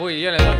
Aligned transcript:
Uy, 0.00 0.20
yo 0.20 0.30
le 0.30 0.38
doy. 0.38 0.56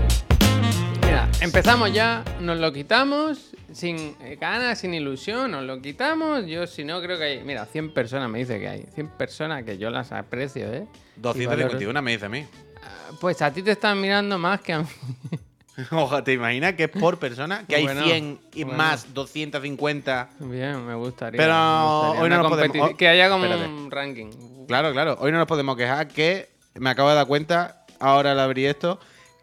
Mira, 1.05 1.29
empezamos 1.41 1.93
ya, 1.93 2.25
nos 2.41 2.59
lo 2.59 2.73
quitamos, 2.73 3.53
sin 3.73 4.17
eh, 4.21 4.37
ganas, 4.41 4.81
sin 4.81 4.95
ilusión, 4.95 5.51
nos 5.53 5.63
lo 5.65 5.81
quitamos. 5.81 6.45
Yo, 6.47 6.67
si 6.67 6.85
no, 6.85 7.01
creo 7.01 7.19
que 7.19 7.25
hay. 7.25 7.45
Mira, 7.45 7.65
100 7.65 7.93
personas 7.95 8.29
me 8.29 8.41
dice 8.41 8.59
que 8.59 8.69
hay. 8.69 8.87
100 8.95 9.09
personas 9.11 9.63
que 9.65 9.79
yo 9.79 9.91
las 9.91 10.13
aprecio, 10.13 10.73
¿eh? 10.73 10.87
Y 11.17 11.21
valoro. 11.21 11.69
251 11.69 12.03
me 12.03 12.11
dice 12.13 12.27
a 12.27 12.29
mí. 12.29 12.47
Ah, 12.83 13.11
Pues 13.21 13.41
a 13.43 13.53
ti 13.53 13.63
te 13.63 13.71
están 13.73 14.01
mirando 14.01 14.39
más 14.39 14.61
que 14.61 14.73
a 14.73 14.81
mí. 14.81 14.89
Ojo, 15.93 16.25
¿te 16.25 16.33
imaginas 16.33 16.75
que 16.75 16.85
es 16.85 16.91
por 16.91 17.19
persona? 17.21 17.65
Que 17.69 17.77
hay 17.77 17.85
Bueno, 17.85 18.03
100 18.03 18.41
y 18.55 18.65
bueno. 18.65 18.77
más 18.79 19.15
250. 19.15 20.31
Bien, 20.41 20.85
me 20.85 20.95
gustaría. 20.97 21.39
Pero 21.39 21.55
me 21.55 21.85
gustaría 21.85 22.23
hoy 22.23 22.31
no 22.31 22.37
nos 22.43 22.51
podemos- 22.51 22.97
Que 22.97 23.07
haya 23.09 23.31
como 23.31 23.45
espérate. 23.45 23.69
un 23.73 23.89
ranking. 23.91 24.31
Claro, 24.67 24.93
claro. 24.93 25.17
Hoy 25.21 25.31
no 25.31 25.39
nos 25.39 25.47
podemos 25.47 25.77
quejar 25.77 26.09
que 26.09 26.49
me 26.75 26.91
acabo 26.91 27.09
de 27.11 27.15
dar 27.15 27.27
cuenta, 27.29 27.87
ahora 28.01 28.33
al 28.33 28.41
abrir 28.41 28.67
esto, 28.67 28.99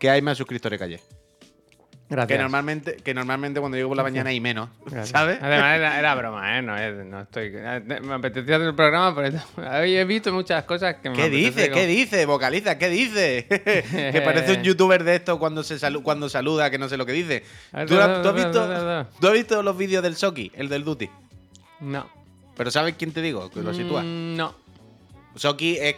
que 0.05 0.09
hay 0.11 0.21
más 0.21 0.37
suscriptores 0.37 0.77
que 0.79 0.85
ayer. 0.85 0.99
Gracias. 2.07 2.27
Que 2.37 2.41
normalmente, 2.41 2.97
que 2.97 3.13
normalmente 3.15 3.59
cuando 3.59 3.77
llego 3.77 3.89
por 3.89 3.97
la 3.97 4.03
mañana 4.03 4.29
hay 4.29 4.39
menos, 4.39 4.69
Gracias. 4.85 5.09
¿sabes? 5.09 5.39
Además, 5.41 5.75
era, 5.77 5.97
era 5.99 6.13
broma, 6.13 6.59
¿eh? 6.59 6.61
No, 6.61 6.77
es- 6.77 7.03
no 7.03 7.21
estoy. 7.21 7.49
Me 7.49 8.13
apetecía 8.13 8.57
hacer 8.57 8.67
el 8.67 8.75
programa, 8.75 9.15
pero 9.15 9.39
hoy 9.81 9.95
he 9.97 10.05
visto 10.05 10.31
muchas 10.31 10.63
cosas 10.65 10.97
que 11.01 11.09
me 11.09 11.15
¿Qué 11.15 11.29
dice? 11.31 11.69
como- 11.69 11.81
¿Qué 11.81 11.87
dice? 11.87 12.25
Vocaliza, 12.27 12.77
¿qué 12.77 12.89
dice? 12.89 13.47
que 13.49 14.21
parece 14.23 14.53
un 14.53 14.61
youtuber 14.63 15.03
de 15.03 15.15
esto 15.15 15.39
cuando 15.39 15.63
se 15.63 15.77
salu- 15.77 16.03
cuando 16.03 16.29
saluda, 16.29 16.69
que 16.69 16.77
no 16.77 16.87
sé 16.89 16.95
lo 16.97 17.07
que 17.07 17.13
dice. 17.13 17.43
¿Tú, 17.87 17.99
has- 17.99 18.21
tú 18.21 18.29
has 18.29 18.35
visto, 18.35 19.07
¿Tú 19.19 19.27
has 19.27 19.33
visto 19.33 19.63
los 19.63 19.75
vídeos 19.75 20.03
del 20.03 20.15
Soki, 20.15 20.51
el 20.53 20.69
del 20.69 20.83
Duty? 20.83 21.09
No. 21.79 22.07
Pero 22.55 22.69
¿sabes 22.69 22.93
quién 22.99 23.13
te 23.13 23.21
digo? 23.23 23.49
Que 23.49 23.61
lo 23.61 23.73
sitúa. 23.73 24.03
Mm, 24.03 24.35
No. 24.37 24.55
Soki 25.35 25.77
es 25.77 25.95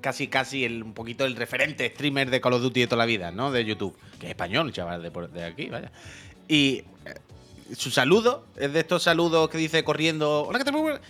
casi 0.00 0.28
casi 0.28 0.64
el, 0.64 0.82
un 0.82 0.94
poquito 0.94 1.24
el 1.24 1.36
referente 1.36 1.88
streamer 1.88 2.30
de 2.30 2.40
Call 2.40 2.54
of 2.54 2.62
Duty 2.62 2.80
de 2.80 2.86
toda 2.86 2.98
la 2.98 3.06
vida, 3.06 3.30
¿no? 3.30 3.50
De 3.50 3.64
YouTube. 3.64 3.96
Que 4.18 4.26
es 4.26 4.30
español, 4.30 4.72
chaval, 4.72 5.02
de, 5.02 5.10
de 5.10 5.44
aquí, 5.44 5.68
vaya. 5.68 5.90
Y 6.48 6.84
eh, 7.06 7.14
su 7.76 7.90
saludo 7.90 8.46
es 8.56 8.72
de 8.72 8.80
estos 8.80 9.02
saludos 9.02 9.48
que 9.50 9.58
dice 9.58 9.84
corriendo. 9.84 10.42
Hola, 10.42 10.58
¿qué 10.58 10.64
tal? 10.64 10.74
Muy 10.74 10.82
buenas". 10.82 11.00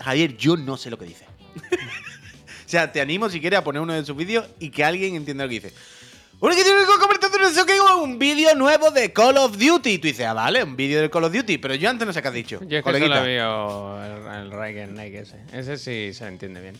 Javier, 0.00 0.36
yo 0.36 0.56
no 0.56 0.76
sé 0.76 0.90
lo 0.90 0.98
que 0.98 1.04
dice. 1.04 1.26
o 2.66 2.68
sea, 2.68 2.92
te 2.92 3.00
animo 3.00 3.28
si 3.28 3.40
quieres 3.40 3.58
a 3.58 3.64
poner 3.64 3.82
uno 3.82 3.92
de 3.92 4.04
sus 4.04 4.16
vídeos 4.16 4.46
y 4.58 4.70
que 4.70 4.84
alguien 4.84 5.14
entienda 5.14 5.44
lo 5.44 5.48
que 5.48 5.60
dice. 5.60 5.74
En 6.42 7.54
Soki, 7.54 7.72
Un 8.02 8.18
vídeo 8.18 8.54
nuevo 8.54 8.90
de 8.90 9.12
Call 9.12 9.36
of 9.36 9.58
Duty. 9.58 9.90
Y 9.90 9.98
tú 9.98 10.08
dices, 10.08 10.26
ah, 10.26 10.32
vale, 10.32 10.62
un 10.64 10.74
vídeo 10.74 11.02
de 11.02 11.10
Call 11.10 11.24
of 11.24 11.32
Duty. 11.32 11.58
Pero 11.58 11.74
yo 11.74 11.90
antes 11.90 12.06
no 12.06 12.12
sé 12.12 12.22
qué 12.22 12.28
has 12.28 12.34
dicho. 12.34 12.60
Yo 12.60 12.78
es 12.78 12.82
que 12.82 12.82
coleguita. 12.82 13.16
solo 13.16 13.26
veo 13.26 14.02
el, 14.64 14.76
el 14.76 14.94
Nike 14.94 15.18
ese. 15.18 15.36
Ese 15.52 15.76
sí 15.76 16.14
se 16.14 16.26
entiende 16.26 16.60
bien. 16.62 16.76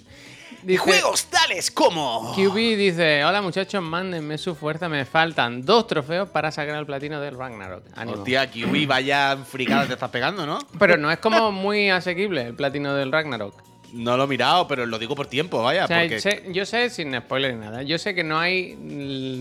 Y 0.67 0.77
juegos 0.77 1.25
tales 1.27 1.71
como. 1.71 2.35
QB 2.35 2.55
dice: 2.77 3.25
Hola 3.25 3.41
muchachos, 3.43 3.83
mándenme 3.83 4.37
su 4.39 4.55
fuerza. 4.55 4.89
Me 4.89 5.05
faltan 5.05 5.63
dos 5.65 5.87
trofeos 5.87 6.29
para 6.29 6.51
sacar 6.51 6.77
el 6.77 6.87
platino 6.87 7.21
del 7.21 7.37
Ragnarok. 7.37 7.85
Ánimo. 7.95 8.19
Hostia, 8.19 8.51
Kiwi, 8.51 8.87
vaya 8.87 9.37
fricada 9.39 9.87
te 9.87 9.95
estás 9.95 10.11
pegando, 10.11 10.45
¿no? 10.47 10.59
Pero 10.79 10.97
no 10.97 11.11
es 11.11 11.19
como 11.19 11.51
muy 11.51 11.91
asequible 11.91 12.43
el 12.43 12.55
platino 12.55 12.95
del 12.95 13.11
Ragnarok. 13.11 13.55
No 13.93 14.17
lo 14.17 14.25
he 14.25 14.27
mirado, 14.29 14.69
pero 14.69 14.87
lo 14.87 14.99
digo 15.01 15.17
por 15.17 15.27
tiempo, 15.27 15.63
vaya. 15.63 15.85
O 15.85 15.89
sea, 15.89 16.01
porque... 16.03 16.21
sé- 16.21 16.45
yo 16.53 16.65
sé, 16.65 16.91
sin 16.91 17.13
spoiler 17.17 17.55
ni 17.55 17.65
nada, 17.65 17.83
yo 17.83 17.99
sé 17.99 18.15
que 18.15 18.23
no 18.23 18.39
hay 18.39 18.77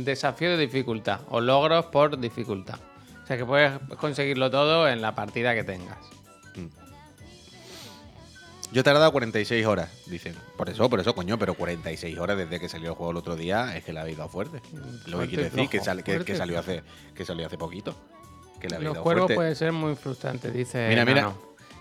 desafío 0.04 0.50
de 0.50 0.58
dificultad 0.58 1.20
o 1.30 1.40
logros 1.40 1.86
por 1.86 2.20
dificultad. 2.20 2.80
O 3.24 3.28
sea, 3.28 3.38
que 3.38 3.46
puedes 3.46 3.74
conseguirlo 4.00 4.50
todo 4.50 4.88
en 4.90 5.02
la 5.04 5.14
partida 5.14 5.54
que 5.54 5.64
tengas. 5.64 5.98
Yo 8.72 8.82
he 8.82 8.84
tardado 8.84 9.12
46 9.12 9.66
horas, 9.66 9.90
dicen. 10.06 10.36
Por 10.56 10.70
eso, 10.70 10.88
por 10.90 11.00
eso, 11.00 11.16
coño, 11.16 11.40
pero 11.40 11.56
46 11.56 12.18
horas 12.20 12.38
desde 12.38 12.60
que 12.60 12.70
salió 12.70 12.90
el 12.90 12.96
juego 12.96 13.12
el 13.12 13.18
otro 13.18 13.36
día 13.36 13.76
es 13.76 13.84
que 13.84 13.94
le 13.94 14.00
habéis 14.00 14.18
dado 14.18 14.30
fuerte. 14.30 14.62
Lo 15.08 15.20
que 15.20 15.26
y 15.26 15.36
decir 15.38 15.68
que, 15.70 15.80
que, 16.24 16.36
salió 16.36 16.60
hace, 16.60 16.84
que 17.16 17.26
salió 17.26 17.48
hace 17.48 17.58
poquito. 17.58 17.96
Que 18.62 18.70
le 18.70 18.76
habéis 18.76 18.88
Los 18.90 18.94
dado 18.96 19.04
cuervos 19.04 19.22
fuerte. 19.24 19.36
pueden 19.36 19.56
ser 19.56 19.72
muy 19.72 19.96
frustrantes, 19.96 20.54
dice. 20.54 20.88
Mira, 20.90 21.04
mira. 21.06 21.22
Nano. 21.24 21.38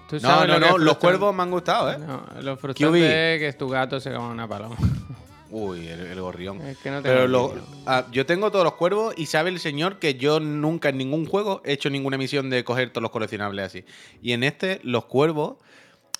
¿Tú 0.08 0.16
No, 0.16 0.20
sabes 0.22 0.48
no, 0.48 0.58
no, 0.58 0.78
los 0.78 0.96
cuervos 0.96 1.34
me 1.34 1.42
han 1.42 1.50
gustado, 1.50 1.92
¿eh? 1.92 1.98
No, 1.98 2.22
lo 2.40 2.56
frustrante 2.56 3.34
es 3.34 3.40
que 3.52 3.58
tu 3.58 3.68
gato 3.68 4.00
se 4.00 4.10
coma 4.10 4.30
una 4.30 4.48
paloma. 4.48 4.76
Uy, 5.50 5.86
el, 5.88 6.00
el 6.00 6.20
gorrión. 6.20 6.60
Es 6.62 6.78
que 6.78 6.90
no 6.90 7.02
tengo 7.02 7.14
Pero 7.14 7.28
lo- 7.28 7.54
ah, 7.86 8.06
yo 8.12 8.24
tengo 8.24 8.50
todos 8.50 8.64
los 8.64 8.74
cuervos 8.74 9.14
y 9.16 9.26
sabe 9.26 9.50
el 9.50 9.60
señor 9.60 9.98
que 9.98 10.14
yo 10.14 10.40
nunca 10.40 10.88
en 10.90 10.96
ningún 10.98 11.26
juego 11.26 11.60
he 11.64 11.72
hecho 11.72 11.90
ninguna 11.90 12.16
misión 12.18 12.48
de 12.48 12.64
coger 12.64 12.90
todos 12.90 13.02
los 13.02 13.10
coleccionables 13.10 13.66
así. 13.66 13.84
Y 14.22 14.32
en 14.32 14.42
este, 14.44 14.80
los 14.82 15.04
cuervos 15.06 15.56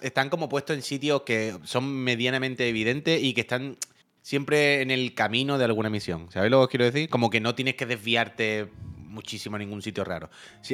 están 0.01 0.31
como 0.31 0.49
puestos 0.49 0.77
en 0.77 0.83
sitios 0.83 1.23
que 1.23 1.57
son 1.65 1.85
medianamente 1.89 2.69
evidentes 2.69 3.23
y 3.23 3.35
que 3.35 3.43
están 3.43 3.77
siempre 4.23 4.83
en 4.83 4.91
el 4.91 5.15
camino 5.15 5.59
de 5.59 5.65
alguna 5.65 5.91
misión. 5.91 6.31
¿Sabéis 6.31 6.51
lo 6.51 6.59
que 6.59 6.65
os 6.65 6.69
quiero 6.69 6.85
decir? 6.85 7.09
Como 7.09 7.31
que 7.31 7.41
no 7.41 7.55
tienes 7.55 7.77
que 7.77 7.87
desviarte 7.87 8.69
muchísimo 8.97 9.57
a 9.57 9.59
ningún 9.59 9.83
sitio 9.83 10.05
raro. 10.05 10.31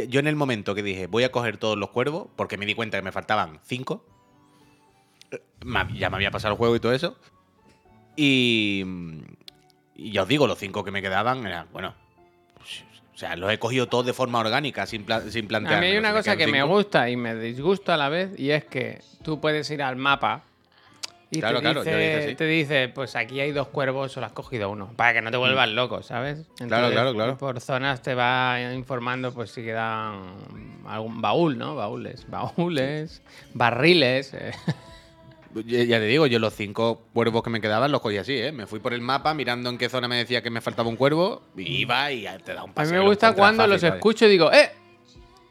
Yo 0.08 0.20
en 0.20 0.26
el 0.26 0.36
momento 0.36 0.74
que 0.74 0.82
dije 0.82 1.06
voy 1.06 1.24
a 1.24 1.32
coger 1.32 1.56
todos 1.56 1.78
los 1.78 1.90
cuervos, 1.90 2.28
porque 2.36 2.58
me 2.58 2.66
di 2.66 2.74
cuenta 2.74 2.98
que 2.98 3.02
me 3.02 3.12
faltaban 3.12 3.60
cinco, 3.64 4.04
ya 5.94 6.10
me 6.10 6.16
había 6.16 6.30
pasado 6.30 6.54
el 6.54 6.58
juego 6.58 6.76
y 6.76 6.80
todo 6.80 6.92
eso, 6.92 7.16
y, 8.16 8.84
y 9.94 10.12
ya 10.12 10.22
os 10.22 10.28
digo, 10.28 10.46
los 10.46 10.58
cinco 10.58 10.84
que 10.84 10.90
me 10.90 11.00
quedaban 11.00 11.46
eran, 11.46 11.68
bueno, 11.72 11.94
o 13.14 13.16
sea, 13.18 13.36
los 13.36 13.50
he 13.52 13.58
cogido 13.58 13.86
todos 13.86 14.04
de 14.06 14.12
forma 14.12 14.40
orgánica, 14.40 14.86
sin, 14.86 15.04
pla- 15.04 15.20
sin 15.30 15.44
A 15.44 15.48
plantear. 15.48 15.80
mí 15.80 15.86
hay 15.86 15.96
una 15.96 16.12
cosa 16.12 16.36
que 16.36 16.46
me 16.46 16.62
gusta 16.64 17.08
y 17.08 17.16
me 17.16 17.34
disgusta 17.36 17.94
a 17.94 17.96
la 17.96 18.08
vez 18.08 18.30
y 18.38 18.50
es 18.50 18.64
que 18.64 19.00
tú 19.22 19.40
puedes 19.40 19.70
ir 19.70 19.82
al 19.82 19.96
mapa 19.96 20.42
y 21.30 21.40
Claro, 21.40 21.58
te, 21.58 21.62
claro, 21.62 21.80
dice, 21.84 22.34
te 22.36 22.44
dice, 22.46 22.88
pues 22.94 23.16
aquí 23.16 23.40
hay 23.40 23.50
dos 23.50 23.68
cuervos, 23.68 24.12
solo 24.12 24.26
has 24.26 24.32
cogido 24.32 24.70
uno, 24.70 24.92
para 24.94 25.14
que 25.14 25.22
no 25.22 25.30
te 25.32 25.36
vuelvas 25.36 25.68
loco, 25.68 26.02
¿sabes? 26.02 26.46
Claro, 26.68 26.90
claro, 26.92 27.12
claro. 27.12 27.38
Por 27.38 27.60
zonas 27.60 28.02
te 28.02 28.14
va 28.14 28.58
informando 28.74 29.32
pues 29.32 29.50
si 29.50 29.62
quedan 29.62 30.36
algún 30.86 31.20
baúl, 31.20 31.58
¿no? 31.58 31.74
Baúles, 31.74 32.24
baúles, 32.28 33.20
barriles. 33.52 34.34
eh. 34.34 34.52
Ya, 35.54 35.98
te 35.98 36.06
digo, 36.06 36.26
yo 36.26 36.38
los 36.38 36.52
cinco 36.54 37.02
cuervos 37.12 37.42
que 37.42 37.50
me 37.50 37.60
quedaban 37.60 37.92
los 37.92 38.00
cogí 38.00 38.16
así, 38.16 38.32
¿eh? 38.34 38.50
Me 38.52 38.66
fui 38.66 38.80
por 38.80 38.92
el 38.92 39.00
mapa 39.00 39.34
mirando 39.34 39.70
en 39.70 39.78
qué 39.78 39.88
zona 39.88 40.08
me 40.08 40.16
decía 40.16 40.42
que 40.42 40.50
me 40.50 40.60
faltaba 40.60 40.88
un 40.88 40.96
cuervo, 40.96 41.42
y 41.56 41.76
iba 41.82 42.10
y 42.10 42.26
te 42.44 42.54
da 42.54 42.64
un 42.64 42.70
A 42.70 42.72
mí 42.72 42.74
paseo. 42.74 43.00
me 43.02 43.06
gusta 43.08 43.34
cuando 43.34 43.62
fácil, 43.62 43.72
los 43.72 43.82
¿vale? 43.82 43.94
escucho 43.96 44.26
y 44.26 44.30
digo, 44.30 44.52
¡eh! 44.52 44.70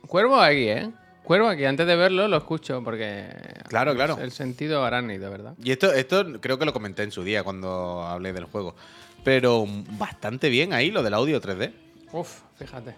Cuervo 0.07 0.39
aquí, 0.39 0.67
¿eh? 0.69 0.89
Cuervo 1.23 1.47
aquí. 1.47 1.63
Antes 1.63 1.87
de 1.87 1.95
verlo 1.95 2.27
lo 2.27 2.37
escucho 2.37 2.83
porque... 2.83 3.27
Claro, 3.69 3.95
claro. 3.95 4.17
El 4.19 4.31
sentido 4.31 4.83
arácnido, 4.83 5.31
¿verdad? 5.31 5.55
Y 5.63 5.71
esto, 5.71 5.93
esto 5.93 6.25
creo 6.41 6.59
que 6.59 6.65
lo 6.65 6.73
comenté 6.73 7.03
en 7.03 7.11
su 7.11 7.23
día 7.23 7.43
cuando 7.43 8.03
hablé 8.03 8.33
del 8.33 8.43
juego. 8.45 8.75
Pero 9.23 9.65
bastante 9.97 10.49
bien 10.49 10.73
ahí 10.73 10.91
lo 10.91 11.01
del 11.01 11.13
audio 11.13 11.39
3D. 11.41 11.71
Uf, 12.11 12.41
fíjate. 12.59 12.95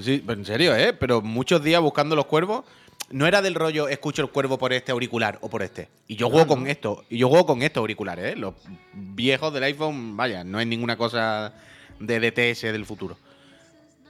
Sí, 0.00 0.24
en 0.26 0.44
serio, 0.44 0.74
¿eh? 0.74 0.92
Pero 0.92 1.22
muchos 1.22 1.62
días 1.62 1.80
buscando 1.80 2.16
los 2.16 2.26
cuervos. 2.26 2.64
No 3.10 3.26
era 3.26 3.42
del 3.42 3.54
rollo, 3.54 3.88
escucho 3.88 4.22
el 4.22 4.30
cuervo 4.30 4.58
por 4.58 4.72
este 4.72 4.92
auricular 4.92 5.38
o 5.42 5.48
por 5.48 5.62
este. 5.62 5.88
Y 6.08 6.16
yo 6.16 6.30
juego 6.30 6.46
con 6.46 6.66
esto. 6.66 7.04
Y 7.10 7.18
yo 7.18 7.28
juego 7.28 7.46
con 7.46 7.62
estos 7.62 7.80
auriculares, 7.80 8.32
¿eh? 8.32 8.36
Los 8.36 8.54
viejos 8.92 9.52
del 9.52 9.64
iPhone, 9.64 10.16
vaya, 10.16 10.42
no 10.42 10.60
es 10.60 10.66
ninguna 10.66 10.96
cosa 10.96 11.52
de 12.00 12.20
DTS 12.20 12.62
del 12.62 12.86
futuro. 12.86 13.16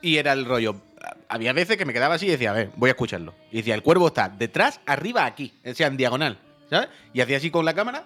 Y 0.00 0.16
era 0.16 0.32
el 0.32 0.44
rollo. 0.44 0.76
Había 1.28 1.52
veces 1.52 1.76
que 1.76 1.84
me 1.84 1.92
quedaba 1.92 2.14
así 2.14 2.26
y 2.26 2.30
decía, 2.30 2.50
a 2.50 2.54
ver, 2.54 2.70
voy 2.76 2.88
a 2.88 2.92
escucharlo. 2.92 3.34
Y 3.50 3.58
decía, 3.58 3.74
el 3.74 3.82
cuervo 3.82 4.08
está 4.08 4.28
detrás, 4.28 4.80
arriba, 4.86 5.24
aquí. 5.26 5.52
O 5.66 5.74
sea, 5.74 5.88
en 5.88 5.96
diagonal. 5.96 6.38
¿Sabes? 6.70 6.88
Y 7.12 7.20
hacía 7.20 7.36
así 7.36 7.50
con 7.50 7.64
la 7.64 7.74
cámara 7.74 8.04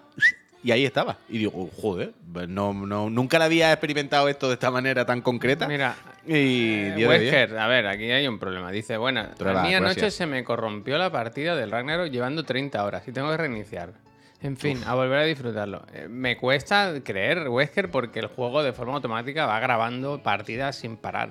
y 0.62 0.70
ahí 0.72 0.84
estaba. 0.84 1.16
Y 1.28 1.38
digo, 1.38 1.70
joder, 1.80 2.12
no, 2.48 2.72
no, 2.72 3.10
nunca 3.10 3.38
la 3.38 3.46
había 3.46 3.72
experimentado 3.72 4.28
esto 4.28 4.48
de 4.48 4.54
esta 4.54 4.70
manera 4.70 5.04
tan 5.04 5.20
concreta. 5.22 5.68
Mira, 5.68 5.96
y 6.26 6.80
eh. 7.00 7.06
Wesker, 7.06 7.58
a 7.58 7.66
ver, 7.68 7.86
aquí 7.86 8.10
hay 8.10 8.26
un 8.26 8.38
problema. 8.38 8.70
Dice, 8.70 8.96
bueno, 8.96 9.20
a 9.20 9.62
mí 9.62 9.74
anoche 9.74 10.10
se 10.10 10.26
me 10.26 10.44
corrompió 10.44 10.98
la 10.98 11.10
partida 11.10 11.56
del 11.56 11.70
Ragnarok 11.70 12.10
llevando 12.10 12.44
30 12.44 12.84
horas 12.84 13.06
y 13.06 13.12
tengo 13.12 13.30
que 13.30 13.36
reiniciar. 13.36 13.92
En 14.40 14.56
fin, 14.56 14.80
a 14.86 14.94
volver 14.94 15.18
a 15.18 15.24
disfrutarlo. 15.24 15.82
Eh, 15.92 16.06
me 16.08 16.36
cuesta 16.36 16.94
creer, 17.02 17.48
Wesker, 17.48 17.90
porque 17.90 18.20
el 18.20 18.26
juego 18.26 18.62
de 18.62 18.72
forma 18.72 18.94
automática 18.94 19.46
va 19.46 19.58
grabando 19.58 20.22
partidas 20.22 20.76
sin 20.76 20.96
parar. 20.96 21.30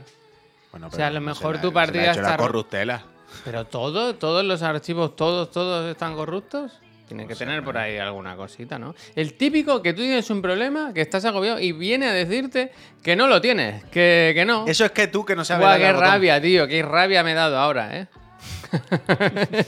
Bueno, 0.72 0.88
O 0.88 0.92
sea, 0.92 1.07
a 1.07 1.12
lo 1.12 1.22
mejor 1.22 1.62
tu 1.62 1.72
partida 1.72 2.12
está- 2.12 2.36
corruptela. 2.36 3.06
Pero 3.46 3.66
todo, 3.66 4.16
todos 4.16 4.44
los 4.44 4.62
archivos, 4.62 5.16
todos, 5.16 5.52
todos 5.52 5.90
están 5.90 6.16
corruptos. 6.16 6.80
Tiene 7.07 7.25
que 7.25 7.36
tener 7.36 7.63
por 7.63 7.77
ahí 7.77 7.98
alguna 7.98 8.36
cosita, 8.36 8.77
¿no? 8.77 8.94
El 9.15 9.36
típico 9.36 9.81
que 9.81 9.94
tú 9.94 10.01
tienes 10.01 10.30
un 10.30 10.42
problema, 10.42 10.94
que 10.94 11.00
estás 11.01 11.24
agobiado 11.24 11.59
y 11.59 11.71
viene 11.71 12.07
a 12.07 12.12
decirte 12.13 12.71
que 13.01 13.15
no 13.15 13.27
lo 13.27 13.39
tienes, 13.39 13.86
que, 13.86 14.33
que 14.36 14.44
no. 14.44 14.68
Eso 14.68 14.83
es 14.83 14.92
que 14.92 15.07
tú 15.07 15.24
que 15.25 15.36
no 15.36 15.45
sabes. 15.45 15.65
Buah, 15.65 15.77
qué 15.77 15.94
botón. 15.94 16.01
rabia, 16.01 16.42
tío, 16.42 16.68
qué 16.68 16.81
rabia 16.83 17.24
me 17.24 17.31
he 17.31 17.36
dado 17.36 17.57
ahora, 17.57 17.98
¿eh? 17.98 18.07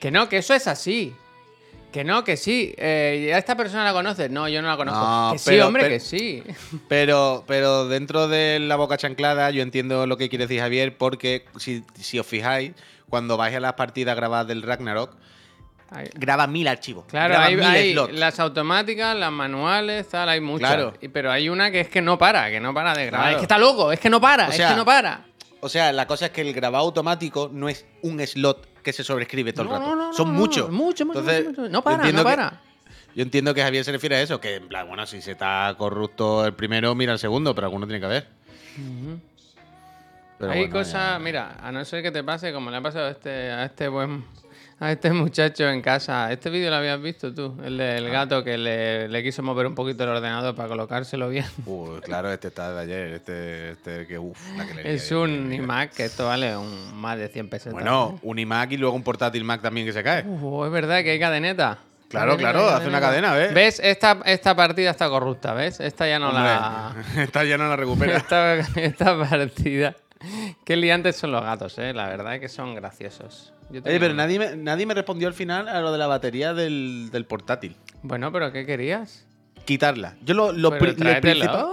que 0.00 0.10
no, 0.10 0.28
que 0.28 0.38
eso 0.38 0.54
es 0.54 0.66
así. 0.66 1.14
Que 1.92 2.04
no, 2.04 2.24
que 2.24 2.38
sí. 2.38 2.74
Eh, 2.78 3.32
¿A 3.34 3.38
esta 3.38 3.54
persona 3.54 3.84
la 3.84 3.92
conoces? 3.92 4.30
No, 4.30 4.48
yo 4.48 4.62
no 4.62 4.68
la 4.68 4.78
conozco. 4.78 4.98
No, 4.98 5.32
que 5.34 5.38
sí, 5.38 5.60
hombre, 5.60 5.82
pero- 5.82 5.94
que 5.94 6.00
sí. 6.00 6.42
Pero, 6.88 7.44
pero 7.46 7.86
dentro 7.86 8.28
de 8.28 8.58
la 8.58 8.76
boca 8.76 8.96
chanclada, 8.96 9.50
yo 9.50 9.62
entiendo 9.62 10.06
lo 10.06 10.16
que 10.16 10.30
quiere 10.30 10.46
decir 10.46 10.60
Javier, 10.60 10.96
porque 10.96 11.44
si, 11.58 11.84
si 12.00 12.18
os 12.18 12.26
fijáis, 12.26 12.72
cuando 13.10 13.36
vais 13.36 13.54
a 13.54 13.60
las 13.60 13.74
partidas 13.74 14.16
grabadas 14.16 14.46
del 14.46 14.62
Ragnarok, 14.62 15.14
Hay- 15.94 16.10
graba 16.14 16.46
mil 16.46 16.66
archivos. 16.68 17.04
Claro, 17.06 17.30
graba 17.34 17.46
hay, 17.46 17.56
mil 17.56 17.64
hay 17.64 17.92
slots. 17.92 18.14
las 18.14 18.40
automáticas, 18.40 19.16
las 19.16 19.30
manuales, 19.32 20.08
tal, 20.08 20.28
hay 20.28 20.40
muchas. 20.40 20.68
Claro. 20.70 20.94
Pero 21.12 21.30
hay 21.30 21.48
una 21.48 21.70
que 21.70 21.80
es 21.80 21.88
que 21.88 22.00
no 22.02 22.16
para, 22.18 22.50
que 22.50 22.60
no 22.60 22.72
para 22.74 22.94
de 22.94 23.06
grabar. 23.06 23.24
Claro. 23.26 23.36
Es 23.36 23.40
que 23.40 23.44
está 23.44 23.58
loco, 23.58 23.92
es 23.92 24.00
que 24.00 24.10
no 24.10 24.20
para, 24.20 24.46
O 24.48 24.50
es 24.50 24.56
sea, 24.56 24.70
que 24.70 24.76
no 24.76 24.84
para. 24.84 25.24
O 25.60 25.68
sea, 25.68 25.92
la 25.92 26.06
cosa 26.06 26.26
es 26.26 26.32
que 26.32 26.40
el 26.40 26.52
grabado 26.52 26.84
automático 26.84 27.48
no 27.52 27.68
es 27.68 27.86
un 28.02 28.18
slot 28.26 28.82
que 28.82 28.92
se 28.92 29.04
sobrescribe 29.04 29.52
todo 29.52 29.66
No, 29.66 29.74
el 29.76 29.80
rato. 29.80 29.94
no, 29.94 30.06
no, 30.08 30.12
Son 30.12 30.32
muchos. 30.32 30.70
Mucho, 30.70 31.06
mucho, 31.06 31.18
Entonces, 31.20 31.46
mucho, 31.48 31.68
No 31.68 31.82
para, 31.82 31.98
no 32.10 32.18
que- 32.18 32.24
para. 32.24 32.60
Yo 33.14 33.22
entiendo 33.22 33.52
que 33.54 33.62
Javier 33.62 33.84
se 33.84 33.92
refiere 33.92 34.16
a 34.16 34.22
eso, 34.22 34.40
que 34.40 34.54
en 34.56 34.68
plan, 34.68 34.88
bueno, 34.88 35.04
si 35.06 35.20
se 35.20 35.32
está 35.32 35.74
corrupto 35.76 36.46
el 36.46 36.54
primero, 36.54 36.94
mira 36.94 37.12
el 37.12 37.18
segundo, 37.18 37.54
pero 37.54 37.66
alguno 37.66 37.86
tiene 37.86 38.00
que 38.00 38.06
haber. 38.06 38.26
Hay 40.40 40.60
bueno, 40.60 40.72
cosas, 40.72 41.20
mira, 41.20 41.56
a 41.62 41.70
no 41.70 41.84
ser 41.84 42.02
que 42.02 42.10
te 42.10 42.24
pase 42.24 42.52
como 42.52 42.70
le 42.70 42.78
ha 42.78 42.80
pasado 42.80 43.06
a 43.06 43.10
este, 43.10 43.50
a 43.52 43.64
este 43.66 43.86
buen 43.86 44.24
a 44.82 44.90
este 44.90 45.12
muchacho 45.12 45.68
en 45.68 45.80
casa. 45.80 46.32
Este 46.32 46.50
vídeo 46.50 46.68
lo 46.68 46.74
habías 46.74 47.00
visto 47.00 47.32
tú, 47.32 47.56
el 47.62 47.78
del 47.78 48.10
gato 48.10 48.42
que 48.42 48.58
le, 48.58 49.06
le 49.06 49.22
quiso 49.22 49.40
mover 49.40 49.68
un 49.68 49.76
poquito 49.76 50.02
el 50.02 50.10
ordenador 50.10 50.56
para 50.56 50.68
colocárselo 50.68 51.28
bien. 51.28 51.44
Uy, 51.66 52.00
claro, 52.00 52.32
este 52.32 52.48
está 52.48 52.74
de 52.74 52.80
ayer, 52.80 53.12
este, 53.12 53.70
este 53.70 54.06
que 54.08 54.18
uff, 54.18 54.40
la 54.56 54.66
que 54.66 54.74
le 54.74 54.92
Es 54.92 55.04
ayer. 55.06 55.18
un 55.18 55.52
iMac 55.52 55.92
que 55.92 56.06
esto 56.06 56.26
vale 56.26 56.56
un, 56.56 56.96
más 56.96 57.16
de 57.16 57.28
100 57.28 57.48
pesos. 57.48 57.72
Bueno, 57.72 58.18
un 58.22 58.38
iMac 58.40 58.72
y 58.72 58.76
luego 58.76 58.96
un 58.96 59.04
portátil 59.04 59.44
Mac 59.44 59.62
también 59.62 59.86
que 59.86 59.92
se 59.92 60.02
cae. 60.02 60.24
Uh, 60.24 60.64
es 60.64 60.72
verdad 60.72 61.04
que 61.04 61.12
hay 61.12 61.20
cadeneta. 61.20 61.78
Claro, 62.08 62.36
claro, 62.36 62.68
hace 62.68 62.88
una 62.88 63.00
cadena, 63.00 63.34
¿ves? 63.34 63.54
¿Ves? 63.54 63.80
Esta, 63.82 64.18
esta 64.26 64.56
partida 64.56 64.90
está 64.90 65.08
corrupta, 65.08 65.54
¿ves? 65.54 65.78
Esta 65.78 66.08
ya 66.08 66.18
no 66.18 66.32
la... 66.32 66.92
Esta 67.16 67.44
ya 67.44 67.56
no 67.56 67.68
la 67.68 67.76
recupera. 67.76 68.16
Esta, 68.16 68.56
esta 68.58 69.16
partida... 69.16 69.94
Qué 70.64 70.76
liantes 70.76 71.16
son 71.16 71.32
los 71.32 71.42
gatos, 71.42 71.78
¿eh? 71.78 71.92
La 71.92 72.08
verdad 72.08 72.34
es 72.34 72.40
que 72.40 72.48
son 72.48 72.74
graciosos. 72.74 73.52
Yo 73.72 73.80
Oye, 73.80 73.82
tengo- 73.82 74.00
pero 74.00 74.14
nadie 74.14 74.38
me, 74.38 74.56
nadie 74.56 74.86
me 74.86 74.94
respondió 74.94 75.28
al 75.28 75.34
final 75.34 75.68
a 75.68 75.80
lo 75.80 75.90
de 75.92 75.98
la 75.98 76.06
batería 76.06 76.52
del, 76.54 77.08
del 77.10 77.24
portátil. 77.24 77.76
Bueno, 78.02 78.30
pero 78.30 78.52
¿qué 78.52 78.66
querías? 78.66 79.26
Quitarla. 79.64 80.16
Yo 80.24 80.34
lo, 80.34 80.52
lo 80.52 80.70
Pero 80.70 80.94
pri- 80.94 81.04
lo 81.04 81.20
principal- 81.20 81.66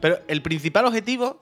Pero 0.00 0.18
el 0.28 0.42
principal 0.42 0.84
objetivo 0.86 1.40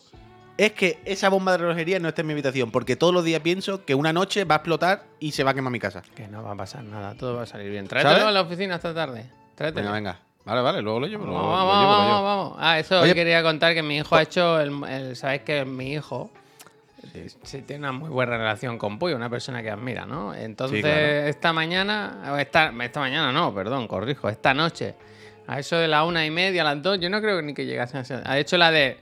es 0.58 0.72
que 0.72 0.98
esa 1.04 1.28
bomba 1.28 1.52
de 1.52 1.58
relojería 1.58 1.98
no 2.00 2.08
esté 2.08 2.22
en 2.22 2.26
mi 2.28 2.32
habitación, 2.32 2.70
porque 2.70 2.96
todos 2.96 3.12
los 3.14 3.24
días 3.24 3.40
pienso 3.40 3.84
que 3.84 3.94
una 3.94 4.12
noche 4.12 4.44
va 4.44 4.56
a 4.56 4.58
explotar 4.58 5.04
y 5.20 5.32
se 5.32 5.44
va 5.44 5.50
a 5.52 5.54
quemar 5.54 5.70
mi 5.72 5.78
casa. 5.78 6.02
Que 6.14 6.26
no 6.28 6.42
va 6.42 6.52
a 6.52 6.56
pasar 6.56 6.82
nada, 6.82 7.14
todo 7.14 7.36
va 7.36 7.42
a 7.42 7.46
salir 7.46 7.70
bien. 7.70 7.86
Tráetelo 7.86 8.26
a 8.26 8.32
la 8.32 8.40
oficina 8.42 8.76
esta 8.76 8.92
tarde. 8.94 9.30
Tráetelo. 9.54 9.82
Venga, 9.92 9.92
venga. 9.94 10.20
Vale, 10.44 10.60
vale, 10.62 10.80
luego 10.82 11.00
lo 11.00 11.06
llevo. 11.08 11.24
Vamos, 11.24 11.40
luego 11.42 11.52
vamos, 11.56 11.74
lo 11.74 11.80
llevo, 11.80 11.92
lo 11.92 11.98
vamos, 11.98 12.14
llevo. 12.16 12.24
vamos. 12.24 12.56
Ah, 12.60 12.78
eso 12.78 13.00
Oye, 13.00 13.14
quería 13.14 13.42
contar 13.42 13.74
que 13.74 13.82
mi 13.82 13.96
hijo 13.98 14.14
ha 14.16 14.22
hecho 14.22 14.60
el, 14.60 14.72
el- 14.88 15.16
sabes 15.16 15.42
que 15.42 15.64
mi 15.64 15.92
hijo 15.92 16.30
Sí. 17.42 17.62
tiene 17.62 17.80
una 17.80 17.92
muy 17.92 18.10
buena 18.10 18.36
relación 18.36 18.78
con 18.78 18.98
Puy, 18.98 19.12
una 19.12 19.30
persona 19.30 19.62
que 19.62 19.70
admira, 19.70 20.06
¿no? 20.06 20.34
Entonces, 20.34 20.80
claro. 20.80 20.98
esta 21.28 21.52
mañana, 21.52 22.36
esta, 22.38 22.72
esta 22.82 23.00
mañana 23.00 23.32
no, 23.32 23.54
perdón, 23.54 23.88
corrijo, 23.88 24.28
esta 24.28 24.54
noche, 24.54 24.94
a 25.46 25.58
eso 25.58 25.76
de 25.76 25.88
la 25.88 26.04
una 26.04 26.24
y 26.26 26.30
media, 26.30 26.62
a 26.62 26.74
las 26.74 26.82
dos, 26.82 26.98
yo 27.00 27.08
no 27.08 27.20
creo 27.20 27.40
ni 27.42 27.54
que 27.54 27.66
llegase 27.66 27.98
a 27.98 28.04
ser. 28.04 28.22
Ha 28.24 28.38
hecho 28.38 28.56
la 28.56 28.70
de. 28.70 28.98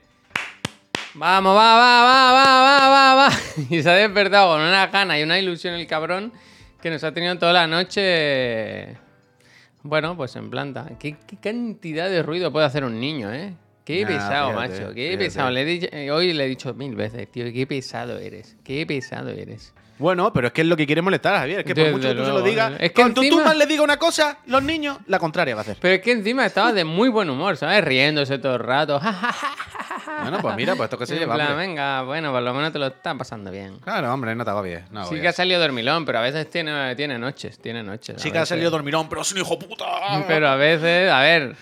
Vamos, 1.14 1.56
va, 1.56 1.76
va, 1.76 2.02
va, 2.02 2.32
va, 2.32 2.62
va, 2.62 2.88
va, 2.88 3.14
va. 3.14 3.28
Y 3.70 3.82
se 3.82 3.90
ha 3.90 3.94
despertado 3.94 4.54
con 4.54 4.62
una 4.62 4.86
gana 4.88 5.18
y 5.18 5.22
una 5.22 5.38
ilusión 5.38 5.74
el 5.74 5.86
cabrón 5.86 6.32
que 6.82 6.90
nos 6.90 7.02
ha 7.04 7.12
tenido 7.12 7.38
toda 7.38 7.52
la 7.52 7.66
noche. 7.66 8.98
Bueno, 9.82 10.16
pues 10.16 10.34
en 10.36 10.50
planta. 10.50 10.86
¿Qué, 10.98 11.16
qué 11.26 11.36
cantidad 11.36 12.10
de 12.10 12.22
ruido 12.22 12.50
puede 12.52 12.66
hacer 12.66 12.84
un 12.84 12.98
niño, 12.98 13.32
eh? 13.32 13.54
Qué 13.84 14.06
pesado, 14.06 14.50
fíjate, 14.52 14.68
macho. 14.80 14.94
Qué 14.94 15.06
fíjate. 15.08 15.18
pesado. 15.24 15.50
Le 15.50 15.60
he 15.60 15.64
dicho- 15.64 15.88
eh, 15.92 16.10
hoy 16.10 16.32
le 16.32 16.44
he 16.44 16.48
dicho 16.48 16.72
mil 16.74 16.94
veces, 16.96 17.30
tío, 17.30 17.44
qué 17.52 17.66
pesado 17.66 18.18
eres. 18.18 18.56
Qué 18.64 18.86
pesado 18.86 19.28
eres. 19.30 19.72
Bueno, 19.96 20.32
pero 20.32 20.48
es 20.48 20.52
que 20.52 20.62
es 20.62 20.66
lo 20.66 20.76
que 20.76 20.86
quiere 20.86 21.02
molestar 21.02 21.34
a 21.36 21.38
Javier. 21.40 21.60
Es 21.60 21.66
que 21.66 21.74
por 21.74 21.84
Desde 21.84 21.92
mucho 21.96 22.08
que 22.08 22.14
tú 22.14 22.20
se 22.22 22.26
lo 22.26 22.32
luego, 22.32 22.48
digas, 22.48 22.72
es 22.80 22.88
que 22.90 22.94
cuando 22.94 23.22
tú 23.22 23.40
más 23.42 23.56
le 23.56 23.64
digas 23.66 23.84
una 23.84 23.96
cosa, 23.96 24.38
los 24.46 24.60
niños, 24.64 24.98
la 25.06 25.20
contraria 25.20 25.54
va 25.54 25.60
a 25.60 25.62
hacer. 25.62 25.76
Pero 25.80 25.94
es 25.94 26.00
que 26.00 26.10
encima 26.10 26.44
estaba 26.44 26.72
de 26.72 26.82
muy 26.84 27.08
buen 27.10 27.30
humor, 27.30 27.56
¿sabes? 27.56 27.84
Riéndose 27.84 28.38
todo 28.38 28.54
el 28.56 28.60
rato. 28.60 29.00
Bueno, 30.22 30.38
pues 30.40 30.56
mira, 30.56 30.74
pues 30.74 30.86
esto 30.88 30.98
que 30.98 31.06
se 31.06 31.16
lleva. 31.16 31.34
plan, 31.34 31.56
venga, 31.56 32.02
bueno, 32.02 32.32
por 32.32 32.42
lo 32.42 32.52
menos 32.54 32.72
te 32.72 32.78
lo 32.78 32.86
estás 32.88 33.14
pasando 33.16 33.50
bien. 33.50 33.78
Claro, 33.78 34.12
hombre, 34.12 34.34
no 34.34 34.44
te 34.44 34.50
agobies. 34.50 34.90
No 34.90 35.04
Sí 35.06 35.20
que 35.20 35.28
ha 35.28 35.32
salido 35.32 35.60
dormilón, 35.60 36.04
pero 36.04 36.18
a 36.18 36.22
veces 36.22 36.48
tiene, 36.50 36.94
tiene 36.96 37.18
noches, 37.18 37.58
tiene 37.58 37.82
noches. 37.82 38.20
Sí 38.20 38.30
que 38.30 38.38
ha 38.38 38.46
salido 38.46 38.70
dormirón, 38.70 39.08
pero 39.08 39.22
es 39.22 39.32
un 39.32 39.38
hijo 39.38 39.58
puta. 39.58 39.84
Pero 40.26 40.48
a 40.48 40.56
veces, 40.56 41.10
a 41.10 41.20
ver, 41.20 41.54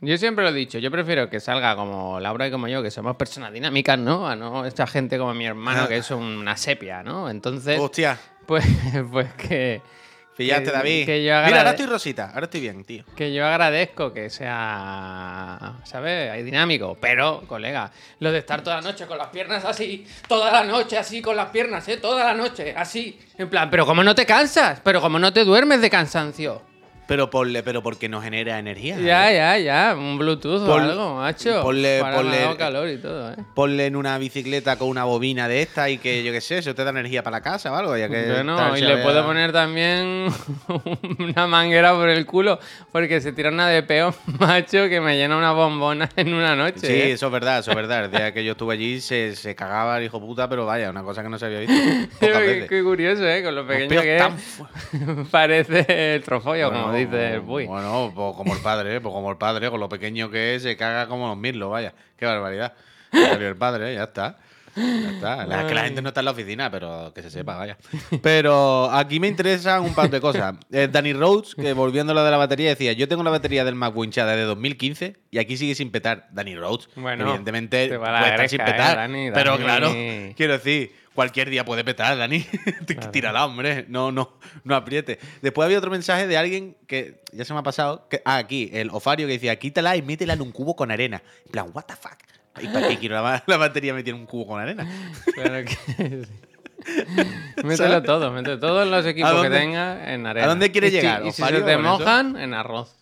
yo 0.00 0.16
siempre 0.18 0.44
lo 0.44 0.50
he 0.50 0.54
dicho, 0.54 0.78
yo 0.78 0.90
prefiero 0.90 1.28
que 1.28 1.40
salga 1.40 1.74
como 1.76 2.20
Laura 2.20 2.46
y 2.46 2.50
como 2.50 2.68
yo, 2.68 2.82
que 2.82 2.90
somos 2.90 3.16
personas 3.16 3.52
dinámicas, 3.52 3.98
¿no? 3.98 4.28
A 4.28 4.36
no 4.36 4.64
esta 4.64 4.86
gente 4.86 5.18
como 5.18 5.34
mi 5.34 5.46
hermano, 5.46 5.88
que 5.88 5.96
es 5.96 6.10
una 6.10 6.56
sepia, 6.56 7.02
¿no? 7.02 7.28
Entonces, 7.28 7.78
Hostia, 7.80 8.18
pues, 8.46 8.64
pues 9.12 9.32
que, 9.34 9.82
pillaste, 10.36 10.66
que- 10.66 10.70
David. 10.70 11.06
que 11.06 11.24
yo 11.24 11.32
Mira, 11.44 11.58
ahora 11.58 11.70
estoy 11.70 11.86
rosita, 11.86 12.30
ahora 12.32 12.44
estoy 12.44 12.60
bien, 12.60 12.84
tío. 12.84 13.04
que 13.16 13.32
yo 13.34 13.44
agradezco 13.44 14.12
que 14.12 14.30
sea, 14.30 15.74
¿sabes? 15.84 16.30
Hay 16.30 16.42
dinámico, 16.44 16.96
pero, 17.00 17.42
colega, 17.48 17.90
lo 18.20 18.30
de 18.30 18.38
estar 18.38 18.62
toda 18.62 18.76
la 18.76 18.82
noche 18.82 19.06
con 19.06 19.18
las 19.18 19.28
piernas 19.28 19.64
así, 19.64 20.06
toda 20.28 20.52
la 20.52 20.64
noche 20.64 20.96
así 20.96 21.20
con 21.20 21.34
las 21.36 21.50
piernas, 21.50 21.88
¿eh? 21.88 21.96
Toda 21.96 22.24
la 22.24 22.34
noche 22.34 22.72
así, 22.76 23.18
en 23.36 23.48
plan, 23.50 23.68
pero 23.70 23.84
como 23.84 24.04
no 24.04 24.14
te 24.14 24.24
cansas, 24.26 24.80
pero 24.84 25.00
como 25.00 25.18
no 25.18 25.32
te 25.32 25.44
duermes 25.44 25.80
de 25.80 25.90
cansancio. 25.90 26.62
Pero 27.08 27.30
ponle, 27.30 27.62
pero 27.62 27.82
porque 27.82 28.06
no 28.08 28.20
genera 28.20 28.58
energía. 28.58 28.98
Ya, 29.00 29.32
ya, 29.32 29.58
ya, 29.58 29.94
un 29.98 30.18
Bluetooth 30.18 30.60
o 30.62 30.66
Pon- 30.66 30.82
algo, 30.82 31.14
macho. 31.16 31.62
ponle- 31.64 32.00
Para 32.02 32.18
ponle- 32.18 32.40
dado 32.42 32.56
calor 32.58 32.86
y 32.90 32.98
todo, 32.98 33.32
¿eh? 33.32 33.36
Ponle 33.54 33.86
en 33.86 33.96
una 33.96 34.18
bicicleta 34.18 34.76
con 34.76 34.88
una 34.88 35.04
bobina 35.04 35.48
de 35.48 35.62
esta 35.62 35.88
y 35.88 35.96
que 35.96 36.22
yo 36.22 36.32
qué 36.32 36.42
sé, 36.42 36.58
eso 36.58 36.74
te 36.74 36.84
da 36.84 36.90
energía 36.90 37.22
para 37.22 37.38
la 37.38 37.42
casa 37.42 37.72
o 37.72 37.76
algo. 37.76 37.96
Ya 37.96 38.10
que 38.10 38.30
Bueno, 38.30 38.76
y 38.76 38.82
le 38.82 38.94
vea- 38.96 39.02
puedo 39.04 39.24
poner 39.24 39.52
también 39.52 40.28
una 41.18 41.46
manguera 41.46 41.94
por 41.94 42.10
el 42.10 42.26
culo, 42.26 42.58
porque 42.92 43.22
se 43.22 43.32
tira 43.32 43.48
una 43.48 43.68
de 43.68 43.82
peo, 43.82 44.14
macho, 44.38 44.86
que 44.90 45.00
me 45.00 45.16
llena 45.16 45.38
una 45.38 45.52
bombona 45.52 46.10
en 46.14 46.34
una 46.34 46.54
noche. 46.56 46.80
Sí, 46.80 46.92
¿eh? 46.92 47.12
eso 47.12 47.26
es 47.28 47.32
verdad, 47.32 47.60
eso 47.60 47.70
es 47.70 47.76
verdad. 47.76 48.04
El 48.04 48.10
día 48.10 48.34
que 48.34 48.44
yo 48.44 48.52
estuve 48.52 48.74
allí 48.74 49.00
se, 49.00 49.34
se 49.34 49.54
cagaba 49.54 49.96
el 49.96 50.04
hijo 50.04 50.20
puta, 50.20 50.46
pero 50.46 50.66
vaya, 50.66 50.90
una 50.90 51.02
cosa 51.02 51.22
que 51.22 51.30
no 51.30 51.38
se 51.38 51.46
había 51.46 51.60
visto. 51.60 51.74
Qué, 52.20 52.82
curioso, 52.84 53.26
¿eh? 53.26 53.42
Con 53.42 53.54
lo 53.54 53.66
pequeño 53.66 54.02
que 54.02 54.18
tan 54.18 54.34
es. 54.36 55.28
Parece 55.30 56.14
el 56.16 56.22
trofollo, 56.22 56.68
como 56.70 56.82
Bueno, 56.88 56.97
el 57.02 57.42
Puy. 57.42 57.66
Bueno, 57.66 58.12
pues 58.14 58.36
como 58.36 58.54
el 58.54 58.60
padre, 58.60 59.00
pues 59.00 59.12
como 59.12 59.30
el 59.30 59.36
padre, 59.36 59.70
con 59.70 59.80
lo 59.80 59.88
pequeño 59.88 60.30
que 60.30 60.54
es, 60.54 60.62
se 60.62 60.76
caga 60.76 61.08
como 61.08 61.28
los 61.28 61.36
mirlos, 61.36 61.70
vaya. 61.70 61.94
Qué 62.16 62.26
barbaridad. 62.26 62.74
Salió 63.12 63.48
el 63.48 63.56
padre, 63.56 63.94
ya 63.94 64.04
está. 64.04 64.38
Ya 64.76 65.10
está. 65.10 65.46
La, 65.46 65.66
que 65.66 65.74
la 65.74 65.84
gente 65.84 66.02
no 66.02 66.08
está 66.08 66.20
en 66.20 66.26
la 66.26 66.30
oficina, 66.30 66.70
pero 66.70 67.12
que 67.14 67.22
se 67.22 67.30
sepa, 67.30 67.56
vaya. 67.56 67.76
Pero 68.22 68.90
aquí 68.90 69.18
me 69.18 69.28
interesan 69.28 69.82
un 69.82 69.94
par 69.94 70.10
de 70.10 70.20
cosas. 70.20 70.54
Eh, 70.70 70.88
Danny 70.90 71.12
Rhodes, 71.12 71.54
que 71.54 71.72
volviendo 71.72 72.12
a 72.12 72.14
lo 72.14 72.24
de 72.24 72.30
la 72.30 72.36
batería, 72.36 72.68
decía: 72.68 72.92
Yo 72.92 73.08
tengo 73.08 73.22
la 73.22 73.30
batería 73.30 73.64
del 73.64 73.74
MacBook 73.74 74.04
hinchada 74.04 74.36
de 74.36 74.42
2015 74.42 75.16
y 75.30 75.38
aquí 75.38 75.56
sigue 75.56 75.74
sin 75.74 75.90
petar. 75.90 76.28
Danny 76.32 76.54
Rhodes, 76.56 76.88
Bueno, 76.94 77.24
evidentemente, 77.24 77.88
la 77.88 77.98
puede 77.98 78.12
estar 78.12 78.32
greca, 78.34 78.48
sin 78.48 78.60
eh, 78.60 78.64
petar. 78.64 78.96
Dani, 78.96 79.30
pero 79.32 79.56
claro, 79.56 79.90
quiero 80.36 80.52
decir, 80.52 80.92
cualquier 81.18 81.50
día 81.50 81.64
puede 81.64 81.82
petar, 81.82 82.16
Dani. 82.16 82.46
Tírala, 83.12 83.44
hombre. 83.44 83.86
No, 83.88 84.12
no, 84.12 84.38
no 84.62 84.76
apriete. 84.76 85.18
Después 85.42 85.66
había 85.66 85.78
otro 85.78 85.90
mensaje 85.90 86.28
de 86.28 86.36
alguien 86.38 86.76
que 86.86 87.20
ya 87.32 87.44
se 87.44 87.52
me 87.54 87.58
ha 87.58 87.64
pasado. 87.64 88.06
Que, 88.08 88.22
ah, 88.24 88.36
aquí, 88.36 88.70
el 88.72 88.90
Ofario 88.90 89.26
que 89.26 89.32
decía: 89.32 89.58
Quítala 89.58 89.96
y 89.96 90.02
métela 90.02 90.34
en 90.34 90.42
un 90.42 90.52
cubo 90.52 90.76
con 90.76 90.92
arena. 90.92 91.20
En 91.46 91.50
plan, 91.50 91.70
¿What 91.74 91.86
the 91.86 91.96
fuck? 91.96 92.18
¿Y 92.60 92.68
para 92.68 92.86
qué 92.86 92.98
quiero 92.98 93.16
la, 93.20 93.42
la 93.48 93.56
batería 93.56 93.94
metida 93.94 94.14
en 94.14 94.20
un 94.20 94.26
cubo 94.26 94.46
con 94.46 94.60
arena? 94.60 94.86
Claro 95.34 95.64
que 95.64 95.74
sí. 96.24 96.30
Mételo 97.64 98.00
todo, 98.04 98.30
mételo 98.30 98.60
todos 98.60 98.86
los 98.86 99.04
equipos 99.04 99.42
que 99.42 99.50
tenga 99.50 100.12
en 100.14 100.24
arena. 100.24 100.46
a 100.46 100.48
dónde 100.48 100.70
quieres 100.70 100.92
Y 100.92 100.96
si- 100.96 101.00
llegar, 101.02 101.26
Y 101.26 101.32
si 101.32 101.42
se 101.42 101.52
te 101.62 101.72
eso? 101.72 101.82
mojan, 101.82 102.36
en 102.36 102.54
arroz. 102.54 102.94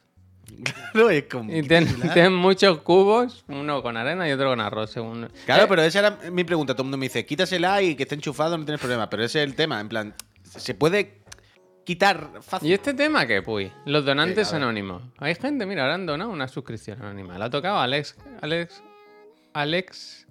Claro, 0.92 1.10
es 1.10 1.24
como. 1.24 1.52
Y 1.54 1.62
ten, 1.62 1.86
ten 2.14 2.32
muchos 2.34 2.78
cubos, 2.78 3.44
uno 3.48 3.82
con 3.82 3.96
arena 3.96 4.28
y 4.28 4.32
otro 4.32 4.48
con 4.50 4.60
arroz, 4.60 4.90
según. 4.90 5.28
Claro, 5.44 5.64
Eh, 5.64 5.66
pero 5.68 5.82
esa 5.82 5.98
era 6.00 6.18
mi 6.30 6.44
pregunta. 6.44 6.74
Todo 6.74 6.82
el 6.82 6.86
mundo 6.86 6.96
me 6.98 7.06
dice, 7.06 7.24
quítasela 7.26 7.82
y 7.82 7.94
que 7.94 8.04
esté 8.04 8.14
enchufado, 8.14 8.56
no 8.56 8.64
tienes 8.64 8.80
problema. 8.80 9.08
Pero 9.10 9.24
ese 9.24 9.42
es 9.42 9.48
el 9.48 9.54
tema. 9.54 9.80
En 9.80 9.88
plan, 9.88 10.14
se 10.44 10.74
puede 10.74 11.20
quitar 11.84 12.30
fácil. 12.42 12.68
¿Y 12.68 12.72
este 12.72 12.94
tema 12.94 13.26
qué, 13.26 13.42
Puy? 13.42 13.70
Los 13.84 14.04
donantes 14.04 14.48
Sí, 14.48 14.54
ver. 14.54 14.62
anónimos. 14.62 15.02
Hay 15.18 15.34
gente, 15.34 15.66
mira, 15.66 15.82
ahora 15.82 15.94
han 15.94 16.06
donado 16.06 16.30
una 16.30 16.48
suscripción 16.48 17.00
anónima. 17.02 17.38
La 17.38 17.44
ha 17.46 17.50
tocado 17.50 17.78
Alex. 17.78 18.16
Alex. 18.40 18.82
Alex. 19.52 20.26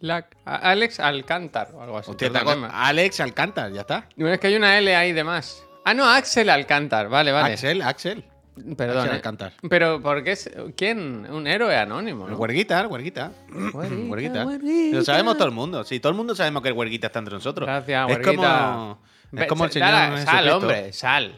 la- 0.00 0.26
Alex 0.44 0.98
Alcántar 1.00 1.70
o 1.74 1.82
algo 1.82 1.98
así. 1.98 2.10
Hostia, 2.10 2.30
Alex 2.72 3.20
Alcántar, 3.20 3.72
ya 3.72 3.82
está. 3.82 4.08
Y 4.16 4.22
bueno, 4.22 4.34
es 4.34 4.40
que 4.40 4.48
hay 4.48 4.56
una 4.56 4.76
L 4.78 4.94
ahí 4.96 5.12
de 5.12 5.24
más. 5.24 5.64
Ah, 5.84 5.94
no, 5.94 6.04
Axel 6.08 6.48
Alcántar. 6.50 7.08
Vale, 7.08 7.32
vale. 7.32 7.54
Axel, 7.54 7.82
Axel. 7.82 8.24
Perdón. 8.76 9.08
Eh. 9.08 9.12
Alcántar. 9.12 9.52
Pero, 9.68 10.00
¿por 10.02 10.22
qué? 10.22 10.32
es- 10.32 10.50
¿Quién? 10.76 11.26
Un 11.30 11.46
héroe 11.46 11.76
anónimo. 11.76 12.26
El 12.26 12.32
¿no? 12.32 12.38
huerguita, 12.38 12.80
el 12.80 12.86
huerguita. 12.86 13.32
Huerguita, 13.72 14.10
Huerguita. 14.10 14.46
huerguita. 14.46 14.96
Lo 14.96 15.04
sabemos 15.04 15.36
todo 15.36 15.46
el 15.48 15.54
mundo. 15.54 15.84
Sí, 15.84 16.00
todo 16.00 16.10
el 16.10 16.16
mundo 16.16 16.34
sabemos 16.34 16.62
que 16.62 16.68
el 16.68 16.74
huerguita 16.74 17.06
está 17.06 17.18
entre 17.20 17.34
nosotros. 17.34 17.66
Gracias, 17.66 18.10
es 18.10 18.16
huerguita. 18.16 18.72
como, 18.74 18.98
es 19.42 19.46
como 19.46 19.64
el 19.64 19.70
señor 19.72 19.90
dale, 19.90 20.22
Sal, 20.22 20.48
hombre, 20.50 20.92
sal. 20.92 21.34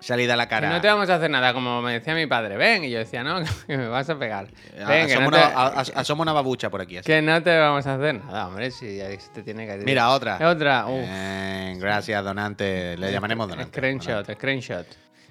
salida 0.00 0.34
a 0.34 0.36
la 0.36 0.46
Que 0.46 0.50
cara. 0.50 0.70
no 0.70 0.80
te 0.80 0.88
vamos 0.88 1.10
a 1.10 1.16
hacer 1.16 1.28
nada, 1.30 1.52
como 1.52 1.82
me 1.82 1.92
decía 1.92 2.14
mi 2.14 2.26
padre. 2.26 2.56
Ven, 2.56 2.84
y 2.84 2.90
yo 2.90 2.98
decía, 2.98 3.22
no, 3.22 3.40
que 3.66 3.76
me 3.76 3.88
vas 3.88 4.08
a 4.08 4.18
pegar. 4.18 4.46
Ven, 4.88 5.06
que 5.08 5.12
asoma, 5.14 5.20
no, 5.22 5.28
una, 5.28 5.36
te, 5.38 5.42
a- 5.54 5.66
a- 5.66 6.00
asoma 6.00 6.22
una 6.22 6.32
babucha 6.32 6.70
por 6.70 6.80
aquí. 6.80 6.96
así. 6.96 7.06
que 7.06 7.20
no 7.20 7.42
te 7.42 7.56
vamos 7.58 7.86
a 7.86 7.94
hacer 7.96 8.14
nada, 8.14 8.46
hombre, 8.48 8.70
si 8.70 8.98
te 9.34 9.42
tiene 9.42 9.66
que 9.66 9.76
Mira, 9.84 10.08
otra. 10.10 10.38
Otra, 10.50 10.86
uf. 10.86 11.00
Eh, 11.06 11.74
gracias, 11.78 12.24
donante. 12.24 12.96
Le 12.96 13.12
llamaremos 13.12 13.46
donante. 13.48 13.76
Screenshot, 13.76 14.30
screenshot. 14.32 14.86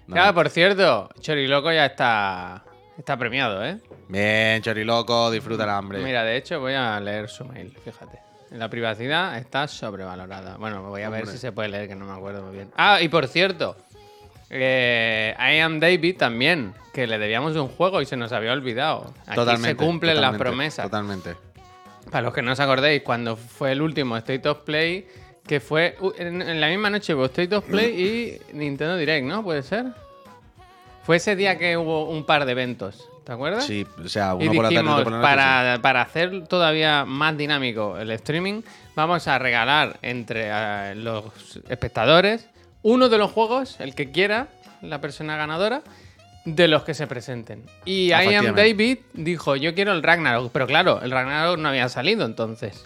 No. 0.08 0.14
Claro, 0.14 0.34
por 0.34 0.50
cierto, 0.50 1.10
Choriloco 1.20 1.72
ya 1.72 1.88
está, 1.88 2.64
está 2.98 3.18
premiado, 3.18 3.66
¿eh? 3.66 3.80
Bien, 4.08 4.62
choriloco, 4.62 5.32
disfruta 5.32 5.66
la 5.66 5.78
hambre. 5.78 6.00
Mira, 6.04 6.24
de 6.24 6.38
hecho 6.38 6.60
voy 6.60 6.74
a 6.74 7.00
leer 7.00 7.28
su 7.28 7.44
mail, 7.46 7.76
fíjate. 7.84 8.20
La 8.52 8.70
privacidad 8.70 9.38
está 9.38 9.68
sobrevalorada. 9.68 10.58
Bueno, 10.58 10.84
voy 10.84 11.02
a 11.02 11.10
ver 11.10 11.28
si 11.28 11.38
se 11.38 11.52
puede 11.52 11.70
leer, 11.70 11.88
que 11.88 11.96
no 11.96 12.06
me 12.06 12.14
acuerdo 12.14 12.44
muy 12.44 12.56
bien. 12.56 12.72
Ah, 12.78 13.02
y 13.02 13.10
por 13.10 13.28
cierto, 13.28 13.76
eh, 14.50 15.36
I 15.38 15.60
am 15.60 15.80
David 15.80 16.18
también, 16.18 16.74
que 16.94 17.08
le 17.08 17.18
debíamos 17.18 17.56
un 17.56 17.68
juego 17.68 18.02
y 18.02 18.06
se 18.06 18.16
nos 18.16 18.32
había 18.32 18.54
olvidado. 18.54 19.14
Aquí 19.26 19.36
totalmente. 19.36 19.70
se 19.70 19.76
cumplen 19.76 20.22
las 20.22 20.38
promesas. 20.38 20.86
Totalmente. 20.86 21.36
Para 22.12 22.22
los 22.22 22.34
que 22.34 22.44
no 22.44 22.52
os 22.52 22.60
acordéis, 22.60 23.02
cuando 23.02 23.36
fue 23.36 23.72
el 23.72 23.82
último 23.82 24.16
State 24.18 24.48
of 24.48 24.60
Play, 24.60 25.08
que 25.48 25.60
fue 25.60 25.98
en, 26.18 26.60
la 26.60 26.68
misma 26.68 26.90
noche 26.90 27.14
hubo 27.14 27.26
State 27.26 27.56
of 27.56 27.66
Play 27.66 28.42
y 28.52 28.56
Nintendo 28.56 28.98
Direct, 28.98 29.26
¿no? 29.26 29.44
¿Puede 29.44 29.64
ser? 29.64 29.86
Fue 31.04 31.18
ese 31.18 31.36
día 31.36 31.58
que 31.58 31.78
hubo 31.78 32.10
un 32.10 32.26
par 32.26 32.46
de 32.46 32.52
eventos, 32.54 33.08
¿te 33.24 33.32
acuerdas? 33.32 33.66
Sí, 33.66 33.86
o 34.04 34.10
sea, 34.10 34.36
Y 34.40 34.48
uno 34.48 34.56
por 34.56 34.64
la 34.64 34.70
tarde, 34.70 35.04
por 35.04 35.12
la 35.12 35.18
noche. 35.20 35.22
para, 35.22 35.80
para 35.82 36.02
hacer 36.02 36.48
todavía 36.48 37.06
más 37.06 37.38
dinámico 37.38 37.98
el 37.98 38.10
streaming, 38.12 38.62
vamos 38.96 39.28
a 39.28 39.38
regalar 39.38 40.00
entre 40.02 40.48
eh, 40.50 40.96
los 40.96 41.26
espectadores 41.70 42.48
uno 42.86 43.10
de 43.10 43.18
los 43.18 43.32
juegos, 43.32 43.80
el 43.80 43.96
que 43.96 44.12
quiera, 44.12 44.48
la 44.84 45.02
persona 45.02 45.36
ganadora, 45.36 45.82
de 46.46 46.68
los 46.68 46.84
que 46.84 46.94
se 46.94 47.08
presenten. 47.08 47.64
Y 47.84 48.10
I 48.10 48.36
am. 48.36 48.54
David 48.54 49.00
dijo, 49.14 49.56
yo 49.56 49.74
quiero 49.74 49.92
el 49.92 50.04
Ragnarok, 50.04 50.52
pero 50.52 50.68
claro, 50.68 51.02
el 51.02 51.10
Ragnarok 51.10 51.58
no 51.58 51.70
había 51.70 51.90
salido 51.90 52.28
entonces. 52.28 52.86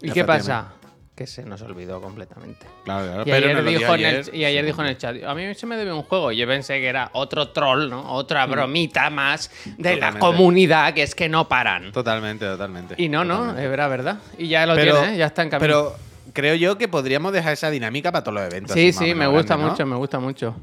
¿Y 0.00 0.12
qué 0.12 0.24
pasa? 0.24 0.74
Que 1.22 1.28
se 1.28 1.44
nos 1.44 1.62
olvidó 1.62 2.00
completamente. 2.00 2.66
Claro, 2.82 3.06
claro. 3.06 3.22
Y 3.22 3.30
pero 3.30 3.46
ayer, 3.46 3.64
dijo, 3.64 3.94
en 3.94 4.04
el, 4.04 4.34
y 4.34 4.44
ayer 4.44 4.64
dijo 4.64 4.82
en 4.82 4.88
el 4.88 4.98
chat, 4.98 5.22
a 5.22 5.34
mí 5.36 5.54
se 5.54 5.66
me 5.66 5.76
debe 5.76 5.92
un 5.92 6.02
juego. 6.02 6.32
Y 6.32 6.36
yo 6.36 6.48
pensé 6.48 6.80
que 6.80 6.88
era 6.88 7.10
otro 7.12 7.50
troll, 7.50 7.88
¿no? 7.88 8.12
Otra 8.12 8.44
bromita 8.46 9.08
más 9.08 9.48
de 9.78 9.98
la 9.98 10.18
comunidad, 10.18 10.94
que 10.94 11.04
es 11.04 11.14
que 11.14 11.28
no 11.28 11.46
paran. 11.46 11.92
Totalmente, 11.92 12.44
totalmente. 12.44 12.96
Y 12.98 13.08
no, 13.08 13.24
no, 13.24 13.56
era 13.56 13.86
verdad. 13.86 14.18
Y 14.36 14.48
ya 14.48 14.66
lo 14.66 14.74
Pero, 14.74 14.98
tiene, 14.98 15.14
¿eh? 15.14 15.18
ya 15.18 15.26
está 15.26 15.42
en 15.42 15.50
camino. 15.50 15.60
pero 15.64 15.96
creo 16.32 16.56
yo 16.56 16.76
que 16.76 16.88
podríamos 16.88 17.32
dejar 17.32 17.52
esa 17.52 17.70
dinámica 17.70 18.10
para 18.10 18.24
todos 18.24 18.34
los 18.34 18.44
eventos. 18.44 18.74
sí, 18.74 18.92
sí, 18.92 19.14
me 19.14 19.28
gusta 19.28 19.56
mucho, 19.56 19.86
me 19.86 19.94
gusta 19.94 20.18
mucho. 20.18 20.56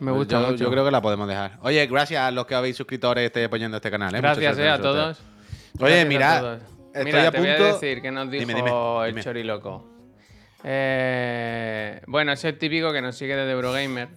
Me 0.00 0.10
gusta 0.10 0.40
yo, 0.40 0.46
mucho. 0.48 0.64
yo 0.64 0.70
creo 0.72 0.84
que 0.84 0.90
la 0.90 1.02
podemos 1.02 1.28
dejar. 1.28 1.52
Oye, 1.62 1.86
gracias 1.86 2.20
a 2.20 2.32
los 2.32 2.46
que 2.46 2.56
habéis 2.56 2.76
suscriptores 2.76 3.22
y 3.22 3.26
estéis 3.26 3.46
apoyando 3.46 3.76
este 3.76 3.92
canal. 3.92 4.12
¿eh? 4.12 4.20
Gracias 4.20 4.58
eh, 4.58 4.66
en 4.66 4.70
a 4.70 4.80
todos. 4.80 5.18
Oye, 5.78 6.04
Gracias 6.04 6.04
a 6.04 6.08
mira, 6.08 6.40
todos. 6.40 6.77
Estoy 6.92 7.04
Mira, 7.04 7.28
a 7.28 7.30
te 7.30 7.38
voy 7.38 7.48
a 7.48 7.58
decir 7.58 8.00
que 8.02 8.10
nos 8.10 8.30
dijo 8.30 8.46
Dime, 8.46 8.54
dime, 8.54 8.70
el 9.04 9.10
dime. 9.12 9.22
choriloco. 9.22 9.84
Eh, 10.64 12.00
bueno, 12.06 12.32
es 12.32 12.44
el 12.44 12.58
típico 12.58 12.92
que 12.92 13.00
nos 13.00 13.16
sigue 13.16 13.36
desde 13.36 13.52
Eurogamer. 13.52 14.08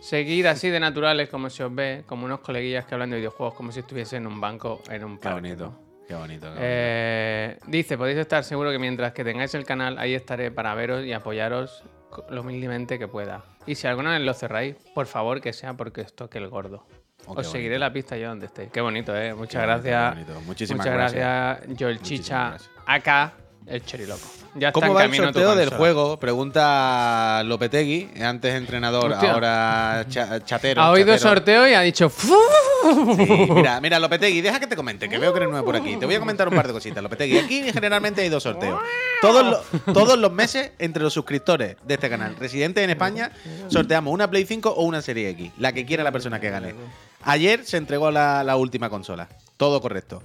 Seguir 0.00 0.48
así 0.48 0.70
de 0.70 0.80
naturales 0.80 1.28
como 1.28 1.50
se 1.50 1.62
os 1.64 1.74
ve, 1.74 2.04
como 2.06 2.24
unos 2.24 2.40
coleguillas 2.40 2.86
que 2.86 2.94
hablan 2.94 3.10
de 3.10 3.18
videojuegos 3.18 3.54
como 3.54 3.70
si 3.70 3.80
estuviese 3.80 4.16
en 4.16 4.26
un 4.26 4.40
banco, 4.40 4.80
en 4.90 5.04
un 5.04 5.18
Qué 5.18 5.22
parque. 5.24 5.42
Qué 5.42 5.54
bonito. 5.54 5.78
qué 6.08 6.14
bonito. 6.14 6.46
Eh, 6.58 7.58
dice, 7.66 7.98
podéis 7.98 8.18
estar 8.18 8.42
seguros 8.44 8.72
que 8.72 8.78
mientras 8.78 9.12
que 9.12 9.24
tengáis 9.24 9.54
el 9.54 9.64
canal, 9.64 9.98
ahí 9.98 10.14
estaré 10.14 10.50
para 10.50 10.74
veros 10.74 11.04
y 11.04 11.12
apoyaros 11.12 11.84
lo 12.30 12.40
humildemente 12.40 12.98
que 12.98 13.08
pueda. 13.08 13.44
Y 13.66 13.74
si 13.74 13.86
alguna 13.86 14.12
vez 14.12 14.22
lo 14.22 14.32
cerráis, 14.32 14.74
por 14.94 15.06
favor 15.06 15.42
que 15.42 15.52
sea 15.52 15.74
porque 15.74 16.00
os 16.00 16.14
toque 16.14 16.38
el 16.38 16.48
gordo. 16.48 16.86
Oh, 17.26 17.34
Os 17.34 17.46
seguiré 17.46 17.74
bonito. 17.74 17.80
la 17.80 17.92
pista 17.92 18.16
yo 18.16 18.28
donde 18.28 18.46
estéis. 18.46 18.70
Qué 18.72 18.80
bonito, 18.80 19.16
¿eh? 19.16 19.32
Muchas 19.34 19.60
Qué 19.60 19.66
gracias. 19.66 20.14
bonito. 20.14 20.40
Muchísimas 20.46 20.78
Muchas 20.86 20.94
gracias. 20.98 21.22
gracias, 21.22 21.78
Joel 21.78 21.98
Muchísimas 21.98 22.58
Chicha, 22.62 22.70
acá, 22.86 23.32
el 23.66 23.84
choriloco. 23.84 24.20
Ya 24.56 24.68
está 24.68 24.80
¿Cómo 24.80 24.86
en 24.88 24.96
va 24.96 25.04
el 25.04 25.14
sorteo 25.14 25.54
del 25.54 25.70
juego? 25.70 26.18
Pregunta 26.18 27.42
Lopetegui, 27.44 28.10
antes 28.20 28.52
entrenador, 28.56 29.12
Hostia. 29.12 29.32
ahora 29.32 30.04
cha- 30.08 30.44
chatero. 30.44 30.82
Ha 30.82 30.90
oído 30.90 31.12
chatero. 31.16 31.30
sorteo 31.30 31.68
y 31.68 31.74
ha 31.74 31.80
dicho... 31.82 32.10
Sí, 32.10 33.26
mira, 33.54 33.80
mira, 33.80 34.00
Lopetegui, 34.00 34.40
deja 34.40 34.58
que 34.58 34.66
te 34.66 34.74
comente, 34.74 35.08
que 35.08 35.18
veo 35.18 35.32
que 35.32 35.36
eres 35.40 35.50
nuevo 35.50 35.64
por 35.66 35.76
aquí. 35.76 35.96
Te 35.96 36.06
voy 36.06 36.14
a 36.14 36.18
comentar 36.18 36.48
un 36.48 36.54
par 36.56 36.66
de 36.66 36.72
cositas, 36.72 37.00
Lopetegui. 37.02 37.38
Aquí 37.38 37.72
generalmente 37.72 38.22
hay 38.22 38.28
dos 38.28 38.42
sorteos. 38.42 38.80
Todos 39.20 39.44
los, 39.44 39.94
todos 39.94 40.18
los 40.18 40.32
meses, 40.32 40.72
entre 40.78 41.02
los 41.02 41.12
suscriptores 41.12 41.76
de 41.84 41.94
este 41.94 42.08
canal, 42.08 42.34
residentes 42.36 42.82
en 42.82 42.90
España, 42.90 43.30
sorteamos 43.68 44.12
una 44.12 44.28
Play 44.30 44.46
5 44.46 44.70
o 44.70 44.82
una 44.84 45.02
Serie 45.02 45.28
X, 45.30 45.52
la 45.58 45.72
que 45.72 45.84
quiera 45.86 46.02
la 46.02 46.10
persona 46.10 46.40
que 46.40 46.50
gane. 46.50 46.74
Ayer 47.22 47.64
se 47.64 47.76
entregó 47.76 48.10
la, 48.10 48.42
la 48.44 48.56
última 48.56 48.88
consola. 48.90 49.28
Todo 49.56 49.80
correcto. 49.80 50.22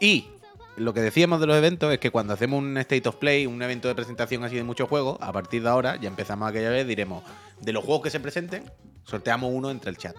Y 0.00 0.26
lo 0.76 0.94
que 0.94 1.00
decíamos 1.00 1.40
de 1.40 1.46
los 1.46 1.56
eventos 1.56 1.92
es 1.92 1.98
que 1.98 2.10
cuando 2.10 2.32
hacemos 2.34 2.58
un 2.60 2.76
State 2.78 3.08
of 3.08 3.16
Play, 3.16 3.46
un 3.46 3.60
evento 3.62 3.88
de 3.88 3.94
presentación 3.94 4.44
así 4.44 4.56
de 4.56 4.62
muchos 4.64 4.88
juegos, 4.88 5.18
a 5.20 5.32
partir 5.32 5.62
de 5.62 5.68
ahora, 5.68 5.96
ya 5.96 6.08
empezamos 6.08 6.48
aquella 6.48 6.70
vez, 6.70 6.86
diremos, 6.86 7.22
de 7.60 7.72
los 7.72 7.84
juegos 7.84 8.02
que 8.04 8.10
se 8.10 8.20
presenten, 8.20 8.70
sorteamos 9.04 9.50
uno 9.52 9.70
entre 9.70 9.90
el 9.90 9.96
chat. 9.98 10.14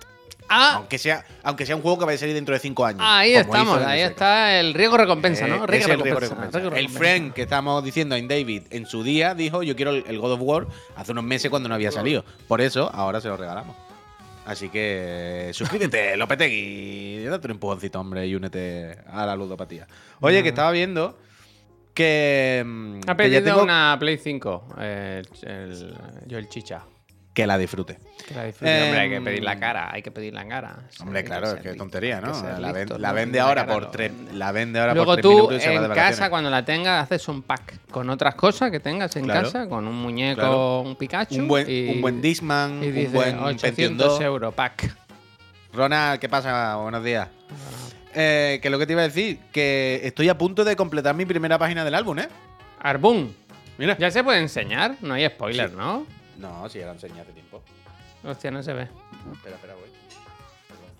Ah, 0.51 0.73
Aunque 0.77 0.97
sea, 0.97 1.23
aunque 1.43 1.63
sea 1.67 1.75
un 1.75 1.83
juego 1.83 1.99
que 1.99 2.05
vaya 2.05 2.15
a 2.15 2.19
salir 2.19 2.33
dentro 2.33 2.53
de 2.55 2.59
5 2.59 2.83
años. 2.85 3.01
ahí 3.03 3.35
estamos, 3.35 3.77
ahí 3.83 4.01
está 4.01 4.59
el 4.59 4.73
riesgo 4.73 4.97
recompensa, 4.97 5.45
Eh, 5.45 5.49
¿no? 5.49 5.61
el 5.61 5.67
riesgo 5.67 5.89
recompensa, 5.91 6.19
recompensa. 6.21 6.57
riesgo 6.59 6.75
El 6.75 6.85
recompensa. 6.85 6.99
friend 6.99 7.33
que 7.33 7.41
estábamos 7.43 7.83
diciendo 7.83 8.15
en 8.15 8.27
David 8.27 8.63
en 8.71 8.87
su 8.87 9.03
día 9.03 9.35
dijo 9.35 9.61
yo 9.61 9.75
quiero 9.75 9.91
el 9.91 10.19
God 10.19 10.31
of 10.33 10.39
War 10.41 10.67
hace 10.95 11.11
unos 11.11 11.23
meses 11.23 11.51
cuando 11.51 11.69
no 11.69 11.75
había 11.75 11.91
salido. 11.91 12.25
Por 12.47 12.61
eso 12.61 12.89
ahora 12.93 13.21
se 13.21 13.27
lo 13.27 13.37
regalamos. 13.37 13.75
Así 14.49 14.69
que 14.69 15.51
suscríbete, 15.53 16.17
Lopetegui. 16.17 17.23
Date 17.25 17.45
un 17.45 17.51
empujoncito, 17.51 17.99
hombre, 17.99 18.25
y 18.25 18.33
únete 18.33 18.97
a 19.05 19.23
la 19.23 19.35
ludopatía. 19.35 19.87
Oye, 20.21 20.41
que 20.41 20.49
estaba 20.49 20.71
viendo 20.71 21.19
que, 21.93 22.63
mm, 22.65 22.95
Ha 22.95 22.99
que 22.99 23.07
ya 23.07 23.15
pedido 23.15 23.43
tengo 23.43 23.61
una 23.61 23.95
Play 23.99 24.17
5, 24.17 24.69
eh, 24.79 25.21
el, 25.43 25.95
Joel 26.27 26.49
Chicha. 26.49 26.83
Que 27.41 27.47
la 27.47 27.57
disfrute. 27.57 27.97
Que 28.27 28.33
la 28.35 28.43
disfrute, 28.43 28.83
hombre, 28.83 28.99
hay 28.99 29.09
que 29.09 29.15
Em, 29.15 29.23
pedir 29.23 29.43
la 29.43 29.57
cara, 29.59 29.89
hay 29.93 30.01
que 30.01 30.11
pedir 30.11 30.33
la 30.33 30.45
cara. 30.47 30.77
Hombre, 30.99 31.23
claro, 31.23 31.51
es 31.53 31.61
que 31.61 31.73
tontería, 31.73 32.19
¿no? 32.19 32.33
La, 32.97 33.11
vende 33.13 33.39
ahora 33.39 33.65
por 33.65 33.91
tres, 33.91 34.11
la 34.33 34.51
vende 34.51 34.79
ahora 34.79 34.93
Luego 34.93 35.13
por 35.13 35.21
tú 35.21 35.51
y 35.53 35.59
se 35.61 35.73
va 35.73 35.79
de 35.81 35.87
en 35.87 35.93
casa, 35.93 36.29
cuando 36.29 36.49
la 36.49 36.65
tengas, 36.65 37.03
haces 37.03 37.27
un 37.29 37.41
pack 37.43 37.79
con 37.89 38.09
otras 38.09 38.35
cosas 38.35 38.71
que 38.71 38.79
tengas 38.81 39.15
en 39.15 39.23
Claro. 39.23 39.43
casa, 39.43 39.69
con 39.69 39.87
un 39.87 39.95
muñeco, 39.95 40.41
Claro. 40.41 40.81
un 40.81 40.95
Pikachu. 40.97 41.35
un 41.35 41.47
buen, 41.47 41.65
y, 41.69 41.89
un 41.89 42.01
buen 42.01 42.21
Discman, 42.21 42.83
y 42.83 42.87
un 42.87 42.93
dices, 42.95 43.13
buen 43.13 43.39
800 43.39 43.61
Pentium 43.61 43.97
2. 43.97 44.21
euros 44.21 44.53
pack. 44.53 44.93
Ronald, 45.73 46.19
¿qué 46.19 46.27
pasa? 46.27 46.75
Buenos 46.75 47.03
días. 47.03 47.29
Eh, 48.15 48.59
que 48.61 48.69
lo 48.69 48.79
que 48.79 48.85
te 48.85 48.93
iba 48.93 49.01
a 49.01 49.05
decir, 49.05 49.39
que 49.51 50.01
estoy 50.03 50.27
a 50.29 50.37
punto 50.37 50.63
de 50.65 50.75
completar 50.75 51.15
mi 51.15 51.25
primera 51.25 51.57
página 51.57 51.85
del 51.85 51.95
álbum, 51.95 52.19
¿eh? 52.19 52.27
Arbun. 52.81 53.33
Mira. 53.77 53.95
Ya 53.97 54.11
se 54.11 54.23
puede 54.23 54.39
enseñar, 54.39 54.95
no 55.01 55.13
hay 55.13 55.25
spoiler, 55.27 55.69
Sí. 55.69 55.75
¿no? 55.77 56.05
No, 56.39 56.67
sí, 56.69 56.79
ya 56.79 56.85
lo 56.87 56.93
enseñé 56.93 57.21
hace 57.21 57.33
tiempo. 57.33 57.61
Hostia, 58.23 58.49
no 58.51 58.63
se 58.63 58.73
ve. 58.73 58.87
Espera, 59.33 59.55
espera, 59.55 59.75
voy. 59.75 59.89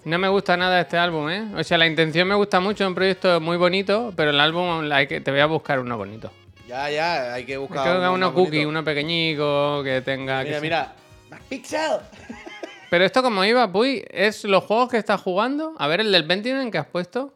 No 0.05 0.17
me 0.17 0.27
gusta 0.29 0.55
nada 0.55 0.79
este 0.79 0.97
álbum, 0.97 1.29
¿eh? 1.29 1.45
O 1.57 1.63
sea, 1.63 1.77
la 1.77 1.85
intención 1.87 2.27
me 2.27 2.35
gusta 2.35 2.59
mucho, 2.59 2.83
es 2.83 2.87
un 2.87 2.95
proyecto 2.95 3.39
muy 3.41 3.57
bonito, 3.57 4.13
pero 4.15 4.29
el 4.31 4.39
álbum 4.39 4.89
hay 4.91 5.07
que, 5.07 5.19
te 5.21 5.31
voy 5.31 5.39
a 5.41 5.45
buscar 5.45 5.79
uno 5.79 5.97
bonito. 5.97 6.31
Ya, 6.67 6.89
ya, 6.89 7.33
hay 7.33 7.45
que 7.45 7.57
buscar. 7.57 7.83
que 7.83 8.07
uno, 8.07 8.17
más 8.17 8.29
cookie, 8.31 8.49
bonito. 8.51 8.69
uno 8.69 8.83
pequeñico, 8.83 9.81
que 9.83 10.01
tenga... 10.01 10.43
que 10.43 10.49
Mira, 10.49 10.59
sea- 10.59 10.61
mira. 10.61 10.93
Mac 11.29 11.41
Pixel. 11.49 11.97
Pero 12.89 13.05
esto 13.05 13.21
como 13.21 13.43
iba, 13.45 13.71
Puy, 13.71 14.03
es 14.09 14.43
los 14.45 14.63
juegos 14.63 14.89
que 14.89 14.97
estás 14.97 15.21
jugando. 15.21 15.73
A 15.77 15.87
ver, 15.87 15.99
el 15.99 16.11
del 16.11 16.25
Pentiment 16.25 16.71
que 16.71 16.77
has 16.79 16.87
puesto. 16.87 17.33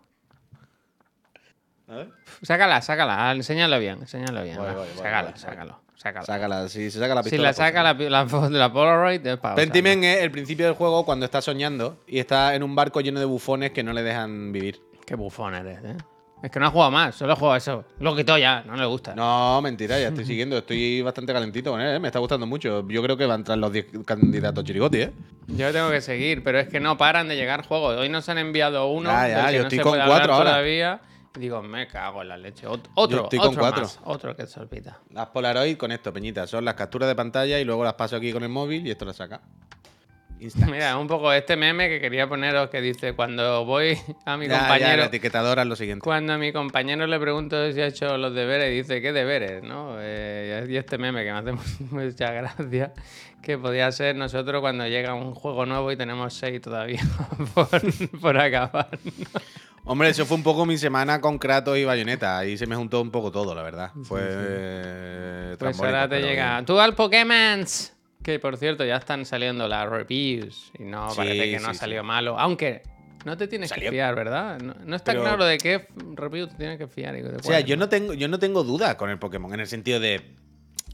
A 1.88 1.95
ver. 1.95 2.10
Sácala, 2.41 2.81
sácala, 2.81 3.31
enséñalo 3.31 3.77
bien, 3.79 4.00
enséñalo 4.01 4.43
bien. 4.43 4.57
Voy, 4.57 4.67
voy, 4.67 4.75
voy, 4.75 4.98
sácalo, 5.36 5.79
sácala. 6.03 6.25
Sácala, 6.25 6.69
si 6.69 6.91
se 6.91 7.00
saca 7.00 7.15
la 7.15 7.24
si 7.24 7.29
pistola. 7.29 7.50
la 7.50 7.55
pues 7.55 7.57
saca 7.57 7.83
la, 7.83 7.93
la, 7.93 8.50
la 8.50 8.74
Polaroid, 8.74 9.25
es 9.25 9.38
para 9.38 9.55
Pentiment 9.55 10.03
es 10.03 10.22
el 10.22 10.31
principio 10.31 10.65
del 10.65 10.75
juego 10.75 11.05
cuando 11.05 11.25
está 11.25 11.41
soñando 11.41 11.98
y 12.07 12.19
está 12.19 12.55
en 12.55 12.63
un 12.63 12.75
barco 12.75 13.01
lleno 13.01 13.19
de 13.19 13.25
bufones 13.25 13.72
que 13.72 13.83
no 13.83 13.93
le 13.93 14.03
dejan 14.03 14.51
vivir. 14.51 14.81
Qué 15.05 15.15
bufón 15.15 15.55
eres, 15.55 15.79
¿eh? 15.83 15.98
Es 16.43 16.51
que 16.51 16.60
no 16.60 16.65
ha 16.65 16.72
jugado 16.72 16.91
más, 16.91 17.15
solo 17.15 17.31
ha 17.31 17.36
jugado 17.38 17.55
eso. 17.55 17.86
Lo 18.00 18.13
quitó 18.17 18.38
ya, 18.38 18.63
no 18.67 18.75
le 18.75 18.86
gusta. 18.86 19.15
No, 19.15 19.62
mentira, 19.62 19.98
ya 19.98 20.10
estoy 20.10 20.25
siguiendo. 20.25 20.57
Estoy 20.57 21.01
bastante 21.01 21.31
calentito 21.31 21.72
con 21.72 21.79
él, 21.79 21.95
¿eh? 21.95 22.00
me 22.01 22.10
está 22.10 22.19
gustando 22.19 22.45
mucho. 22.45 22.86
Yo 22.89 23.01
creo 23.01 23.15
que 23.15 23.25
va 23.25 23.36
a 23.36 23.38
entrar 23.38 23.57
los 23.57 23.72
10 23.72 23.86
candidatos 24.05 24.65
chirigoti, 24.65 25.03
¿eh? 25.03 25.12
Yo 25.48 25.72
tengo 25.72 25.89
que 25.89 26.01
seguir, 26.01 26.43
pero 26.43 26.60
es 26.60 26.67
que 26.67 26.81
no 26.81 26.98
paran 26.98 27.29
de 27.29 27.38
llegar 27.38 27.65
juegos. 27.65 27.95
Hoy 27.95 28.10
nos 28.10 28.27
han 28.27 28.39
enviado 28.39 28.88
uno. 28.88 29.10
Ya, 29.10 29.29
ya, 29.29 29.51
yo 29.51 29.60
no 29.60 29.63
estoy 29.69 29.79
con 29.79 29.98
cuatro 30.05 30.33
ahora. 30.33 30.50
Todavía. 30.50 31.00
Digo, 31.35 31.61
me 31.63 31.87
cago 31.87 32.21
en 32.21 32.27
la 32.29 32.37
leche. 32.37 32.67
Ot- 32.67 32.89
Otro, 32.93 33.23
estoy 33.23 33.39
con 33.39 33.47
otro 33.49 33.59
cuatro. 33.59 33.81
más, 33.83 33.99
Otro 34.03 34.35
que 34.35 34.45
solpita. 34.45 34.99
Las 35.09 35.27
Polaroid 35.29 35.77
con 35.77 35.91
esto, 35.91 36.13
Peñita. 36.13 36.45
Son 36.45 36.63
las 36.63 36.75
capturas 36.75 37.09
de 37.09 37.15
pantalla 37.15 37.59
y 37.59 37.63
luego 37.65 37.83
las 37.83 37.95
paso 37.95 38.15
aquí 38.15 38.31
con 38.31 38.43
el 38.43 38.49
móvil 38.49 38.85
y 38.85 38.91
esto 38.91 39.05
las 39.05 39.15
saca. 39.15 39.41
Mira, 40.69 40.97
un 40.97 41.07
poco 41.07 41.31
este 41.33 41.55
meme 41.55 41.89
que 41.89 42.00
quería 42.01 42.27
poneros 42.27 42.69
que 42.69 42.81
dice 42.81 43.13
cuando 43.13 43.65
voy 43.65 43.97
a 44.25 44.38
mi 44.38 44.47
Ya, 44.47 44.53
ya, 44.53 44.59
compañero. 44.59 44.97
la 44.97 45.05
etiquetadora 45.05 45.62
es 45.63 45.67
lo 45.67 45.75
siguiente. 45.75 46.03
Cuando 46.03 46.33
a 46.33 46.38
mi 46.38 46.51
compañero 46.51 47.05
le 47.07 47.19
pregunto 47.19 47.71
si 47.71 47.81
ha 47.81 47.88
hecho 47.88 48.17
los 48.17 48.33
deberes, 48.33 48.71
dice, 48.71 49.01
¿qué 49.01 49.12
deberes? 49.13 49.63
¿no? 49.63 49.95
Eh, 50.00 50.65
y 50.69 50.75
este 50.77 50.97
meme 50.97 51.23
que 51.23 51.31
me 51.33 51.39
hace 51.39 51.51
mucha 51.91 52.31
gracia, 52.31 52.93
que 53.41 53.57
podía 53.57 53.91
ser 53.91 54.15
nosotros 54.15 54.62
cuando 54.62 54.88
llega 54.88 55.13
un 55.13 55.33
juego 55.33 55.65
nuevo 55.65 55.91
y 55.91 55.97
tenemos 55.97 56.33
seis 56.33 56.62
todavía 56.62 57.01
por, 57.53 57.69
por 58.21 58.38
acabar. 58.39 58.89
Hombre, 59.85 60.09
eso 60.09 60.25
fue 60.25 60.38
un 60.38 60.43
poco 60.43 60.65
mi 60.65 60.77
semana 60.77 61.19
con 61.19 61.38
Kratos 61.38 61.77
y 61.77 61.83
Bayonetta. 61.83 62.38
Ahí 62.38 62.57
se 62.57 62.65
me 62.67 62.75
juntó 62.77 63.01
un 63.01 63.12
poco 63.12 63.31
todo, 63.33 63.53
la 63.53 63.63
verdad. 63.63 63.91
Fue. 64.03 64.21
eh, 64.23 65.55
Pues 65.59 65.77
ahora 65.81 66.03
te 66.07 66.15
pero 66.15 66.27
llega. 66.27 66.63
Tú 66.65 66.79
al 66.79 66.95
Pokémon. 66.95 67.65
Que 68.24 68.39
por 68.39 68.58
cierto, 68.58 68.86
ya 68.86 68.96
están 68.98 69.25
saliendo 69.25 69.68
las 69.68 69.88
reviews. 69.89 70.72
Y 70.80 70.84
no, 70.84 71.10
Sí, 71.12 71.18
parece 71.18 71.44
que 71.51 71.56
no 71.56 71.60
sí, 71.60 71.65
ha 71.70 71.74
sí. 71.74 71.80
salido 71.80 72.03
malo. 72.03 72.39
Aunque 72.39 72.82
no 73.25 73.36
te 73.38 73.48
tienes 73.48 73.72
que 73.72 73.89
fiar, 73.89 74.15
¿verdad? 74.15 74.60
No, 74.60 74.74
no 74.86 74.96
está 74.96 75.12
Pero- 75.12 75.24
claro 75.24 75.46
de 75.46 75.58
qué 75.58 75.88
review 76.15 76.48
te 76.48 76.56
tienes 76.56 76.77
que 76.77 76.88
fiar. 76.88 77.18
y 77.18 77.22
O 77.22 77.39
sea, 77.44 77.60
yo 77.60 77.75
no 77.77 77.89
tengo, 77.89 78.13
yo 78.13 78.27
no 78.27 78.39
tengo 78.39 78.63
duda 78.63 78.96
con 78.98 79.10
el 79.10 79.20
Pokémon, 79.20 79.53
en 79.53 79.60
el 79.60 79.68
sentido 79.68 80.00
de. 80.00 80.22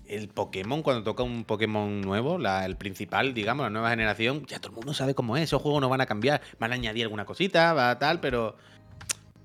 El 0.08 0.28
Pokémon, 0.28 0.82
cuando 0.82 1.04
toca 1.04 1.22
un 1.22 1.44
Pokémon 1.46 2.02
nuevo, 2.02 2.40
la- 2.40 2.66
el 2.66 2.76
principal, 2.78 3.36
digamos, 3.36 3.64
la 3.66 3.70
nueva 3.70 3.92
generación, 3.92 4.44
ya 4.48 4.58
todo 4.58 4.70
el 4.72 4.76
mundo 4.78 4.96
sabe 4.96 5.14
cómo 5.14 5.38
es. 5.38 5.44
Esos 5.44 5.62
juegos 5.62 5.82
no 5.82 5.88
van 5.90 6.02
a 6.02 6.08
cambiar. 6.08 6.42
Van 6.58 6.72
a 6.72 6.76
añadir 6.76 7.04
alguna 7.04 7.26
cosita, 7.26 7.74
va 7.74 7.92
a 7.92 8.00
tal, 8.00 8.20
pero. 8.20 8.56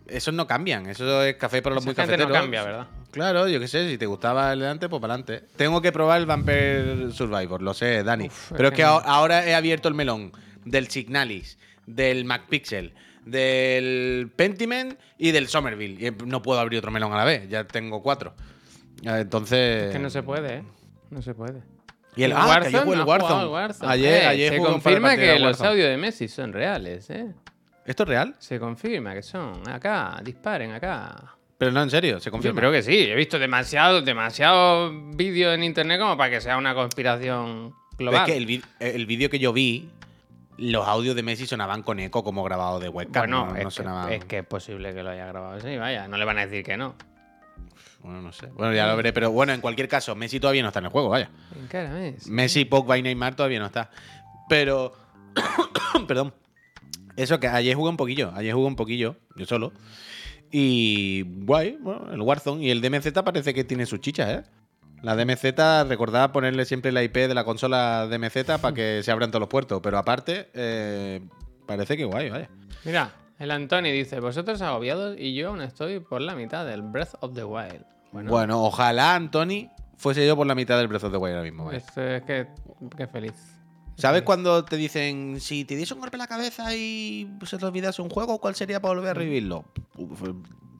Esos 0.07 0.33
no 0.35 0.47
cambian. 0.47 0.87
Eso 0.87 1.23
es 1.23 1.37
café 1.37 1.61
para 1.63 1.75
los 1.75 1.85
Esa 1.85 1.89
muy 1.91 1.95
gente 1.97 2.13
no 2.17 2.25
cafeteros. 2.25 2.43
cambia, 2.43 2.63
¿verdad? 2.65 2.87
Claro, 3.15 3.47
yo 3.47 3.61
qué 3.61 3.69
sé, 3.69 3.89
si 3.89 3.97
te 3.97 4.07
gustaba 4.07 4.53
el 4.53 4.59
de 4.59 4.69
antes, 4.69 4.89
pues 4.89 5.01
para 5.01 5.15
adelante. 5.15 5.47
Tengo 5.57 5.81
que 5.81 5.93
probar 5.93 6.21
el 6.21 6.27
Vampire 6.27 7.13
Survivor, 7.13 7.63
lo 7.63 7.73
sé, 7.73 8.03
Dani. 8.03 8.27
Uf, 8.27 8.51
Pero 8.57 8.69
es 8.69 8.75
que 8.75 8.83
ahora- 8.83 9.07
ahora 9.07 9.47
he 9.47 9.55
abierto 9.55 9.89
el 9.89 9.95
melón 9.95 10.33
del 10.65 10.89
Signalis, 10.89 11.57
del 11.87 12.25
MacPixel, 12.25 12.93
del 13.25 14.33
Pentiment 14.35 14.99
y 15.17 15.31
del 15.31 15.47
Somerville. 15.47 16.09
Y 16.09 16.11
no 16.27 16.43
puedo 16.43 16.59
abrir 16.59 16.81
otro 16.81 16.91
melón 16.91 17.13
a 17.13 17.17
la 17.17 17.25
vez, 17.25 17.49
ya 17.49 17.65
tengo 17.65 18.03
cuatro. 18.03 18.35
Eh, 19.05 19.21
Entonces. 19.21 19.85
Es 19.85 19.93
que 19.93 19.99
no 20.01 20.11
se 20.11 20.23
puede, 20.25 20.57
¿eh? 20.57 20.65
No 21.11 21.23
se 21.23 21.35
puede. 21.35 21.63
Y 22.17 22.25
el, 22.25 22.31
¿Y 22.31 22.35
ah, 22.37 22.43
que 22.43 22.49
Warzone? 22.49 22.93
el 22.93 22.99
¿No 23.07 23.13
has 23.13 23.23
jugado 23.23 23.53
Warzone. 23.53 23.93
Ayer, 23.93 24.23
Eh, 24.23 24.27
ayer 24.27 24.53
Se 24.55 24.59
confirma 24.59 25.17
que 25.17 25.39
los 25.39 25.61
audios 25.61 25.89
de 25.89 25.97
Messi 25.97 26.29
son 26.29 26.53
reales, 26.53 27.11
¿eh? 27.11 27.33
¿Esto 27.87 28.03
es 28.05 28.09
real? 28.09 28.35
Se 28.39 28.59
confirma 28.59 29.15
que 29.15 29.23
son. 29.23 29.69
Acá, 29.69 30.21
disparen 30.25 30.73
acá. 30.73 31.37
Pero 31.59 31.71
no, 31.73 31.83
en 31.83 31.91
serio, 31.91 32.19
se 32.19 32.27
Yo 32.27 32.31
confirma. 32.33 32.61
creo 32.61 32.73
que 32.73 32.83
sí. 32.83 32.97
He 32.99 33.15
visto 33.15 33.39
demasiado, 33.39 34.03
demasiado 34.03 34.91
vídeo 35.15 35.53
en 35.53 35.63
internet 35.63 36.01
como 36.01 36.17
para 36.17 36.31
que 36.31 36.41
sea 36.41 36.57
una 36.57 36.75
conspiración 36.75 37.75
Pero 37.97 38.11
global. 38.11 38.29
es 38.29 38.33
que 38.33 38.37
el, 38.81 39.07
vídeo 39.07 39.31
que 39.31 39.39
yo 39.39 39.53
vi, 39.53 39.89
los 40.59 40.87
audios 40.87 41.15
de 41.15 41.23
Messi 41.23 41.47
sonaban 41.47 41.83
con 41.83 42.01
eco 42.01 42.25
como 42.25 42.43
grabado 42.43 42.81
de 42.81 42.89
webcam. 42.89 43.23
bueno, 43.23 43.47
no, 43.47 43.53
no 43.53 43.57
es, 43.57 43.65
que, 43.77 43.83
sonaban- 43.83 44.13
es 44.13 44.25
que 44.25 44.39
es 44.39 44.47
posible 44.47 44.93
que 44.95 45.03
lo 45.03 45.11
haya 45.11 45.27
grabado 45.27 45.55
así, 45.57 45.77
vaya. 45.77 46.09
No 46.09 46.17
le 46.19 46.25
van 46.25 46.39
a 46.39 46.47
decir 46.47 46.65
que 46.65 46.77
no. 46.77 46.95
Bueno, 48.01 48.21
no 48.21 48.33
sé. 48.33 48.49
Bueno, 48.49 48.75
ya 48.75 48.87
lo 48.89 48.97
veré. 48.97 49.13
Pero 49.15 49.31
bueno, 49.31 49.53
en 49.55 49.61
cualquier 49.63 49.89
caso, 49.89 50.15
Messi 50.15 50.39
todavía 50.41 50.61
no 50.63 50.69
está 50.69 50.81
en 50.81 50.87
el 50.87 50.91
juego, 50.91 51.09
vaya. 51.09 51.31
Encárame. 51.59 52.17
Messi, 52.27 52.65
Pogba 52.67 52.99
y 52.99 53.03
Neymar 53.03 53.35
todavía 53.35 53.61
no 53.61 53.67
está. 53.67 53.91
Pero. 54.49 54.93
Perdón. 56.07 56.35
Eso 57.17 57.39
que 57.41 57.47
ayer 57.49 57.75
jugué 57.77 57.89
un 57.91 57.97
poquillo. 57.97 58.33
Ayer 58.35 58.53
jugué 58.55 58.67
un 58.67 58.77
poquillo, 58.77 59.17
yo 59.37 59.47
solo. 59.47 59.73
Y. 60.57 61.25
Guay, 61.45 61.79
bueno, 61.81 62.13
el 62.13 62.21
Warzone. 62.21 62.65
Y 62.65 62.71
el 62.71 62.81
DMZ 62.81 63.11
parece 63.25 63.53
que 63.53 63.65
tiene 63.65 63.87
sus 63.87 64.01
chichas, 64.01 64.29
¿eh? 64.31 64.43
La 65.03 65.17
DMZ, 65.17 65.89
recordad 65.89 66.31
ponerle 66.31 66.65
siempre 66.65 66.93
la 66.93 67.03
IP 67.03 67.15
de 67.17 67.35
la 67.35 67.43
consola 67.45 68.07
DMZ 68.07 68.61
para 68.63 68.73
que 68.73 69.03
se 69.03 69.11
abran 69.11 69.31
todos 69.33 69.41
los 69.41 69.49
puertos. 69.49 69.81
Pero 69.83 69.99
aparte, 69.99 70.51
eh, 70.55 71.21
parece 71.67 71.97
que 71.97 72.05
guay, 72.05 72.31
vaya. 72.31 72.49
Mira, 72.85 73.11
el 73.41 73.51
Antoni 73.51 73.91
dice: 73.91 74.21
Vosotros 74.21 74.63
agobiados 74.63 75.17
y 75.19 75.35
yo 75.35 75.49
aún 75.49 75.61
estoy 75.61 75.99
por 75.99 76.21
la 76.21 76.37
mitad 76.37 76.65
del 76.65 76.83
Breath 76.83 77.15
of 77.21 77.35
the 77.35 77.45
Wild. 77.45 77.85
Bueno, 78.13 78.31
Bueno, 78.31 78.63
ojalá, 78.63 79.17
Anthony, 79.17 79.69
fuese 79.97 80.25
yo 80.25 80.37
por 80.37 80.47
la 80.47 80.55
mitad 80.55 80.79
del 80.79 80.87
Breath 80.87 81.03
of 81.03 81.11
the 81.11 81.19
Wild 81.19 81.35
ahora 81.35 81.43
mismo, 81.45 81.65
vaya. 81.65 81.79
esto 81.79 82.01
es 82.01 82.23
que, 82.23 82.47
que 82.97 83.07
feliz. 83.09 83.35
¿Sabes 83.97 84.23
cuando 84.23 84.65
te 84.65 84.77
dicen, 84.77 85.41
si 85.41 85.65
te 85.65 85.77
diese 85.77 85.95
un 85.95 86.01
golpe 86.01 86.17
en 86.17 86.21
la 86.21 86.27
cabeza 86.27 86.75
y 86.75 87.31
se 87.45 87.59
te 87.59 87.65
olvidase 87.67 88.03
un 88.03 88.11
juego, 88.11 88.39
cuál 88.41 88.55
sería 88.55 88.81
para 88.81 88.95
volver 88.95 89.11
a 89.11 89.15
revivirlo? 89.15 89.65
Uf, 89.97 90.23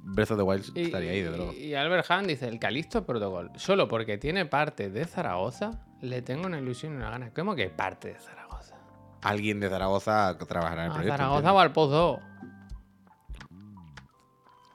Breath 0.07 0.33
of 0.33 0.37
the 0.37 0.43
Wild 0.43 0.65
Y, 0.77 0.83
estaría 0.87 1.13
ahí, 1.13 1.23
desde 1.23 1.37
luego. 1.37 1.53
y 1.55 1.75
Albert 1.75 2.11
Han 2.11 2.27
dice, 2.27 2.47
el 2.49 2.59
Calisto 2.59 3.05
Protocol, 3.07 3.51
solo 3.57 3.89
porque 3.89 4.19
tiene 4.19 4.45
parte 4.47 4.91
de 4.91 5.05
Zaragoza, 5.07 5.71
le 6.03 6.23
tengo 6.23 6.47
una 6.47 6.59
ilusión 6.59 6.93
y 6.93 6.97
una 6.97 7.11
gana. 7.11 7.31
¿Cómo 7.35 7.55
que 7.55 7.71
parte 7.71 8.09
de 8.09 8.19
Zaragoza? 8.19 8.75
Alguien 9.23 9.61
de 9.61 9.71
Zaragoza 9.71 10.37
trabajará 10.47 10.83
en 10.83 10.87
el 10.87 10.91
¿A 10.91 10.95
proyecto. 10.95 11.17
Zaragoza 11.17 11.39
entiendo. 11.39 11.57
o 11.57 11.61
al 11.61 11.73
Pozo? 11.73 12.21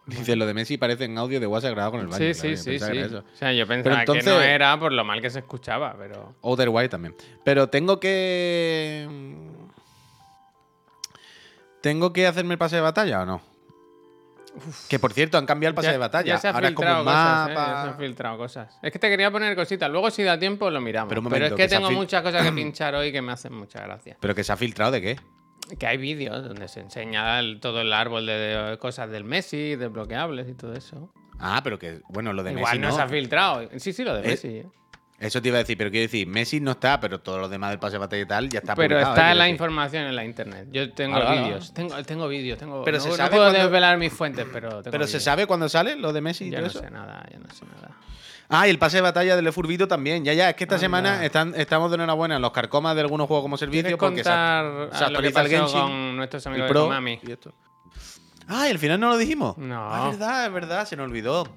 Dice, 0.09 0.35
lo 0.35 0.45
de 0.45 0.53
Messi 0.53 0.77
parece 0.77 1.05
en 1.05 1.17
audio 1.17 1.39
de 1.39 1.47
WhatsApp 1.47 1.71
grabado 1.71 1.91
con 1.91 2.01
el 2.01 2.07
baño. 2.07 2.17
Sí, 2.33 2.39
claro, 2.39 2.57
sí, 2.57 2.79
sí, 2.79 2.97
eso. 2.97 3.19
O 3.19 3.35
sea, 3.35 3.53
yo 3.53 3.67
pensaba 3.67 3.95
que 3.95 4.01
entonces- 4.01 4.25
no 4.25 4.41
era 4.41 4.77
por 4.79 4.91
lo 4.91 5.03
mal 5.05 5.21
que 5.21 5.29
se 5.29 5.39
escuchaba, 5.39 5.95
pero... 5.97 6.35
Outer 6.41 6.69
Wild 6.69 6.89
también. 6.89 7.15
Pero 7.43 7.69
tengo 7.69 7.99
que... 7.99 9.07
¿Tengo 11.81 12.11
que 12.11 12.27
hacerme 12.27 12.53
el 12.53 12.57
pase 12.57 12.75
de 12.75 12.81
batalla 12.81 13.21
o 13.21 13.25
no? 13.25 13.41
Que 14.89 14.99
por 14.99 15.13
cierto, 15.13 15.37
han 15.37 15.45
cambiado 15.45 15.69
el 15.69 15.75
pase 15.75 15.87
Ya- 15.87 15.91
de 15.93 15.97
batalla. 15.99 16.27
Ya 16.27 16.37
se 16.39 16.47
ha 16.47 16.51
Ahora 16.51 16.69
es 16.69 16.73
como 16.73 16.87
filtrado 16.87 17.03
un 17.03 17.05
cosas, 17.05 17.49
¿eh? 17.49 17.53
Ya 17.55 17.83
se 17.83 17.89
han 17.89 17.97
filtrado 17.97 18.37
cosas. 18.37 18.79
Es 18.81 18.91
que 18.91 18.99
te 18.99 19.09
quería 19.09 19.31
poner 19.31 19.55
cositas. 19.55 19.89
Luego, 19.89 20.09
si 20.11 20.23
da 20.23 20.37
tiempo, 20.39 20.69
lo 20.69 20.81
miramos. 20.81 21.13
Pero 21.29 21.45
es 21.45 21.51
que, 21.51 21.55
que 21.55 21.67
tengo 21.67 21.91
muchas 21.91 22.21
cosas 22.23 22.43
que 22.43 22.51
pinchar 22.51 22.95
hoy 22.95 23.11
que 23.11 23.21
me 23.21 23.31
hacen 23.31 23.53
mucha 23.53 23.81
gracia. 23.81 24.17
¿Pero 24.19 24.35
que 24.35 24.43
se 24.43 24.51
ha 24.51 24.57
filtrado 24.57 24.91
de 24.91 25.01
qué? 25.01 25.19
Que 25.77 25.87
hay 25.87 25.97
vídeos 25.97 26.43
donde 26.43 26.67
se 26.67 26.79
enseña 26.79 27.39
el- 27.39 27.59
todo 27.59 27.81
el 27.81 27.93
árbol 27.93 28.25
de, 28.25 28.33
de 28.33 28.77
cosas 28.77 29.09
del 29.09 29.23
Messi, 29.23 29.75
desbloqueables 29.75 30.47
y 30.49 30.53
todo 30.53 30.73
eso. 30.73 31.11
Ah, 31.39 31.61
pero 31.63 31.77
que, 31.79 32.01
bueno, 32.09 32.33
lo 32.33 32.43
de 32.43 32.51
Igual 32.51 32.65
Messi 32.65 32.79
no, 32.79 32.89
no. 32.89 32.95
se 32.95 33.01
ha 33.01 33.07
filtrado. 33.07 33.69
Sí, 33.77 33.93
sí, 33.93 34.03
lo 34.03 34.13
de 34.15 34.21
Eh, 34.21 34.27
Messi. 34.27 34.47
¿eh? 34.47 34.67
Eso 35.19 35.41
te 35.41 35.49
iba 35.49 35.57
a 35.57 35.59
decir, 35.59 35.77
pero 35.77 35.91
quiero 35.91 36.03
decir, 36.03 36.25
Messi 36.27 36.61
no 36.61 36.71
está, 36.71 36.97
pero 37.01 37.19
todo 37.19 37.39
lo 37.39 37.49
demás 37.49 37.71
del 37.71 37.79
pase 37.79 37.93
de 37.93 37.97
batalla 37.99 38.21
y 38.21 38.25
tal 38.25 38.49
ya 38.49 38.59
está 38.59 38.73
Pero 38.73 38.97
está 38.99 39.31
¿eh? 39.33 39.35
la 39.35 39.43
decir. 39.43 39.55
información 39.55 40.03
en 40.05 40.15
la 40.15 40.23
internet. 40.23 40.67
Yo 40.71 40.93
tengo 40.93 41.19
vale, 41.19 41.41
vídeos. 41.41 41.73
Tengo, 41.73 42.01
tengo 42.03 42.27
vídeos. 42.29 42.57
Tengo, 42.57 42.83
Pero 42.85 42.97
no, 42.97 43.03
se 43.03 43.09
no 43.09 43.15
sabe 43.17 43.29
puedo 43.31 43.43
cuándo- 43.43 43.59
desvelar 43.59 43.97
mis 43.97 44.13
fuentes, 44.13 44.45
pero 44.51 44.69
tengo 44.81 44.91
Pero 44.91 45.07
se 45.07 45.19
sabe 45.19 45.45
cuándo 45.45 45.67
sale 45.67 45.97
lo 45.97 46.13
de 46.13 46.21
Messi 46.21 46.45
y 46.45 46.49
Yo 46.51 46.53
todo 46.57 46.61
no 46.61 46.67
eso. 46.67 46.79
sé 46.79 46.89
nada, 46.89 47.25
yo 47.33 47.39
no 47.39 47.53
sé 47.53 47.65
nada. 47.65 47.91
Ah, 48.51 48.65
y 48.67 48.71
el 48.71 48.79
pase 48.79 48.97
de 48.97 49.01
batalla 49.01 49.35
del 49.35 49.53
Furbito 49.53 49.87
también. 49.87 50.25
Ya, 50.25 50.33
ya, 50.33 50.49
es 50.49 50.55
que 50.55 50.63
esta 50.63 50.75
Anda. 50.75 50.81
semana 50.81 51.25
están, 51.25 51.53
estamos 51.55 51.91
de 51.91 52.03
enorbuena 52.03 52.37
en 52.37 52.41
los 52.41 52.51
carcomas 52.51 52.95
de 52.95 53.01
algunos 53.01 53.27
juegos 53.27 53.43
como 53.43 53.57
servicio 53.57 53.83
¿Quieres 53.83 53.99
porque 53.99 54.23
se, 54.23 54.23
contar 54.23 54.89
se 54.91 54.95
a 54.95 54.99
que 54.99 55.05
actualiza 55.05 55.41
el 55.41 55.47
Genshin, 55.49 55.79
con 55.81 56.15
nuestros 56.17 56.45
el 56.47 56.51
amigos 56.53 56.67
de 56.67 56.73
Pro 56.73 56.83
Konami? 56.85 57.19
y 57.21 57.31
esto. 57.31 57.53
Ah, 58.47 58.67
y 58.67 58.71
al 58.71 58.79
final 58.79 58.99
no 58.99 59.09
lo 59.09 59.17
dijimos. 59.17 59.55
No. 59.59 59.93
Ah, 59.93 60.09
es 60.11 60.17
verdad, 60.17 60.45
es 60.47 60.51
verdad, 60.51 60.85
se 60.87 60.95
nos 60.95 61.07
olvidó. 61.07 61.47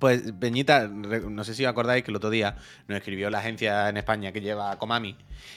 Pues, 0.00 0.32
Peñita, 0.38 0.88
no 0.88 1.44
sé 1.44 1.54
si 1.54 1.64
os 1.64 1.70
acordáis 1.70 2.02
que 2.02 2.10
el 2.10 2.16
otro 2.16 2.30
día 2.30 2.56
nos 2.88 2.98
escribió 2.98 3.30
la 3.30 3.38
agencia 3.38 3.88
en 3.88 3.96
España 3.96 4.32
que 4.32 4.40
lleva 4.40 4.72
a 4.72 4.78
Komami 4.78 5.16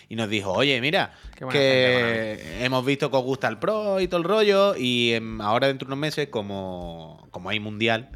y 0.10 0.16
nos 0.16 0.30
dijo, 0.30 0.52
oye, 0.52 0.80
mira, 0.82 1.14
que 1.52 2.64
hemos 2.64 2.86
visto 2.86 3.10
que 3.10 3.18
os 3.18 3.24
gusta 3.24 3.48
el 3.48 3.58
Pro 3.58 4.00
y 4.00 4.08
todo 4.08 4.20
el 4.20 4.24
rollo 4.24 4.76
y 4.76 5.14
em, 5.14 5.42
ahora 5.42 5.68
dentro 5.68 5.88
de 5.88 5.94
unos 5.94 6.02
meses, 6.02 6.28
como, 6.30 7.28
como 7.32 7.50
hay 7.50 7.60
mundial, 7.60 8.10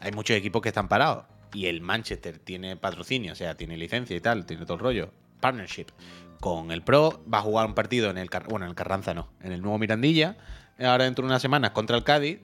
hay 0.00 0.12
muchos 0.12 0.36
equipos 0.36 0.62
que 0.62 0.68
están 0.68 0.88
parados 0.88 1.24
y 1.52 1.66
el 1.66 1.80
Manchester 1.80 2.38
tiene 2.38 2.76
patrocinio, 2.76 3.32
o 3.32 3.36
sea, 3.36 3.54
tiene 3.56 3.76
licencia 3.76 4.16
y 4.16 4.20
tal, 4.20 4.46
tiene 4.46 4.64
todo 4.64 4.74
el 4.74 4.80
rollo, 4.80 5.12
partnership 5.40 5.86
con 6.40 6.70
el 6.72 6.82
Pro, 6.82 7.22
va 7.32 7.38
a 7.38 7.42
jugar 7.42 7.66
un 7.66 7.74
partido 7.74 8.10
en 8.10 8.18
el, 8.18 8.28
Car- 8.30 8.48
bueno, 8.48 8.64
en 8.66 8.70
el 8.70 8.74
Carranza 8.76 9.14
no, 9.14 9.30
en 9.42 9.52
el 9.52 9.60
nuevo 9.62 9.78
Mirandilla, 9.78 10.36
ahora 10.78 11.04
dentro 11.04 11.22
de 11.24 11.30
unas 11.30 11.42
semanas 11.42 11.70
contra 11.70 11.96
el 11.96 12.04
Cádiz, 12.04 12.40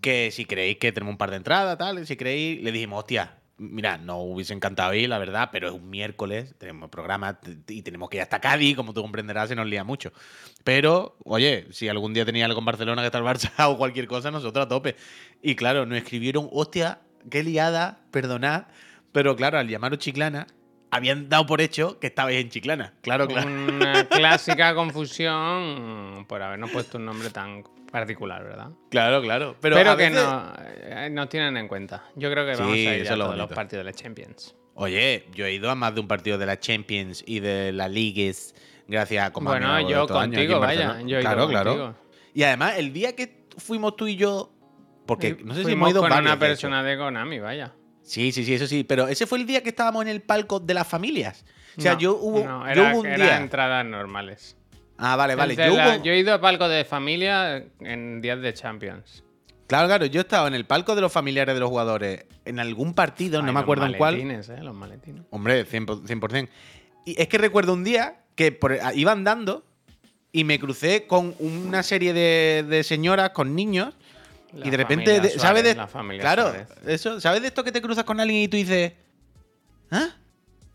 que 0.00 0.30
si 0.30 0.44
creéis 0.44 0.76
que 0.78 0.92
tenemos 0.92 1.12
un 1.12 1.18
par 1.18 1.30
de 1.30 1.36
entradas, 1.36 1.78
tal, 1.78 2.06
si 2.06 2.16
creéis, 2.16 2.62
le 2.62 2.70
dijimos, 2.70 3.00
hostia, 3.00 3.38
mira, 3.56 3.96
no 3.98 4.18
hubiese 4.18 4.52
encantado 4.52 4.92
ir, 4.94 5.08
la 5.08 5.18
verdad, 5.18 5.48
pero 5.50 5.68
es 5.68 5.74
un 5.74 5.88
miércoles, 5.88 6.54
tenemos 6.58 6.90
programa 6.90 7.38
y 7.68 7.82
tenemos 7.82 8.10
que 8.10 8.18
ir 8.18 8.22
hasta 8.22 8.40
Cádiz, 8.40 8.76
como 8.76 8.92
tú 8.92 9.00
comprenderás, 9.00 9.48
se 9.48 9.56
nos 9.56 9.66
lía 9.66 9.82
mucho. 9.82 10.12
Pero, 10.62 11.16
oye, 11.24 11.66
si 11.70 11.88
algún 11.88 12.12
día 12.14 12.24
tenía 12.24 12.44
algo 12.44 12.56
con 12.56 12.64
Barcelona 12.64 13.02
que 13.02 13.06
está 13.06 13.20
Barça 13.20 13.50
o 13.68 13.78
cualquier 13.78 14.06
cosa, 14.06 14.30
nosotros 14.30 14.66
a 14.66 14.68
tope. 14.68 14.96
Y 15.42 15.54
claro, 15.54 15.86
nos 15.86 15.98
escribieron, 15.98 16.48
hostia, 16.52 17.00
qué 17.30 17.42
liada, 17.42 18.00
perdonad, 18.10 18.64
pero 19.12 19.36
claro, 19.36 19.58
al 19.58 19.68
llamaros 19.68 19.98
Chiclana, 19.98 20.46
habían 20.90 21.28
dado 21.28 21.46
por 21.46 21.60
hecho 21.60 21.98
que 21.98 22.06
estabais 22.08 22.40
en 22.40 22.50
Chiclana. 22.50 22.94
Claro, 23.00 23.26
claro. 23.26 23.48
Una 23.48 24.04
clásica 24.08 24.74
confusión 24.74 26.24
por 26.28 26.42
habernos 26.42 26.70
puesto 26.70 26.98
un 26.98 27.06
nombre 27.06 27.30
tan 27.30 27.64
particular, 27.90 28.42
¿verdad? 28.44 28.70
Claro, 28.90 29.22
claro. 29.22 29.56
Pero, 29.60 29.76
que 29.76 29.94
veces- 29.94 30.14
no, 30.14 30.52
eh, 30.58 31.08
nos 31.10 31.28
tienen 31.28 31.56
en 31.56 31.68
cuenta. 31.68 32.04
Yo 32.16 32.30
creo 32.30 32.46
que 32.46 32.54
Sí, 32.54 32.60
vamos 32.60 32.76
a 32.76 32.96
ir 32.96 33.08
a 33.08 33.16
lo 33.16 33.24
todos 33.26 33.38
los 33.38 33.52
partidos 33.52 33.84
de 33.84 33.90
la 33.90 33.96
Champions. 33.96 34.54
Oye, 34.74 35.26
yo 35.32 35.46
he 35.46 35.52
ido 35.54 35.70
a 35.70 35.74
más 35.76 35.94
de 35.94 36.00
un 36.00 36.08
partido 36.08 36.36
de 36.36 36.46
la 36.46 36.58
Champions 36.58 37.22
y 37.26 37.38
de 37.40 37.72
la 37.72 37.88
Ligues 37.88 38.54
gracias 38.88 39.26
a 39.26 39.32
Komami 39.32 39.64
bueno, 39.64 39.88
yo 39.88 40.06
contigo, 40.08 40.58
vaya. 40.58 41.00
Yo 41.02 41.18
he 41.18 41.20
ido 41.20 41.20
claro, 41.20 41.48
claro. 41.48 41.70
contigo. 41.70 41.94
Y 42.34 42.42
además, 42.42 42.74
el 42.78 42.92
día 42.92 43.14
que 43.14 43.44
fuimos 43.56 43.94
tú 43.96 44.08
y 44.08 44.16
yo, 44.16 44.52
porque 45.06 45.36
no 45.44 45.54
sé 45.54 45.64
si 45.64 45.72
hemos 45.72 45.90
ido 45.90 46.00
con 46.00 46.10
varios, 46.10 46.30
una 46.32 46.38
persona 46.38 46.82
de 46.82 46.96
Konami, 46.96 47.38
vaya. 47.38 47.72
Sí, 48.02 48.32
sí, 48.32 48.44
sí, 48.44 48.54
eso 48.54 48.66
sí. 48.66 48.84
Pero 48.84 49.08
ese 49.08 49.26
fue 49.26 49.38
el 49.38 49.46
día 49.46 49.62
que 49.62 49.70
estábamos 49.70 50.02
en 50.02 50.08
el 50.08 50.20
palco 50.22 50.60
de 50.60 50.74
las 50.74 50.86
familias. 50.86 51.44
O 51.76 51.80
sea, 51.80 51.94
No, 51.94 51.98
yo 52.00 52.16
hubo, 52.16 52.44
no, 52.44 52.64
yo 52.66 52.70
era, 52.82 52.92
hubo 52.92 53.00
un 53.00 53.06
era 53.06 53.24
día. 53.24 53.36
entradas 53.38 53.84
normales. 53.86 54.56
Ah, 54.98 55.16
vale, 55.16 55.34
vale. 55.34 55.56
Yo, 55.56 55.74
la- 55.76 55.96
hubo- 55.96 56.02
yo 56.04 56.12
he 56.12 56.18
ido 56.18 56.32
a 56.34 56.40
palco 56.40 56.68
de 56.68 56.84
familia 56.84 57.64
en 57.80 58.20
días 58.20 58.40
de 58.40 58.52
Champions. 58.54 59.24
Claro, 59.66 59.88
claro, 59.88 60.04
yo 60.06 60.20
he 60.20 60.22
estado 60.22 60.46
en 60.46 60.54
el 60.54 60.66
palco 60.66 60.94
de 60.94 61.00
los 61.00 61.10
familiares 61.10 61.54
de 61.54 61.60
los 61.60 61.70
jugadores 61.70 62.26
en 62.44 62.60
algún 62.60 62.92
partido, 62.94 63.40
no 63.40 63.46
me 63.46 63.52
los 63.54 63.62
acuerdo 63.62 63.86
en 63.86 63.94
cuál. 63.94 64.14
maletines, 64.16 64.48
¿eh? 64.50 64.62
Los 64.62 64.74
maletines. 64.74 65.22
Hombre, 65.30 65.64
100%. 65.66 66.02
100%. 66.06 66.48
Y 67.06 67.20
es 67.20 67.26
que 67.28 67.38
recuerdo 67.38 67.72
un 67.72 67.82
día 67.82 68.18
que 68.36 68.52
por- 68.52 68.78
iba 68.94 69.12
andando 69.12 69.64
y 70.30 70.44
me 70.44 70.58
crucé 70.60 71.06
con 71.06 71.34
una 71.38 71.82
serie 71.82 72.12
de, 72.12 72.64
de 72.68 72.82
señoras 72.84 73.30
con 73.30 73.54
niños 73.56 73.94
La 74.56 74.66
y 74.66 74.70
de 74.70 74.76
repente, 74.76 75.20
de- 75.20 75.30
¿sabes 75.30 75.64
de 75.64 75.74
la 75.74 75.86
Claro, 76.18 76.42
Suárez. 76.50 76.68
eso, 76.86 77.20
¿sabes 77.20 77.42
de 77.42 77.48
esto 77.48 77.64
que 77.64 77.72
te 77.72 77.82
cruzas 77.82 78.04
con 78.04 78.20
alguien 78.20 78.42
y 78.42 78.48
tú 78.48 78.56
dices, 78.56 78.92
¿ah? 79.90 80.08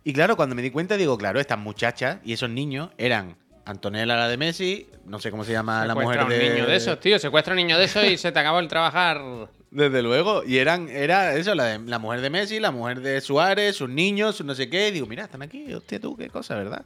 Y 0.04 0.14
claro, 0.14 0.36
cuando 0.36 0.56
me 0.56 0.62
di 0.62 0.72
cuenta 0.72 0.98
digo, 0.98 1.18
claro, 1.18 1.40
estas 1.40 1.58
muchachas 1.60 2.18
y 2.24 2.34
esos 2.34 2.50
niños 2.50 2.90
eran 2.98 3.36
Antonella 3.66 4.16
la 4.16 4.28
de 4.28 4.38
Messi, 4.38 4.88
no 5.06 5.20
sé 5.20 5.30
cómo 5.30 5.44
se 5.44 5.52
llama 5.52 5.86
la 5.86 5.94
Secuestra 5.94 6.24
mujer 6.24 6.40
un 6.40 6.46
de 6.48 6.54
niño 6.54 6.66
de 6.68 6.76
esos, 6.76 7.00
tío. 7.00 7.20
Secuestra 7.20 7.54
un 7.54 7.58
niño 7.58 7.78
de 7.78 7.84
esos 7.86 8.04
y 8.06 8.18
se 8.18 8.32
te 8.32 8.40
acabó 8.40 8.60
el 8.60 8.68
trabajar. 8.68 9.22
Desde 9.72 10.02
luego, 10.02 10.44
y 10.44 10.58
eran 10.58 10.90
era 10.90 11.36
eso, 11.36 11.54
la, 11.54 11.66
de- 11.66 11.80
la 11.80 12.00
mujer 12.00 12.22
de 12.22 12.30
Messi, 12.32 12.60
la 12.60 12.72
mujer 12.72 13.02
de 13.02 13.22
Suárez, 13.22 13.76
sus 13.76 13.90
niños, 13.90 14.36
sus 14.38 14.46
no 14.46 14.56
sé 14.56 14.70
qué, 14.70 14.88
y 14.88 14.92
digo, 14.92 15.06
mira, 15.06 15.26
están 15.26 15.44
aquí, 15.44 15.72
hostia 15.74 16.00
tú, 16.00 16.18
qué 16.18 16.30
cosa, 16.30 16.56
¿verdad? 16.56 16.84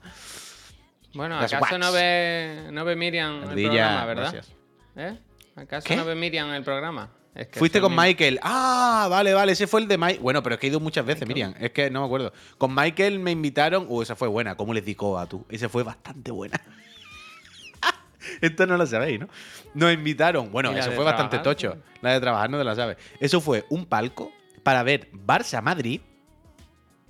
Bueno, 1.14 1.40
Las 1.40 1.54
¿acaso 1.54 1.78
no 1.78 1.92
ve, 1.92 2.68
no 2.72 2.84
ve 2.84 2.96
Miriam 2.98 3.44
el 3.52 3.64
programa, 3.64 4.06
verdad? 4.06 4.32
gracias. 4.34 4.52
¿Eh? 4.98 5.18
¿Acaso 5.56 5.88
¿Qué? 5.88 5.96
no 5.96 6.06
ve 6.06 6.16
Miriam 6.16 6.52
el 6.52 6.64
programa? 6.64 7.12
Es 7.36 7.48
que 7.48 7.60
Fuiste 7.60 7.82
con. 7.82 7.96
Michael. 7.96 8.40
Ah, 8.44 9.08
vale, 9.10 9.34
vale, 9.34 9.54
ese 9.54 9.66
fue 9.66 9.82
el 9.82 9.88
de 9.88 9.98
Mike. 9.98 10.20
Bueno, 10.20 10.44
pero 10.44 10.56
es 10.56 10.62
que 10.62 10.68
he 10.68 10.70
ido 10.70 10.80
muchas 10.80 11.06
veces, 11.06 11.28
Miriam. 11.28 11.54
Es 11.60 11.72
que 11.72 11.90
no 11.90 12.02
me 12.02 12.06
acuerdo. 12.06 12.32
Con 12.58 12.76
Michael 12.76 13.20
me 13.20 13.32
invitaron. 13.32 13.86
Uh, 13.90 14.04
esa 14.04 14.16
fue 14.16 14.28
buena. 14.28 14.56
¿Cómo 14.56 14.74
les 14.74 14.86
digo 14.86 15.18
a 15.18 15.28
tú? 15.28 15.46
Esa 15.50 15.68
fue 15.70 15.84
bastante 15.84 16.32
buena. 16.32 16.62
Esto 18.42 18.68
no 18.68 18.78
lo 18.78 18.86
sabéis, 18.86 19.20
¿no? 19.20 19.28
Nos 19.74 19.94
invitaron. 19.94 20.52
Bueno, 20.52 20.72
¿Y 20.72 20.76
la 20.76 20.82
eso 20.82 20.92
fue 20.92 21.04
bastante 21.04 21.40
tocho. 21.40 21.78
La 22.02 22.14
de 22.14 22.20
trabajar 22.20 22.50
no 22.50 22.58
te 22.58 22.64
la 22.64 22.76
sabes. 22.76 22.98
Eso 23.20 23.42
fue 23.42 23.66
un 23.70 23.86
palco 23.86 24.32
para 24.62 24.84
ver 24.84 25.10
Barça-Madrid. 25.12 26.02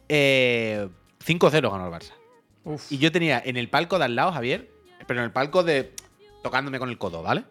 Eh, 0.08 0.88
5-0 1.26 1.72
ganó 1.72 1.86
el 1.86 1.92
Barça. 1.92 2.14
Uf. 2.64 2.92
Y 2.92 2.98
yo 2.98 3.12
tenía 3.12 3.42
en 3.44 3.58
el 3.58 3.70
palco 3.70 4.00
de 4.00 4.06
al 4.06 4.16
lado, 4.16 4.32
Javier, 4.32 4.70
pero 5.06 5.20
en 5.20 5.26
el 5.26 5.32
palco 5.32 5.64
de 5.64 5.94
tocándome 6.42 6.80
con 6.80 6.90
el 6.90 6.98
codo, 6.98 7.22
¿vale? 7.22 7.44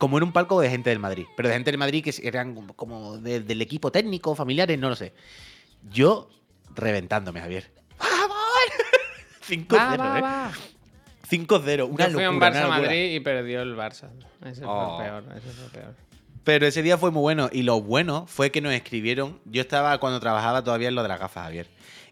Como 0.00 0.16
era 0.16 0.24
un 0.26 0.32
palco 0.32 0.58
de 0.60 0.68
gente 0.70 0.90
del 0.90 0.98
Madrid, 0.98 1.26
pero 1.36 1.48
de 1.48 1.54
gente 1.54 1.70
del 1.70 1.78
Madrid 1.78 2.02
que 2.02 2.12
eran 2.26 2.54
como, 2.54 2.74
como 2.74 3.18
de- 3.18 3.40
del 3.40 3.60
equipo 3.62 3.92
técnico, 3.92 4.34
familiares, 4.34 4.76
no 4.78 4.88
lo 4.88 4.96
sé. 4.96 5.12
Yo 5.92 6.28
reventándome, 6.74 7.40
Javier. 7.40 7.70
¡Vamos! 7.98 8.36
5-0, 9.48 9.76
Va, 9.78 9.96
va, 9.96 10.18
¿eh? 10.18 10.22
va. 10.22 10.52
5-0, 11.30 11.88
una 11.88 12.08
Yo 12.08 12.14
fui 12.14 12.24
a 12.24 12.30
un 12.30 12.34
locura, 12.36 12.50
una 12.50 12.60
locura. 12.60 12.78
Barça-Madrid 12.80 13.14
y 13.14 13.20
perdió 13.20 13.62
el 13.62 13.76
Barça. 13.76 14.08
Ese 14.44 14.62
Oh. 14.64 14.96
fue 14.96 15.04
el 15.06 15.10
peor, 15.24 15.36
ese 15.36 15.50
fue 15.50 15.64
el 15.66 15.70
peor. 15.70 15.94
Pero 16.44 16.66
ese 16.66 16.82
día 16.82 16.96
fue 16.96 17.10
muy 17.10 17.20
bueno. 17.20 17.50
Y 17.52 17.62
lo 17.62 17.80
bueno 17.82 18.26
fue 18.26 18.50
que 18.50 18.60
nos 18.62 18.72
escribieron. 18.72 19.38
Yo 19.44 19.60
estaba 19.60 19.98
cuando 20.00 20.18
trabajaba 20.18 20.64
todavía 20.64 20.88
en 20.88 20.94
lo 20.94 21.02
de 21.02 21.08
las 21.08 21.20
gafas, 21.20 21.44
Javier. 21.44 21.66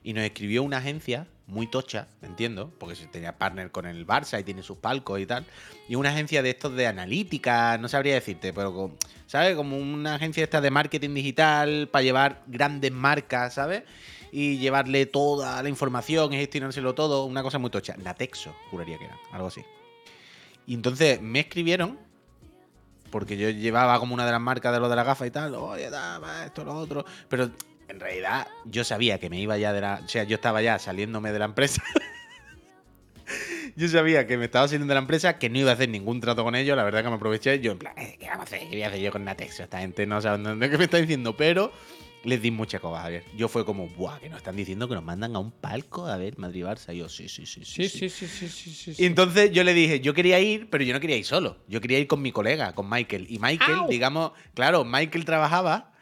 Y 0.04 0.12
nos 0.12 0.22
escribió 0.24 0.62
una 0.62 0.76
agencia 0.76 1.26
muy 1.48 1.66
tocha, 1.66 2.08
entiendo, 2.22 2.70
porque 2.78 2.94
se 2.94 3.06
tenía 3.06 3.38
partner 3.38 3.70
con 3.70 3.86
el 3.86 4.06
Barça 4.06 4.38
y 4.38 4.44
tiene 4.44 4.62
sus 4.62 4.76
palcos 4.76 5.18
y 5.18 5.26
tal. 5.26 5.46
Y 5.88 5.94
una 5.94 6.10
agencia 6.10 6.42
de 6.42 6.50
estos 6.50 6.74
de 6.76 6.86
analítica, 6.86 7.78
no 7.78 7.88
sabría 7.88 8.14
decirte, 8.14 8.52
pero 8.52 8.72
con- 8.74 8.96
¿sabes? 9.26 9.56
Como 9.56 9.78
una 9.78 10.14
agencia 10.16 10.44
esta 10.44 10.60
de 10.60 10.70
marketing 10.70 11.14
digital 11.14 11.88
para 11.90 12.02
llevar 12.02 12.42
grandes 12.46 12.92
marcas, 12.92 13.54
¿sabes? 13.54 13.82
Y 14.30 14.58
llevarle 14.58 15.06
toda 15.06 15.62
la 15.62 15.68
información 15.70 16.30
gestionárselo 16.32 16.94
todo, 16.94 17.24
una 17.24 17.42
cosa 17.42 17.58
muy 17.58 17.70
tocha. 17.70 17.96
Natexo, 17.96 18.54
juraría 18.70 18.98
que 18.98 19.06
era, 19.06 19.18
algo 19.32 19.46
así. 19.48 19.62
Y 20.66 20.74
entonces 20.74 21.22
me 21.22 21.40
escribieron 21.40 21.98
porque 23.10 23.38
yo 23.38 23.48
llevaba 23.48 23.98
como 23.98 24.12
una 24.12 24.26
de 24.26 24.32
las 24.32 24.40
marcas 24.40 24.70
de 24.70 24.80
lo 24.80 24.88
de 24.90 24.96
la 24.96 25.02
gafa 25.02 25.26
y 25.26 25.30
tal, 25.30 25.54
oye, 25.54 25.88
dame 25.88 26.26
esto, 26.44 26.62
lo 26.62 26.74
otro. 26.74 27.06
Pero 27.30 27.50
en 27.88 28.00
realidad 28.00 28.46
yo 28.64 28.84
sabía 28.84 29.18
que 29.18 29.30
me 29.30 29.40
iba 29.40 29.56
ya 29.58 29.72
de 29.72 29.80
la. 29.80 30.02
O 30.04 30.08
sea, 30.08 30.24
yo 30.24 30.36
estaba 30.36 30.62
ya 30.62 30.78
saliéndome 30.78 31.32
de 31.32 31.38
la 31.38 31.44
empresa. 31.46 31.82
yo 33.76 33.88
sabía 33.88 34.26
que 34.26 34.36
me 34.36 34.46
estaba 34.46 34.66
saliendo 34.66 34.88
de 34.88 34.94
la 34.94 35.00
empresa, 35.00 35.38
que 35.38 35.48
no 35.50 35.58
iba 35.58 35.70
a 35.70 35.74
hacer 35.74 35.88
ningún 35.88 36.20
trato 36.20 36.44
con 36.44 36.54
ellos. 36.54 36.76
La 36.76 36.84
verdad 36.84 37.02
que 37.02 37.08
me 37.08 37.16
aproveché. 37.16 37.60
Yo, 37.60 37.72
en 37.72 37.78
plan, 37.78 37.94
"Eh, 37.98 38.16
¿qué 38.18 38.26
vamos 38.26 38.40
a 38.40 38.56
hacer? 38.56 38.60
¿Qué 38.60 38.68
voy 38.76 38.82
a 38.82 38.88
hacer 38.88 39.00
yo 39.00 39.12
con 39.12 39.24
Natexo? 39.24 39.62
Esta 39.62 39.80
gente 39.80 40.06
no 40.06 40.20
sabe 40.20 40.42
dónde 40.42 40.68
me 40.78 40.84
está 40.84 40.98
diciendo, 40.98 41.36
pero. 41.36 41.72
Les 42.24 42.42
di 42.42 42.50
mucha 42.50 42.80
coba, 42.80 43.00
Javier. 43.02 43.22
Yo 43.36 43.46
fue 43.48 43.64
como, 43.64 43.86
¡buah! 43.90 44.18
Que 44.18 44.28
nos 44.28 44.38
están 44.38 44.56
diciendo 44.56 44.88
que 44.88 44.94
nos 44.96 45.04
mandan 45.04 45.36
a 45.36 45.38
un 45.38 45.52
palco 45.52 46.08
a 46.08 46.16
ver 46.16 46.36
Madrid-Barça. 46.36 46.92
Y 46.92 46.98
yo, 46.98 47.08
sí, 47.08 47.28
sí, 47.28 47.46
sí, 47.46 47.64
sí. 47.64 47.88
Sí, 47.88 47.88
sí, 47.88 48.08
sí, 48.10 48.26
sí, 48.26 48.48
sí, 48.48 48.94
sí. 48.94 49.02
Y 49.02 49.06
entonces 49.06 49.52
yo 49.52 49.62
le 49.62 49.72
dije, 49.72 50.00
yo 50.00 50.12
quería 50.14 50.40
ir, 50.40 50.68
pero 50.68 50.82
yo 50.82 50.92
no 50.92 50.98
quería 50.98 51.16
ir 51.16 51.24
solo. 51.24 51.58
Yo 51.68 51.80
quería 51.80 52.00
ir 52.00 52.08
con 52.08 52.20
mi 52.20 52.32
colega, 52.32 52.74
con 52.74 52.90
Michael. 52.90 53.26
Y 53.30 53.38
Michael, 53.38 53.78
¡Au! 53.78 53.88
digamos, 53.88 54.32
claro, 54.52 54.84
Michael 54.84 55.24
trabajaba 55.24 55.92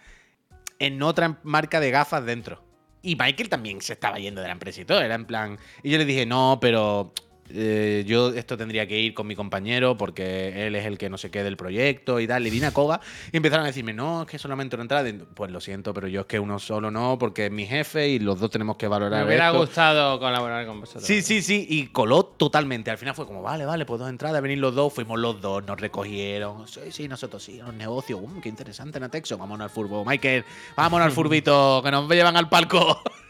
en 0.79 1.03
otra 1.03 1.39
marca 1.43 1.81
de 1.81 1.91
gafas 1.91 2.25
dentro. 2.25 2.63
Y 3.03 3.17
Michael 3.17 3.49
también 3.49 3.81
se 3.81 3.93
estaba 3.93 4.19
yendo 4.19 4.41
de 4.41 4.49
la 4.49 4.53
empresa 4.53 4.81
y 4.81 4.85
todo. 4.85 5.01
Era 5.01 5.15
en 5.15 5.27
plan. 5.27 5.59
Y 5.83 5.91
yo 5.91 5.99
le 5.99 6.05
dije, 6.05 6.27
no, 6.27 6.59
pero 6.61 7.13
eh, 7.51 8.05
yo 8.07 8.31
esto 8.31 8.57
tendría 8.57 8.87
que 8.87 8.99
ir 8.99 9.15
con 9.15 9.27
mi 9.27 9.37
compañero 9.37 9.97
porque 9.97 10.67
él 10.67 10.75
es 10.75 10.87
el 10.87 10.99
que 10.99 11.09
no 11.11 11.19
sé 11.19 11.31
qué 11.31 11.43
del 11.43 11.57
proyecto 11.57 12.21
y 12.21 12.27
tal. 12.27 12.43
Le 12.43 12.51
di 12.51 12.59
una 12.59 12.73
coba 12.73 13.01
y 13.33 13.37
empezaron 13.37 13.65
a 13.65 13.69
decirme, 13.69 13.93
no, 13.93 14.23
es 14.23 14.29
que 14.29 14.39
solamente 14.39 14.77
una 14.77 14.83
entrada. 14.83 15.11
Pues 15.35 15.51
lo 15.51 15.61
siento, 15.61 15.93
pero 15.95 16.09
yo 16.09 16.21
es 16.23 16.27
que 16.27 16.39
uno 16.41 16.59
solo 16.59 16.91
no, 16.91 17.19
porque 17.19 17.47
es 17.47 17.53
mi 17.53 17.67
jefe 17.67 18.09
y 18.09 18.19
los 18.19 18.41
dos 18.41 18.51
tenemos 18.51 18.77
que 18.77 18.89
valorar 18.89 19.21
Me 19.21 19.27
hubiera 19.29 19.49
esto. 19.49 19.59
gustado 19.61 20.19
colaborar 20.19 20.67
con 20.67 20.81
vosotros. 20.81 21.05
Sí, 21.05 21.23
sí, 21.23 21.43
sí, 21.43 21.67
y 21.69 21.87
coló 21.89 22.25
totalmente. 22.25 22.91
Al 22.91 22.99
final 22.99 23.15
fue 23.15 23.27
como, 23.27 23.43
vale, 23.43 23.65
vale, 23.65 23.85
pues 23.87 24.01
dos 24.01 24.09
entradas, 24.09 24.41
venir 24.43 24.59
los 24.59 24.75
dos, 24.75 24.93
fuimos 24.93 25.19
los 25.19 25.41
dos, 25.41 25.65
nos 25.67 25.81
recogieron. 25.81 26.67
Sí, 26.67 26.81
sí, 26.91 27.09
nosotros 27.09 27.43
sí, 27.43 27.59
los 27.59 27.75
negocios. 27.75 28.21
Um, 28.23 28.41
qué 28.41 28.49
interesante, 28.49 28.99
Natexo. 29.01 29.39
Vámonos 29.39 29.65
al 29.65 29.71
furbo. 29.71 30.05
Michael, 30.05 30.45
vámonos 30.77 31.07
al 31.07 31.13
furbito, 31.13 31.81
que 31.85 31.91
nos 31.91 32.09
llevan 32.09 32.37
al 32.37 32.49
palco. 32.49 33.03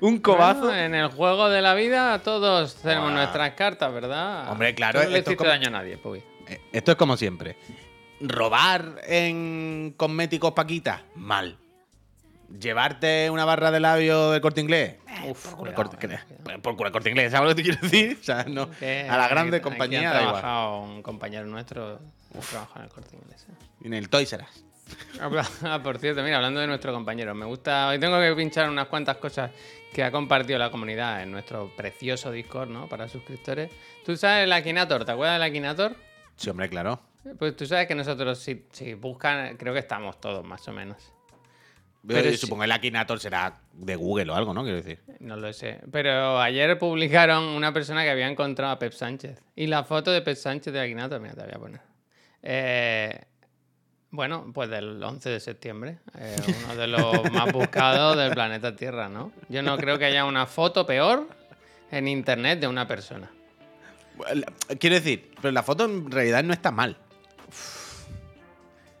Un 0.00 0.18
cobazo. 0.18 0.60
Bueno, 0.66 0.74
en 0.78 0.94
el 0.94 1.08
juego 1.08 1.48
de 1.48 1.60
la 1.62 1.74
vida 1.74 2.18
todos 2.20 2.76
tenemos 2.76 3.12
nuestras 3.12 3.52
cartas, 3.54 3.92
¿verdad? 3.92 4.50
Hombre, 4.50 4.74
claro, 4.74 5.00
Tú 5.00 5.06
No 5.06 5.12
le 5.12 5.18
esto 5.18 5.36
como- 5.36 5.50
daño 5.50 5.68
a 5.68 5.70
nadie. 5.70 5.98
Eh, 6.48 6.60
Esto 6.72 6.92
es 6.92 6.96
como 6.96 7.16
siempre. 7.16 7.56
Robar 8.20 9.00
en 9.06 9.94
cosméticos 9.96 10.52
Paquita, 10.52 11.02
mal. 11.16 11.58
Llevarte 12.60 13.30
una 13.30 13.44
barra 13.46 13.70
de 13.70 13.80
labio 13.80 14.30
del 14.30 14.40
corte 14.42 14.60
inglés. 14.60 14.96
Uf, 15.26 15.54
por 15.54 15.72
corte, 15.72 15.96
eh, 15.96 15.98
que- 15.98 16.06
cuidado. 16.08 16.62
por 16.62 16.86
el 16.86 16.92
corte 16.92 17.08
inglés, 17.08 17.32
¿sabes 17.32 17.48
lo 17.48 17.54
que 17.56 17.62
te 17.62 17.68
quiero 17.68 17.80
decir? 17.80 18.18
O 18.20 18.24
sea, 18.24 18.44
no. 18.44 18.62
A 19.08 19.16
la 19.16 19.28
grande 19.28 19.56
aquí- 19.56 19.64
compañía 19.64 20.00
aquí 20.00 20.06
ha 20.18 20.20
igual. 20.22 20.40
trabajado 20.40 20.80
un 20.82 21.02
compañero 21.02 21.46
nuestro 21.46 21.98
que 22.32 22.38
trabaja 22.40 22.78
en 22.80 22.84
el 22.84 22.90
corte 22.90 23.16
inglés. 23.16 23.46
¿eh? 23.48 23.64
En 23.84 23.94
el 23.94 24.08
Toys 24.10 24.32
R 24.34 24.44
Us. 24.44 24.64
Ah, 25.64 25.80
por 25.82 25.98
cierto, 25.98 26.22
mira, 26.22 26.36
hablando 26.36 26.60
de 26.60 26.66
nuestro 26.66 26.92
compañero, 26.92 27.34
me 27.34 27.46
gusta. 27.46 27.88
Hoy 27.88 27.98
tengo 27.98 28.20
que 28.20 28.34
pinchar 28.34 28.68
unas 28.68 28.86
cuantas 28.88 29.16
cosas 29.16 29.50
que 29.92 30.02
ha 30.02 30.10
compartido 30.10 30.58
la 30.58 30.70
comunidad 30.70 31.22
en 31.22 31.30
nuestro 31.30 31.70
precioso 31.76 32.30
Discord, 32.30 32.70
¿no? 32.70 32.88
Para 32.88 33.08
suscriptores. 33.08 33.70
¿Tú 34.04 34.16
sabes 34.16 34.44
el 34.44 34.52
Akinator? 34.52 35.04
¿Te 35.04 35.12
acuerdas 35.12 35.36
del 35.36 35.42
Akinator? 35.42 35.96
Sí, 36.36 36.50
hombre, 36.50 36.68
claro. 36.68 37.00
Pues 37.38 37.56
tú 37.56 37.66
sabes 37.66 37.86
que 37.86 37.94
nosotros, 37.94 38.38
si, 38.38 38.66
si 38.72 38.94
buscan, 38.94 39.56
creo 39.56 39.72
que 39.72 39.78
estamos 39.78 40.20
todos 40.20 40.44
más 40.44 40.66
o 40.66 40.72
menos. 40.72 41.12
Pero 42.06 42.36
supongo 42.36 42.62
que 42.62 42.66
el 42.66 42.72
Akinator 42.72 43.20
será 43.20 43.60
de 43.72 43.94
Google 43.94 44.32
o 44.32 44.34
algo, 44.34 44.52
¿no? 44.52 44.62
Quiero 44.62 44.78
decir. 44.78 44.98
No 45.20 45.36
lo 45.36 45.52
sé. 45.52 45.78
Pero 45.92 46.40
ayer 46.40 46.76
publicaron 46.78 47.44
una 47.44 47.72
persona 47.72 48.02
que 48.02 48.10
había 48.10 48.28
encontrado 48.28 48.72
a 48.72 48.78
Pep 48.78 48.92
Sánchez. 48.92 49.40
Y 49.54 49.68
la 49.68 49.84
foto 49.84 50.10
de 50.10 50.22
Pep 50.22 50.36
Sánchez 50.36 50.72
de 50.72 50.80
Akinator, 50.80 51.20
mira, 51.20 51.34
te 51.34 51.42
voy 51.42 51.52
a 51.54 51.58
poner. 51.58 51.80
Eh, 52.42 53.20
bueno, 54.12 54.50
pues 54.52 54.68
del 54.68 55.02
11 55.02 55.30
de 55.30 55.40
septiembre. 55.40 55.98
eh, 56.18 56.36
uno 56.64 56.76
de 56.76 56.86
los 56.86 57.32
más 57.32 57.50
buscados 57.50 58.16
del 58.16 58.30
planeta 58.32 58.76
Tierra, 58.76 59.08
¿no? 59.08 59.32
Yo 59.48 59.62
no 59.62 59.76
creo 59.78 59.98
que 59.98 60.04
haya 60.04 60.24
una 60.26 60.46
foto 60.46 60.86
peor 60.86 61.26
en 61.90 62.06
internet 62.06 62.60
de 62.60 62.68
una 62.68 62.86
persona. 62.86 63.30
Quiero 64.78 64.96
decir, 64.96 65.32
pero 65.40 65.50
la 65.50 65.62
foto 65.62 65.86
en 65.86 66.10
realidad 66.10 66.44
no 66.44 66.52
está 66.52 66.70
mal. 66.70 66.96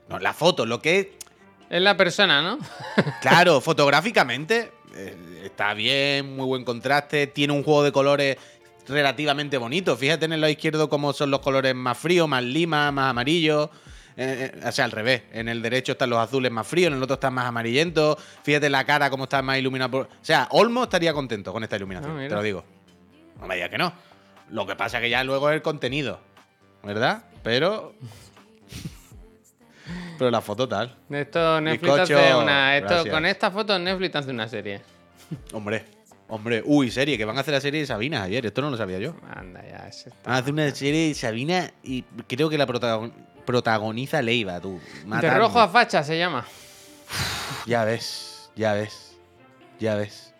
No, 0.08 0.18
la 0.18 0.32
foto, 0.32 0.64
lo 0.66 0.80
que 0.80 0.98
es. 0.98 1.06
Es 1.68 1.80
la 1.80 1.96
persona, 1.96 2.42
¿no? 2.42 2.58
Claro, 3.20 3.60
fotográficamente 3.60 4.72
eh, 4.94 5.42
está 5.44 5.74
bien, 5.74 6.36
muy 6.36 6.46
buen 6.46 6.64
contraste, 6.64 7.26
tiene 7.26 7.52
un 7.52 7.62
juego 7.62 7.82
de 7.82 7.92
colores 7.92 8.36
relativamente 8.88 9.58
bonito. 9.58 9.94
Fíjate 9.94 10.24
en 10.24 10.32
el 10.32 10.40
lado 10.40 10.50
izquierdo 10.50 10.88
cómo 10.88 11.12
son 11.12 11.30
los 11.30 11.40
colores 11.40 11.74
más 11.74 11.98
fríos, 11.98 12.26
más 12.28 12.42
lima, 12.42 12.90
más 12.90 13.10
amarillos. 13.10 13.68
Eh, 14.16 14.52
eh, 14.54 14.60
o 14.66 14.72
sea, 14.72 14.84
al 14.84 14.90
revés. 14.90 15.22
En 15.32 15.48
el 15.48 15.62
derecho 15.62 15.92
están 15.92 16.10
los 16.10 16.18
azules 16.18 16.50
más 16.52 16.66
fríos, 16.66 16.88
en 16.90 16.96
el 16.98 17.02
otro 17.02 17.14
están 17.14 17.32
más 17.34 17.46
amarillentos. 17.46 18.16
Fíjate 18.42 18.68
la 18.70 18.84
cara 18.84 19.08
cómo 19.10 19.24
está 19.24 19.40
más 19.42 19.58
iluminada. 19.58 19.90
por- 19.90 20.06
O 20.06 20.08
sea, 20.24 20.48
Olmo 20.50 20.84
estaría 20.84 21.12
contento 21.12 21.52
con 21.52 21.62
esta 21.62 21.76
iluminación, 21.76 22.18
Ah, 22.20 22.28
te 22.28 22.34
lo 22.34 22.42
digo. 22.42 22.64
No 23.40 23.46
me 23.46 23.54
digas 23.54 23.70
que 23.70 23.78
no. 23.78 23.92
Lo 24.50 24.66
que 24.66 24.76
pasa 24.76 25.00
que 25.00 25.08
ya 25.08 25.24
luego 25.24 25.48
es 25.50 25.56
el 25.56 25.62
contenido, 25.62 26.20
¿verdad? 26.82 27.24
Pero... 27.42 27.94
Pero 30.18 30.30
la 30.30 30.40
foto 30.40 30.68
tal. 30.68 30.96
Esto 31.10 31.60
Netflix 31.60 31.92
Bizcocho, 31.92 32.18
hace 32.18 32.34
una. 32.34 32.76
Esto, 32.76 32.88
gracias. 32.94 33.14
con 33.14 33.26
esta 33.26 33.50
foto 33.50 33.78
Netflix 33.78 34.14
hace 34.16 34.30
una 34.30 34.48
serie. 34.48 34.80
Hombre, 35.52 35.84
Hombre, 36.34 36.62
uy, 36.64 36.90
serie, 36.90 37.18
que 37.18 37.26
van 37.26 37.36
a 37.36 37.40
hacer 37.42 37.52
la 37.52 37.60
serie 37.60 37.80
de 37.80 37.86
Sabina 37.86 38.22
ayer, 38.22 38.46
esto 38.46 38.62
no 38.62 38.70
lo 38.70 38.78
sabía 38.78 38.98
yo. 38.98 39.14
Anda, 39.34 39.62
ya. 39.68 39.86
está 39.86 40.10
Van 40.24 40.34
a 40.36 40.38
hacer 40.38 40.52
una 40.54 40.74
serie 40.74 41.08
de 41.08 41.14
Sabina 41.14 41.70
y 41.82 42.02
creo 42.26 42.48
que 42.48 42.56
la 42.56 42.66
protagon- 42.66 43.12
protagoniza 43.44 44.22
Leiva, 44.22 44.58
tú. 44.58 44.80
De 45.02 45.06
Matadme. 45.06 45.38
rojo 45.38 45.60
a 45.60 45.68
facha 45.68 46.02
se 46.02 46.16
llama. 46.16 46.46
Ya 47.66 47.84
ves, 47.84 48.50
ya 48.56 48.72
ves, 48.72 49.14
ya 49.78 49.94
ves. 49.96 50.32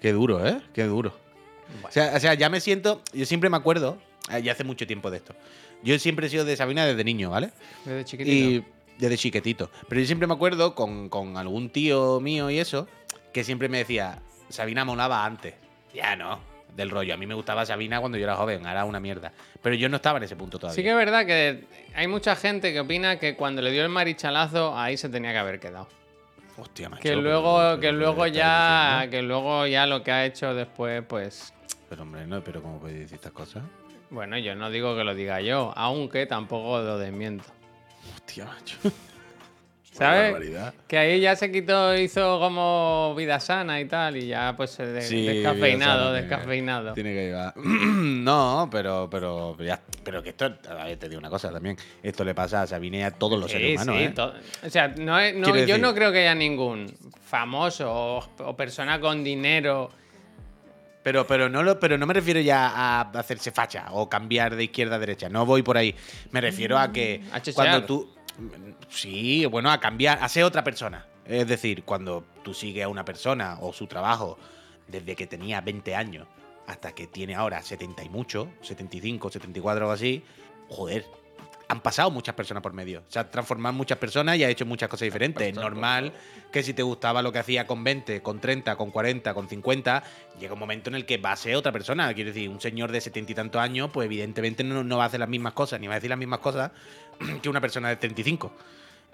Qué 0.00 0.12
duro, 0.12 0.46
¿eh? 0.46 0.60
Qué 0.72 0.84
duro. 0.84 1.12
O 1.82 1.90
sea, 1.90 2.12
o 2.14 2.20
sea, 2.20 2.34
ya 2.34 2.48
me 2.48 2.60
siento. 2.60 3.02
Yo 3.12 3.26
siempre 3.26 3.50
me 3.50 3.56
acuerdo, 3.56 3.98
eh, 4.30 4.40
ya 4.40 4.52
hace 4.52 4.62
mucho 4.62 4.86
tiempo 4.86 5.10
de 5.10 5.16
esto. 5.16 5.34
Yo 5.82 5.98
siempre 5.98 6.28
he 6.28 6.30
sido 6.30 6.44
de 6.44 6.56
Sabina 6.56 6.86
desde 6.86 7.02
niño, 7.02 7.30
¿vale? 7.30 7.50
Desde 7.84 8.04
chiquitito. 8.04 8.36
Y 8.36 8.64
desde 9.00 9.18
chiquitito. 9.18 9.68
Pero 9.88 10.00
yo 10.00 10.06
siempre 10.06 10.28
me 10.28 10.34
acuerdo 10.34 10.76
con, 10.76 11.08
con 11.08 11.36
algún 11.38 11.70
tío 11.70 12.20
mío 12.20 12.50
y 12.50 12.60
eso, 12.60 12.86
que 13.32 13.42
siempre 13.42 13.68
me 13.68 13.78
decía, 13.78 14.22
Sabina 14.48 14.84
molaba 14.84 15.24
antes. 15.24 15.54
Ya 15.94 16.16
no, 16.16 16.40
del 16.76 16.90
rollo. 16.90 17.14
A 17.14 17.16
mí 17.16 17.26
me 17.26 17.34
gustaba 17.34 17.64
Sabina 17.66 18.00
cuando 18.00 18.18
yo 18.18 18.24
era 18.24 18.36
joven, 18.36 18.66
ahora 18.66 18.84
una 18.84 19.00
mierda. 19.00 19.32
Pero 19.62 19.74
yo 19.74 19.88
no 19.88 19.96
estaba 19.96 20.18
en 20.18 20.24
ese 20.24 20.36
punto 20.36 20.58
todavía. 20.58 20.76
Sí 20.76 20.82
que 20.82 20.90
es 20.90 20.96
verdad 20.96 21.24
que 21.26 21.64
hay 21.94 22.06
mucha 22.06 22.36
gente 22.36 22.72
que 22.72 22.80
opina 22.80 23.18
que 23.18 23.36
cuando 23.36 23.62
le 23.62 23.70
dio 23.70 23.82
el 23.82 23.88
marichalazo 23.88 24.76
ahí 24.76 24.96
se 24.96 25.08
tenía 25.08 25.32
que 25.32 25.38
haber 25.38 25.60
quedado. 25.60 25.88
Hostia, 26.56 26.88
macho, 26.88 27.02
Que 27.02 27.16
luego, 27.16 27.56
pero- 27.58 27.74
que 27.80 27.86
pero 27.88 27.98
luego 27.98 28.22
¿qué 28.24 28.28
estás 28.28 28.38
ya, 28.38 28.90
diciendo? 28.92 29.10
que 29.10 29.22
luego 29.22 29.66
ya 29.66 29.86
lo 29.86 30.02
que 30.04 30.12
ha 30.12 30.24
hecho 30.24 30.54
después, 30.54 31.02
pues, 31.08 31.52
Pero 31.88 32.02
hombre, 32.02 32.26
no, 32.26 32.42
pero 32.44 32.62
¿cómo 32.62 32.78
puedes 32.78 32.98
decir 32.98 33.16
estas 33.16 33.32
cosas? 33.32 33.62
bueno, 34.10 34.38
yo 34.38 34.54
no 34.54 34.70
digo 34.70 34.94
que 34.96 35.02
lo 35.02 35.14
diga 35.16 35.40
yo, 35.40 35.72
aunque 35.74 36.26
tampoco 36.26 36.78
lo 36.78 36.98
desmiento. 36.98 37.44
Hostia, 38.14 38.44
macho. 38.44 38.76
¿Sabes? 39.94 40.72
Que 40.88 40.98
ahí 40.98 41.20
ya 41.20 41.36
se 41.36 41.52
quitó, 41.52 41.96
hizo 41.96 42.40
como 42.40 43.14
vida 43.16 43.38
sana 43.38 43.80
y 43.80 43.84
tal, 43.84 44.16
y 44.16 44.26
ya 44.26 44.54
pues 44.56 44.76
de- 44.76 45.00
Sí, 45.02 45.24
descafeinado, 45.24 46.12
descafeinado. 46.12 46.94
Tiene 46.94 47.14
que 47.14 47.26
llevar. 47.26 47.56
no, 47.56 48.68
pero, 48.72 49.08
pero, 49.08 49.56
ya, 49.62 49.80
pero 50.02 50.20
que 50.20 50.30
esto, 50.30 50.52
a 50.68 50.84
ver, 50.84 50.98
te 50.98 51.08
digo 51.08 51.20
una 51.20 51.30
cosa 51.30 51.52
también. 51.52 51.76
Esto 52.02 52.24
le 52.24 52.34
pasa 52.34 52.62
a 52.62 52.66
Sabine 52.66 53.04
a 53.04 53.12
todos 53.12 53.38
los 53.38 53.48
Sí, 53.50 53.56
seres 53.56 53.74
humanos, 53.82 53.96
sí, 53.98 54.02
¿eh? 54.04 54.66
O 54.66 54.70
sea, 54.70 54.88
no 54.88 55.18
es- 55.20 55.34
no- 55.34 55.44
Quiero 55.44 55.60
yo 55.60 55.66
decir- 55.74 55.80
no 55.80 55.94
creo 55.94 56.10
que 56.10 56.18
haya 56.18 56.34
ningún 56.34 56.92
famoso 57.24 57.90
o, 57.92 58.28
o 58.38 58.56
persona 58.56 58.98
con 59.00 59.22
dinero. 59.22 59.90
Pero, 61.04 61.26
pero, 61.26 61.50
no 61.50 61.62
lo, 61.62 61.78
pero 61.78 61.98
no 61.98 62.06
me 62.06 62.14
refiero 62.14 62.40
ya 62.40 62.66
a 62.66 63.02
hacerse 63.02 63.50
facha 63.52 63.86
o 63.92 64.08
cambiar 64.08 64.56
de 64.56 64.64
izquierda 64.64 64.96
a 64.96 64.98
derecha. 64.98 65.28
No 65.28 65.44
voy 65.44 65.62
por 65.62 65.76
ahí. 65.76 65.94
Me 66.30 66.40
refiero 66.40 66.78
a 66.78 66.90
que 66.92 67.22
A 67.30 67.40
cuando 67.54 67.84
tú. 67.84 68.13
Sí, 68.88 69.46
bueno, 69.46 69.70
a 69.70 69.80
cambiar, 69.80 70.18
a 70.22 70.28
ser 70.28 70.44
otra 70.44 70.64
persona. 70.64 71.06
Es 71.24 71.46
decir, 71.46 71.84
cuando 71.84 72.24
tú 72.42 72.52
sigues 72.52 72.84
a 72.84 72.88
una 72.88 73.04
persona 73.04 73.58
o 73.60 73.72
su 73.72 73.86
trabajo 73.86 74.38
desde 74.88 75.16
que 75.16 75.26
tenía 75.26 75.60
20 75.60 75.94
años 75.94 76.26
hasta 76.66 76.92
que 76.92 77.06
tiene 77.06 77.34
ahora 77.34 77.62
70 77.62 78.04
y 78.04 78.08
mucho, 78.08 78.48
75, 78.62 79.30
74 79.30 79.88
o 79.88 79.90
así, 79.90 80.22
joder, 80.68 81.04
han 81.68 81.80
pasado 81.80 82.10
muchas 82.10 82.34
personas 82.34 82.62
por 82.62 82.72
medio. 82.72 83.02
Se 83.08 83.18
han 83.18 83.30
transformado 83.30 83.72
muchas 83.74 83.98
personas 83.98 84.36
y 84.36 84.44
ha 84.44 84.48
hecho 84.48 84.66
muchas 84.66 84.88
cosas 84.88 85.06
diferentes. 85.06 85.48
Es 85.48 85.54
normal 85.54 86.12
que 86.52 86.62
si 86.62 86.74
te 86.74 86.82
gustaba 86.82 87.22
lo 87.22 87.32
que 87.32 87.38
hacía 87.38 87.66
con 87.66 87.82
20, 87.82 88.22
con 88.22 88.40
30, 88.40 88.76
con 88.76 88.90
40, 88.90 89.34
con 89.34 89.48
50, 89.48 90.02
llega 90.38 90.52
un 90.52 90.58
momento 90.58 90.90
en 90.90 90.96
el 90.96 91.06
que 91.06 91.16
va 91.16 91.32
a 91.32 91.36
ser 91.36 91.56
otra 91.56 91.72
persona. 91.72 92.12
Quiero 92.14 92.30
decir, 92.30 92.48
un 92.48 92.60
señor 92.60 92.92
de 92.92 93.00
70 93.00 93.32
y 93.32 93.34
tantos 93.34 93.60
años, 93.60 93.90
pues 93.92 94.06
evidentemente 94.06 94.62
no, 94.62 94.84
no 94.84 94.98
va 94.98 95.04
a 95.04 95.06
hacer 95.06 95.20
las 95.20 95.28
mismas 95.28 95.54
cosas, 95.54 95.80
ni 95.80 95.86
va 95.86 95.94
a 95.94 95.96
decir 95.96 96.10
las 96.10 96.18
mismas 96.18 96.40
cosas 96.40 96.70
que 97.42 97.48
una 97.48 97.60
persona 97.60 97.88
de 97.88 97.96
35. 97.96 98.52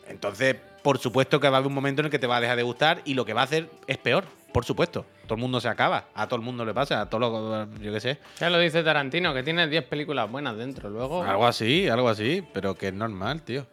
Entonces, 0.09 0.57
por 0.83 0.99
supuesto 0.99 1.39
que 1.39 1.49
va 1.49 1.57
a 1.57 1.59
haber 1.59 1.69
un 1.69 1.75
momento 1.75 2.01
en 2.01 2.07
el 2.07 2.11
que 2.11 2.19
te 2.19 2.27
va 2.27 2.39
a 2.39 2.41
dejar 2.41 2.57
de 2.57 2.63
gustar 2.63 3.01
y 3.05 3.15
lo 3.15 3.25
que 3.25 3.33
va 3.33 3.43
a 3.43 3.45
hacer 3.45 3.71
es 3.87 3.97
peor, 3.99 4.25
por 4.53 4.65
supuesto. 4.65 5.07
Todo 5.25 5.35
el 5.37 5.41
mundo 5.41 5.61
se 5.61 5.69
acaba, 5.69 6.07
a 6.15 6.27
todo 6.27 6.37
el 6.41 6.43
mundo 6.45 6.65
le 6.65 6.75
pasa, 6.75 7.01
a 7.01 7.09
todos 7.09 7.31
los, 7.31 7.81
yo 7.81 7.93
qué 7.93 8.01
sé. 8.01 8.19
Ya 8.41 8.51
lo 8.51 8.59
dice 8.59 8.83
Tarantino, 8.83 9.33
que 9.33 9.45
tiene 9.45 9.69
10 9.69 9.85
películas 9.85 10.29
buenas 10.31 10.57
dentro. 10.57 10.91
Luego, 10.91 11.23
Algo 11.23 11.47
así, 11.47 11.89
algo 11.89 12.09
así, 12.09 12.43
pero 12.53 12.75
que 12.75 12.89
es 12.89 12.95
normal, 12.95 13.43
tío. 13.43 13.67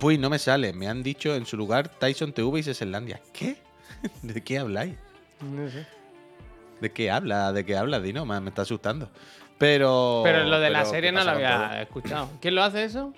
Uy, 0.00 0.18
no 0.18 0.30
me 0.30 0.38
sale. 0.38 0.72
Me 0.72 0.88
han 0.88 1.02
dicho 1.02 1.34
en 1.34 1.46
su 1.46 1.56
lugar 1.56 1.88
Tyson 1.88 2.32
TV 2.32 2.60
y 2.60 2.62
Ceselandia. 2.62 3.20
¿Qué? 3.32 3.56
¿De 4.22 4.42
qué 4.42 4.58
habláis? 4.58 4.94
no 5.40 5.68
sé. 5.68 5.86
¿De 6.80 6.90
qué 6.92 7.10
habla? 7.10 7.52
¿De 7.52 7.64
qué 7.64 7.76
habla, 7.76 8.00
Dino? 8.00 8.24
Me, 8.26 8.38
me 8.40 8.50
está 8.50 8.62
asustando. 8.62 9.08
Pero. 9.58 10.20
Pero 10.24 10.44
lo 10.44 10.60
de 10.60 10.70
la 10.70 10.84
serie 10.84 11.10
¿qué 11.10 11.16
no 11.16 11.24
lo 11.24 11.30
había 11.30 11.68
todo? 11.68 11.78
escuchado. 11.80 12.30
¿Quién 12.40 12.54
lo 12.54 12.62
hace 12.62 12.84
eso? 12.84 13.12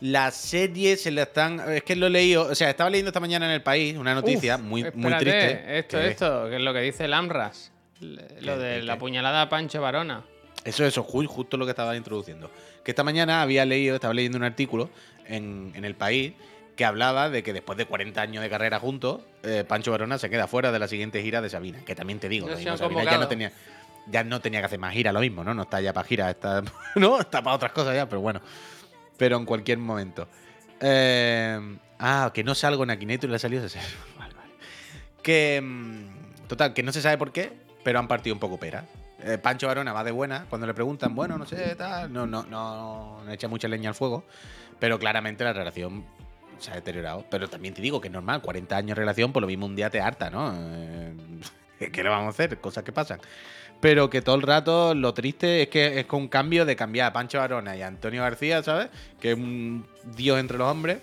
La 0.00 0.30
serie 0.30 0.96
se 0.96 1.10
la 1.10 1.22
están. 1.24 1.60
Es 1.70 1.82
que 1.82 1.94
lo 1.94 2.06
he 2.06 2.10
leído. 2.10 2.44
O 2.44 2.54
sea, 2.54 2.70
estaba 2.70 2.88
leyendo 2.88 3.10
esta 3.10 3.20
mañana 3.20 3.44
en 3.46 3.52
el 3.52 3.62
país 3.62 3.96
una 3.98 4.14
noticia 4.14 4.56
Uf, 4.56 4.62
muy, 4.62 4.86
muy 4.94 5.12
triste. 5.18 5.78
Esto, 5.78 5.98
que- 5.98 6.08
esto, 6.08 6.48
que 6.48 6.56
es 6.56 6.62
lo 6.62 6.72
que 6.72 6.80
dice 6.80 7.04
el 7.04 7.12
Amras. 7.12 7.70
Lo 8.00 8.16
¿Qué- 8.16 8.58
de 8.58 8.80
qué- 8.80 8.82
la 8.86 8.98
puñalada 8.98 9.42
a 9.42 9.48
Pancho 9.50 9.82
Varona. 9.82 10.22
Eso, 10.64 10.86
eso, 10.86 11.04
ju- 11.06 11.26
justo 11.26 11.58
lo 11.58 11.66
que 11.66 11.70
estaba 11.70 11.94
introduciendo. 11.96 12.50
Que 12.82 12.92
esta 12.92 13.04
mañana 13.04 13.42
había 13.42 13.66
leído, 13.66 13.94
estaba 13.94 14.14
leyendo 14.14 14.38
un 14.38 14.44
artículo 14.44 14.88
en, 15.26 15.72
en 15.74 15.84
El 15.84 15.94
País 15.94 16.32
que 16.80 16.86
hablaba 16.86 17.28
de 17.28 17.42
que 17.42 17.52
después 17.52 17.76
de 17.76 17.84
40 17.84 18.22
años 18.22 18.42
de 18.42 18.48
carrera 18.48 18.80
juntos, 18.80 19.20
eh, 19.42 19.66
Pancho 19.68 19.90
Varona 19.90 20.16
se 20.16 20.30
queda 20.30 20.46
fuera 20.46 20.72
de 20.72 20.78
la 20.78 20.88
siguiente 20.88 21.20
gira 21.20 21.42
de 21.42 21.50
Sabina. 21.50 21.80
Que 21.84 21.94
también 21.94 22.18
te 22.18 22.26
digo, 22.26 22.48
No 22.48 22.56
mismo, 22.56 22.74
Sabina 22.74 23.04
ya 23.04 23.18
no 23.18 23.28
tenía. 23.28 23.52
Ya 24.06 24.24
no 24.24 24.40
tenía 24.40 24.60
que 24.60 24.64
hacer 24.64 24.78
más 24.78 24.94
gira, 24.94 25.12
lo 25.12 25.20
mismo, 25.20 25.44
¿no? 25.44 25.52
No 25.52 25.64
está 25.64 25.82
ya 25.82 25.92
para 25.92 26.08
gira, 26.08 26.30
está. 26.30 26.62
no, 26.96 27.20
está 27.20 27.42
para 27.42 27.56
otras 27.56 27.72
cosas 27.72 27.94
ya, 27.94 28.08
pero 28.08 28.22
bueno. 28.22 28.40
Pero 29.18 29.36
en 29.36 29.44
cualquier 29.44 29.76
momento. 29.76 30.26
Eh, 30.80 31.60
ah, 31.98 32.30
que 32.32 32.42
no 32.42 32.54
salgo 32.54 32.84
en 32.84 32.92
Akinator 32.92 33.28
y 33.28 33.28
le 33.28 33.36
ha 33.36 33.38
salido 33.38 33.66
ese. 33.66 33.78
Vale, 34.18 34.32
vale. 34.34 34.52
Que. 35.22 35.60
mm, 35.62 36.48
Total, 36.48 36.72
que 36.72 36.82
no 36.82 36.92
se 36.92 37.02
sabe 37.02 37.18
por 37.18 37.30
qué, 37.30 37.52
pero 37.84 37.98
han 37.98 38.08
partido 38.08 38.32
un 38.32 38.40
poco 38.40 38.56
pera. 38.58 38.86
Eh, 39.22 39.36
Pancho 39.36 39.66
Varona 39.66 39.92
va 39.92 40.02
de 40.02 40.12
buena 40.12 40.46
cuando 40.48 40.66
le 40.66 40.72
preguntan, 40.72 41.14
bueno, 41.14 41.36
no 41.36 41.44
sé, 41.44 41.74
tal. 41.76 42.10
No, 42.10 42.26
no, 42.26 42.44
no, 42.44 43.22
no 43.22 43.32
echa 43.32 43.48
mucha 43.48 43.68
leña 43.68 43.90
al 43.90 43.94
fuego. 43.94 44.24
Pero 44.78 44.98
claramente 44.98 45.44
la 45.44 45.52
relación 45.52 46.06
se 46.60 46.70
ha 46.70 46.74
deteriorado. 46.74 47.24
Pero 47.30 47.48
también 47.48 47.74
te 47.74 47.82
digo 47.82 48.00
que 48.00 48.08
es 48.08 48.12
normal, 48.12 48.42
40 48.42 48.76
años 48.76 48.88
de 48.90 48.94
relación, 48.94 49.32
por 49.32 49.42
lo 49.42 49.46
mismo 49.46 49.66
un 49.66 49.76
día 49.76 49.90
te 49.90 50.00
harta, 50.00 50.30
¿no? 50.30 50.52
Eh, 50.54 51.12
¿Qué 51.92 52.02
le 52.02 52.08
vamos 52.08 52.26
a 52.26 52.30
hacer? 52.30 52.58
Cosas 52.58 52.84
que 52.84 52.92
pasan. 52.92 53.20
Pero 53.80 54.10
que 54.10 54.20
todo 54.20 54.34
el 54.34 54.42
rato 54.42 54.94
lo 54.94 55.14
triste 55.14 55.62
es 55.62 55.68
que 55.68 56.00
es 56.00 56.06
con 56.06 56.22
un 56.22 56.28
cambio 56.28 56.66
de 56.66 56.76
cambiar 56.76 57.08
a 57.08 57.12
Pancho 57.14 57.38
Varona 57.38 57.76
y 57.76 57.82
a 57.82 57.86
Antonio 57.86 58.22
García, 58.22 58.62
¿sabes? 58.62 58.90
Que 59.18 59.32
es 59.32 59.38
un 59.38 59.86
dios 60.16 60.38
entre 60.38 60.58
los 60.58 60.68
hombres, 60.68 60.98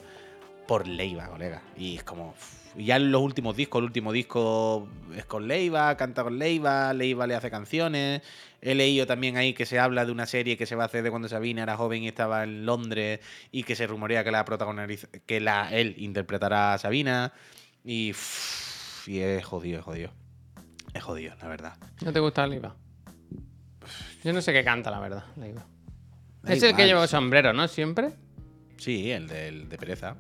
por 0.67 0.88
Leiva, 0.88 1.28
colega. 1.28 1.63
Y 1.76 1.98
es 1.98 2.04
como. 2.04 2.36
ya 2.76 2.98
en 2.98 3.12
los 3.12 3.22
últimos 3.22 3.56
discos, 3.56 3.80
el 3.80 3.86
último 3.86 4.12
disco 4.12 4.88
es 5.15 5.26
con 5.26 5.48
Leiva, 5.48 5.98
canta 5.98 6.24
con 6.24 6.38
Leiva, 6.38 6.93
Leiva 6.93 7.26
le 7.26 7.34
hace 7.34 7.50
canciones. 7.50 8.22
He 8.62 8.76
leído 8.76 9.06
también 9.06 9.38
ahí 9.38 9.54
que 9.54 9.65
se 9.65 9.80
habla 9.80 10.06
de 10.06 10.12
una 10.12 10.26
serie 10.26 10.58
que 10.58 10.65
se 10.65 10.76
va 10.76 10.84
a 10.84 10.86
hacer 10.88 11.04
de 11.04 11.10
cuando 11.10 11.30
Sabina 11.30 11.63
era 11.63 11.78
joven 11.78 12.04
y 12.04 12.08
estaba 12.08 12.43
en 12.43 12.65
Londres 12.65 13.20
y 13.52 13.63
que 13.63 13.76
se 13.76 13.86
rumorea 13.88 14.24
que 14.24 14.32
la 14.32 14.43
protagoniza, 14.46 15.08
que 15.26 15.39
la, 15.39 15.70
él 15.72 15.96
interpretará 15.98 16.74
a 16.74 16.78
Sabina. 16.78 17.34
Y, 17.84 18.12
uf, 18.12 19.08
y 19.08 19.20
es 19.20 19.46
jodido, 19.46 19.80
es 19.80 19.86
jodido. 19.86 20.12
Es 20.93 21.04
jodido, 21.04 21.36
la 21.41 21.48
verdad. 21.48 21.78
¿No 22.04 22.12
te 22.12 22.20
gusta 22.20 22.48
la 22.48 22.56
IVA? 22.56 22.76
Yo 24.24 24.34
no 24.34 24.41
sé 24.41 24.52
qué 24.54 24.63
canta, 24.63 24.89
la 24.89 25.00
verdad, 25.00 25.24
la 25.36 25.48
IVA. 25.48 25.65
Da 26.41 26.54
Es 26.54 26.63
el 26.63 26.76
que 26.76 26.86
lleva 26.86 27.06
sombrero, 27.08 27.54
¿no? 27.54 27.67
Siempre. 27.67 28.12
Sí, 28.78 29.12
el 29.12 29.28
de, 29.28 29.48
el 29.50 29.70
de 29.70 29.78
pereza. 29.78 30.15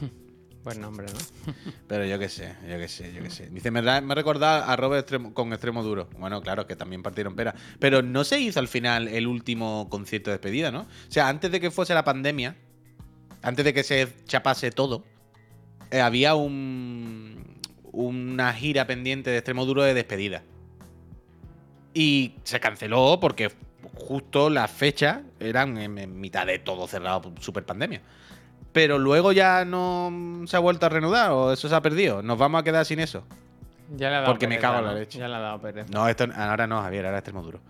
Buen 0.66 0.80
nombre, 0.80 1.06
¿no? 1.06 1.52
Pero 1.86 2.04
yo 2.06 2.18
qué 2.18 2.28
sé, 2.28 2.56
yo 2.68 2.76
qué 2.76 2.88
sé, 2.88 3.12
yo 3.12 3.22
qué 3.22 3.30
sé. 3.30 3.48
Dice, 3.50 3.70
me, 3.70 3.82
me 3.82 4.14
recuerda 4.16 4.66
a 4.66 4.74
Robert 4.74 5.08
con 5.32 5.52
extremo 5.52 5.84
duro. 5.84 6.08
Bueno, 6.18 6.42
claro, 6.42 6.66
que 6.66 6.74
también 6.74 7.04
partieron 7.04 7.36
pera. 7.36 7.54
Pero 7.78 8.02
no 8.02 8.24
se 8.24 8.40
hizo 8.40 8.58
al 8.58 8.66
final 8.66 9.06
el 9.06 9.28
último 9.28 9.86
concierto 9.88 10.30
de 10.30 10.38
despedida, 10.38 10.72
¿no? 10.72 10.80
O 10.80 10.86
sea, 11.06 11.28
antes 11.28 11.52
de 11.52 11.60
que 11.60 11.70
fuese 11.70 11.94
la 11.94 12.02
pandemia, 12.02 12.56
antes 13.42 13.64
de 13.64 13.72
que 13.72 13.84
se 13.84 14.12
chapase 14.24 14.72
todo, 14.72 15.04
eh, 15.92 16.00
había 16.00 16.34
un, 16.34 17.44
una 17.92 18.52
gira 18.52 18.88
pendiente 18.88 19.30
de 19.30 19.36
extremo 19.36 19.66
duro 19.66 19.84
de 19.84 19.94
despedida. 19.94 20.42
Y 21.94 22.34
se 22.42 22.58
canceló 22.58 23.20
porque 23.20 23.52
justo 23.94 24.50
las 24.50 24.68
fechas 24.68 25.20
eran 25.38 25.78
en, 25.78 25.96
en 25.98 26.18
mitad 26.18 26.44
de 26.44 26.58
todo 26.58 26.88
cerrado, 26.88 27.32
super 27.38 27.64
pandemia. 27.64 28.02
Pero 28.76 28.98
luego 28.98 29.32
ya 29.32 29.64
no 29.64 30.42
se 30.46 30.54
ha 30.54 30.60
vuelto 30.60 30.84
a 30.84 30.90
reanudar 30.90 31.30
o 31.30 31.50
eso 31.50 31.66
se 31.66 31.74
ha 31.74 31.80
perdido. 31.80 32.20
Nos 32.22 32.36
vamos 32.36 32.60
a 32.60 32.62
quedar 32.62 32.84
sin 32.84 32.98
eso. 33.00 33.24
Ya 33.96 34.10
le 34.10 34.16
ha 34.16 34.20
dado 34.20 34.32
Porque 34.32 34.46
me 34.46 34.58
cago 34.58 34.80
en 34.80 34.84
la 34.84 34.92
leche. 34.92 35.18
Ya 35.18 35.28
le 35.28 35.34
ha 35.34 35.38
dado 35.38 35.58
pereza. 35.62 35.88
No, 35.90 36.06
esto 36.06 36.26
ahora 36.36 36.66
no, 36.66 36.82
Javier, 36.82 37.06
ahora 37.06 37.16
es 37.16 37.20
extremo 37.22 37.42
duro. 37.42 37.60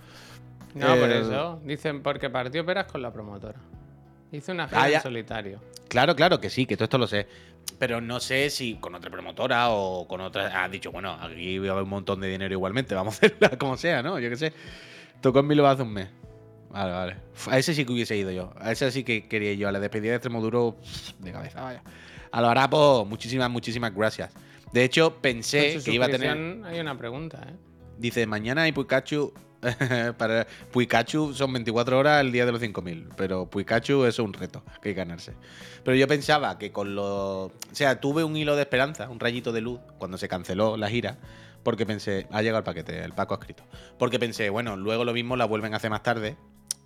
No, 0.75 0.88
por 0.97 1.09
Eh, 1.09 1.21
eso. 1.21 1.61
Dicen 1.62 2.03
porque 2.03 2.29
partió 2.29 2.66
peras 2.66 2.87
con 2.90 3.03
la 3.03 3.12
promotora. 3.12 3.55
Hizo 4.33 4.51
una 4.51 4.66
gira 4.66 4.83
Ah, 4.83 4.90
en 4.90 5.01
solitario. 5.01 5.61
Claro, 5.88 6.16
claro 6.16 6.40
que 6.40 6.51
sí, 6.51 6.66
que 6.66 6.77
todo 6.77 6.87
esto 6.87 6.99
lo 6.99 7.07
sé. 7.07 7.29
Pero 7.79 8.01
no 8.01 8.19
sé 8.19 8.51
si 8.51 8.75
con 8.75 8.92
otra 8.97 9.09
promotora 9.09 9.69
o 9.71 10.09
con 10.09 10.21
otra. 10.23 10.64
Han 10.64 10.73
dicho, 10.73 10.90
bueno, 10.90 11.12
aquí 11.23 11.61
va 11.61 11.69
a 11.69 11.71
haber 11.71 11.85
un 11.85 11.90
montón 11.90 12.21
de 12.21 12.27
dinero 12.27 12.53
igualmente, 12.53 12.97
vamos 12.97 13.14
a 13.14 13.27
hacerla 13.27 13.51
como 13.61 13.77
sea, 13.77 14.03
¿no? 14.03 14.19
Yo 14.19 14.29
qué 14.29 14.37
sé. 14.37 14.53
Tocó 15.21 15.38
en 15.38 15.47
Bilbao 15.47 15.69
hace 15.71 15.83
un 15.83 15.92
mes. 15.92 16.09
Vale, 16.70 16.92
vale. 16.92 17.16
A 17.48 17.59
ese 17.59 17.74
sí 17.74 17.85
que 17.85 17.92
hubiese 17.92 18.16
ido 18.16 18.31
yo. 18.31 18.52
A 18.59 18.72
ese 18.72 18.90
sí 18.90 19.05
que 19.05 19.29
quería 19.29 19.55
yo. 19.55 19.68
A 19.68 19.72
la 19.72 19.81
despedida 19.81 20.11
de 20.11 20.16
Extremoduro, 20.16 20.76
de 21.18 21.33
cabeza, 21.33 21.62
vaya. 21.62 21.83
A 22.31 22.40
los 22.40 22.50
harapos, 22.50 23.07
muchísimas, 23.07 23.50
muchísimas 23.50 23.94
gracias. 23.94 24.33
De 24.72 24.85
hecho, 24.85 25.12
Con 25.12 25.22
pensé 25.22 25.79
su 25.79 25.85
que 25.85 25.92
iba 25.92 26.07
a 26.07 26.09
tener. 26.09 26.64
Hay 26.64 26.81
una 26.81 26.98
pregunta, 26.98 27.46
¿eh? 27.48 27.55
Dice, 27.98 28.26
mañana 28.26 28.62
hay 28.62 28.72
Pikachu. 28.72 29.33
para 30.18 30.46
Pikachu 30.72 31.33
son 31.33 31.52
24 31.52 31.98
horas 31.98 32.20
el 32.20 32.31
día 32.31 32.44
de 32.44 32.52
los 32.52 32.61
5000, 32.61 33.09
pero 33.16 33.48
Pikachu 33.48 34.05
es 34.05 34.18
un 34.18 34.35
reto 34.35 34.62
que 34.83 34.90
hay 34.90 34.94
que 34.94 34.98
ganarse. 34.98 35.33
Pero 35.83 35.96
yo 35.96 36.07
pensaba 36.07 36.59
que 36.59 36.72
con 36.72 36.94
los. 36.94 37.07
O 37.07 37.52
sea, 37.72 38.00
tuve 38.00 38.22
un 38.22 38.37
hilo 38.37 38.55
de 38.55 38.62
esperanza, 38.62 39.09
un 39.09 39.18
rayito 39.18 39.52
de 39.52 39.62
luz, 39.62 39.81
cuando 39.98 40.18
se 40.18 40.29
canceló 40.29 40.76
la 40.76 40.90
gira, 40.90 41.16
porque 41.62 41.87
pensé, 41.87 42.26
ha 42.31 42.42
llegado 42.42 42.59
el 42.59 42.64
paquete, 42.64 43.02
el 43.02 43.12
Paco 43.12 43.35
ha 43.35 43.38
escrito. 43.38 43.64
Porque 43.98 44.18
pensé, 44.18 44.50
bueno, 44.50 44.76
luego 44.76 45.05
lo 45.05 45.14
mismo 45.14 45.37
la 45.37 45.46
vuelven 45.46 45.72
a 45.72 45.79
hacer 45.79 45.90
más 45.90 46.02
tarde 46.02 46.37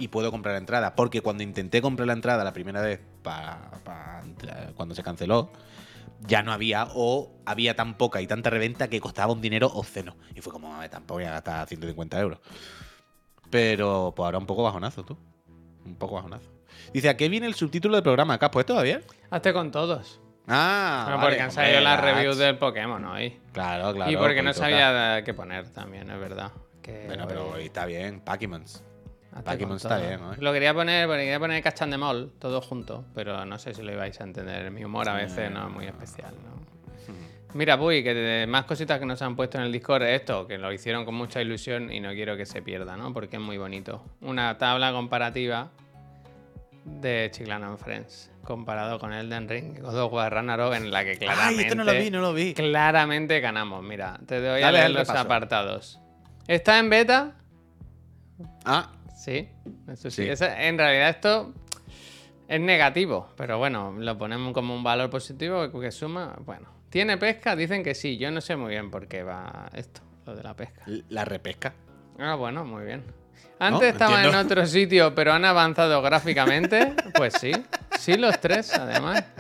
y 0.01 0.09
puedo 0.09 0.31
comprar 0.33 0.55
la 0.55 0.59
entrada. 0.59 0.97
Porque 0.97 1.21
cuando 1.21 1.43
intenté 1.45 1.81
comprar 1.81 2.07
la 2.09 2.15
entrada 2.15 2.43
la 2.43 2.53
primera 2.53 2.81
vez, 2.83 3.01
pa- 3.23 3.71
pa- 3.85 4.23
cuando 4.75 4.95
se 4.95 5.03
canceló, 5.03 5.51
ya 6.27 6.43
no 6.43 6.53
había 6.53 6.89
o 6.95 7.31
había 7.47 7.75
tan 7.77 7.97
poca 7.97 8.21
y 8.21 8.27
tanta 8.27 8.51
reventa 8.51 8.89
que 8.89 9.01
costaba 9.01 9.33
un 9.33 9.41
dinero 9.41 9.69
obsceno. 9.69 10.17
Y 10.35 10.41
fue 10.41 10.53
como, 10.53 10.75
"A 10.75 10.81
ver, 10.81 10.91
tampoco 10.91 11.15
voy 11.21 11.25
a 11.25 11.31
gastar 11.33 11.67
150 11.69 12.19
euros. 12.21 12.41
Pero 13.51 14.13
pues 14.15 14.25
ahora 14.25 14.39
un 14.39 14.47
poco 14.47 14.63
bajonazo, 14.63 15.05
tú. 15.05 15.17
Un 15.85 15.97
poco 15.97 16.15
bajonazo. 16.17 16.49
Dice, 16.93 17.09
¿a 17.09 17.17
qué 17.17 17.29
viene 17.29 17.47
el 17.47 17.55
subtítulo 17.55 17.97
del 17.97 18.03
programa? 18.03 18.39
¿Qué 18.39 18.45
has 18.45 18.51
puesto, 18.51 18.75
Javier? 18.77 19.05
Hazte 19.31 19.53
con 19.53 19.71
todos. 19.71 20.21
Ah, 20.47 21.03
Bueno, 21.05 21.19
vale, 21.19 21.29
porque 21.31 21.43
han 21.43 21.53
salido 21.53 21.81
las 21.81 22.01
reviews 22.01 22.39
del 22.39 22.59
Pokémon 22.59 23.05
hoy. 23.05 23.39
Claro, 23.53 23.93
claro. 23.95 24.11
y 24.11 24.17
porque 24.17 24.43
no 24.43 24.49
pues 24.51 24.57
toca. 24.57 24.69
sabía 24.71 25.23
qué 25.25 25.35
poner 25.35 25.69
también, 25.71 26.11
es 26.11 26.19
verdad. 26.19 26.53
Que 26.83 27.05
Bueno, 27.07 27.27
pero 27.29 27.47
hoy- 27.51 27.61
hoy 27.61 27.65
está 27.67 27.85
bien, 27.87 28.21
Pokémons. 28.21 28.83
Está 29.39 29.99
bien, 29.99 30.21
¿no? 30.21 30.35
Lo 30.39 30.53
quería 30.53 30.75
poner, 30.75 31.07
porque 31.07 31.23
quería 31.23 31.39
poner 31.39 31.63
Cachandemol, 31.63 32.33
todo 32.39 32.61
junto, 32.61 33.05
pero 33.15 33.45
no 33.45 33.59
sé 33.59 33.75
si 33.75 33.83
lo 33.83 33.93
ibais 33.93 34.21
a 34.21 34.25
entender. 34.25 34.71
Mi 34.71 34.85
humor 34.85 35.09
a 35.09 35.15
veces 35.15 35.51
no 35.51 35.67
es 35.69 35.73
muy 35.73 35.87
especial, 35.87 36.35
¿no? 36.45 36.61
Mira, 37.55 37.77
Puy, 37.79 38.03
que 38.05 38.15
de- 38.15 38.47
más 38.47 38.65
cositas 38.65 38.99
que 39.01 39.07
nos 39.07 39.21
han 39.23 39.35
puesto 39.37 39.59
en 39.59 39.65
el 39.65 39.73
Discord 39.73 40.03
es 40.03 40.21
esto, 40.21 40.47
que 40.47 40.59
lo 40.59 40.73
hicieron 40.73 41.05
con 41.05 41.15
mucha 41.15 41.41
ilusión 41.43 41.93
y 41.93 41.99
no 42.01 42.11
quiero 42.11 42.37
que 42.37 42.47
se 42.47 42.63
pierda, 42.63 42.97
¿no? 42.97 43.13
Porque 43.13 43.37
es 43.37 43.43
muy 43.43 43.59
bonito. 43.59 44.05
Una 44.21 44.57
tabla 44.59 44.93
comparativa 44.93 45.71
de 46.85 47.29
Chiclana 47.33 47.69
and 47.69 47.79
Friends, 47.79 48.31
comparado 48.45 48.99
con 48.99 49.13
Elden 49.13 49.49
Ring, 49.49 49.81
God 49.81 49.99
of 49.99 50.13
War 50.13 50.33
Ragnarok, 50.33 50.75
en 50.75 50.91
la 50.91 51.05
que 51.05 51.19
claramente... 51.19 51.55
Ay, 51.63 51.65
esto 51.67 51.75
no 51.77 51.85
lo 51.85 51.93
vi, 51.93 52.11
no 52.11 52.21
lo 52.21 52.33
vi. 52.35 52.55
Claramente 52.55 53.41
ganamos. 53.41 53.83
Mira, 53.83 54.19
te 54.27 54.41
doy 54.41 54.63
a 54.63 54.71
leer 54.73 54.91
los 54.91 55.01
repaso. 55.07 55.21
apartados. 55.21 56.01
Está 56.47 56.79
en 56.79 56.91
beta, 56.91 57.33
Ah, 58.65 58.91
Sí, 59.21 59.49
eso 59.93 60.11
sí. 60.11 60.23
Sí. 60.25 60.29
Esa- 60.31 60.63
en 60.67 60.79
realidad 60.79 61.11
esto 61.11 61.53
es 62.49 62.59
negativo, 62.61 63.29
pero 63.37 63.59
bueno, 63.59 63.95
lo 63.99 64.17
ponemos 64.17 64.55
como 64.55 64.75
un 64.75 64.83
valor 64.83 65.11
positivo 65.11 65.71
que, 65.79 65.91
suma. 65.93 66.37
Bueno, 66.41 66.69
¿tiene 66.89 67.19
pesca? 67.19 67.55
Dicen 67.55 67.85
que 67.85 67.95
sí. 67.95 68.17
Yo 68.17 68.31
no 68.31 68.41
sé 68.41 68.57
muy 68.57 68.71
bien 68.71 68.91
por 68.91 69.09
qué 69.09 69.23
va 69.23 69.69
esto, 69.75 70.01
lo 70.25 70.35
de 70.35 70.43
la 70.43 70.55
pesca. 70.55 70.83
la 71.11 71.25
repesca. 71.27 71.75
Ah, 72.19 72.35
bueno, 72.35 72.65
muy 72.65 72.85
bien. 72.87 73.05
Antes 73.59 73.93
estaban 73.93 74.17
entiendo. 74.25 74.41
en 74.41 74.47
otro 74.47 74.67
sitio, 74.67 75.15
pero 75.15 75.35
han 75.35 75.45
avanzado 75.45 76.01
gráficamente. 76.01 76.95
Pues 77.15 77.35
sí, 77.35 77.53
sí 77.99 78.17
los 78.17 78.41
tres, 78.41 78.73
además. 78.75 79.23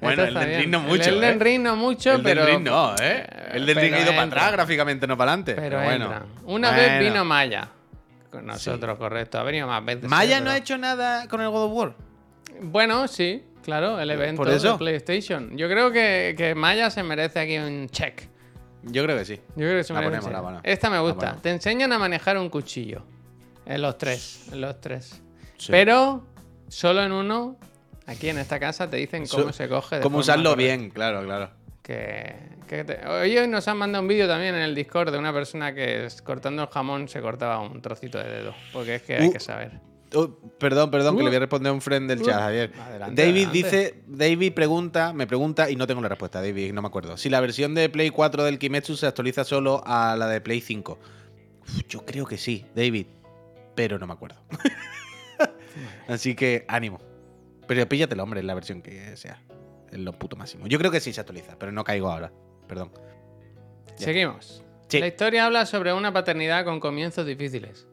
Bueno, 0.00 0.22
el 0.24 0.32
del. 0.32 0.56
Ring 0.60 0.70
no 0.70 0.80
mucho, 0.80 1.10
El 1.10 1.22
¿eh? 1.22 1.34
Ring 1.38 1.60
no 1.62 1.76
mucho, 1.76 2.12
el 2.14 2.22
pero. 2.22 2.46
del 2.46 2.54
Ring 2.54 2.64
no, 2.64 2.94
¿eh? 2.98 3.26
El 3.52 3.66
del 3.66 3.76
Ring 3.76 3.92
ha 3.92 4.00
ido 4.00 4.12
para 4.12 4.22
atrás 4.22 4.52
gráficamente, 4.52 5.06
no 5.06 5.18
para 5.18 5.32
adelante. 5.32 5.52
Pero, 5.54 5.76
Pero, 5.76 5.82
bueno. 5.84 6.04
entra. 6.06 6.22
Una 6.46 6.70
vez 6.70 6.98
vino 7.00 7.22
Maya. 7.26 7.68
Con 8.32 8.46
nosotros, 8.46 8.98
correcto. 8.98 9.38
Ha 9.38 9.42
venido 9.44 9.66
más 9.68 9.84
veces. 9.84 10.08
Maya 10.10 10.40
no 10.40 10.50
ha 10.50 10.56
hecho 10.56 10.76
nada 10.78 11.28
con 11.28 11.40
el 11.42 11.48
God 11.50 11.64
of 11.66 11.72
War. 11.72 11.94
Bueno, 12.62 13.06
sí, 13.06 13.44
claro, 13.62 14.00
el 14.00 14.10
evento 14.10 14.44
de 14.44 14.74
PlayStation. 14.78 15.56
Yo 15.56 15.68
creo 15.68 15.92
que, 15.92 16.34
que 16.36 16.54
Maya 16.54 16.90
se 16.90 17.02
merece 17.02 17.38
aquí 17.40 17.58
un 17.58 17.88
check. 17.90 18.22
Yo 18.84 19.04
creo 19.04 19.16
que 19.18 19.24
sí. 19.24 19.36
Yo 19.54 19.66
creo 19.66 19.76
que 19.76 19.84
se 19.84 19.92
La 19.92 20.00
merece 20.00 20.16
un 20.16 20.22
ponemos, 20.22 20.24
check. 20.24 20.32
la 20.32 20.40
ponemos. 20.42 20.62
Esta 20.64 20.90
me 20.90 20.98
gusta. 21.00 21.36
Te 21.40 21.50
enseñan 21.50 21.92
a 21.92 21.98
manejar 21.98 22.36
un 22.38 22.48
cuchillo. 22.48 23.04
En 23.66 23.80
los 23.82 23.96
tres. 23.98 24.48
En 24.50 24.60
los 24.60 24.80
tres. 24.80 25.22
Sí. 25.58 25.68
Pero 25.70 26.24
solo 26.68 27.02
en 27.04 27.12
uno. 27.12 27.56
Aquí 28.06 28.28
en 28.30 28.38
esta 28.38 28.58
casa 28.58 28.90
te 28.90 28.96
dicen 28.96 29.26
cómo 29.28 29.52
se 29.52 29.68
coge. 29.68 29.96
de 29.96 30.02
Cómo 30.02 30.14
forma 30.14 30.20
usarlo 30.22 30.50
correcta. 30.50 30.76
bien, 30.76 30.90
claro, 30.90 31.22
claro. 31.22 31.50
Que, 31.82 32.34
que 32.76 32.84
te- 32.84 33.06
Hoy 33.06 33.46
nos 33.48 33.66
han 33.68 33.76
mandado 33.78 34.02
un 34.02 34.08
vídeo 34.08 34.26
también 34.26 34.54
en 34.54 34.62
el 34.62 34.74
Discord 34.74 35.10
de 35.12 35.18
una 35.18 35.32
persona 35.32 35.74
que 35.74 36.06
es- 36.06 36.22
cortando 36.22 36.62
el 36.62 36.68
jamón 36.68 37.08
se 37.08 37.20
cortaba 37.20 37.60
un 37.60 37.80
trocito 37.82 38.18
de 38.18 38.24
dedo. 38.28 38.54
Porque 38.72 38.96
es 38.96 39.02
que 39.02 39.16
hay 39.16 39.28
Uh. 39.28 39.32
que 39.32 39.40
saber. 39.40 39.72
Oh, 40.14 40.28
perdón, 40.58 40.90
perdón, 40.90 41.16
que 41.16 41.22
Uh. 41.22 41.24
le 41.24 41.30
voy 41.30 41.36
a 41.36 41.40
responder 41.40 41.70
a 41.70 41.72
un 41.72 41.80
friend 41.80 42.08
del 42.10 42.20
Uh. 42.20 42.24
chat, 42.26 42.34
Javier. 42.38 42.72
Adelante, 42.78 43.22
David 43.22 43.46
adelante. 43.46 43.56
dice, 43.58 43.94
David 44.06 44.52
pregunta, 44.52 45.12
me 45.14 45.26
pregunta 45.26 45.70
y 45.70 45.76
no 45.76 45.86
tengo 45.86 46.02
la 46.02 46.08
respuesta, 46.10 46.42
David, 46.42 46.72
no 46.74 46.82
me 46.82 46.88
acuerdo. 46.88 47.16
Si 47.16 47.30
la 47.30 47.40
versión 47.40 47.74
de 47.74 47.88
Play 47.88 48.10
4 48.10 48.44
del 48.44 48.58
Kimetsu 48.58 48.96
se 48.96 49.06
actualiza 49.06 49.44
solo 49.44 49.82
a 49.86 50.14
la 50.16 50.26
de 50.26 50.40
Play 50.42 50.60
5. 50.60 50.98
Uf, 51.62 51.80
yo 51.88 52.04
creo 52.04 52.26
que 52.26 52.36
sí, 52.36 52.66
David, 52.74 53.06
pero 53.74 53.98
no 53.98 54.06
me 54.06 54.12
acuerdo. 54.12 54.36
Así 56.08 56.34
que 56.34 56.64
ánimo. 56.68 57.00
Pero 57.66 57.88
píllatelo, 57.88 58.22
hombre, 58.22 58.40
en 58.40 58.46
la 58.46 58.54
versión 58.54 58.82
que 58.82 59.16
sea. 59.16 59.40
En 59.90 60.04
lo 60.04 60.12
puto 60.12 60.36
máximo. 60.36 60.66
Yo 60.66 60.78
creo 60.78 60.90
que 60.90 61.00
sí 61.00 61.12
se 61.12 61.20
actualiza, 61.20 61.58
pero 61.58 61.70
no 61.72 61.84
caigo 61.84 62.10
ahora. 62.10 62.32
Perdón. 62.66 62.90
Ya. 63.98 64.04
Seguimos. 64.06 64.62
Sí. 64.88 65.00
La 65.00 65.06
historia 65.06 65.46
habla 65.46 65.66
sobre 65.66 65.92
una 65.92 66.12
paternidad 66.12 66.64
con 66.64 66.80
comienzos 66.80 67.26
difíciles. 67.26 67.86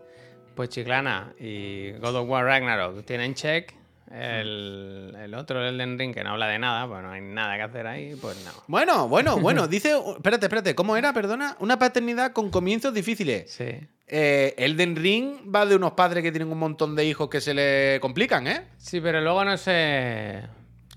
Pues 0.56 0.70
Chiclana 0.70 1.34
y 1.40 1.92
God 1.94 2.16
of 2.16 2.30
War 2.30 2.46
Ragnarok 2.46 3.06
tienen 3.06 3.34
check. 3.34 3.74
El, 4.12 5.16
el 5.22 5.36
otro, 5.36 5.62
el 5.62 5.76
Elden 5.76 6.00
Ring, 6.00 6.14
que 6.14 6.24
no 6.24 6.32
habla 6.32 6.48
de 6.48 6.58
nada, 6.58 6.88
pues 6.88 7.04
no 7.04 7.12
hay 7.12 7.22
nada 7.22 7.56
que 7.58 7.62
hacer 7.62 7.86
ahí, 7.86 8.16
pues 8.20 8.44
no. 8.44 8.52
Bueno, 8.68 9.08
bueno, 9.08 9.38
bueno. 9.40 9.68
Dice, 9.68 9.94
espérate, 10.16 10.48
espérate, 10.48 10.74
¿cómo 10.74 10.98
era? 10.98 11.14
Perdona. 11.14 11.56
Una 11.60 11.78
paternidad 11.78 12.34
con 12.34 12.50
comienzos 12.50 12.94
difíciles. 12.94 13.52
Sí. 13.52 13.88
Eh, 14.08 14.56
Elden 14.58 14.96
Ring 14.96 15.54
va 15.54 15.68
de 15.68 15.76
unos 15.76 15.92
padres 15.92 16.24
que 16.24 16.32
tienen 16.32 16.52
un 16.52 16.58
montón 16.58 16.96
de 16.96 17.06
hijos 17.06 17.30
que 17.30 17.40
se 17.40 17.54
le 17.54 18.00
complican, 18.02 18.48
¿eh? 18.48 18.64
Sí, 18.78 19.00
pero 19.00 19.22
luego 19.22 19.46
no 19.46 19.56
se. 19.58 20.42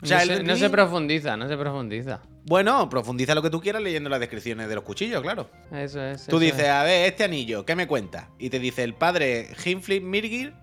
O 0.02 0.06
sea, 0.06 0.24
no, 0.24 0.36
se, 0.36 0.42
no 0.42 0.56
se 0.56 0.70
profundiza, 0.70 1.36
no 1.36 1.46
se 1.46 1.56
profundiza. 1.56 2.22
Bueno, 2.44 2.88
profundiza 2.88 3.34
lo 3.34 3.42
que 3.42 3.50
tú 3.50 3.60
quieras 3.60 3.82
leyendo 3.82 4.10
las 4.10 4.18
descripciones 4.18 4.68
de 4.68 4.74
los 4.74 4.82
cuchillos, 4.82 5.22
claro. 5.22 5.48
Eso 5.70 6.02
es. 6.02 6.26
Tú 6.26 6.36
eso 6.36 6.44
dices, 6.44 6.64
es. 6.64 6.68
a 6.68 6.82
ver, 6.82 7.06
este 7.06 7.22
anillo, 7.24 7.64
¿qué 7.64 7.76
me 7.76 7.86
cuenta? 7.86 8.30
Y 8.38 8.50
te 8.50 8.58
dice, 8.58 8.82
el 8.82 8.94
padre 8.94 9.48
Hinflip 9.64 10.02
Mirgir 10.02 10.54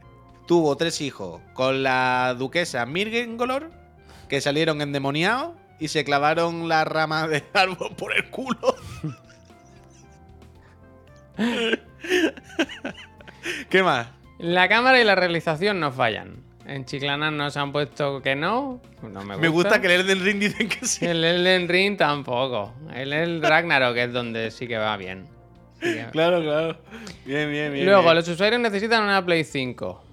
tuvo 0.46 0.76
tres 0.76 1.00
hijos 1.00 1.42
con 1.54 1.84
la 1.84 2.36
duquesa 2.38 2.86
Mirgengolor 2.86 3.72
que 4.28 4.42
salieron 4.42 4.82
endemoniados 4.82 5.54
y 5.80 5.88
se 5.88 6.04
clavaron 6.04 6.68
la 6.68 6.84
rama 6.84 7.28
del 7.28 7.44
árbol 7.54 7.96
por 7.96 8.16
el 8.16 8.30
culo. 8.30 8.76
¿Qué 13.70 13.84
más? 13.84 14.08
La 14.38 14.68
cámara 14.68 15.00
y 15.00 15.06
la 15.06 15.16
realización 15.16 15.80
no 15.80 15.92
fallan. 15.92 16.49
En 16.70 16.86
Chiclana 16.86 17.32
nos 17.32 17.58
han 17.58 17.72
puesto 17.72 18.22
que 18.22 18.36
no. 18.36 18.80
No 19.02 19.10
me 19.24 19.34
gusta. 19.36 19.38
Me 19.38 19.48
gusta 19.48 19.82
que 19.82 19.88
el 19.96 20.02
Elden 20.02 20.24
Ring 20.24 20.40
dicen 20.40 20.70
que 20.70 20.86
sí. 20.86 21.06
El 21.06 21.24
Elden 21.24 21.68
Ring 21.68 21.98
tampoco. 21.98 22.74
El, 22.94 23.12
el 23.12 23.42
Ragnarok 23.42 23.98
es 23.98 24.14
donde 24.14 24.52
sí 24.52 24.68
que 24.68 24.78
va 24.78 24.96
bien. 24.98 25.26
Sí 25.82 25.94
que- 25.94 26.06
Claro, 26.12 26.42
claro. 26.42 26.78
Bien, 27.26 27.50
bien, 27.50 27.74
bien. 27.74 27.86
Luego, 27.86 28.04
bien. 28.04 28.16
los 28.16 28.28
usuarios 28.28 28.62
necesitan 28.62 29.04
una 29.04 29.26
Play 29.26 29.44
5. 29.44 30.04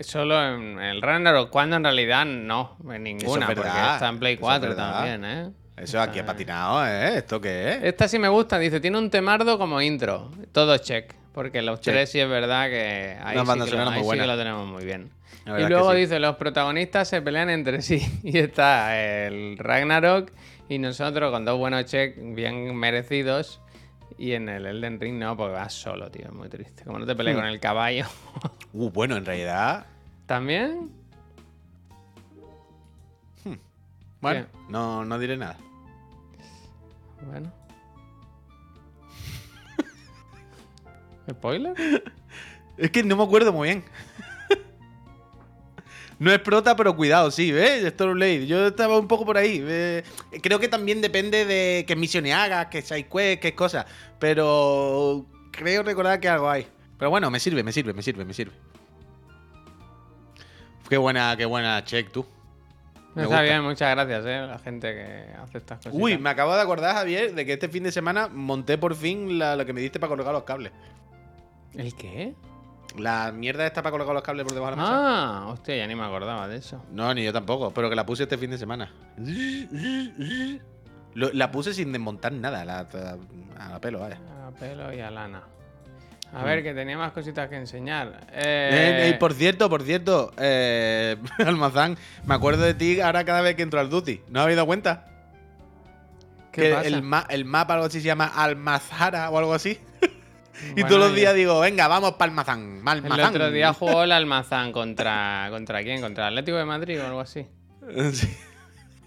Solo 0.00 0.42
en 0.44 0.80
el 0.80 1.00
Ragnarok, 1.00 1.50
cuando 1.50 1.76
en 1.76 1.84
realidad 1.84 2.24
no, 2.26 2.76
en 2.92 3.02
ninguna, 3.04 3.46
verdad, 3.46 3.62
porque 3.72 3.92
está 3.94 4.08
en 4.08 4.18
Play 4.18 4.32
eso 4.34 4.40
es 4.42 4.46
4 4.46 4.68
verdad. 4.70 4.92
también, 4.94 5.24
¿eh? 5.24 5.50
Eso 5.76 6.00
aquí 6.00 6.18
ha 6.20 6.26
patinado, 6.26 6.86
¿eh? 6.86 7.18
¿Esto 7.18 7.40
qué 7.40 7.72
es? 7.74 7.82
Esta 7.84 8.08
sí 8.08 8.18
me 8.18 8.28
gusta, 8.28 8.58
dice, 8.58 8.80
tiene 8.80 8.98
un 8.98 9.10
temardo 9.10 9.58
como 9.58 9.80
intro. 9.80 10.30
Todo 10.52 10.76
check. 10.78 11.14
Porque 11.34 11.60
los 11.62 11.80
tres 11.80 12.10
sí 12.10 12.20
es 12.20 12.28
verdad 12.28 12.68
que 12.68 13.18
ahí, 13.22 13.36
sí 13.36 13.42
que, 13.44 13.76
lo, 13.76 13.84
muy 13.90 13.94
ahí 13.94 14.04
sí 14.04 14.18
que 14.18 14.26
lo 14.26 14.38
tenemos 14.38 14.66
muy 14.66 14.84
bien. 14.84 15.10
Y 15.44 15.50
que 15.56 15.68
luego 15.68 15.92
dice, 15.92 16.20
los 16.20 16.36
protagonistas 16.36 17.08
se 17.08 17.20
pelean 17.20 17.50
entre 17.50 17.82
sí. 17.82 18.00
Y 18.22 18.38
está 18.38 18.96
el 18.96 19.58
Ragnarok 19.58 20.30
y 20.68 20.78
nosotros 20.78 21.30
con 21.32 21.44
dos 21.44 21.58
buenos 21.58 21.84
checks 21.86 22.16
bien 22.34 22.74
merecidos. 22.76 23.60
Y 24.16 24.32
en 24.34 24.48
el 24.48 24.64
Elden 24.64 25.00
Ring 25.00 25.18
no, 25.18 25.36
porque 25.36 25.54
vas 25.54 25.74
solo, 25.74 26.08
tío. 26.08 26.26
Es 26.26 26.32
muy 26.32 26.48
triste. 26.48 26.84
Como 26.84 27.00
no 27.00 27.04
te 27.04 27.14
Hmm. 27.14 27.16
pelees 27.16 27.36
con 27.36 27.46
el 27.46 27.60
caballo. 27.60 28.06
Uh, 28.72 28.90
bueno, 28.90 29.16
en 29.16 29.24
realidad. 29.24 29.86
¿También? 30.26 30.90
Bueno, 34.20 34.46
no, 34.68 35.04
no 35.04 35.18
diré 35.18 35.36
nada. 35.36 35.56
Bueno. 37.26 37.52
¿Spoiler? 41.30 41.74
Es 42.76 42.90
que 42.90 43.04
no 43.04 43.16
me 43.16 43.22
acuerdo 43.22 43.52
muy 43.52 43.68
bien. 43.68 43.84
No 46.18 46.32
es 46.32 46.38
prota, 46.38 46.76
pero 46.76 46.94
cuidado, 46.94 47.30
sí, 47.32 47.50
¿ves? 47.50 47.84
Stormblade. 47.92 48.46
Yo 48.46 48.68
estaba 48.68 48.98
un 48.98 49.08
poco 49.08 49.24
por 49.26 49.36
ahí. 49.36 49.58
Creo 50.42 50.60
que 50.60 50.68
también 50.68 51.00
depende 51.00 51.44
de 51.44 51.84
qué 51.88 51.96
misiones 51.96 52.32
hagas, 52.34 52.66
qué 52.66 52.82
side 52.82 53.08
quest, 53.08 53.42
qué 53.42 53.54
cosas. 53.54 53.84
Pero 54.20 55.26
creo 55.50 55.82
recordar 55.82 56.20
que 56.20 56.28
algo 56.28 56.48
hay. 56.48 56.66
Pero 56.98 57.10
bueno, 57.10 57.30
me 57.32 57.40
sirve, 57.40 57.64
me 57.64 57.72
sirve, 57.72 57.92
me 57.92 58.00
sirve, 58.02 58.24
me 58.24 58.32
sirve. 58.32 58.52
Qué 60.88 60.96
buena, 60.98 61.36
qué 61.36 61.46
buena 61.46 61.84
check 61.84 62.10
tú. 62.12 62.24
Me 63.14 63.22
Está 63.22 63.26
gusta. 63.36 63.42
bien, 63.42 63.62
muchas 63.62 63.90
gracias, 63.94 64.24
eh, 64.26 64.46
la 64.48 64.58
gente 64.60 64.92
que 64.94 65.26
hace 65.40 65.58
estas 65.58 65.78
cosas. 65.78 65.92
Uy, 65.94 66.16
me 66.18 66.30
acabo 66.30 66.54
de 66.54 66.60
acordar, 66.62 66.94
Javier, 66.94 67.34
de 67.34 67.44
que 67.46 67.52
este 67.54 67.68
fin 67.68 67.82
de 67.84 67.92
semana 67.92 68.28
monté 68.28 68.76
por 68.78 68.94
fin 68.94 69.38
la- 69.38 69.56
lo 69.56 69.64
que 69.66 69.72
me 69.72 69.80
diste 69.80 69.98
para 70.00 70.08
colgar 70.14 70.32
los 70.32 70.44
cables. 70.44 70.72
¿El 71.76 71.94
qué? 71.94 72.34
La 72.98 73.32
mierda 73.32 73.66
esta 73.66 73.82
para 73.82 73.96
colgar 73.96 74.14
los 74.14 74.22
cables 74.22 74.44
por 74.44 74.54
debajo 74.54 74.70
de 74.70 74.76
la 74.76 74.82
mesa. 74.82 74.94
Ah, 74.96 75.46
hostia, 75.48 75.76
ya 75.76 75.86
ni 75.86 75.96
me 75.96 76.04
acordaba 76.04 76.46
de 76.46 76.56
eso. 76.56 76.80
No, 76.92 77.12
ni 77.12 77.24
yo 77.24 77.32
tampoco, 77.32 77.72
pero 77.72 77.90
que 77.90 77.96
la 77.96 78.06
puse 78.06 78.22
este 78.24 78.38
fin 78.38 78.50
de 78.50 78.58
semana. 78.58 78.92
Lo- 81.14 81.32
la 81.32 81.50
puse 81.50 81.74
sin 81.74 81.92
desmontar 81.92 82.32
nada, 82.32 82.64
la, 82.64 82.80
a 83.58 83.68
la 83.68 83.80
pelo, 83.80 84.00
vaya. 84.00 84.18
A 84.46 84.50
pelo 84.52 84.92
y 84.92 85.00
a 85.00 85.10
lana. 85.10 85.42
A 86.32 86.40
Mm. 86.40 86.44
ver, 86.44 86.62
que 86.64 86.74
tenía 86.74 86.98
más 86.98 87.12
cositas 87.12 87.48
que 87.48 87.56
enseñar. 87.56 88.26
Eh, 88.32 88.70
Eh, 88.72 89.08
eh, 89.10 89.14
por 89.14 89.32
cierto, 89.34 89.70
por 89.70 89.82
cierto, 89.82 90.32
eh, 90.38 91.16
Almazán, 91.46 91.96
me 92.26 92.34
acuerdo 92.34 92.62
de 92.64 92.74
ti 92.74 93.00
ahora 93.00 93.24
cada 93.24 93.40
vez 93.40 93.54
que 93.54 93.62
entro 93.62 93.78
al 93.78 93.88
Duty. 93.90 94.20
¿No 94.28 94.40
habéis 94.40 94.56
dado 94.56 94.66
cuenta? 94.66 95.06
¿Qué 96.50 96.62
que 96.62 96.70
pasa? 96.74 96.86
El, 96.88 97.02
ma- 97.02 97.26
el 97.28 97.44
mapa, 97.44 97.74
algo 97.74 97.86
así, 97.86 98.00
se 98.00 98.06
llama 98.06 98.26
Almazara 98.26 99.30
o 99.30 99.38
algo 99.38 99.54
así. 99.54 99.78
y 100.70 100.72
Bueno, 100.72 100.88
todos 100.88 101.00
los 101.00 101.14
días 101.14 101.34
digo, 101.34 101.60
venga, 101.60 101.88
vamos 101.88 102.12
para 102.12 102.30
Almazán. 102.30 102.82
El 102.86 103.20
otro 103.20 103.50
día 103.50 103.72
jugó 103.72 104.04
el 104.04 104.12
Almazán 104.12 104.72
contra. 104.72 105.48
¿Contra 105.50 105.82
quién? 105.82 106.00
¿Contra 106.00 106.28
el 106.28 106.34
Atlético 106.34 106.58
de 106.58 106.64
Madrid 106.64 107.00
o 107.00 107.06
algo 107.06 107.20
así? 107.20 107.46
sí. 108.12 108.36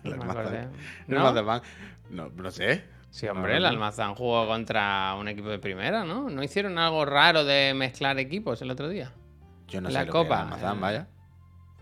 No 0.03 0.13
El 0.13 0.21
Almazán. 0.21 0.71
¿No? 1.07 1.61
No, 2.09 2.29
no 2.35 2.51
sé. 2.51 2.83
Sí, 3.09 3.27
hombre, 3.27 3.53
No, 3.53 3.57
el. 3.57 3.65
Almazán 3.65 4.15
jugó 4.15 4.47
contra 4.47 5.15
un 5.19 5.27
equipo 5.27 5.49
de 5.49 5.59
primera, 5.59 6.03
¿no? 6.03 6.29
¿No 6.29 6.43
hicieron 6.43 6.77
algo 6.77 7.05
raro 7.05 7.45
de 7.45 7.73
mezclar 7.73 8.19
equipos 8.19 8.61
el 8.61 8.71
otro 8.71 8.89
día? 8.89 9.13
Yo 9.67 9.81
no 9.81 9.89
La 9.89 10.01
sé 10.01 10.05
lo 10.05 10.11
Copa, 10.11 10.27
que 10.27 10.33
es 10.33 10.39
Almazán, 10.41 10.77
eh. 10.77 10.81
vaya. 10.81 11.07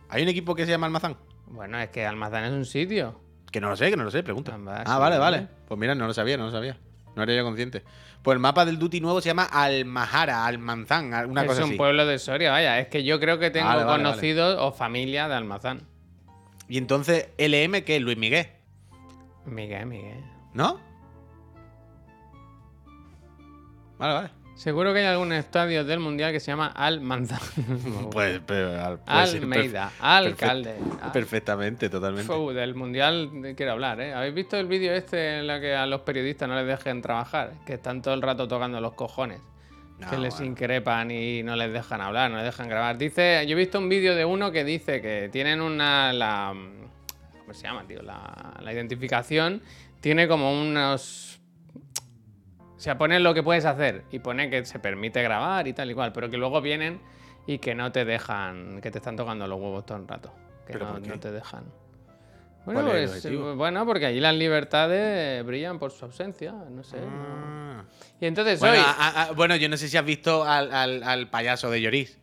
¿Hay 0.09 0.23
un 0.23 0.29
equipo 0.29 0.55
que 0.55 0.65
se 0.65 0.71
llama 0.71 0.85
Almazán? 0.87 1.17
Bueno, 1.47 1.79
es 1.79 1.89
que 1.89 2.05
Almazán 2.05 2.45
es 2.45 2.51
un 2.51 2.65
sitio. 2.65 3.19
Que 3.51 3.61
no 3.61 3.69
lo 3.69 3.75
sé, 3.75 3.89
que 3.89 3.97
no 3.97 4.03
lo 4.03 4.11
sé, 4.11 4.23
pregunta. 4.23 4.57
Ah, 4.67 4.83
sí, 4.85 4.99
vale, 4.99 5.17
vale. 5.17 5.47
Pues 5.67 5.79
mira, 5.79 5.95
no 5.95 6.07
lo 6.07 6.13
sabía, 6.13 6.37
no 6.37 6.45
lo 6.45 6.51
sabía. 6.51 6.77
No 7.15 7.23
era 7.23 7.33
yo 7.33 7.43
consciente. 7.43 7.83
Pues 8.21 8.35
el 8.35 8.39
mapa 8.39 8.65
del 8.65 8.79
Duty 8.79 8.99
nuevo 9.01 9.21
se 9.21 9.29
llama 9.29 9.43
Almajara, 9.43 10.45
Almanzán, 10.45 11.13
una 11.29 11.41
es 11.41 11.47
cosa 11.47 11.63
un 11.65 11.77
pueblo 11.77 12.05
de 12.05 12.19
Soria, 12.19 12.51
vaya. 12.51 12.79
Es 12.79 12.87
que 12.87 13.03
yo 13.03 13.19
creo 13.19 13.39
que 13.39 13.51
tengo 13.51 13.67
Vale, 13.67 13.83
vale, 13.83 13.91
vale. 13.91 14.03
conocidos 14.03 14.57
o 14.59 14.71
familia 14.71 15.27
de 15.27 15.35
Almazán. 15.35 15.81
Y 16.67 16.77
entonces, 16.77 17.29
LM, 17.37 17.83
es 17.85 18.01
Luis 18.01 18.17
Miguel, 18.17 18.47
Miguel, 19.45 19.85
Miguel. 19.85 20.23
¿no? 20.53 20.79
Vale, 23.97 24.13
vale. 24.13 24.29
Seguro 24.55 24.93
que 24.93 24.99
hay 24.99 25.05
algún 25.05 25.33
estadio 25.33 25.83
del 25.83 25.99
mundial 25.99 26.31
que 26.31 26.39
se 26.39 26.47
llama 26.51 26.67
Almanzán. 26.67 27.39
Pues, 28.11 28.39
pero, 28.45 28.69
al- 28.81 28.99
Almeida, 29.05 29.91
alcalde. 29.99 30.75
perfe- 30.79 31.11
Perfectamente, 31.11 31.89
totalmente. 31.89 32.33
Del 32.53 32.73
mundial 32.75 33.29
quiero 33.57 33.73
hablar, 33.73 33.99
¿eh? 33.99 34.13
¿Habéis 34.13 34.33
visto 34.33 34.57
el 34.57 34.67
vídeo 34.67 34.93
este 34.93 35.39
en 35.39 35.49
el 35.49 35.59
que 35.61 35.75
a 35.75 35.85
los 35.85 36.01
periodistas 36.01 36.47
no 36.47 36.55
les 36.55 36.65
dejen 36.67 37.01
trabajar? 37.01 37.51
Que 37.65 37.73
están 37.73 38.01
todo 38.01 38.13
el 38.13 38.21
rato 38.21 38.47
tocando 38.47 38.79
los 38.79 38.93
cojones. 38.93 39.41
que 40.09 40.17
les 40.17 40.33
bueno. 40.35 40.51
increpan 40.51 41.11
y 41.11 41.43
no 41.43 41.55
les 41.57 41.71
dejan 41.73 41.99
hablar, 42.01 42.31
no 42.31 42.37
les 42.37 42.45
dejan 42.45 42.69
grabar. 42.69 42.97
Dice, 42.97 43.45
yo 43.47 43.53
he 43.53 43.59
visto 43.59 43.77
un 43.79 43.89
vídeo 43.89 44.15
de 44.15 44.23
uno 44.25 44.51
que 44.51 44.63
dice 44.63 45.01
que 45.01 45.29
tienen 45.31 45.61
una 45.61 46.11
la 46.13 46.53
¿cómo 47.39 47.53
se 47.53 47.63
llama, 47.67 47.83
tío? 47.87 48.01
La, 48.01 48.53
la 48.61 48.73
identificación 48.73 49.61
tiene 50.01 50.27
como 50.27 50.51
unos 50.59 51.34
sea, 52.85 52.97
pone 52.97 53.19
lo 53.19 53.33
que 53.33 53.43
puedes 53.43 53.65
hacer 53.65 54.03
y 54.11 54.19
pone 54.19 54.49
que 54.49 54.63
se 54.65 54.79
permite 54.79 55.21
grabar 55.21 55.67
y 55.67 55.73
tal 55.73 55.91
y 55.91 55.93
cual, 55.93 56.13
pero 56.13 56.29
que 56.29 56.37
luego 56.37 56.61
vienen 56.61 57.01
y 57.47 57.57
que 57.59 57.75
no 57.75 57.91
te 57.91 58.05
dejan, 58.05 58.79
que 58.81 58.89
te 58.91 58.97
están 58.99 59.15
tocando 59.15 59.45
los 59.47 59.59
huevos 59.59 59.85
todo 59.85 59.97
el 59.97 60.07
rato, 60.07 60.33
que 60.65 60.73
¿Pero 60.73 60.85
no, 60.87 60.91
por 60.93 61.01
qué? 61.01 61.09
no 61.09 61.19
te 61.19 61.31
dejan. 61.31 61.63
Bueno, 62.65 62.81
¿Cuál 62.81 62.95
es 62.97 63.03
el 63.03 63.09
pues, 63.09 63.25
eh, 63.25 63.53
bueno, 63.55 63.85
porque 63.85 64.07
allí 64.07 64.19
las 64.19 64.33
libertades 64.35 65.45
brillan 65.45 65.77
por 65.77 65.91
su 65.91 66.05
ausencia, 66.05 66.51
no 66.51 66.83
sé. 66.83 66.97
Ah. 66.99 67.83
Y 68.19 68.25
entonces 68.25 68.59
Bueno, 68.59 68.75
hoy... 68.75 68.81
a- 68.83 68.91
a- 68.91 69.23
a- 69.25 69.31
bueno, 69.33 69.55
yo 69.55 69.69
no 69.69 69.77
sé 69.77 69.87
si 69.87 69.97
has 69.97 70.05
visto 70.05 70.43
al, 70.43 70.73
al- 70.73 71.03
al 71.03 71.29
payaso 71.29 71.69
de 71.69 71.81
Lloris. 71.81 72.17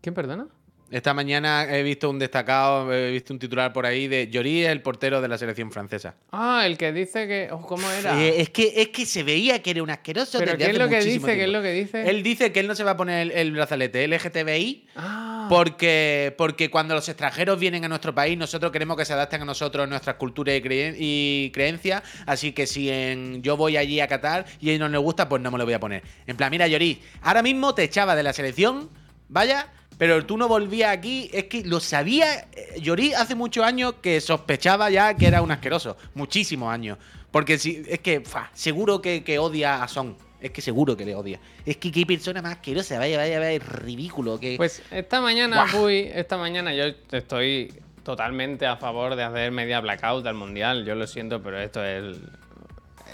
¿Quién 0.00 0.14
perdona? 0.16 0.48
Esta 0.90 1.12
mañana 1.12 1.66
he 1.68 1.82
visto 1.82 2.08
un 2.08 2.18
destacado, 2.18 2.92
he 2.94 3.10
visto 3.10 3.32
un 3.34 3.38
titular 3.38 3.72
por 3.74 3.84
ahí 3.84 4.08
de 4.08 4.28
Lloris 4.28 4.64
es 4.64 4.70
el 4.72 4.80
portero 4.80 5.20
de 5.20 5.28
la 5.28 5.36
selección 5.36 5.70
francesa. 5.70 6.14
Ah, 6.32 6.62
el 6.64 6.78
que 6.78 6.92
dice 6.92 7.26
que. 7.28 7.48
oh, 7.52 7.60
¿Cómo 7.60 7.90
era? 7.90 8.18
Eh, 8.22 8.40
es, 8.40 8.48
que, 8.50 8.72
es 8.74 8.88
que 8.88 9.04
se 9.04 9.22
veía 9.22 9.60
que 9.62 9.70
era 9.72 9.82
un 9.82 9.90
asqueroso. 9.90 10.38
¿Pero 10.38 10.56
qué 10.56 10.64
es 10.70 10.78
lo 10.78 10.88
que 10.88 11.00
dice? 11.00 11.36
¿Qué 11.36 11.44
es 11.44 11.50
lo 11.50 11.60
que 11.60 11.72
dice? 11.72 12.08
Él 12.08 12.22
dice 12.22 12.52
que 12.52 12.60
él 12.60 12.66
no 12.66 12.74
se 12.74 12.84
va 12.84 12.92
a 12.92 12.96
poner 12.96 13.20
el, 13.20 13.30
el 13.32 13.52
brazalete 13.52 14.08
LGTBI 14.08 14.86
Ah, 14.96 15.46
porque, 15.50 16.34
porque 16.38 16.70
cuando 16.70 16.94
los 16.94 17.06
extranjeros 17.08 17.58
vienen 17.60 17.84
a 17.84 17.88
nuestro 17.88 18.14
país, 18.14 18.38
nosotros 18.38 18.72
queremos 18.72 18.96
que 18.96 19.04
se 19.04 19.12
adapten 19.12 19.42
a 19.42 19.44
nosotros, 19.44 19.86
nuestras 19.88 20.16
culturas 20.16 20.54
y, 20.56 20.60
creen- 20.62 20.96
y 20.98 21.50
creencias. 21.52 22.02
Así 22.26 22.52
que 22.52 22.66
si 22.66 22.90
en, 22.90 23.42
yo 23.42 23.56
voy 23.58 23.76
allí 23.76 24.00
a 24.00 24.08
Qatar 24.08 24.46
y 24.60 24.70
a 24.70 24.72
ellos 24.72 24.80
no 24.80 24.88
les 24.96 25.00
gusta, 25.02 25.28
pues 25.28 25.42
no 25.42 25.50
me 25.50 25.58
lo 25.58 25.64
voy 25.64 25.74
a 25.74 25.80
poner. 25.80 26.02
En 26.26 26.36
plan, 26.36 26.50
mira, 26.50 26.66
Lloris, 26.66 26.98
ahora 27.22 27.42
mismo 27.42 27.74
te 27.74 27.82
echaba 27.84 28.16
de 28.16 28.22
la 28.22 28.32
selección, 28.32 28.88
vaya. 29.28 29.72
Pero 29.98 30.24
tú 30.24 30.36
no 30.38 30.46
volvías 30.46 30.96
aquí, 30.96 31.28
es 31.32 31.44
que 31.44 31.64
lo 31.64 31.80
sabía. 31.80 32.46
eh, 32.52 32.80
Lloris 32.80 33.16
hace 33.16 33.34
muchos 33.34 33.64
años 33.64 33.94
que 34.00 34.20
sospechaba 34.20 34.90
ya 34.90 35.14
que 35.14 35.26
era 35.26 35.42
un 35.42 35.50
asqueroso. 35.50 35.96
Muchísimos 36.14 36.72
años. 36.72 36.98
Porque 37.32 37.58
si, 37.58 37.82
es 37.88 37.98
que, 37.98 38.20
fa, 38.20 38.48
seguro 38.54 39.02
que, 39.02 39.24
que 39.24 39.40
odia 39.40 39.82
a 39.82 39.88
Son. 39.88 40.16
Es 40.40 40.52
que 40.52 40.62
seguro 40.62 40.96
que 40.96 41.04
le 41.04 41.16
odia. 41.16 41.40
Es 41.66 41.78
que 41.78 41.90
qué 41.90 42.06
persona 42.06 42.40
más 42.40 42.52
asquerosa. 42.52 42.96
Vaya, 42.96 43.18
vaya, 43.18 43.40
vaya, 43.40 43.50
es 43.50 43.66
ridículo. 43.66 44.38
Que... 44.38 44.56
pues 44.56 44.82
esta 44.92 45.20
mañana. 45.20 45.66
Puy, 45.72 46.08
esta 46.14 46.36
mañana 46.36 46.72
yo 46.72 46.84
estoy 47.10 47.74
totalmente 48.04 48.66
a 48.66 48.76
favor 48.76 49.16
de 49.16 49.24
hacer 49.24 49.50
media 49.50 49.80
blackout 49.80 50.24
al 50.26 50.34
mundial. 50.34 50.84
Yo 50.84 50.94
lo 50.94 51.08
siento, 51.08 51.42
pero 51.42 51.60
esto 51.60 51.84
es 51.84 51.98
el, 51.98 52.30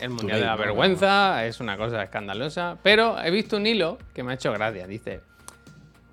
el 0.02 0.10
mundial 0.10 0.38
de 0.38 0.46
la 0.46 0.56
vergüenza, 0.56 1.46
es 1.46 1.60
una 1.60 1.78
cosa 1.78 2.02
escandalosa. 2.02 2.76
Pero 2.82 3.18
he 3.18 3.30
visto 3.30 3.56
un 3.56 3.66
hilo 3.66 3.96
que 4.12 4.22
me 4.22 4.32
ha 4.32 4.34
hecho 4.34 4.52
gracia. 4.52 4.86
Dice: 4.86 5.22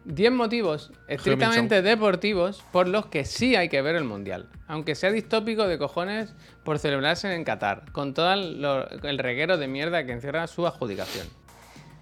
10 0.06 0.32
motivos 0.32 0.92
estrictamente 1.08 1.82
deportivos 1.82 2.64
por 2.72 2.88
los 2.88 3.06
que 3.06 3.26
sí 3.26 3.56
hay 3.56 3.70
que 3.70 3.82
ver 3.82 3.96
el 3.96 4.04
mundial. 4.04 4.50
Aunque 4.68 4.96
sea 4.96 5.12
distópico 5.12 5.68
de 5.68 5.78
cojones 5.78 6.34
por 6.64 6.80
celebrarse 6.80 7.34
en 7.34 7.44
Qatar, 7.44 7.92
con 7.92 8.14
todo 8.14 8.34
el, 8.34 9.18
reguero 9.20 9.58
de 9.58 9.68
mierda 9.68 10.06
que 10.06 10.14
encierra 10.14 10.48
su 10.48 10.66
adjudicación. 10.66 11.28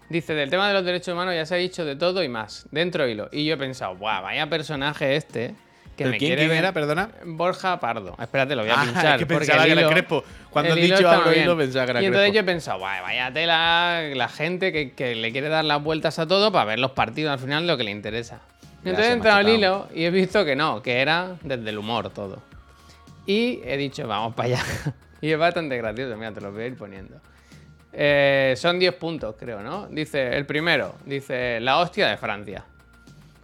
Dice, 0.09 0.33
del 0.33 0.49
tema 0.49 0.67
de 0.67 0.73
los 0.73 0.85
derechos 0.85 1.13
humanos 1.13 1.35
ya 1.35 1.45
se 1.45 1.55
ha 1.55 1.57
dicho 1.57 1.85
de 1.85 1.95
todo 1.95 2.23
y 2.23 2.29
más, 2.29 2.67
dentro 2.71 3.07
hilo. 3.07 3.29
Y 3.31 3.45
yo 3.45 3.55
he 3.55 3.57
pensado, 3.57 3.95
guau, 3.97 4.23
vaya 4.23 4.49
personaje 4.49 5.15
este 5.15 5.55
que 5.99 6.05
¿Pero 6.05 6.11
me 6.13 6.17
quién, 6.17 6.29
quiere 6.29 6.41
quién 6.43 6.49
ver- 6.49 6.57
era, 6.59 6.71
perdona? 6.71 7.09
Borja 7.25 7.77
Pardo. 7.79 8.15
Espérate, 8.19 8.55
lo 8.55 8.61
voy 8.61 8.71
a 8.71 8.79
Ah, 8.79 8.83
pinchar. 8.85 9.05
es 9.13 9.17
que 9.19 9.25
pensaba 9.25 9.65
que 9.65 9.71
era 9.73 9.89
Crespo. 9.89 10.23
Cuando 10.49 10.71
has 10.73 10.79
dicho 10.79 11.09
algo 11.09 11.33
hilo, 11.33 11.57
pensaba 11.57 11.85
que 11.85 11.91
era 11.91 12.01
Y 12.01 12.05
entonces 12.05 12.31
Crespo. 12.31 12.35
yo 12.35 12.39
he 12.39 12.43
pensado, 12.53 12.79
vaya 12.79 13.31
tela 13.33 14.01
la 14.15 14.29
gente 14.29 14.71
que, 14.71 14.93
que 14.93 15.13
le 15.15 15.31
quiere 15.33 15.49
dar 15.49 15.65
las 15.65 15.83
vueltas 15.83 16.17
a 16.19 16.25
todo 16.27 16.51
para 16.53 16.63
ver 16.65 16.79
los 16.79 16.91
partidos 16.91 17.33
al 17.33 17.39
final 17.39 17.67
lo 17.67 17.75
que 17.75 17.83
le 17.83 17.91
interesa. 17.91 18.39
Ya 18.83 18.91
entonces 18.91 19.09
he 19.11 19.13
entrado 19.13 19.37
al 19.39 19.49
hilo 19.49 19.87
y 19.93 20.05
he 20.05 20.09
visto 20.09 20.45
que 20.45 20.55
no, 20.55 20.81
que 20.81 21.01
era 21.01 21.35
desde 21.41 21.69
el 21.69 21.77
humor 21.77 22.11
todo. 22.11 22.41
Y 23.25 23.59
he 23.65 23.75
dicho, 23.75 24.07
vamos 24.07 24.33
para 24.35 24.47
allá. 24.55 24.63
y 25.21 25.31
es 25.31 25.37
bastante 25.37 25.75
gracioso, 25.77 26.15
mira, 26.15 26.31
te 26.31 26.39
lo 26.39 26.51
voy 26.53 26.63
a 26.63 26.67
ir 26.67 26.77
poniendo. 26.77 27.15
Eh, 27.91 28.53
son 28.55 28.79
10 28.79 28.93
puntos, 28.95 29.35
creo, 29.37 29.61
¿no? 29.61 29.87
Dice, 29.87 30.37
el 30.37 30.45
primero, 30.45 30.95
dice, 31.05 31.59
la 31.59 31.79
hostia 31.79 32.07
de 32.07 32.17
Francia. 32.17 32.63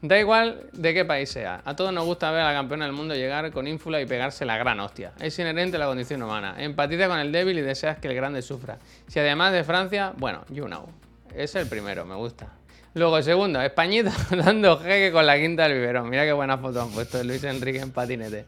Da 0.07 0.19
igual 0.19 0.69
de 0.71 0.93
qué 0.93 1.03
país 1.03 1.29
sea. 1.29 1.63
A 1.65 1.75
todos 1.75 1.91
nos 1.91 2.05
gusta 2.05 2.29
ver 2.29 2.41
a 2.41 2.49
la 2.49 2.53
campeona 2.53 2.85
del 2.85 2.93
mundo 2.93 3.15
llegar 3.15 3.51
con 3.51 3.67
ínfula 3.67 3.99
y 3.99 4.05
pegarse 4.05 4.45
la 4.45 4.55
gran 4.55 4.79
hostia. 4.79 5.13
Es 5.19 5.39
inherente 5.39 5.77
a 5.77 5.79
la 5.79 5.87
condición 5.87 6.21
humana. 6.21 6.53
Empatiza 6.59 7.07
con 7.07 7.17
el 7.17 7.31
débil 7.31 7.57
y 7.57 7.61
deseas 7.61 7.97
que 7.97 8.07
el 8.07 8.13
grande 8.13 8.43
sufra. 8.43 8.77
Si 9.07 9.17
además 9.17 9.51
de 9.51 9.63
Francia, 9.63 10.13
bueno, 10.17 10.45
you 10.49 10.65
know. 10.65 10.87
Es 11.33 11.55
el 11.55 11.67
primero, 11.67 12.05
me 12.05 12.13
gusta. 12.13 12.53
Luego, 12.93 13.19
segundo, 13.23 13.59
Españita 13.61 14.13
dando 14.29 14.77
jeque 14.77 15.11
con 15.11 15.25
la 15.25 15.39
quinta 15.39 15.63
del 15.63 15.73
biberón. 15.79 16.07
Mira 16.07 16.23
qué 16.23 16.33
buena 16.33 16.59
foto 16.59 16.83
han 16.83 16.91
puesto 16.91 17.17
de 17.17 17.23
Luis 17.23 17.43
Enrique 17.43 17.79
en 17.79 17.91
patinete. 17.91 18.45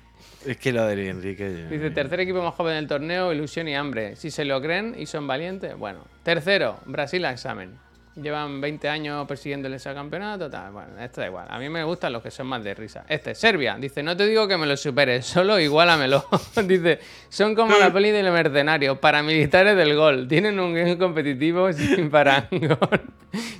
Es 0.46 0.58
que 0.58 0.72
lo 0.72 0.86
de 0.86 1.08
Enrique. 1.08 1.66
Dice, 1.68 1.90
tercer 1.90 2.20
equipo 2.20 2.40
más 2.40 2.54
joven 2.54 2.76
del 2.76 2.86
torneo, 2.86 3.32
ilusión 3.32 3.66
y 3.66 3.74
hambre. 3.74 4.14
Si 4.14 4.30
se 4.30 4.44
lo 4.44 4.62
creen 4.62 4.94
y 4.96 5.06
son 5.06 5.26
valientes, 5.26 5.76
bueno. 5.76 6.04
Tercero, 6.22 6.78
Brasil 6.86 7.24
a 7.24 7.32
examen. 7.32 7.76
Llevan 8.20 8.62
20 8.62 8.88
años 8.88 9.28
persiguiendo 9.28 9.68
ese 9.68 9.92
campeonato, 9.92 10.48
tal. 10.48 10.72
Bueno, 10.72 10.98
esto 10.98 11.20
da 11.20 11.26
igual. 11.26 11.46
A 11.50 11.58
mí 11.58 11.68
me 11.68 11.84
gustan 11.84 12.14
los 12.14 12.22
que 12.22 12.30
son 12.30 12.46
más 12.46 12.64
de 12.64 12.72
risa. 12.72 13.04
Este, 13.06 13.34
Serbia. 13.34 13.76
Dice, 13.78 14.02
no 14.02 14.16
te 14.16 14.26
digo 14.26 14.48
que 14.48 14.56
me 14.56 14.64
lo 14.64 14.74
superes, 14.74 15.26
solo 15.26 15.60
igualamelo. 15.60 16.24
Dice, 16.64 16.98
son 17.28 17.54
como 17.54 17.76
la 17.76 17.92
peli 17.92 18.10
del 18.12 18.32
mercenario, 18.32 18.98
paramilitares 18.98 19.76
del 19.76 19.94
gol. 19.94 20.26
Tienen 20.26 20.58
un 20.58 20.72
game 20.72 20.96
competitivo 20.96 21.70
sin 21.74 22.08
parangón. 22.10 23.02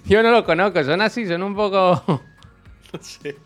Yo 0.07 0.22
no 0.22 0.30
los 0.30 0.44
conozco, 0.44 0.82
son 0.84 1.02
así, 1.02 1.26
son 1.26 1.42
un 1.42 1.54
poco... 1.54 2.02
No 2.92 3.02
sé. 3.02 3.36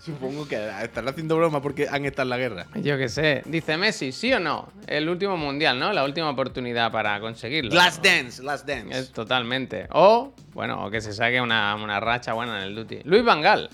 Supongo 0.00 0.48
que 0.48 0.56
están 0.82 1.06
haciendo 1.08 1.36
broma 1.36 1.62
porque 1.62 1.88
han 1.88 2.04
estado 2.04 2.24
en 2.24 2.30
la 2.30 2.38
guerra. 2.38 2.66
Yo 2.74 2.98
qué 2.98 3.08
sé. 3.08 3.42
Dice 3.46 3.76
Messi, 3.76 4.12
¿sí 4.12 4.32
o 4.32 4.40
no? 4.40 4.72
El 4.86 5.08
último 5.08 5.36
mundial, 5.36 5.78
¿no? 5.78 5.92
La 5.92 6.04
última 6.04 6.30
oportunidad 6.30 6.90
para 6.90 7.20
conseguirlo. 7.20 7.74
Last 7.74 8.04
Dance, 8.04 8.42
Last 8.42 8.66
Dance. 8.66 8.98
Es 8.98 9.12
totalmente. 9.12 9.86
O, 9.90 10.32
bueno, 10.54 10.84
o 10.84 10.90
que 10.90 11.00
se 11.00 11.12
saque 11.12 11.40
una, 11.40 11.74
una 11.76 12.00
racha 12.00 12.32
buena 12.32 12.58
en 12.58 12.68
el 12.68 12.74
duty. 12.74 13.00
Luis 13.04 13.24
Vangal. 13.24 13.70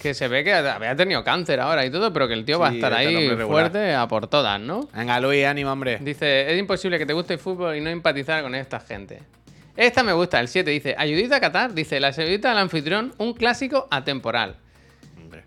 Que 0.00 0.14
se 0.14 0.28
ve 0.28 0.44
que 0.44 0.52
había 0.52 0.94
tenido 0.94 1.24
cáncer 1.24 1.58
ahora 1.58 1.84
y 1.84 1.90
todo, 1.90 2.12
pero 2.12 2.28
que 2.28 2.34
el 2.34 2.44
tío 2.44 2.58
va 2.60 2.68
a 2.68 2.72
estar 2.72 2.92
ahí 2.94 3.28
fuerte 3.46 3.94
a 3.94 4.06
por 4.06 4.28
todas, 4.28 4.60
¿no? 4.60 4.88
Venga, 4.94 5.18
Luis, 5.18 5.44
ánimo, 5.44 5.72
hombre. 5.72 5.98
Dice, 6.00 6.52
es 6.52 6.58
imposible 6.58 6.98
que 6.98 7.06
te 7.06 7.12
guste 7.12 7.34
el 7.34 7.40
fútbol 7.40 7.76
y 7.76 7.80
no 7.80 7.90
empatizar 7.90 8.42
con 8.42 8.54
esta 8.54 8.78
gente. 8.78 9.22
Esta 9.76 10.02
me 10.02 10.12
gusta, 10.12 10.40
el 10.40 10.48
7 10.48 10.68
dice, 10.70 10.94
ayudita 10.98 11.36
a 11.36 11.40
Qatar, 11.40 11.72
dice, 11.72 12.00
la 12.00 12.08
ayudita 12.08 12.48
del 12.48 12.58
anfitrión, 12.58 13.14
un 13.18 13.32
clásico 13.32 13.86
atemporal. 13.92 14.56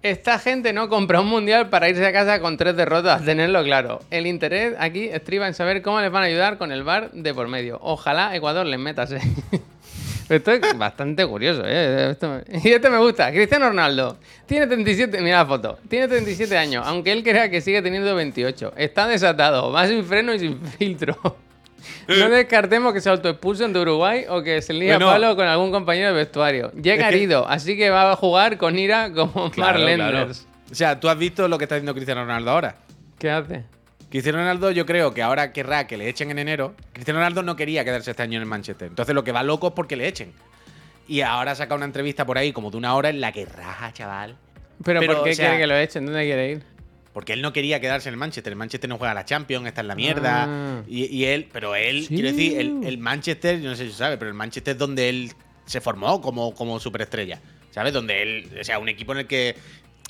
Esta 0.04 0.40
gente 0.40 0.74
no 0.74 0.90
compra 0.90 1.22
un 1.22 1.28
mundial 1.28 1.70
para 1.70 1.88
irse 1.88 2.06
a 2.06 2.12
casa 2.12 2.40
con 2.40 2.58
tres 2.58 2.76
derrotas, 2.76 3.24
tenerlo 3.26 3.64
claro. 3.64 4.00
El 4.10 4.26
interés 4.26 4.76
aquí 4.80 5.06
estriba 5.08 5.48
en 5.48 5.54
saber 5.54 5.82
cómo 5.82 6.02
les 6.02 6.12
van 6.12 6.24
a 6.24 6.26
ayudar 6.26 6.58
con 6.58 6.72
el 6.72 6.84
bar 6.84 7.12
de 7.12 7.34
por 7.34 7.48
medio. 7.48 7.78
Ojalá 7.82 8.36
Ecuador 8.36 8.66
les 8.66 8.80
metase. 8.80 9.20
Esto 10.30 10.52
es 10.54 10.78
bastante 10.78 11.26
curioso, 11.28 11.64
¿eh? 11.66 12.12
Esto 12.12 12.30
me- 12.30 12.60
Y 12.64 12.72
este 12.72 12.90
me 12.90 12.98
gusta. 13.00 13.32
Cristiano 13.32 13.68
Ronaldo. 13.68 14.18
Tiene 14.46 14.66
37... 14.66 15.22
Mira 15.22 15.40
la 15.40 15.46
foto. 15.46 15.78
Tiene 15.90 16.08
37 16.08 16.58
años, 16.58 16.84
aunque 16.88 17.12
él 17.12 17.22
crea 17.22 17.50
que 17.50 17.60
sigue 17.60 17.82
teniendo 17.82 18.16
28. 18.16 18.74
Está 18.78 19.08
desatado. 19.08 19.72
Va 19.74 19.88
sin 19.88 20.06
freno 20.06 20.34
y 20.34 20.40
sin 20.40 20.58
filtro. 20.62 21.18
No 22.08 22.30
descartemos 22.30 22.94
que 22.94 23.02
se 23.02 23.10
autoexpulsen 23.10 23.74
de 23.74 23.80
Uruguay 23.82 24.26
o 24.30 24.42
que 24.44 24.62
se 24.62 24.74
líe 24.74 24.92
a 24.94 24.98
Bueno. 24.98 25.12
palo 25.12 25.36
con 25.36 25.48
algún 25.48 25.72
compañero 25.72 26.10
de 26.10 26.14
vestuario. 26.14 26.72
Llega 26.74 27.10
que- 27.10 27.16
herido, 27.16 27.48
así 27.48 27.76
que 27.78 27.90
va 27.90 28.12
a 28.12 28.16
jugar 28.16 28.58
con 28.58 28.78
ira 28.78 29.12
como 29.14 29.50
Claro. 29.52 29.80
O 30.72 30.76
sea, 30.76 31.00
tú 31.00 31.10
has 31.10 31.18
visto 31.18 31.48
lo 31.48 31.58
que 31.58 31.66
está 31.66 31.76
haciendo 31.76 31.94
Cristiano 31.94 32.22
Ronaldo 32.24 32.52
ahora. 32.52 32.76
¿Qué 33.20 33.30
hace? 33.30 33.64
Cristiano 34.10 34.40
Ronaldo, 34.40 34.72
yo 34.72 34.86
creo 34.86 35.14
que 35.14 35.22
ahora 35.22 35.54
querrá 35.54 35.88
que 35.88 35.96
le 35.98 36.10
echen 36.10 36.32
en 36.32 36.40
enero. 36.40 36.76
Cristiano 36.94 37.20
Ronaldo 37.20 37.44
no 37.44 37.56
quería 37.56 37.84
quedarse 37.86 38.12
este 38.12 38.24
año 38.24 38.38
en 38.38 38.44
el 38.44 38.48
Manchester. 38.48 38.88
Entonces 38.90 39.16
lo 39.16 39.24
que 39.24 39.32
va 39.32 39.42
loco 39.44 39.68
es 39.70 39.74
porque 39.74 39.96
le 39.96 40.08
echen. 40.08 40.34
Y 41.08 41.22
ahora 41.22 41.56
saca 41.56 41.76
una 41.76 41.86
entrevista 41.86 42.26
por 42.26 42.38
ahí 42.38 42.52
como 42.54 42.72
de 42.72 42.78
una 42.78 42.94
hora 42.96 43.10
en 43.10 43.20
la 43.22 43.32
que 43.32 43.46
raja, 43.46 43.92
chaval. 43.94 44.36
¿Pero, 44.84 45.00
Pero, 45.00 45.14
por 45.16 45.24
qué 45.24 45.32
o 45.32 45.36
sea- 45.36 45.46
quiere 45.50 45.62
que 45.62 45.68
lo 45.68 45.76
echen? 45.78 46.06
¿Dónde 46.06 46.24
quiere 46.24 46.52
ir? 46.52 46.64
Porque 47.14 47.34
él 47.34 47.42
no 47.42 47.52
quería 47.52 47.80
quedarse 47.82 48.08
en 48.10 48.14
el 48.14 48.20
Manchester. 48.20 48.52
El 48.54 48.58
Manchester 48.58 48.90
no 48.90 48.98
juega 48.98 49.14
la 49.14 49.26
Champions, 49.26 49.68
está 49.68 49.82
en 49.82 49.88
la 49.88 49.96
mierda. 49.96 50.46
Ah. 50.48 50.84
Y, 50.88 51.06
y 51.06 51.26
él, 51.26 51.50
pero 51.52 51.76
él, 51.76 52.04
Sí. 52.08 52.16
quiero 52.16 52.30
decir, 52.32 52.58
el, 52.60 52.84
el 52.86 52.98
Manchester, 52.98 53.60
yo 53.62 53.70
no 53.70 53.76
sé 53.76 53.88
si 53.88 53.94
sabe, 53.94 54.18
pero 54.18 54.30
el 54.30 54.36
Manchester 54.36 54.74
es 54.74 54.78
donde 54.80 55.10
él 55.10 55.32
se 55.66 55.82
formó 55.82 56.22
como, 56.22 56.54
como 56.56 56.80
superestrella. 56.80 57.40
¿Sabes? 57.72 57.94
Donde 57.94 58.22
él, 58.22 58.58
o 58.60 58.64
sea, 58.64 58.80
un 58.80 58.90
equipo 58.90 59.12
en 59.14 59.20
el 59.20 59.28
que 59.28 59.56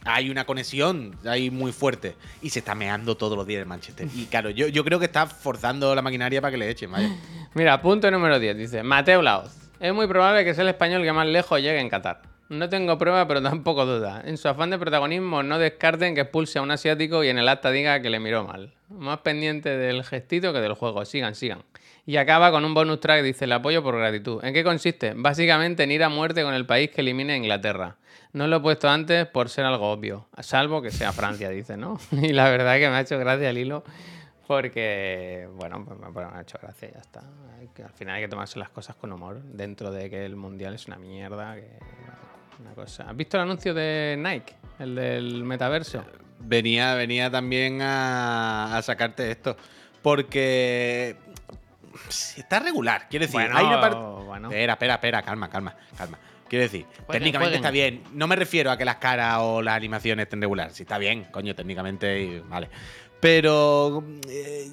hay 0.04 0.32
una 0.32 0.46
conexión 0.46 1.16
ahí 1.26 1.52
muy 1.52 1.72
fuerte. 1.72 2.16
Y 2.42 2.50
se 2.50 2.60
está 2.60 2.74
meando 2.76 3.16
todos 3.18 3.38
los 3.38 3.46
días 3.46 3.60
el 3.62 3.68
Manchester. 3.68 4.08
Y 4.16 4.26
claro, 4.26 4.50
yo, 4.50 4.68
yo 4.68 4.84
creo 4.84 4.98
que 5.00 5.06
está 5.06 5.28
forzando 5.28 5.94
la 5.96 6.02
maquinaria 6.02 6.42
para 6.42 6.52
que 6.52 6.58
le 6.58 6.70
echen, 6.70 6.92
vaya. 6.92 7.10
Mira, 7.54 7.82
punto 7.82 8.10
número 8.10 8.40
10. 8.40 8.58
Dice, 8.58 8.84
Mateo 8.84 9.22
Laoz. 9.22 9.56
Es 9.80 9.94
muy 9.94 10.08
probable 10.08 10.44
que 10.46 10.54
sea 10.54 10.62
el 10.64 10.70
español 10.70 11.04
que 11.04 11.12
más 11.14 11.26
lejos 11.28 11.60
llegue 11.60 11.80
en 11.80 11.90
Qatar. 11.90 12.22
No 12.52 12.68
tengo 12.68 12.98
prueba, 12.98 13.26
pero 13.30 13.42
tampoco 13.52 13.86
duda. 13.86 14.22
En 14.26 14.38
su 14.38 14.50
afán 14.50 14.72
de 14.72 14.78
protagonismo, 14.78 15.42
no 15.42 15.58
descarten 15.58 16.16
que 16.16 16.22
expulse 16.22 16.60
a 16.60 16.62
un 16.62 16.72
asiático 16.72 17.24
y 17.24 17.30
en 17.30 17.38
el 17.38 17.48
acta 17.48 17.72
diga 17.72 18.02
que 18.02 18.10
le 18.10 18.20
miró 18.20 18.44
mal. 18.44 18.74
Más 18.90 19.20
pendiente 19.20 19.70
del 19.70 20.04
gestito 20.04 20.52
que 20.52 20.60
del 20.60 20.74
juego. 20.74 21.06
Sigan, 21.06 21.34
sigan. 21.34 21.64
Y 22.06 22.18
acaba 22.18 22.52
con 22.52 22.66
un 22.66 22.74
bonus 22.74 23.00
track, 23.00 23.24
dice, 23.24 23.46
el 23.46 23.54
apoyo 23.54 23.82
por 23.82 23.98
gratitud. 23.98 24.44
¿En 24.44 24.54
qué 24.54 24.66
consiste? 24.66 25.14
Básicamente 25.16 25.84
en 25.84 25.92
ir 25.92 26.04
a 26.04 26.10
muerte 26.10 26.44
con 26.44 26.54
el 26.54 26.66
país 26.66 26.90
que 26.90 27.00
elimine 27.00 27.34
a 27.34 27.38
Inglaterra. 27.38 27.96
No 28.34 28.48
lo 28.48 28.58
he 28.58 28.60
puesto 28.60 28.90
antes 28.90 29.28
por 29.28 29.48
ser 29.48 29.64
algo 29.64 29.90
obvio, 29.90 30.28
salvo 30.40 30.82
que 30.82 30.92
sea 30.92 31.14
Francia, 31.14 31.50
dice, 31.50 31.78
¿no? 31.78 32.00
Y 32.12 32.34
la 32.34 32.50
verdad 32.50 32.76
es 32.76 32.84
que 32.84 32.90
me 32.90 32.96
ha 32.96 33.02
hecho 33.02 33.18
gracia 33.18 33.50
el 33.50 33.58
hilo 33.58 33.84
porque, 34.48 35.48
bueno, 35.56 35.86
pues 35.86 35.98
me, 35.98 36.38
ha 36.38 36.42
hecho 36.42 36.58
gracia 36.62 36.92
ya 36.92 37.00
está. 37.00 37.24
Al 37.82 37.94
final 37.94 38.16
hay 38.16 38.24
que 38.24 38.28
tomarse 38.28 38.60
las 38.60 38.70
cosas 38.70 38.98
con 38.98 39.12
humor, 39.14 39.42
dentro 39.44 39.92
de 39.92 40.10
que 40.10 40.26
el 40.26 40.36
mundial 40.36 40.74
es 40.74 40.88
una 40.88 40.98
mierda, 40.98 41.56
una 42.62 42.74
cosa. 42.74 43.10
¿Has 43.10 43.16
visto 43.16 43.38
el 43.38 43.44
anuncio 43.44 43.74
de 43.74 44.16
Nike, 44.18 44.56
el 44.80 44.96
del 44.96 45.44
metaverso? 45.44 46.04
Venía, 46.40 46.96
venía 46.96 47.30
también 47.30 47.82
a, 47.82 48.78
a 48.78 48.82
sacarte 48.82 49.30
esto. 49.32 49.56
Porque 50.02 51.16
está 52.36 52.60
regular. 52.60 53.08
Quiero 53.10 53.26
decir, 53.26 53.40
Bueno, 53.40 53.58
hay 53.58 53.66
una 53.66 53.82
parte. 53.82 53.98
bueno. 54.26 54.48
Espera, 54.50 54.74
espera, 54.74 54.94
espera, 54.96 55.22
calma, 55.22 55.50
calma, 55.50 55.76
calma. 55.98 56.18
Quiero 56.50 56.64
decir, 56.64 56.86
técnicamente 57.10 57.56
jueguen. 57.56 57.56
está 57.56 57.72
bien. 57.72 58.04
No 58.14 58.28
me 58.28 58.36
refiero 58.36 58.72
a 58.72 58.78
que 58.78 58.84
las 58.84 58.98
caras 58.98 59.38
o 59.40 59.62
las 59.62 59.76
animaciones 59.76 60.24
estén 60.26 60.42
regulares. 60.42 60.74
Sí, 60.76 60.84
está 60.84 60.98
bien, 60.98 61.26
coño, 61.32 61.56
técnicamente, 61.56 62.22
y- 62.22 62.40
vale. 62.42 62.70
Pero 63.22 64.04
eh, 64.28 64.70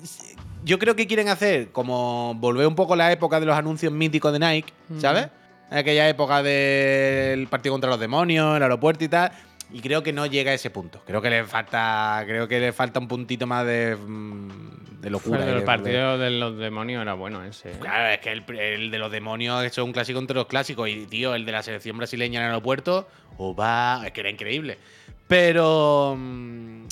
yo 0.64 0.78
creo 0.78 0.96
que 0.96 1.06
quieren 1.06 1.28
hacer 1.28 1.70
como 1.70 2.34
volver 2.34 2.66
un 2.66 2.74
poco 2.74 2.94
a 2.94 2.96
la 2.96 3.12
época 3.12 3.38
de 3.38 3.46
los 3.46 3.56
anuncios 3.56 3.92
míticos 3.92 4.32
de 4.32 4.38
Nike, 4.40 4.72
¿sabes? 4.98 5.28
Aquella 5.70 6.08
época 6.08 6.42
del 6.42 7.46
partido 7.48 7.74
contra 7.74 7.90
los 7.90 8.00
demonios, 8.00 8.56
el 8.56 8.62
aeropuerto 8.62 9.04
y 9.04 9.08
tal. 9.08 9.30
Y 9.70 9.80
creo 9.80 10.02
que 10.02 10.14
no 10.14 10.24
llega 10.24 10.50
a 10.52 10.54
ese 10.54 10.70
punto. 10.70 11.02
Creo 11.06 11.20
que 11.20 11.28
le 11.28 11.44
falta. 11.44 12.22
Creo 12.26 12.48
que 12.48 12.58
le 12.58 12.72
falta 12.72 13.00
un 13.00 13.06
puntito 13.08 13.46
más 13.46 13.66
de. 13.66 13.96
mm, 13.96 15.00
de 15.02 15.10
locura. 15.10 15.44
el 15.44 15.56
y 15.56 15.60
de- 15.60 15.66
partido 15.66 16.16
de 16.16 16.30
los 16.30 16.56
demonios 16.56 17.02
era 17.02 17.12
bueno 17.12 17.44
ese. 17.44 17.72
¿eh? 17.72 17.76
Claro, 17.78 18.08
es 18.08 18.18
que 18.20 18.32
el, 18.32 18.44
el 18.58 18.90
de 18.90 18.98
los 18.98 19.12
demonios 19.12 19.62
es 19.64 19.76
un 19.78 19.92
clásico 19.92 20.18
entre 20.20 20.34
los 20.36 20.46
clásicos. 20.46 20.88
Y, 20.88 21.04
tío, 21.06 21.34
el 21.34 21.44
de 21.44 21.52
la 21.52 21.62
selección 21.62 21.98
brasileña 21.98 22.40
en 22.40 22.46
el 22.46 22.50
aeropuerto, 22.52 23.06
o 23.36 23.54
va. 23.54 24.02
Es 24.06 24.12
que 24.12 24.20
era 24.20 24.30
increíble. 24.30 24.78
Pero. 25.26 26.16
mm, 26.18 26.86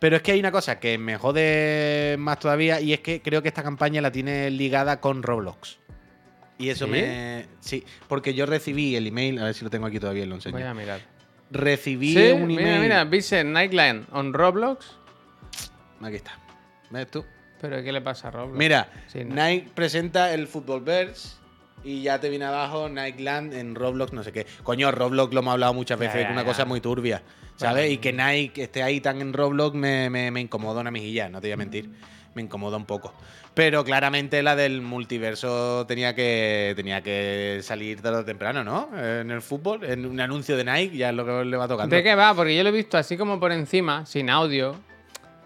Pero 0.00 0.16
es 0.16 0.22
que 0.22 0.32
hay 0.32 0.40
una 0.40 0.50
cosa 0.50 0.80
que 0.80 0.98
me 0.98 1.16
jode 1.18 2.16
más 2.18 2.40
todavía. 2.40 2.80
Y 2.80 2.92
es 2.92 2.98
que 3.00 3.22
creo 3.22 3.40
que 3.42 3.48
esta 3.48 3.62
campaña 3.62 4.00
la 4.00 4.10
tiene 4.10 4.50
ligada 4.50 5.00
con 5.00 5.22
Roblox. 5.22 5.78
Y 6.62 6.70
eso 6.70 6.84
¿Sí? 6.86 6.90
me. 6.92 7.46
Sí, 7.60 7.84
porque 8.08 8.34
yo 8.34 8.46
recibí 8.46 8.94
el 8.96 9.06
email. 9.06 9.38
A 9.38 9.44
ver 9.44 9.54
si 9.54 9.64
lo 9.64 9.70
tengo 9.70 9.86
aquí 9.86 9.98
todavía, 9.98 10.24
lo 10.26 10.34
enseño. 10.36 10.54
Voy 10.54 10.62
a 10.62 10.74
mirar. 10.74 11.00
Recibí 11.50 12.14
Sí, 12.14 12.30
un 12.32 12.50
email. 12.50 12.56
mira, 12.66 12.78
mira, 12.80 13.04
Vincent 13.04 13.50
Nightline 13.50 14.06
on 14.12 14.32
Roblox. 14.32 14.86
Aquí 16.02 16.16
está. 16.16 16.38
¿Ves 16.90 17.10
tú? 17.10 17.24
¿Pero 17.60 17.82
qué 17.82 17.92
le 17.92 18.00
pasa 18.00 18.28
a 18.28 18.30
Roblox? 18.32 18.58
Mira, 18.58 18.88
Sí, 19.06 19.24
no. 19.24 19.34
Nike 19.34 19.68
presenta 19.74 20.32
el 20.34 20.46
Footballverse 20.48 21.36
y 21.84 22.02
ya 22.02 22.20
te 22.20 22.28
viene 22.28 22.44
abajo 22.44 22.88
Nikeland 22.88 23.54
en 23.54 23.74
Roblox, 23.74 24.12
no 24.12 24.22
sé 24.22 24.32
qué. 24.32 24.46
Coño, 24.62 24.90
Roblox 24.90 25.32
lo 25.32 25.40
hemos 25.40 25.52
hablado 25.52 25.74
muchas 25.74 25.98
veces, 25.98 26.24
es 26.24 26.30
una 26.30 26.42
ya. 26.42 26.46
cosa 26.46 26.64
muy 26.64 26.80
turbia, 26.80 27.22
¿sabes? 27.56 27.82
Bueno. 27.84 27.92
Y 27.94 27.98
que 27.98 28.12
Nike 28.12 28.62
esté 28.64 28.82
ahí 28.82 29.00
tan 29.00 29.20
en 29.20 29.32
Roblox 29.32 29.76
me, 29.76 30.10
me, 30.10 30.30
me 30.30 30.40
incomoda 30.40 30.80
una 30.80 30.90
mejilla, 30.90 31.28
no 31.28 31.40
te 31.40 31.48
voy 31.48 31.52
a 31.52 31.56
mentir. 31.56 31.90
Me 32.34 32.42
incomoda 32.42 32.76
un 32.76 32.86
poco. 32.86 33.12
Pero 33.54 33.84
claramente 33.84 34.42
la 34.42 34.56
del 34.56 34.80
multiverso 34.80 35.84
tenía 35.86 36.14
que, 36.14 36.72
tenía 36.74 37.02
que 37.02 37.60
salir 37.62 38.00
tarde 38.00 38.18
o 38.18 38.24
temprano, 38.24 38.64
¿no? 38.64 38.88
En 38.96 39.30
el 39.30 39.42
fútbol, 39.42 39.84
en 39.84 40.06
un 40.06 40.20
anuncio 40.20 40.56
de 40.56 40.64
Nike, 40.64 40.96
ya 40.96 41.10
es 41.10 41.14
lo 41.14 41.26
que 41.26 41.44
le 41.44 41.56
va 41.56 41.68
tocando. 41.68 41.94
¿De 41.94 42.02
qué 42.02 42.14
va? 42.14 42.34
Porque 42.34 42.56
yo 42.56 42.62
lo 42.62 42.70
he 42.70 42.72
visto 42.72 42.96
así 42.96 43.16
como 43.16 43.38
por 43.38 43.52
encima, 43.52 44.06
sin 44.06 44.30
audio. 44.30 44.76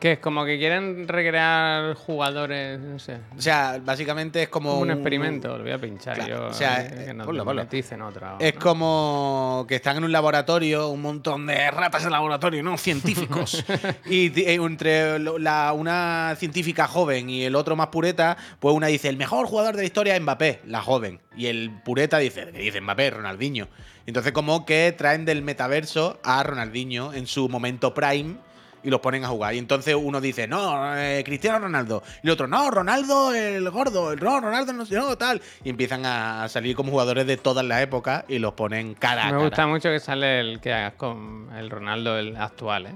Que 0.07 0.13
es 0.13 0.19
como 0.21 0.45
que 0.45 0.57
quieren 0.57 1.09
recrear 1.09 1.95
jugadores, 1.95 2.79
no 2.79 2.97
sé. 3.01 3.17
O 3.37 3.41
sea, 3.41 3.81
básicamente 3.85 4.45
es 4.45 4.49
como 4.49 4.71
Como 4.71 4.83
un 4.83 4.93
experimento, 4.93 5.59
lo 5.59 5.65
voy 5.65 5.73
a 5.73 5.79
pinchar 5.81 6.15
Claro, 6.15 6.43
yo. 6.43 6.47
o 6.47 6.53
sea, 6.55 6.81
eh, 6.87 6.89
que 7.07 7.11
eh, 7.11 7.13
no 7.15 7.25
ponlo, 7.25 7.43
te 7.43 7.47
ponlo. 7.47 7.63
metéis 7.65 7.91
en 7.91 8.03
otra. 8.03 8.37
Es 8.39 8.55
¿no? 8.55 8.61
como 8.61 9.65
que 9.67 9.75
están 9.75 9.97
en 9.97 10.05
un 10.05 10.13
laboratorio, 10.13 10.91
un 10.91 11.03
montón 11.03 11.45
de 11.47 11.69
ratas 11.73 12.05
en 12.05 12.13
laboratorio, 12.13 12.63
¿no? 12.63 12.79
Científicos. 12.79 13.65
y 14.07 14.27
eh, 14.43 14.55
entre 14.55 15.19
la- 15.19 15.73
una 15.73 16.37
científica 16.39 16.87
joven 16.87 17.29
y 17.29 17.43
el 17.43 17.57
otro 17.57 17.75
más 17.75 17.89
pureta, 17.89 18.37
pues 18.61 18.77
una 18.77 18.87
dice, 18.87 19.09
el 19.09 19.17
mejor 19.17 19.47
jugador 19.49 19.75
de 19.75 19.83
la 19.83 19.87
historia 19.87 20.15
es 20.15 20.23
Mbappé, 20.23 20.61
la 20.67 20.83
joven. 20.83 21.21
Y 21.37 21.47
el 21.47 21.73
pureta 21.85 22.19
dice, 22.19 22.47
¿qué 22.53 22.59
dice 22.61 22.81
Mbappé? 22.81 23.11
Ronaldinho. 23.11 23.67
Entonces 24.07 24.31
como 24.31 24.65
que 24.67 24.95
traen 24.97 25.25
del 25.25 25.43
metaverso 25.43 26.21
a 26.23 26.45
Ronaldinho 26.45 27.13
en 27.13 27.27
su 27.27 27.49
momento 27.49 27.93
prime 27.93 28.37
y 28.83 28.91
los 28.91 29.01
ponen 29.01 29.25
a 29.25 29.29
jugar. 29.29 29.55
Y 29.55 29.59
entonces 29.59 29.95
uno 29.99 30.21
dice, 30.21 30.47
no, 30.47 30.97
eh, 30.97 31.23
Cristiano 31.25 31.59
Ronaldo. 31.59 32.03
Y 32.23 32.27
el 32.27 32.33
otro, 32.33 32.47
no, 32.47 32.71
Ronaldo 32.71 33.35
el 33.35 33.69
gordo, 33.71 34.13
el 34.13 34.21
no, 34.21 34.41
Ronaldo 34.41 34.73
no 34.73 34.85
no, 34.85 35.17
tal. 35.19 35.41
Y 35.65 35.71
empiezan 35.71 36.05
a 36.07 36.49
salir 36.49 36.77
como 36.77 36.91
jugadores 36.91 37.27
de 37.27 37.37
todas 37.37 37.65
las 37.65 37.83
épocas 37.83 38.25
y 38.29 38.39
los 38.39 38.53
ponen 38.55 38.95
cara 38.95 39.23
a 39.23 39.27
Me 39.27 39.31
cara. 39.33 39.43
gusta 39.45 39.67
mucho 39.67 39.89
que 39.91 40.01
sale 40.01 40.41
el 40.41 40.61
que 40.61 40.73
hagas 40.73 40.95
con 40.95 41.49
el 41.57 41.71
Ronaldo 41.71 42.17
el 42.19 42.37
actual, 42.37 42.87
¿eh? 42.87 42.95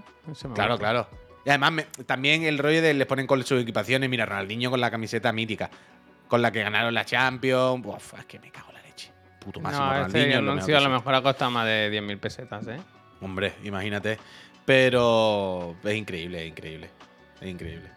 Claro, 0.54 0.74
gusta. 0.74 0.76
claro. 0.78 1.08
Y 1.44 1.48
además 1.48 1.72
me- 1.72 1.84
también 2.04 2.42
el 2.44 2.58
rollo 2.58 2.82
de 2.82 2.92
les 2.94 3.06
ponen 3.06 3.26
con 3.26 3.42
sus 3.44 3.62
equipaciones. 3.62 4.08
Mira, 4.10 4.26
Ronaldinho 4.26 4.70
con 4.70 4.80
la 4.80 4.90
camiseta 4.90 5.32
mítica, 5.32 5.70
con 6.28 6.42
la 6.42 6.52
que 6.52 6.62
ganaron 6.62 6.92
la 6.94 7.04
Champions. 7.04 7.84
Uf, 7.84 8.14
es 8.18 8.26
que 8.26 8.38
me 8.38 8.50
cago 8.50 8.68
en 8.68 8.74
la 8.74 8.82
leche. 8.82 9.10
Puto 9.40 9.58
máximo 9.60 9.86
No, 9.86 9.92
Ronaldinho. 9.92 10.18
este 10.24 10.36
es 10.36 10.42
lo 10.42 10.52
anuncio 10.52 10.76
a 10.76 10.80
lo 10.80 10.90
mejor 10.90 11.14
ha 11.14 11.22
costado 11.22 11.50
más 11.50 11.64
de 11.66 11.90
10.000 11.90 12.18
pesetas, 12.20 12.66
¿eh? 12.68 12.76
Hombre, 13.22 13.54
imagínate. 13.64 14.18
Pero 14.64 15.76
es 15.82 15.94
increíble, 15.96 16.42
es 16.44 16.48
increíble. 16.50 16.90
Es 17.40 17.48
increíble. 17.48 17.90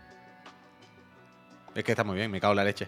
Es 1.76 1.84
que 1.84 1.91
está 1.91 2.03
muy 2.03 2.16
bien, 2.16 2.32
me 2.32 2.39
cago 2.39 2.53
en 2.53 2.57
la 2.57 2.64
leche. 2.64 2.88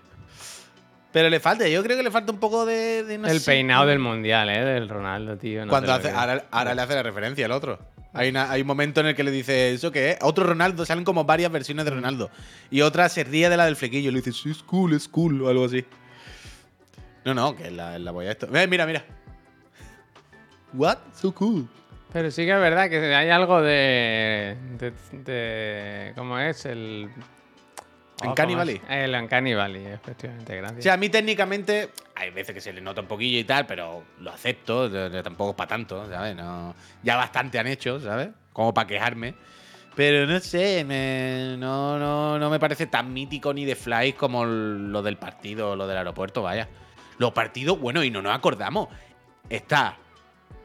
Pero 1.12 1.30
le 1.30 1.40
falta, 1.40 1.68
yo 1.68 1.82
creo 1.82 1.96
que 1.96 2.04
le 2.04 2.12
falta 2.12 2.32
un 2.32 2.40
poco 2.40 2.66
de. 2.66 3.04
de 3.04 3.18
no 3.18 3.28
el 3.28 3.40
sé, 3.40 3.52
peinado 3.52 3.86
del 3.86 4.00
mundial, 4.00 4.50
¿eh? 4.50 4.64
Del 4.66 4.90
Ronaldo, 4.90 5.38
tío. 5.38 5.66
no 5.66 5.70
Cuando 5.70 5.94
hace, 5.94 6.10
ahora, 6.12 6.46
ahora 6.52 6.76
le 6.76 6.82
hace 6.82 6.94
la 6.96 7.04
referencia 7.04 7.46
al 7.46 7.52
otro. 7.54 7.80
Hay, 8.14 8.30
una- 8.30 8.50
hay 8.52 8.62
un 8.62 8.68
momento 8.68 9.00
en 9.02 9.08
el 9.08 9.16
que 9.16 9.24
le 9.24 9.32
dice, 9.32 9.74
¿eso 9.74 9.92
qué 9.92 10.12
es? 10.12 10.18
Otro 10.22 10.46
Ronaldo, 10.46 10.86
salen 10.86 11.04
como 11.04 11.24
varias 11.26 11.52
versiones 11.52 11.86
de 11.86 11.92
Ronaldo. 11.92 12.30
Y 12.70 12.82
otra 12.82 13.08
se 13.10 13.24
ríe 13.24 13.50
de 13.50 13.58
la 13.58 13.66
del 13.66 13.76
flequillo. 13.76 14.12
Le 14.12 14.18
dice, 14.22 14.32
sí, 14.34 14.52
es 14.52 14.62
cool, 14.64 14.94
es 14.94 15.08
cool, 15.08 15.42
o 15.42 15.50
algo 15.50 15.66
así. 15.66 15.86
No, 17.26 17.34
no, 17.34 17.56
que 17.56 17.68
es 17.68 17.74
la, 17.74 17.98
la 17.98 18.12
voy 18.12 18.28
a 18.28 18.32
esto. 18.32 18.48
Eh, 18.56 18.68
mira, 18.68 18.86
mira. 18.86 19.04
What? 20.74 20.98
So 21.14 21.34
cool. 21.34 21.68
Pero 22.16 22.32
sí 22.32 22.46
que 22.46 22.54
es 22.54 22.60
verdad 22.62 22.90
que 22.90 23.14
hay 23.14 23.30
algo 23.30 23.62
de. 23.62 24.56
de, 24.80 24.94
de- 25.12 26.14
¿Cómo 26.16 26.40
es? 26.40 26.64
El. 26.66 27.10
¿En 28.24 28.30
Oh, 28.30 28.34
Canny 28.36 28.54
¿cómo 28.54 28.60
Valley? 28.60 28.82
El 28.88 29.14
Uncanny 29.14 29.54
Valley, 29.54 29.86
efectivamente, 29.88 30.54
O 30.54 30.62
gracias. 30.62 30.84
sea, 30.86 30.94
a 30.94 30.98
mí 30.98 31.10
técnicamente 31.10 31.90
hay 32.16 32.30
veces 32.30 32.54
que 32.56 32.62
se 32.62 32.72
le 32.72 32.80
nota 32.80 33.02
un 33.02 33.08
poquillo 33.08 33.38
y 33.38 33.44
tal, 33.44 33.66
pero 33.68 34.02
lo 34.22 34.32
acepto, 34.32 34.90
tampoco 35.22 35.50
es 35.50 35.56
para 35.58 35.68
tanto, 35.68 36.08
¿sabes? 36.10 36.38
No, 36.38 36.74
ya 37.04 37.18
bastante 37.18 37.60
han 37.60 37.68
hecho, 37.68 38.00
¿sabes? 38.00 38.30
Como 38.54 38.74
para 38.74 38.88
quejarme. 38.88 39.36
Pero 39.94 40.26
no 40.26 40.40
sé, 40.40 40.86
me- 40.86 41.58
no, 41.58 42.00
no, 42.00 42.40
no 42.40 42.50
me 42.50 42.60
parece 42.62 42.88
tan 42.88 43.12
mítico 43.12 43.54
ni 43.54 43.66
de 43.66 43.76
fly 43.76 44.14
como 44.14 44.46
lo 44.46 45.02
del 45.02 45.18
partido 45.18 45.72
o 45.72 45.76
lo 45.76 45.86
del 45.86 45.98
aeropuerto, 45.98 46.42
vaya. 46.42 46.70
Los 47.18 47.34
partidos, 47.34 47.78
bueno, 47.78 48.02
y 48.06 48.10
no 48.10 48.22
nos 48.22 48.34
acordamos. 48.34 48.88
Está 49.50 49.98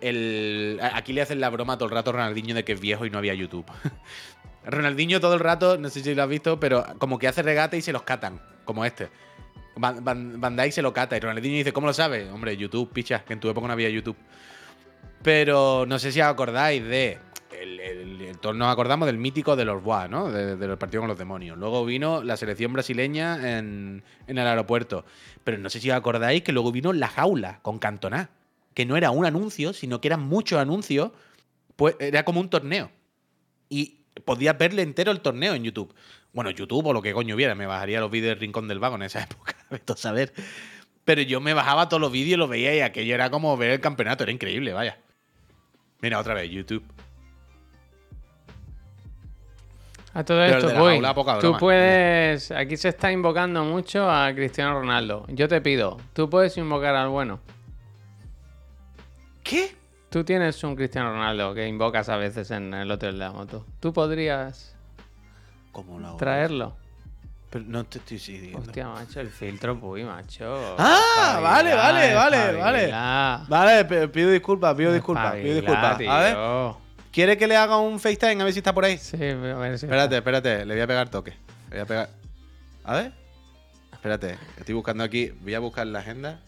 el. 0.00 0.80
Aquí 0.94 1.12
le 1.12 1.22
hacen 1.22 1.40
la 1.40 1.50
broma 1.50 1.76
todo 1.76 1.88
el 1.88 1.94
rato 1.94 2.10
a 2.10 2.12
Ronaldinho 2.14 2.54
de 2.54 2.64
que 2.64 2.72
es 2.72 2.80
viejo 2.80 3.06
y 3.06 3.10
no 3.10 3.18
había 3.18 3.34
YouTube. 3.34 3.66
Ronaldinho 4.64 5.20
todo 5.20 5.34
el 5.34 5.40
rato, 5.40 5.78
no 5.78 5.88
sé 5.88 6.02
si 6.02 6.14
lo 6.14 6.22
has 6.22 6.28
visto, 6.28 6.60
pero 6.60 6.84
como 6.98 7.18
que 7.18 7.28
hace 7.28 7.42
regate 7.42 7.76
y 7.76 7.82
se 7.82 7.92
los 7.92 8.02
catan, 8.02 8.40
como 8.64 8.84
este. 8.84 9.08
Van, 9.76 10.04
Van, 10.04 10.72
se 10.72 10.82
lo 10.82 10.92
cata 10.92 11.16
y 11.16 11.20
Ronaldinho 11.20 11.56
dice, 11.56 11.72
¿cómo 11.72 11.86
lo 11.86 11.94
sabes? 11.94 12.30
Hombre, 12.30 12.56
YouTube, 12.56 12.92
picha, 12.92 13.24
que 13.24 13.32
en 13.32 13.40
tu 13.40 13.48
época 13.48 13.66
no 13.66 13.72
había 13.72 13.88
YouTube. 13.88 14.16
Pero 15.22 15.84
no 15.86 15.98
sé 15.98 16.12
si 16.12 16.20
os 16.20 16.26
acordáis 16.26 16.82
de. 16.84 17.18
El, 17.58 18.38
todos 18.40 18.56
nos 18.56 18.72
acordamos 18.72 19.06
del 19.06 19.18
mítico 19.18 19.54
de 19.54 19.66
los 19.66 19.82
Bois, 19.82 20.08
¿no? 20.08 20.30
De, 20.30 20.56
de 20.56 20.66
los 20.66 20.78
partidos 20.78 21.02
con 21.02 21.08
los 21.08 21.18
demonios. 21.18 21.58
Luego 21.58 21.84
vino 21.84 22.22
la 22.22 22.36
selección 22.36 22.72
brasileña 22.72 23.58
en, 23.58 24.02
en 24.26 24.38
el 24.38 24.46
aeropuerto. 24.46 25.04
Pero 25.44 25.58
no 25.58 25.68
sé 25.68 25.80
si 25.80 25.90
os 25.90 25.96
acordáis 25.96 26.42
que 26.42 26.52
luego 26.52 26.72
vino 26.72 26.92
la 26.92 27.08
jaula 27.08 27.58
con 27.60 27.78
Cantona. 27.78 28.30
Que 28.74 28.86
no 28.86 28.96
era 28.96 29.10
un 29.10 29.26
anuncio, 29.26 29.72
sino 29.72 30.00
que 30.00 30.08
eran 30.08 30.20
muchos 30.20 30.58
anuncios. 30.58 31.10
Pues 31.76 31.96
era 31.98 32.24
como 32.24 32.40
un 32.40 32.50
torneo. 32.50 32.90
Y 33.68 34.00
podías 34.24 34.56
verle 34.58 34.82
entero 34.82 35.12
el 35.12 35.20
torneo 35.20 35.54
en 35.54 35.64
YouTube. 35.64 35.94
Bueno, 36.32 36.50
YouTube 36.50 36.86
o 36.86 36.92
lo 36.92 37.02
que 37.02 37.12
coño 37.12 37.34
hubiera. 37.34 37.54
Me 37.54 37.66
bajaría 37.66 38.00
los 38.00 38.10
vídeos 38.10 38.30
del 38.30 38.40
Rincón 38.40 38.68
del 38.68 38.78
Vago 38.78 38.96
en 38.96 39.02
esa 39.02 39.22
época. 39.24 39.56
A 39.70 39.96
saber. 39.96 40.32
Pero 41.04 41.22
yo 41.22 41.40
me 41.40 41.54
bajaba 41.54 41.88
todos 41.88 42.00
los 42.00 42.12
vídeos 42.12 42.34
y 42.34 42.36
los 42.36 42.48
veía 42.48 42.74
y 42.74 42.80
aquello 42.80 43.14
era 43.14 43.30
como 43.30 43.56
ver 43.56 43.70
el 43.70 43.80
campeonato. 43.80 44.22
Era 44.24 44.32
increíble, 44.32 44.72
vaya. 44.72 44.98
Mira, 46.00 46.18
otra 46.18 46.34
vez, 46.34 46.50
YouTube. 46.50 46.84
A 50.12 50.24
todo 50.24 50.38
Pero 50.38 50.58
esto, 50.58 50.78
voy. 50.78 51.00
Tú 51.40 51.56
puedes. 51.58 52.50
Aquí 52.50 52.76
se 52.76 52.88
está 52.88 53.12
invocando 53.12 53.62
mucho 53.64 54.10
a 54.10 54.32
Cristiano 54.34 54.80
Ronaldo. 54.80 55.24
Yo 55.28 55.46
te 55.46 55.60
pido, 55.60 55.98
tú 56.14 56.28
puedes 56.28 56.56
invocar 56.56 56.96
al 56.96 57.08
bueno. 57.08 57.40
¿Qué? 59.42 59.76
Tú 60.10 60.24
tienes 60.24 60.62
un 60.64 60.74
Cristiano 60.74 61.12
Ronaldo 61.12 61.54
que 61.54 61.66
invocas 61.68 62.08
a 62.08 62.16
veces 62.16 62.50
en 62.50 62.74
el 62.74 62.90
hotel 62.90 63.12
de 63.12 63.18
la 63.18 63.32
moto. 63.32 63.64
Tú 63.78 63.92
podrías 63.92 64.74
¿Cómo 65.72 66.00
lo 66.00 66.08
hago? 66.08 66.16
traerlo. 66.16 66.76
Pero 67.50 67.64
no 67.66 67.84
te 67.84 67.98
estoy 67.98 68.18
siguiendo. 68.18 68.58
Hostia, 68.60 68.88
macho, 68.88 69.20
el 69.20 69.28
filtro, 69.28 69.78
puy, 69.78 70.04
macho. 70.04 70.76
Ah, 70.78 71.40
vale, 71.42 71.74
vale, 71.74 72.14
vale, 72.14 72.56
vale. 72.56 72.90
Vale, 73.48 74.08
pido 74.08 74.30
disculpas, 74.30 74.74
pido 74.76 74.92
disculpas, 74.92 75.34
pido 75.34 75.54
disculpas. 75.54 76.00
A 76.08 76.20
ver. 76.20 76.36
¿quiere 77.12 77.36
que 77.36 77.48
le 77.48 77.56
haga 77.56 77.78
un 77.78 77.98
FaceTime? 77.98 78.40
A 78.40 78.44
ver 78.44 78.52
si 78.52 78.60
está 78.60 78.72
por 78.72 78.84
ahí. 78.84 78.98
Sí, 78.98 79.16
a 79.16 79.34
ver 79.34 79.78
si. 79.78 79.86
Espérate, 79.86 80.16
espérate, 80.16 80.64
le 80.64 80.74
voy 80.74 80.82
a 80.82 80.86
pegar 80.86 81.08
toque. 81.08 81.32
Le 81.70 81.76
voy 81.76 81.80
a 81.80 81.86
pegar. 81.86 82.10
A 82.84 82.94
ver. 82.94 83.12
Espérate, 83.92 84.38
estoy 84.56 84.74
buscando 84.74 85.02
aquí. 85.02 85.32
Voy 85.40 85.54
a 85.54 85.58
buscar 85.60 85.86
la 85.86 85.98
agenda. 85.98 86.40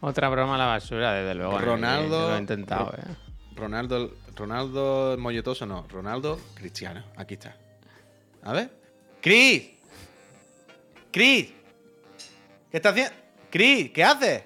Otra 0.00 0.28
broma 0.28 0.54
a 0.54 0.58
la 0.58 0.66
basura, 0.66 1.12
desde 1.12 1.34
luego. 1.34 1.58
¿eh? 1.60 1.62
Ronaldo- 1.64 2.28
Lo 2.30 2.36
he 2.36 2.38
intentado, 2.38 2.94
eh. 2.96 3.14
Ronaldo, 3.54 4.12
Ronaldo 4.34 5.16
molletoso 5.18 5.66
no, 5.66 5.86
Ronaldo 5.88 6.40
Cristiano. 6.54 7.04
Aquí 7.16 7.34
está. 7.34 7.56
A 8.42 8.52
ver. 8.52 8.70
¡Cris! 9.20 9.70
¡Cris! 11.12 11.52
¿Qué 12.70 12.76
estás 12.76 12.92
haciendo? 12.92 13.12
¡Cris! 13.50 13.90
¿Qué 13.90 14.02
haces? 14.04 14.42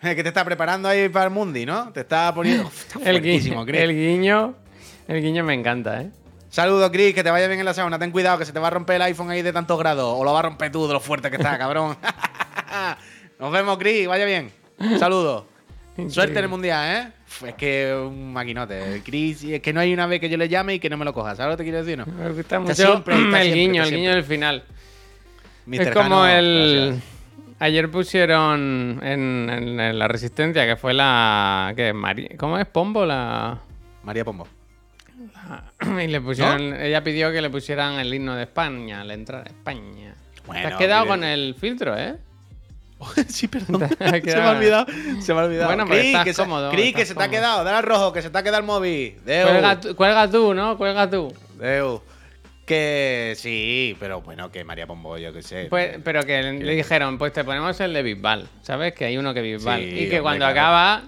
Que 0.00 0.22
te 0.22 0.28
está 0.28 0.44
preparando 0.44 0.88
ahí 0.88 1.08
para 1.08 1.24
el 1.24 1.30
Mundi, 1.32 1.66
¿no? 1.66 1.90
Te 1.92 2.00
está 2.00 2.32
poniendo. 2.32 2.68
Está 2.94 3.10
El, 3.10 3.20
guiño, 3.20 3.64
Chris. 3.66 3.80
el 3.80 3.92
guiño. 3.92 4.54
El 5.08 5.20
guiño 5.22 5.42
me 5.42 5.54
encanta, 5.54 6.02
¿eh? 6.02 6.10
Saludos, 6.48 6.90
Chris, 6.92 7.12
que 7.14 7.24
te 7.24 7.30
vaya 7.30 7.48
bien 7.48 7.58
en 7.58 7.64
la 7.66 7.74
sauna. 7.74 7.98
Ten 7.98 8.12
cuidado, 8.12 8.38
que 8.38 8.44
se 8.44 8.52
te 8.52 8.60
va 8.60 8.68
a 8.68 8.70
romper 8.70 8.96
el 8.96 9.02
iPhone 9.02 9.30
ahí 9.30 9.42
de 9.42 9.52
tantos 9.52 9.76
grados. 9.78 10.14
O 10.16 10.22
lo 10.22 10.32
va 10.32 10.38
a 10.38 10.42
romper 10.42 10.70
tú 10.70 10.86
de 10.86 10.92
lo 10.92 11.00
fuerte 11.00 11.28
que 11.30 11.36
está, 11.38 11.58
cabrón. 11.58 11.96
Nos 13.40 13.50
vemos, 13.52 13.76
Chris. 13.78 14.06
Vaya 14.06 14.24
bien. 14.26 14.52
Saludos. 14.98 15.44
Suerte 16.08 16.38
en 16.38 16.44
el 16.44 16.48
mundial, 16.50 16.96
¿eh? 17.08 17.12
Es 17.48 17.54
que 17.54 17.94
un 17.94 18.32
maquinote. 18.32 18.94
El 18.96 19.02
Chris, 19.02 19.42
es 19.44 19.60
que 19.62 19.72
no 19.72 19.80
hay 19.80 19.92
una 19.94 20.06
vez 20.06 20.20
que 20.20 20.28
yo 20.28 20.36
le 20.36 20.48
llame 20.48 20.74
y 20.74 20.78
que 20.78 20.90
no 20.90 20.96
me 20.98 21.04
lo 21.06 21.14
coja. 21.14 21.34
¿Sabes 21.34 21.52
lo 21.52 21.56
que 21.56 21.62
quiero 21.64 21.82
decir? 21.82 21.96
No? 21.98 22.04
Me 22.06 22.30
gusta 22.30 22.60
mucho 22.60 22.74
siempre, 22.74 23.14
está 23.14 23.42
el 23.42 23.52
siempre, 23.52 23.54
guiño, 23.54 23.82
el 23.84 23.90
guiño 23.94 24.10
del 24.10 24.24
final. 24.24 24.64
Mr. 25.66 25.80
es 25.80 25.90
como 25.90 26.26
el. 26.26 26.84
gracias. 26.92 27.12
Ayer 27.58 27.90
pusieron 27.90 29.00
en, 29.02 29.48
en- 29.50 29.80
en 29.80 29.98
la 29.98 30.06
Resistencia, 30.08 30.66
que 30.66 30.76
fue 30.76 30.92
la. 30.92 31.72
¿Qué? 31.74 31.94
Mari- 31.94 32.36
¿Cómo 32.36 32.58
es? 32.58 32.66
¿Pombo? 32.66 33.06
La. 33.06 33.58
María 34.04 34.24
Pombo. 34.24 34.46
y 36.04 36.06
le 36.08 36.20
pusieron. 36.20 36.74
Ella 36.74 37.02
pidió 37.02 37.32
que 37.32 37.40
le 37.40 37.48
pusieran 37.48 37.94
el 37.94 38.12
himno 38.12 38.34
de 38.34 38.42
España 38.42 39.00
al 39.00 39.10
entrar 39.10 39.42
a 39.46 39.50
España. 39.50 40.14
Bueno, 40.46 40.68
Te 40.68 40.74
has 40.74 40.78
quedado 40.78 41.06
con 41.06 41.24
el 41.24 41.54
filtro, 41.58 41.96
¿eh? 41.98 42.16
sí, 43.28 43.48
perdón. 43.48 43.88
Se 43.98 44.04
me 44.36 44.42
ha 44.42 44.50
olvidado. 44.50 44.86
Se 45.20 45.34
me 45.34 45.40
ha 45.40 45.44
olvidado. 45.44 45.66
Bueno, 45.68 45.84
pero 45.86 45.96
Chris, 46.00 46.06
estás 46.06 46.24
que 46.24 46.32
se- 46.34 46.42
cómodo, 46.42 46.70
estás 46.72 46.92
que 46.94 47.06
se 47.06 47.14
te 47.14 47.22
ha 47.22 47.28
quedado. 47.28 47.64
Dale 47.64 47.76
al 47.78 47.82
rojo, 47.84 48.12
que 48.12 48.22
se 48.22 48.30
te 48.30 48.38
ha 48.38 48.42
quedado 48.42 48.58
el 48.60 48.64
móvil. 48.66 49.18
Deu. 49.24 49.46
Cuelga, 49.48 49.80
tú- 49.80 49.96
cuelga 49.96 50.30
tú, 50.30 50.54
¿no? 50.54 50.76
Cuelga 50.78 51.10
tú. 51.10 51.34
Deu. 51.58 52.02
Que 52.64 53.34
sí, 53.36 53.96
pero 54.00 54.22
bueno, 54.22 54.50
que 54.50 54.64
María 54.64 54.86
Pombo, 54.88 55.16
yo 55.18 55.32
qué 55.32 55.40
sé. 55.42 55.66
Pues, 55.70 55.98
pero 56.02 56.24
que 56.24 56.42
le 56.42 56.74
dijeron, 56.74 57.16
pues 57.16 57.32
te 57.32 57.44
ponemos 57.44 57.78
el 57.80 57.92
de 57.92 58.02
Bisbal, 58.02 58.48
¿sabes? 58.62 58.92
Que 58.92 59.04
hay 59.04 59.16
uno 59.18 59.32
que 59.32 59.40
Bisbal. 59.40 59.80
Sí, 59.80 60.00
y 60.00 60.08
que 60.10 60.20
cuando 60.20 60.46
acaba, 60.46 61.04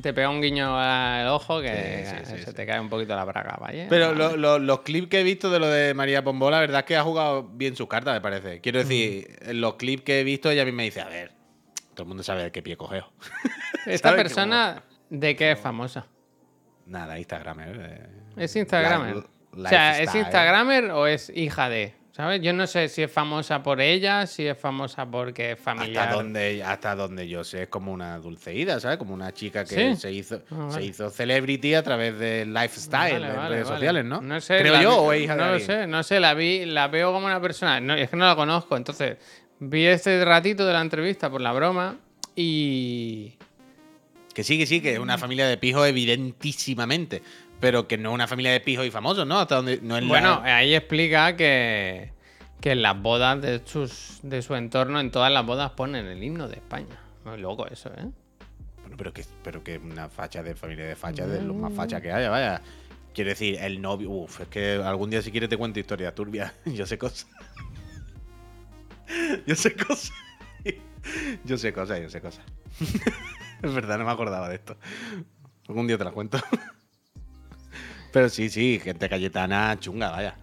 te 0.00 0.12
pega 0.14 0.28
un 0.30 0.40
guiño 0.40 0.78
al 0.78 1.26
ojo 1.28 1.60
que 1.60 2.04
Sí, 2.06 2.16
sí, 2.24 2.36
sí, 2.38 2.42
se 2.44 2.52
te 2.52 2.64
cae 2.66 2.80
un 2.80 2.88
poquito 2.88 3.14
la 3.14 3.24
braga, 3.24 3.56
¿vale? 3.60 3.86
Pero 3.88 4.14
lo- 4.14 4.36
lo- 4.36 4.58
los 4.58 4.80
clips 4.80 5.08
que 5.08 5.20
he 5.20 5.22
visto 5.22 5.50
de 5.50 5.58
lo 5.58 5.66
de 5.68 5.94
María 5.94 6.22
Pombo, 6.24 6.50
la 6.50 6.60
verdad 6.60 6.80
es 6.80 6.86
que 6.86 6.96
ha 6.96 7.02
jugado 7.02 7.44
bien 7.44 7.76
sus 7.76 7.88
cartas, 7.88 8.14
me 8.14 8.20
parece. 8.20 8.60
Quiero 8.60 8.78
decir, 8.80 9.36
en 9.42 9.60
los 9.60 9.74
clips 9.74 10.02
que 10.04 10.20
he 10.20 10.24
visto, 10.24 10.50
ella 10.50 10.62
a 10.62 10.64
mí 10.64 10.72
me 10.72 10.84
dice, 10.84 11.00
a 11.00 11.08
ver, 11.08 11.32
todo 11.94 12.02
el 12.04 12.08
mundo 12.08 12.22
sabe 12.22 12.44
de 12.44 12.52
qué 12.52 12.62
pie 12.62 12.76
cogeo. 12.76 13.12
Esta 13.86 14.10
persona, 14.16 14.82
¿de 15.10 15.36
qué 15.36 15.52
es 15.52 15.58
famosa? 15.58 16.06
Nada, 16.86 17.18
Instagram, 17.18 17.60
¿eh? 17.60 18.06
¿Es 18.36 18.54
Instagramer? 18.56 19.16
Life- 19.16 19.66
o 19.66 19.68
sea, 19.68 20.00
¿es. 20.02 20.14
Instagramer 20.14 20.90
o 20.92 21.06
es 21.06 21.30
hija 21.34 21.68
de? 21.68 21.94
¿Sabes? 22.14 22.42
Yo 22.42 22.52
no 22.52 22.66
sé 22.66 22.90
si 22.90 23.02
es 23.02 23.10
famosa 23.10 23.62
por 23.62 23.80
ella, 23.80 24.26
si 24.26 24.46
es 24.46 24.58
famosa 24.58 25.06
porque 25.10 25.52
es 25.52 25.58
familiar. 25.58 26.04
Hasta 26.08 26.14
donde, 26.16 26.62
hasta 26.62 26.94
donde 26.94 27.26
yo 27.26 27.42
sé, 27.42 27.62
es 27.62 27.68
como 27.68 27.90
una 27.90 28.18
dulceída, 28.18 28.78
¿sabes? 28.80 28.98
Como 28.98 29.14
una 29.14 29.32
chica 29.32 29.64
que 29.64 29.94
Sí. 29.94 29.96
se, 29.96 30.12
hizo, 30.12 30.42
Ah, 30.50 30.54
vale. 30.66 30.72
se 30.74 30.82
hizo 30.84 31.08
celebrity 31.08 31.72
a 31.72 31.82
través 31.82 32.18
del 32.18 32.52
lifestyle 32.52 33.14
Vale, 33.14 33.28
en 33.30 33.36
vale, 33.36 33.48
redes 33.48 33.66
sociales, 33.68 34.04
¿no? 34.04 34.20
No 34.20 34.40
sé. 34.42 34.58
Creo 34.58 34.74
la 34.74 34.82
yo, 34.82 34.96
o 35.00 35.12
es 35.14 35.22
hija 35.22 35.36
de 35.36 35.40
No 35.42 35.52
lo 35.52 35.58
sé, 35.58 35.86
no 35.86 36.02
sé, 36.02 36.20
la 36.20 36.34
vi, 36.34 36.66
la 36.66 36.88
veo 36.88 37.12
como 37.14 37.24
una 37.24 37.40
persona. 37.40 37.80
No, 37.80 37.94
es 37.94 38.10
que 38.10 38.16
no 38.16 38.26
la 38.26 38.36
conozco, 38.36 38.76
entonces 38.76 39.16
vi 39.58 39.86
este 39.86 40.22
ratito 40.22 40.66
de 40.66 40.72
la 40.74 40.82
entrevista 40.82 41.30
por 41.30 41.40
la 41.40 41.52
broma 41.52 41.96
y. 42.36 43.38
Que 44.34 44.44
sí, 44.44 44.58
que 44.58 44.66
sí, 44.66 44.80
que 44.80 44.94
es 44.94 44.98
una 44.98 45.16
familia 45.18 45.46
de 45.46 45.56
pijos 45.58 45.86
evidentísimamente. 45.88 47.22
Pero 47.62 47.86
que 47.86 47.96
no 47.96 48.08
es 48.10 48.14
una 48.16 48.26
familia 48.26 48.50
de 48.50 48.58
pijos 48.58 48.84
y 48.84 48.90
famosos, 48.90 49.24
¿no? 49.24 49.38
Hasta 49.38 49.54
donde 49.54 49.78
no 49.80 49.96
es 49.96 50.02
la- 50.02 50.08
Bueno, 50.08 50.40
ahí 50.42 50.74
explica 50.74 51.36
que, 51.36 52.10
que 52.60 52.72
en 52.72 52.82
las 52.82 53.00
bodas 53.00 53.40
de, 53.40 53.62
sus, 53.64 54.18
de 54.24 54.42
su 54.42 54.56
entorno, 54.56 54.98
en 54.98 55.12
todas 55.12 55.30
las 55.32 55.46
bodas 55.46 55.70
ponen 55.70 56.06
el 56.06 56.20
himno 56.24 56.48
de 56.48 56.56
España. 56.56 56.98
Muy 57.24 57.38
loco 57.38 57.68
eso, 57.68 57.88
¿eh? 57.90 58.10
Bueno, 58.80 58.96
pero 58.98 59.12
que, 59.12 59.24
pero 59.44 59.62
que 59.62 59.78
una 59.78 60.08
facha 60.08 60.42
de 60.42 60.56
familia 60.56 60.86
de 60.86 60.96
fachas 60.96 61.30
de 61.30 61.40
los 61.40 61.54
más 61.54 61.72
fachas 61.72 62.02
que 62.02 62.10
haya, 62.10 62.30
vaya. 62.30 62.60
Quiero 63.14 63.30
decir, 63.30 63.56
el 63.60 63.80
novio. 63.80 64.10
Uf, 64.10 64.40
es 64.40 64.48
que 64.48 64.82
algún 64.84 65.10
día 65.10 65.22
si 65.22 65.30
quieres 65.30 65.48
te 65.48 65.56
cuento 65.56 65.78
historias 65.78 66.16
turbias. 66.16 66.52
Yo 66.66 66.84
sé 66.84 66.98
cosas. 66.98 67.28
yo 69.46 69.54
sé 69.54 69.76
cosas. 69.76 70.12
yo 71.44 71.56
sé 71.58 71.72
cosas, 71.72 72.00
yo 72.00 72.08
sé 72.08 72.20
cosas. 72.20 72.44
es 73.62 73.72
verdad, 73.74 73.98
no 73.98 74.04
me 74.04 74.10
acordaba 74.10 74.48
de 74.48 74.56
esto. 74.56 74.76
Algún 75.68 75.86
día 75.86 75.96
te 75.96 76.02
la 76.04 76.10
cuento. 76.10 76.38
Pero 78.12 78.28
sí, 78.28 78.48
sí, 78.50 78.80
gente 78.82 79.08
cayetana 79.08 79.78
chunga, 79.80 80.10
vaya. 80.10 80.36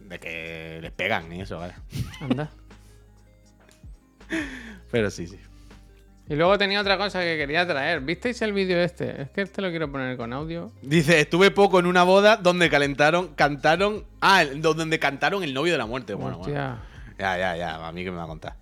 De 0.00 0.18
que 0.20 0.78
les 0.82 0.92
pegan 0.92 1.32
y 1.32 1.40
eso, 1.40 1.58
vaya. 1.58 1.76
Anda. 2.20 2.50
Pero 4.90 5.10
sí, 5.10 5.26
sí. 5.26 5.38
Y 6.28 6.34
luego 6.34 6.56
tenía 6.56 6.80
otra 6.80 6.96
cosa 6.96 7.20
que 7.20 7.36
quería 7.36 7.66
traer. 7.66 8.00
¿Visteis 8.00 8.40
el 8.42 8.52
vídeo 8.52 8.78
este? 8.78 9.22
Es 9.22 9.30
que 9.30 9.42
este 9.42 9.60
lo 9.60 9.70
quiero 9.70 9.90
poner 9.90 10.16
con 10.16 10.32
audio. 10.32 10.70
Dice, 10.82 11.20
estuve 11.20 11.50
poco 11.50 11.80
en 11.80 11.86
una 11.86 12.04
boda 12.04 12.36
donde 12.36 12.70
calentaron, 12.70 13.34
cantaron. 13.34 14.06
Ah, 14.20 14.44
donde 14.44 14.98
cantaron 14.98 15.42
el 15.42 15.52
novio 15.52 15.72
de 15.72 15.78
la 15.78 15.86
muerte. 15.86 16.14
Bueno, 16.14 16.38
bueno. 16.38 16.54
Ya, 17.18 17.38
ya, 17.38 17.56
ya. 17.56 17.86
A 17.86 17.92
mí 17.92 18.04
que 18.04 18.10
me 18.10 18.18
va 18.18 18.24
a 18.24 18.28
contar. 18.28 18.56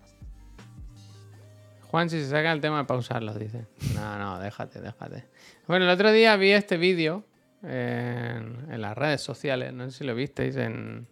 Juan, 1.82 2.08
si 2.08 2.20
se 2.20 2.30
saca 2.30 2.52
el 2.52 2.60
tema 2.60 2.78
de 2.78 2.84
pausarlo, 2.84 3.34
dice. 3.34 3.66
No, 3.94 4.18
no, 4.18 4.38
déjate, 4.38 4.80
déjate. 4.80 5.24
Bueno, 5.66 5.84
el 5.84 5.90
otro 5.90 6.12
día 6.12 6.36
vi 6.36 6.52
este 6.52 6.76
vídeo 6.76 7.24
en, 7.62 8.66
en 8.70 8.80
las 8.80 8.96
redes 8.96 9.20
sociales. 9.20 9.72
No 9.72 9.90
sé 9.90 9.98
si 9.98 10.04
lo 10.04 10.14
visteis 10.14 10.56
en, 10.56 11.06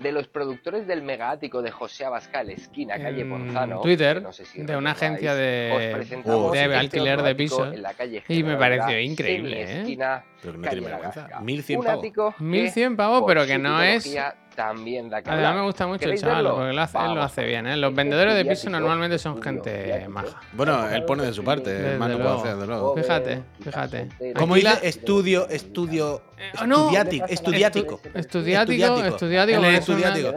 de 0.00 0.12
los 0.12 0.28
productores 0.28 0.86
del 0.86 1.02
megaático 1.02 1.60
de 1.62 1.70
José 1.70 2.06
Abascal, 2.06 2.48
esquina 2.50 2.98
calle 2.98 3.24
Ponzano. 3.24 3.80
Twitter 3.82 4.22
no 4.22 4.32
sé 4.32 4.46
si 4.46 4.62
de 4.62 4.76
una 4.76 4.92
agencia 4.92 5.34
de, 5.34 5.92
presentamos 5.94 6.52
de 6.52 6.62
este 6.64 6.74
alquiler 6.74 7.22
de 7.22 7.34
pisos. 7.34 7.74
en 7.74 7.82
la 7.82 7.92
calle 7.92 8.22
Y 8.28 8.42
me 8.42 8.56
pareció 8.56 8.98
increíble, 8.98 9.62
¿eh? 9.62 9.66
semiesquina, 9.66 10.24
Pero 10.40 10.54
no 10.56 10.62
calle 10.64 10.76
tiene 10.76 10.90
vergüenza. 10.90 11.20
Vasca. 11.22 11.40
1100 11.40 11.78
Un 11.78 11.84
pavos. 11.84 11.98
ático 11.98 12.34
que, 12.38 12.44
1100 12.44 12.96
pavos, 12.96 13.24
pero 13.26 13.46
que 13.46 13.58
no 13.58 13.82
es. 13.82 14.16
También 14.54 15.08
da 15.08 15.22
que 15.22 15.30
Además 15.30 15.54
me 15.54 15.62
gusta 15.62 15.86
mucho 15.86 15.94
el 15.96 16.00
¿Queréis 16.00 16.20
chaval, 16.20 16.36
verlo? 16.44 16.54
porque 16.56 16.72
lo 16.74 16.82
hace- 16.82 16.98
él 16.98 17.14
lo 17.14 17.22
hace 17.22 17.44
bien. 17.44 17.66
¿eh? 17.66 17.76
Los 17.76 17.94
vendedores 17.94 18.34
de 18.34 18.42
pisos 18.44 18.58
estudiático, 18.58 18.80
normalmente 18.80 19.18
son 19.18 19.40
gente 19.42 20.06
maja. 20.08 20.40
Bueno, 20.52 20.88
él 20.90 21.04
pone 21.04 21.22
de 21.24 21.32
su 21.32 21.42
parte, 21.44 21.72
Desde 21.72 21.98
más 21.98 22.08
no 22.10 22.16
puedo 22.16 22.28
luego. 22.28 22.40
hacer, 22.42 22.54
desde 22.56 22.66
luego. 22.66 22.96
Fíjate, 22.96 23.42
fíjate. 23.62 24.08
Como 24.36 24.54
Aquí 24.54 24.64
dice, 24.64 24.74
la- 24.82 24.88
estudio, 24.88 25.48
estudio, 25.48 26.22
Eh, 26.36 26.50
oh, 26.60 26.66
no. 26.66 26.76
estudiático, 26.80 27.26
estudiático. 27.28 28.00
Estudiático, 28.14 29.04
estudiático, 29.04 29.58
el 29.58 29.74
estudiático. 29.74 30.34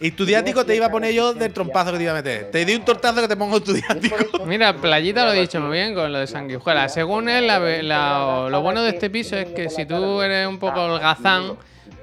Estudiático 0.00 0.66
te 0.66 0.74
iba 0.74 0.86
a 0.86 0.90
poner 0.90 1.12
yo 1.14 1.32
del 1.32 1.52
trompazo 1.52 1.92
que 1.92 1.98
te 1.98 2.02
iba 2.02 2.12
a 2.12 2.16
meter. 2.16 2.50
Te 2.50 2.64
di 2.64 2.74
un 2.74 2.84
tortazo 2.84 3.20
que 3.20 3.28
te 3.28 3.36
pongo 3.36 3.58
estudiático. 3.58 4.44
Mira, 4.46 4.74
Playita 4.74 5.24
lo 5.24 5.30
ha 5.30 5.34
dicho 5.34 5.60
muy 5.60 5.72
bien 5.78 5.94
con 5.94 6.12
lo 6.12 6.18
de 6.18 6.26
sanguijuela. 6.26 6.88
Según 6.88 7.28
él, 7.28 7.46
la- 7.46 7.60
la- 7.60 8.48
lo 8.50 8.60
bueno 8.62 8.82
de 8.82 8.90
este 8.90 9.08
piso 9.10 9.36
es 9.36 9.46
que 9.52 9.70
si 9.70 9.86
tú 9.86 10.20
eres 10.20 10.46
un 10.48 10.58
poco 10.58 10.80
holgazán, 10.82 11.56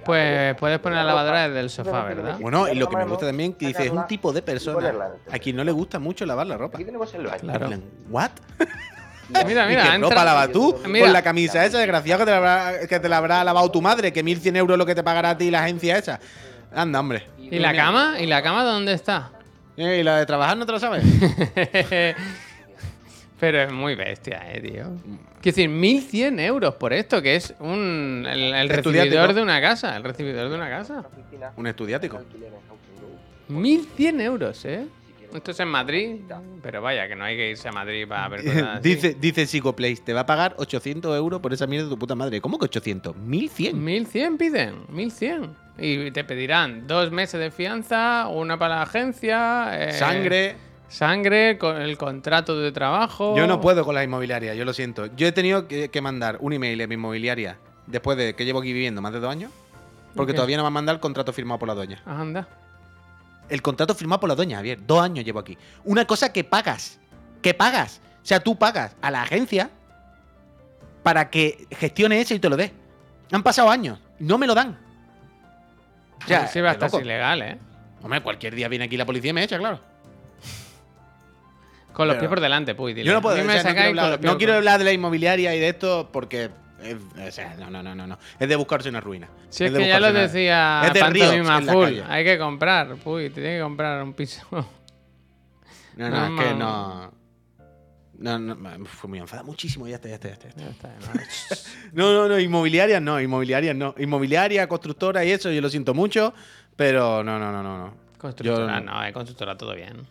pues 0.10 0.56
puedes 0.56 0.80
poner 0.80 0.98
la 0.98 1.04
lavadora 1.04 1.48
desde 1.48 1.60
el 1.60 1.70
sofá, 1.70 2.04
¿verdad? 2.04 2.38
Bueno, 2.40 2.68
y 2.68 2.74
lo 2.74 2.90
que 2.90 2.98
me 2.98 3.06
gusta 3.06 3.28
también 3.28 3.54
que 3.54 3.68
dice, 3.68 3.86
es 3.86 3.92
un 3.92 4.08
tipo 4.08 4.34
de 4.34 4.42
persona 4.42 4.92
a 5.32 5.38
quien 5.38 5.56
no 5.56 5.64
le 5.64 5.72
gusta 5.72 6.00
mucho 6.00 6.26
lavar 6.26 6.48
la 6.48 6.58
ropa. 6.58 6.78
Aquí 6.78 6.86
tenemos 6.86 7.14
el 7.14 7.28
baño. 7.28 7.42
Claro. 7.42 7.70
¿What? 8.10 8.32
Mira, 9.30 9.66
¿Y 9.66 9.68
mira, 9.68 9.84
qué 9.84 9.90
ha 9.90 9.98
ropa 10.00 10.26
lavas 10.26 10.52
tú? 10.52 10.76
Mira. 10.88 11.06
Con 11.06 11.14
la 11.14 11.22
camisa 11.22 11.64
esa, 11.64 11.78
desgraciado, 11.78 12.22
que 12.22 12.26
te, 12.26 12.32
la 12.32 12.38
habrá, 12.38 12.88
que 12.88 13.00
te 13.00 13.08
la 13.08 13.18
habrá 13.18 13.44
lavado 13.44 13.70
tu 13.70 13.80
madre, 13.80 14.12
que 14.12 14.24
1100 14.24 14.56
euros 14.56 14.74
es 14.74 14.80
lo 14.80 14.88
que 14.88 14.96
te 14.96 15.04
pagará 15.04 15.30
a 15.30 15.38
ti 15.38 15.52
la 15.52 15.64
agencia 15.64 16.00
esa. 16.00 16.20
Anda, 16.74 17.00
hombre. 17.00 17.28
¿Y 17.38 17.60
la 17.60 17.76
cama? 17.76 18.16
¿Y 18.20 18.26
la 18.26 18.42
cama 18.42 18.64
dónde 18.64 18.94
está? 18.94 19.30
Eh, 19.78 20.00
¿Y 20.00 20.04
la 20.04 20.18
de 20.18 20.26
trabajar 20.26 20.58
no 20.58 20.66
te 20.66 20.72
lo 20.72 20.80
sabes? 20.80 21.04
Pero 23.40 23.62
es 23.62 23.72
muy 23.72 23.96
bestia, 23.96 24.42
eh, 24.52 24.60
tío. 24.60 24.86
Quiero 25.42 25.56
decir, 25.56 25.70
1100 25.70 26.40
euros 26.40 26.76
por 26.76 26.92
esto, 26.92 27.22
que 27.22 27.36
es 27.36 27.54
un, 27.60 28.26
el, 28.30 28.54
el 28.54 28.70
recibidor 28.70 29.34
de 29.34 29.42
una 29.42 29.62
casa. 29.62 29.96
El 29.96 30.04
recibidor 30.04 30.50
de 30.50 30.56
una 30.56 30.70
casa. 30.70 31.06
Un 31.56 31.68
estudiático. 31.68 32.18
alquiler 32.18 32.48
en 32.54 32.60
Housing 32.68 32.98
Group. 32.98 33.60
1100 33.62 34.22
euros, 34.22 34.66
¿eh? 34.66 34.86
Esto 35.34 35.52
es 35.52 35.60
en 35.60 35.68
Madrid, 35.68 36.16
pero 36.64 36.82
vaya, 36.82 37.08
que 37.08 37.16
no 37.16 37.24
hay 37.24 37.38
que 37.38 37.52
irse 37.52 37.70
a 37.70 37.72
Madrid 37.72 38.08
para 38.08 38.28
ver 38.30 38.44
cosas 38.46 38.64
así. 38.80 38.90
dice, 38.90 39.16
dice 39.20 39.46
Psicoplace, 39.46 40.02
te 40.04 40.12
va 40.12 40.22
a 40.22 40.26
pagar 40.26 40.56
800 40.58 41.16
euros 41.16 41.40
por 41.40 41.54
esa 41.54 41.68
mierda 41.68 41.86
de 41.86 41.92
tu 41.92 42.00
puta 42.00 42.16
madre. 42.16 42.42
¿Cómo 42.42 42.58
que 42.58 42.66
800? 42.66 43.16
1100. 43.16 43.84
1100 43.84 44.38
piden, 44.38 44.76
1100. 44.90 45.56
Y 45.78 46.12
te 46.12 46.24
pedirán 46.26 46.88
dos 46.88 47.12
meses 47.12 47.40
de 47.40 47.52
fianza, 47.52 48.28
una 48.28 48.58
para 48.58 48.78
la 48.78 48.82
agencia, 48.82 49.70
eh, 49.80 49.94
Sangre. 49.94 50.56
Sangre, 50.90 51.58
con 51.58 51.82
el 51.82 51.98
contrato 51.98 52.60
de 52.60 52.72
trabajo. 52.74 53.38
Yo 53.38 53.48
no 53.48 53.62
puedo 53.62 53.86
con 53.86 53.96
la 53.96 54.04
inmobiliaria, 54.04 54.54
yo 54.56 54.66
lo 54.66 54.74
siento. 54.74 55.06
Yo 55.16 55.28
he 55.28 55.32
tenido 55.32 55.68
que, 55.68 55.90
que 55.90 56.02
mandar 56.02 56.38
un 56.42 56.52
email 56.52 56.82
a 56.82 56.88
mi 56.88 56.96
inmobiliaria 56.96 57.58
después 57.88 58.18
de 58.18 58.36
que 58.36 58.44
llevo 58.46 58.60
aquí 58.60 58.74
viviendo 58.74 59.02
más 59.02 59.14
de 59.14 59.20
dos 59.20 59.32
años, 59.32 59.52
porque 60.16 60.34
todavía 60.34 60.58
no 60.58 60.64
me 60.64 60.68
han 60.68 60.74
mandado 60.74 60.96
el 60.96 61.00
contrato 61.00 61.32
firmado 61.32 61.60
por 61.60 61.68
la 61.68 61.76
doña. 61.76 62.02
Ah, 62.06 62.20
Anda. 62.20 62.48
El 63.48 63.62
contrato 63.62 63.96
firmado 63.96 64.20
por 64.20 64.30
la 64.30 64.36
doña, 64.36 64.58
Javier. 64.58 64.80
Dos 64.86 65.02
años 65.02 65.26
llevo 65.26 65.40
aquí. 65.40 65.58
Una 65.84 66.06
cosa 66.06 66.32
que 66.32 66.44
pagas. 66.44 67.00
Que 67.42 67.54
pagas. 67.54 68.02
O 68.22 68.26
sea, 68.26 68.40
tú 68.40 68.58
pagas 68.58 68.96
a 69.02 69.10
la 69.10 69.24
agencia 69.24 69.70
para 71.04 71.30
que 71.30 71.66
gestione 71.72 72.22
eso 72.22 72.34
y 72.34 72.40
te 72.40 72.50
lo 72.50 72.58
dé. 72.58 72.72
Han 73.32 73.42
pasado 73.42 73.70
años. 73.70 74.00
No 74.20 74.38
me 74.38 74.46
lo 74.46 74.54
dan. 74.54 74.78
O 76.24 76.28
sea, 76.28 76.48
sí, 76.48 76.60
va 76.60 76.70
a 76.70 76.72
de 76.74 76.76
estar 76.76 76.92
loco. 76.92 77.02
ilegal, 77.02 77.42
¿eh? 77.42 77.58
Hombre, 78.04 78.22
cualquier 78.22 78.54
día 78.54 78.68
viene 78.68 78.86
aquí 78.86 78.98
la 78.98 79.06
policía 79.06 79.32
y 79.32 79.34
me 79.34 79.44
echa, 79.44 79.58
claro. 79.58 79.80
Con 82.00 82.08
los 82.08 82.18
pies 82.18 82.30
por 82.30 82.40
delante, 82.40 82.76
puy. 82.76 82.94
dile. 82.94 83.08
Yo 83.08 83.14
no 83.14 83.22
puedo, 83.22 83.36
o 83.36 83.50
sea, 83.52 83.62
no 83.64 83.74
quiero, 83.74 83.90
hablar, 83.90 84.22
no 84.24 84.38
quiero 84.38 84.54
de 84.62 84.84
la 84.86 84.94
inmobiliaria 84.94 85.54
y 85.54 85.60
de 85.60 85.68
esto 85.68 86.10
porque. 86.14 86.50
o 87.28 87.32
sea, 87.32 87.56
no, 87.58 87.70
no, 87.70 87.84
no, 87.84 88.08
no. 88.08 88.18
Es 88.40 88.48
de 88.48 88.56
buscarse 88.56 88.88
una 88.88 89.02
ruina. 89.02 89.28
Si 89.50 89.66
es 89.66 89.72
que 89.72 89.86
ya 89.86 90.00
lo 90.00 90.14
decía 90.14 90.82
Es 90.86 90.94
de 90.94 91.00
Pantomima 91.02 91.32
Riox 91.34 91.50
en 91.60 91.66
la 91.66 91.74
Full, 91.74 91.84
calle. 91.84 92.04
hay 92.08 92.24
que 92.24 92.38
comprar, 92.38 92.96
puy, 92.96 93.30
te 93.30 93.42
tiene 93.42 93.58
que 93.58 93.62
comprar 93.64 94.02
un 94.02 94.14
piso. 94.14 94.42
No, 94.50 96.10
no, 96.10 96.10
No, 96.10 96.40
es 96.42 96.48
que 96.48 96.54
no. 96.56 97.12
No, 98.20 98.38
no, 98.38 98.86
fue 98.86 99.10
muy 99.10 99.20
enfada 99.20 99.44
muchísimo, 99.44 99.88
ya 99.88 99.96
está, 99.96 100.08
ya 100.10 100.16
está, 100.16 100.28
ya 100.30 100.34
está. 100.36 100.52
ya 100.56 100.70
está. 100.70 100.90
No. 101.92 102.14
No, 102.14 102.28
no, 102.30 102.40
inmobiliarias 102.40 103.02
no, 103.02 103.20
inmobiliarias 103.20 103.76
no. 103.76 103.96
Inmobiliaria, 103.98 104.68
constructora 104.68 105.26
y 105.26 105.32
eso, 105.32 105.52
yo 105.52 105.60
lo 105.62 105.70
siento 105.70 105.94
mucho, 105.94 106.34
pero 106.78 107.24
no, 107.26 107.38
no, 107.40 107.52
no, 107.52 107.62
no. 107.62 107.78
no. 107.78 107.94
Constructora, 108.18 108.80
Yo- 108.80 108.86
no, 108.86 109.06
eh, 109.06 109.12
constructora 109.12 109.58
todo 109.58 109.74
bien. 109.76 110.06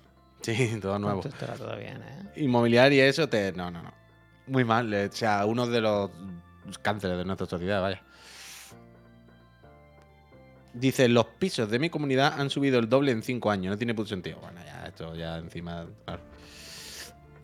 Sí, 0.48 0.78
todo 0.82 0.98
nuevo. 0.98 1.20
Todo 1.20 1.76
bien, 1.76 2.02
eh. 2.02 2.30
Inmobiliaria 2.36 3.06
eso, 3.06 3.28
te. 3.28 3.52
No, 3.52 3.70
no, 3.70 3.82
no. 3.82 3.92
Muy 4.46 4.64
mal, 4.64 4.92
eh, 4.94 5.06
o 5.06 5.12
sea, 5.12 5.44
uno 5.44 5.66
de 5.66 5.80
los 5.80 6.10
cánceres 6.80 7.18
de 7.18 7.24
nuestra 7.24 7.46
sociedad, 7.46 7.82
vaya. 7.82 8.02
Dice, 10.72 11.08
los 11.08 11.26
pisos 11.26 11.70
de 11.70 11.78
mi 11.78 11.90
comunidad 11.90 12.40
han 12.40 12.48
subido 12.48 12.78
el 12.78 12.88
doble 12.88 13.12
en 13.12 13.22
cinco 13.22 13.50
años. 13.50 13.72
No 13.72 13.76
tiene 13.76 13.94
puto 13.94 14.08
sentido. 14.08 14.38
Bueno, 14.40 14.60
ya, 14.64 14.86
esto 14.86 15.14
ya 15.14 15.36
encima. 15.36 15.86
claro. 16.04 16.22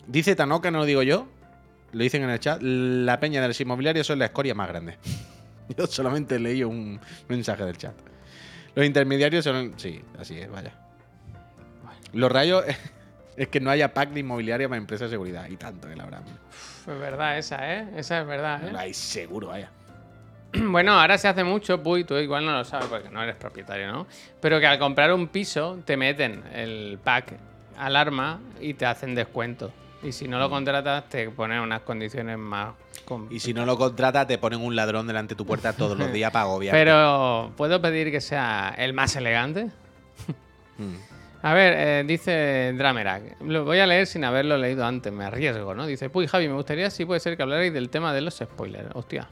Dice 0.07 0.35
Tanoka, 0.37 0.71
no 0.71 0.79
lo 0.79 0.85
digo 0.85 1.03
yo. 1.03 1.27
Lo 1.93 2.03
dicen 2.03 2.23
en 2.23 2.31
el 2.31 2.41
chat. 2.41 2.63
La 2.63 3.21
peña 3.21 3.43
de 3.43 3.49
los 3.49 3.61
inmobiliarios 3.61 4.07
son 4.07 4.19
la 4.19 4.27
escoria 4.27 4.55
más 4.55 4.69
grande. 4.69 4.99
Yo 5.79 5.87
solamente 5.87 6.39
leí 6.39 6.63
un 6.63 7.01
mensaje 7.29 7.65
del 7.65 7.79
chat. 7.79 7.95
Los 8.75 8.85
intermediarios 8.85 9.45
son. 9.45 9.75
Sí, 9.77 10.03
así 10.19 10.39
es, 10.39 10.51
vaya. 10.51 10.73
Los 12.13 12.31
rayos 12.31 12.65
es 13.37 13.49
que 13.49 13.61
no 13.61 13.71
haya 13.71 13.93
pack 13.93 14.11
de 14.11 14.21
inmobiliaria 14.21 14.69
para 14.69 14.79
empresas 14.79 15.11
de 15.11 15.15
seguridad. 15.15 15.49
Y 15.49 15.57
tanto 15.57 15.89
que 15.89 15.97
la 15.97 16.05
habrá. 16.05 16.21
Es 16.21 16.87
verdad 16.87 17.39
esa, 17.39 17.75
¿eh? 17.75 17.89
Esa 17.97 18.21
es 18.21 18.27
verdad, 18.27 18.69
¿eh? 18.69 18.73
hay 18.77 18.95
seguro, 18.95 19.49
vaya. 19.49 19.71
Bueno, 20.57 20.93
ahora 21.01 21.19
se 21.19 21.27
hace 21.27 21.43
mucho, 21.43 21.83
Puy, 21.83 22.05
tú 22.05 22.15
igual 22.17 22.47
no 22.47 22.53
lo 22.53 22.65
sabes 22.65 22.87
porque 22.87 23.11
no 23.11 23.21
eres 23.23 23.35
propietario, 23.35 23.91
¿no? 23.91 24.07
Pero 24.41 24.61
que 24.61 24.67
al 24.67 24.79
comprar 24.79 25.13
un 25.13 25.27
piso 25.27 25.81
te 25.85 25.97
meten 25.97 26.45
el 26.53 26.99
pack 27.03 27.35
alarma 27.77 28.41
y 28.61 28.75
te 28.75 28.87
hacen 28.87 29.17
descuento. 29.17 29.73
Y 30.05 30.13
si 30.13 30.29
no 30.29 30.39
lo 30.39 30.51
contratas, 30.51 31.09
te 31.09 31.31
ponen 31.31 31.61
unas 31.61 31.81
condiciones 31.81 32.39
más. 32.39 32.75
Y 33.31 33.41
si 33.41 33.53
no 33.55 33.67
lo 33.67 33.77
contratas, 33.77 34.27
te 34.27 34.39
ponen 34.39 34.61
un 34.61 34.77
ladrón 34.77 35.07
delante 35.07 35.35
de 35.35 35.39
tu 35.39 35.47
puerta 35.47 35.73
todos 35.73 35.99
los 35.99 36.13
días 36.13 36.31
para 36.31 36.43
agobiar. 36.45 36.75
Pero, 36.75 37.53
¿puedo 37.57 37.81
pedir 37.81 38.11
que 38.11 38.21
sea 38.21 38.75
el 38.79 38.93
más 38.93 39.17
elegante? 39.17 39.71
Mm. 40.77 41.14
A 41.47 41.53
ver, 41.53 41.75
eh, 41.77 42.05
dice 42.07 42.73
Dramerak. 42.75 43.39
Lo 43.43 43.67
voy 43.67 43.79
a 43.79 43.87
leer 43.87 44.07
sin 44.07 44.25
haberlo 44.25 44.57
leído 44.57 44.83
antes, 44.87 45.13
me 45.13 45.25
arriesgo, 45.27 45.75
¿no? 45.75 45.87
Dice, 45.87 46.09
Puy, 46.09 46.27
Javi, 46.27 46.49
me 46.49 46.55
gustaría 46.55 46.89
si 46.89 47.05
puede 47.05 47.21
ser 47.21 47.37
que 47.37 47.43
hablarais 47.43 47.71
del 47.71 47.91
tema 47.91 48.15
de 48.15 48.23
los 48.23 48.37
spoilers. 48.37 48.89
Hostia. 48.95 49.29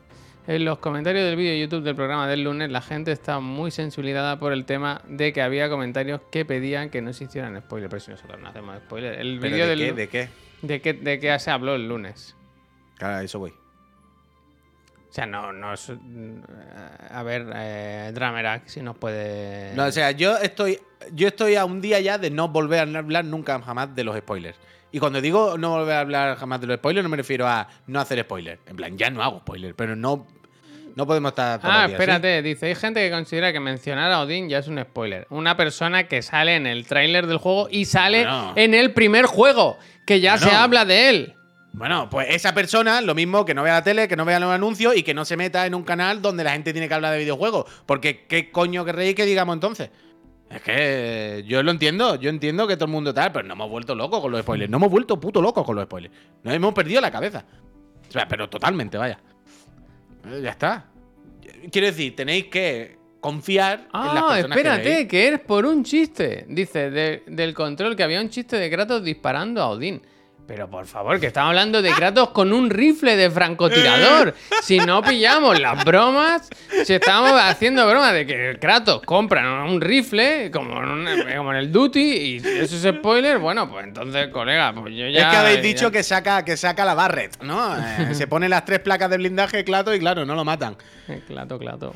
En 0.47 0.63
los 0.67 0.79
comentarios 0.79 1.25
del 1.25 1.37
vídeo 1.37 1.53
de 1.53 1.61
YouTube 1.61 1.83
del 1.85 1.95
programa 1.97 2.29
del 2.29 2.45
lunes, 2.45 2.71
la 2.71 2.83
gente 2.83 3.13
está 3.13 3.41
muy 3.41 3.71
sensibilizada 3.71 4.39
por 4.39 4.53
el 4.53 4.67
tema 4.67 5.01
de 5.09 5.33
que 5.33 5.41
había 5.41 5.71
comentarios 5.71 6.21
que 6.31 6.45
pedían 6.45 6.91
que 6.91 7.01
no 7.01 7.15
se 7.15 7.25
hicieran 7.25 7.59
spoilers. 7.59 7.89
Pero 7.91 8.01
si 8.01 8.11
nosotros 8.11 8.39
no 8.41 8.49
hacemos 8.49 8.77
spoilers. 8.81 9.19
El 9.19 9.39
¿Pero 9.41 9.55
vídeo 9.55 9.67
de 9.69 9.77
del 9.77 9.97
¿De 9.97 10.09
qué? 10.09 10.29
¿De 10.61 10.81
qué? 10.83 10.93
¿De 10.93 11.19
qué 11.19 11.39
se 11.39 11.51
habló 11.51 11.75
el 11.77 11.89
lunes? 11.89 12.37
Claro, 12.99 13.17
a 13.17 13.23
eso 13.23 13.39
voy. 13.39 13.53
O 13.53 15.15
sea, 15.15 15.27
no, 15.27 15.53
no 15.53 15.75
es... 15.75 15.91
mm, 15.91 16.41
A 17.11 17.23
ver, 17.23 17.47
eh, 17.55 18.11
Dramerak, 18.15 18.67
si 18.67 18.81
nos 18.83 18.97
puede... 18.97 19.75
No, 19.75 19.85
o 19.87 19.93
sea, 19.93 20.11
yo 20.13 20.39
estoy, 20.39 20.79
yo 21.13 21.29
estoy 21.29 21.57
a 21.57 21.65
un 21.65 21.81
día 21.81 22.01
ya 22.01 22.19
de 22.19 22.31
no 22.31 22.49
volver 22.49 22.79
a 22.81 22.99
hablar 22.99 23.25
nunca 23.25 23.61
jamás 23.61 23.95
de 23.95 24.05
los 24.05 24.17
spoilers. 24.17 24.59
Y 24.91 24.99
cuando 24.99 25.21
digo 25.21 25.57
no 25.59 25.71
volver 25.71 25.95
a 25.97 26.01
hablar 26.01 26.37
jamás 26.37 26.61
de 26.61 26.67
los 26.67 26.77
spoilers, 26.77 27.03
no 27.03 27.09
me 27.09 27.17
refiero 27.17 27.49
a 27.49 27.67
no 27.87 27.99
hacer 28.01 28.21
spoilers. 28.23 28.61
En 28.67 28.77
plan, 28.77 28.97
ya 28.99 29.11
no 29.11 29.23
hago 29.23 29.39
spoilers, 29.41 29.75
pero 29.75 29.97
no, 29.97 30.27
no 30.95 31.07
podemos 31.07 31.31
estar. 31.33 31.61
todos 31.61 31.75
Ah, 31.75 31.87
días 31.87 31.93
espérate, 31.99 32.43
dice, 32.43 32.67
hay 32.67 32.75
gente 32.75 33.01
que 33.01 33.11
considera 33.11 33.53
que 33.53 33.61
mencionar 33.61 34.13
a 34.13 34.21
Odín 34.21 34.49
ya 34.51 34.59
es 34.59 34.69
un 34.69 34.79
spoiler. 34.83 35.27
Una 35.31 35.57
persona 35.57 36.09
que 36.09 36.21
sale 36.21 36.57
en 36.57 36.67
el 36.67 36.87
tráiler 36.87 37.27
del 37.27 37.39
juego 37.39 37.69
y 37.71 37.87
sale 37.87 38.25
Bueno. 38.25 38.53
en 38.57 38.75
el 38.75 38.93
primer 38.93 39.25
juego, 39.25 39.79
que 40.07 40.21
ya 40.21 40.37
se 40.37 40.51
habla 40.51 40.85
de 40.85 41.09
él. 41.09 41.35
Bueno, 41.75 42.11
pues 42.11 42.27
esa 42.29 42.53
persona, 42.53 43.01
lo 43.01 43.15
mismo 43.15 43.47
que 43.47 43.55
no 43.55 43.63
vea 43.63 43.73
la 43.73 43.83
tele, 43.83 44.07
que 44.07 44.15
no 44.15 44.27
vea 44.27 44.39
los 44.39 44.53
anuncios 44.53 44.95
y 44.95 45.03
que 45.03 45.15
no 45.15 45.25
se 45.25 45.39
meta 45.39 45.65
en 45.65 45.75
un 45.75 45.85
canal 45.85 46.21
donde 46.21 46.45
la 46.45 46.53
gente 46.53 46.73
tiene 46.75 46.87
que 46.87 46.93
hablar 46.93 47.13
de 47.15 47.19
videojuegos. 47.21 47.65
Porque, 47.87 48.27
¿qué 48.27 48.51
coño 48.53 48.85
querréis 48.85 49.15
que 49.15 49.25
digamos 49.25 49.55
entonces? 49.55 49.89
Es 50.55 50.63
que 50.63 51.45
yo 51.47 51.63
lo 51.63 51.71
entiendo, 51.71 52.17
yo 52.17 52.29
entiendo 52.29 52.67
que 52.67 52.77
todo 52.77 52.85
el 52.87 52.91
mundo 52.93 53.15
tal, 53.15 53.33
pero 53.33 53.47
no 53.47 53.55
hemos 53.55 53.71
vuelto 53.71 53.95
locos 53.95 54.21
con 54.21 54.31
los 54.33 54.43
spoilers. 54.43 54.71
No 54.71 54.77
hemos 54.77 54.91
vuelto 54.91 55.19
puto 55.19 55.41
locos 55.41 55.65
con 55.65 55.77
los 55.77 55.85
spoilers. 55.85 56.15
Nos 56.43 56.55
hemos 56.55 56.75
perdido 56.75 57.01
la 57.01 57.11
cabeza. 57.11 57.45
O 58.09 58.13
sea, 58.13 58.29
pero 58.29 58.49
totalmente, 58.51 58.99
vaya. 58.99 59.19
Eh, 60.27 60.41
Ya 60.43 60.51
está. 60.51 60.87
Quiero 61.71 61.87
decir, 61.87 62.15
tenéis 62.15 62.47
que 62.47 62.99
confiar 63.21 63.81
en 63.81 63.85
las 63.93 63.93
Ah, 63.93 64.29
personas 64.31 64.57
que 64.57 64.61
espérate, 64.61 64.89
veis. 64.97 65.09
que, 65.09 65.29
es 65.29 65.41
por 65.41 65.65
un 65.65 65.85
chiste. 65.85 66.45
Dice, 66.49 66.91
de- 66.91 67.23
del 67.27 67.55
control, 67.55 67.95
que 67.97 68.03
había 68.03 68.21
un 68.21 68.29
chiste 68.29 68.57
de 68.57 68.69
Kratos 68.71 69.03
disparando 69.05 69.63
a 69.63 69.69
Odín. 69.71 70.03
Pero 70.47 70.69
por 70.69 70.87
favor, 70.87 71.19
que 71.21 71.29
estamos 71.29 71.51
hablando 71.51 71.81
de 71.83 71.93
Kratos 71.93 72.31
con 72.31 72.53
un 72.53 72.69
rifle 72.69 73.17
de 73.17 73.31
francotirador. 73.31 74.35
Si 74.63 74.79
no 74.79 75.03
pillamos 75.03 75.59
las 75.61 75.85
bromas, 75.85 76.49
si 76.85 76.93
estamos 76.95 77.33
haciendo 77.33 77.85
bromas 77.89 78.13
de 78.13 78.27
que 78.27 78.59
Kratos 78.61 79.03
compra 79.03 79.65
un 79.65 79.81
rifle, 79.81 80.51
como 80.53 80.81
en, 80.83 80.89
un- 80.89 81.09
como 81.37 81.51
en 81.51 81.57
el 81.59 81.73
Duty, 81.73 82.01
y 82.01 82.37
eso 82.37 82.77
es 82.77 82.97
spoiler, 82.97 83.39
bueno, 83.39 83.69
pues 83.69 83.85
entonces, 83.85 84.29
colega, 84.29 84.73
pues 84.73 84.95
yo 84.95 85.09
ya. 85.09 85.23
es 85.23 85.27
que 85.27 85.37
habéis 85.37 85.57
ya- 85.57 85.63
dicho 85.63 85.91
que 85.91 86.03
saca, 86.05 86.45
que 86.45 86.57
saca 86.57 86.85
la 86.85 86.95
Barret, 86.95 87.43
¿no? 87.43 87.75
Eh, 87.99 88.15
se 88.15 88.27
pone 88.29 88.49
las 88.49 88.65
tres 88.65 88.79
placas 88.81 89.11
de 89.11 89.17
blindaje, 89.17 89.65
claro, 89.65 89.93
y 89.95 89.99
claro, 89.99 90.25
no 90.25 90.35
lo 90.37 90.45
matan. 90.45 90.77
Eh, 91.09 91.21
Clato, 91.27 91.59
clato. 91.59 91.95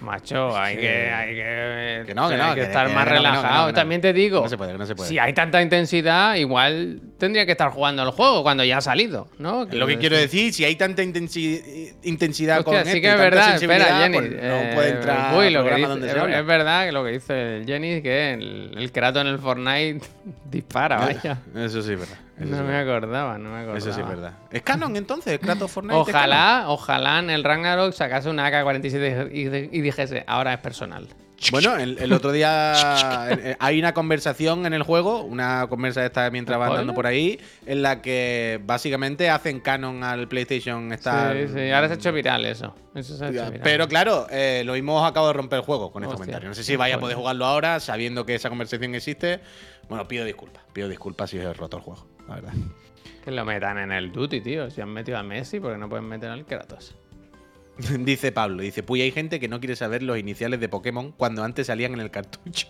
Macho, 0.00 0.56
hay 0.56 0.76
que, 0.76 1.10
hay 1.10 1.34
que, 1.34 2.02
Que 2.06 2.14
no, 2.14 2.28
que 2.28 2.34
hay 2.34 2.40
no, 2.40 2.54
que 2.54 2.60
que- 2.60 2.66
estar 2.66 2.88
más 2.90 3.08
relajado. 3.08 3.72
También 3.72 4.00
te 4.02 4.12
digo, 4.12 4.42
no 4.42 4.48
se 4.48 4.58
puede, 4.58 4.72
que 4.72 4.78
no 4.78 4.84
se 4.86 4.94
puede. 4.94 5.08
si 5.08 5.18
hay 5.18 5.32
tanta 5.32 5.62
intensidad, 5.62 6.34
igual 6.36 7.00
tendría 7.18 7.46
que 7.46 7.52
estar 7.52 7.70
jugando 7.70 8.02
al 8.02 8.10
juego 8.10 8.42
cuando 8.42 8.62
ya 8.62 8.76
ha 8.78 8.80
salido, 8.82 9.28
¿no? 9.38 9.62
Es 9.64 9.72
lo 9.74 9.86
que 9.86 9.96
quiero 9.98 10.16
decir, 10.16 10.52
si 10.52 10.64
hay 10.64 10.76
tanta 10.76 11.02
intensi- 11.02 11.94
intensidad 12.02 12.58
Hostia, 12.58 12.72
con 12.74 12.82
sí 12.84 12.88
esto 12.90 13.00
que 13.00 13.06
y 13.06 13.10
es 13.10 13.18
verdad, 13.18 13.54
espera, 13.54 13.84
Jenny. 14.00 14.16
pues 14.18 14.30
no 14.30 14.36
eh, 14.42 14.70
puede 14.74 14.88
entrar 14.90 15.34
uy, 15.38 15.46
al 15.46 15.52
lo 15.54 15.58
que 15.60 15.68
programa 15.70 15.76
dice- 15.78 15.88
donde 15.88 16.06
es, 16.08 16.12
se 16.12 16.20
habla. 16.20 16.38
es 16.40 16.46
verdad 16.46 16.84
que 16.86 16.92
lo 16.92 17.04
que 17.04 17.10
dice 17.12 17.56
el 17.56 17.66
Jenny 17.66 18.02
que 18.02 18.32
el, 18.34 18.74
el 18.76 18.92
Kratos 18.92 19.22
en 19.22 19.28
el 19.28 19.38
Fortnite 19.38 20.00
dispara, 20.50 20.98
vaya. 20.98 21.38
Eso 21.56 21.80
sí 21.82 21.94
es 21.94 21.98
verdad. 22.00 22.18
Eso, 22.38 22.54
No 22.54 22.64
me 22.64 22.76
acordaba, 22.76 23.38
no 23.38 23.50
me 23.50 23.56
acordaba. 23.56 23.78
Eso 23.78 23.92
sí 23.92 24.00
es 24.00 24.08
verdad. 24.08 24.34
¿Es 24.50 24.62
canon 24.62 24.94
entonces? 24.96 25.38
¿Kratos 25.38 25.70
Fortnite? 25.70 25.96
Ojalá, 25.96 26.64
ojalá 26.68 27.18
en 27.18 27.30
el 27.30 27.44
Ragnarok 27.44 27.92
sacase 27.92 28.28
una 28.28 28.46
AK-47 28.48 29.30
y, 29.32 29.78
y 29.78 29.80
dijese, 29.80 30.24
ahora 30.26 30.52
es 30.52 30.58
personal. 30.60 31.08
Bueno, 31.50 31.76
el, 31.76 31.98
el 31.98 32.12
otro 32.12 32.32
día 32.32 33.24
hay 33.58 33.78
una 33.78 33.92
conversación 33.94 34.66
en 34.66 34.72
el 34.72 34.82
juego, 34.82 35.22
una 35.22 35.66
conversa 35.68 36.04
esta 36.04 36.30
mientras 36.30 36.58
van 36.58 36.70
andando 36.70 36.94
por 36.94 37.06
ahí, 37.06 37.38
en 37.66 37.82
la 37.82 38.02
que 38.02 38.60
básicamente 38.64 39.28
hacen 39.30 39.60
canon 39.60 40.02
al 40.02 40.28
PlayStation 40.28 40.92
Star. 40.94 41.36
Sí, 41.36 41.52
sí, 41.54 41.70
ahora 41.70 41.88
se 41.88 41.94
ha 41.94 41.96
hecho 41.96 42.12
viral 42.12 42.44
eso. 42.46 42.74
Eso 42.94 43.16
se 43.16 43.24
ha 43.24 43.28
hecho 43.28 43.44
viral. 43.44 43.60
Pero 43.62 43.88
claro, 43.88 44.26
eh, 44.30 44.62
lo 44.64 44.72
mismo 44.72 45.04
acabo 45.04 45.26
de 45.28 45.34
romper 45.34 45.58
el 45.58 45.64
juego 45.64 45.92
con 45.92 46.02
este 46.02 46.14
Hostia, 46.14 46.24
comentario. 46.24 46.48
No 46.48 46.54
sé 46.54 46.64
si 46.64 46.76
vaya 46.76 46.96
a 46.96 47.00
poder 47.00 47.16
jugarlo 47.16 47.44
ahora, 47.44 47.80
sabiendo 47.80 48.24
que 48.24 48.34
esa 48.34 48.48
conversación 48.48 48.94
existe. 48.94 49.40
Bueno, 49.88 50.08
pido 50.08 50.24
disculpas. 50.24 50.64
Pido 50.72 50.88
disculpas 50.88 51.30
si 51.30 51.38
os 51.38 51.44
he 51.44 51.52
roto 51.52 51.76
el 51.76 51.82
juego, 51.82 52.06
la 52.28 52.34
verdad. 52.36 52.52
Que 53.24 53.30
lo 53.30 53.44
metan 53.44 53.78
en 53.78 53.92
el 53.92 54.12
Duty, 54.12 54.40
tío. 54.40 54.70
Si 54.70 54.80
han 54.80 54.90
metido 54.90 55.18
a 55.18 55.22
Messi, 55.22 55.60
porque 55.60 55.78
no 55.78 55.88
pueden 55.88 56.08
meter 56.08 56.30
al 56.30 56.44
Kratos? 56.44 56.94
dice 58.00 58.32
Pablo, 58.32 58.62
dice, 58.62 58.82
pues 58.82 59.02
hay 59.02 59.10
gente 59.10 59.40
que 59.40 59.48
no 59.48 59.60
quiere 59.60 59.76
saber 59.76 60.02
los 60.02 60.18
iniciales 60.18 60.60
de 60.60 60.68
Pokémon 60.68 61.12
cuando 61.12 61.44
antes 61.44 61.66
salían 61.66 61.94
en 61.94 62.00
el 62.00 62.10
cartucho. 62.10 62.68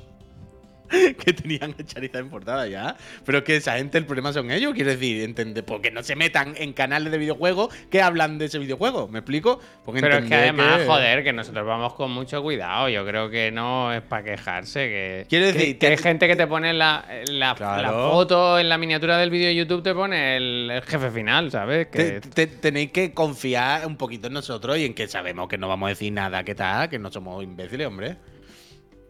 que 1.24 1.32
tenían 1.32 1.74
a 1.78 1.84
Charizard 1.84 2.22
en 2.22 2.30
portada 2.30 2.66
ya. 2.66 2.96
Pero 3.24 3.38
es 3.38 3.44
que 3.44 3.56
esa 3.56 3.76
gente, 3.76 3.98
el 3.98 4.06
problema 4.06 4.32
son 4.32 4.50
ellos, 4.50 4.72
quiero 4.74 4.90
decir, 4.90 5.22
entender, 5.22 5.64
porque 5.64 5.90
no 5.90 6.02
se 6.02 6.16
metan 6.16 6.54
en 6.56 6.72
canales 6.72 7.10
de 7.12 7.18
videojuegos 7.18 7.74
que 7.90 8.02
hablan 8.02 8.38
de 8.38 8.46
ese 8.46 8.58
videojuego. 8.58 9.08
¿Me 9.08 9.20
explico? 9.20 9.60
Porque 9.84 10.00
Pero 10.00 10.18
es 10.18 10.24
que 10.26 10.34
además, 10.34 10.80
que- 10.80 10.86
joder, 10.86 11.24
que 11.24 11.32
nosotros 11.32 11.66
vamos 11.66 11.94
con 11.94 12.10
mucho 12.12 12.42
cuidado. 12.42 12.88
Yo 12.88 13.04
creo 13.06 13.30
que 13.30 13.50
no 13.52 13.92
es 13.92 14.02
para 14.02 14.22
quejarse. 14.24 14.80
Que, 14.88 15.26
Quiero 15.28 15.46
decir, 15.46 15.78
que, 15.78 15.86
hay 15.88 15.96
gente 15.96 16.28
que 16.28 16.36
te 16.36 16.46
pone 16.46 16.72
la, 16.72 17.04
la, 17.28 17.54
Claro. 17.54 17.82
la 17.82 17.90
foto 18.10 18.58
en 18.58 18.68
la 18.68 18.78
miniatura 18.78 19.18
del 19.18 19.30
vídeo 19.30 19.48
de 19.48 19.54
YouTube, 19.56 19.82
te 19.82 19.94
pone 19.94 20.36
el, 20.36 20.70
el 20.70 20.82
jefe 20.82 21.10
final, 21.10 21.50
¿sabes? 21.50 21.90
Te- 21.90 22.20
Que, 22.20 22.20
te- 22.20 22.46
tenéis 22.46 22.90
que 22.92 23.12
confiar 23.12 23.86
un 23.86 23.96
poquito 23.96 24.26
en 24.28 24.32
nosotros 24.34 24.76
y 24.78 24.84
en 24.84 24.94
que 24.94 25.08
sabemos 25.08 25.48
que 25.48 25.58
no 25.58 25.68
vamos 25.68 25.86
a 25.86 25.90
decir 25.90 26.12
nada 26.12 26.44
que 26.44 26.54
tal, 26.54 26.88
que 26.88 26.98
no 26.98 27.10
somos 27.10 27.42
imbéciles, 27.42 27.86
hombre. 27.86 28.16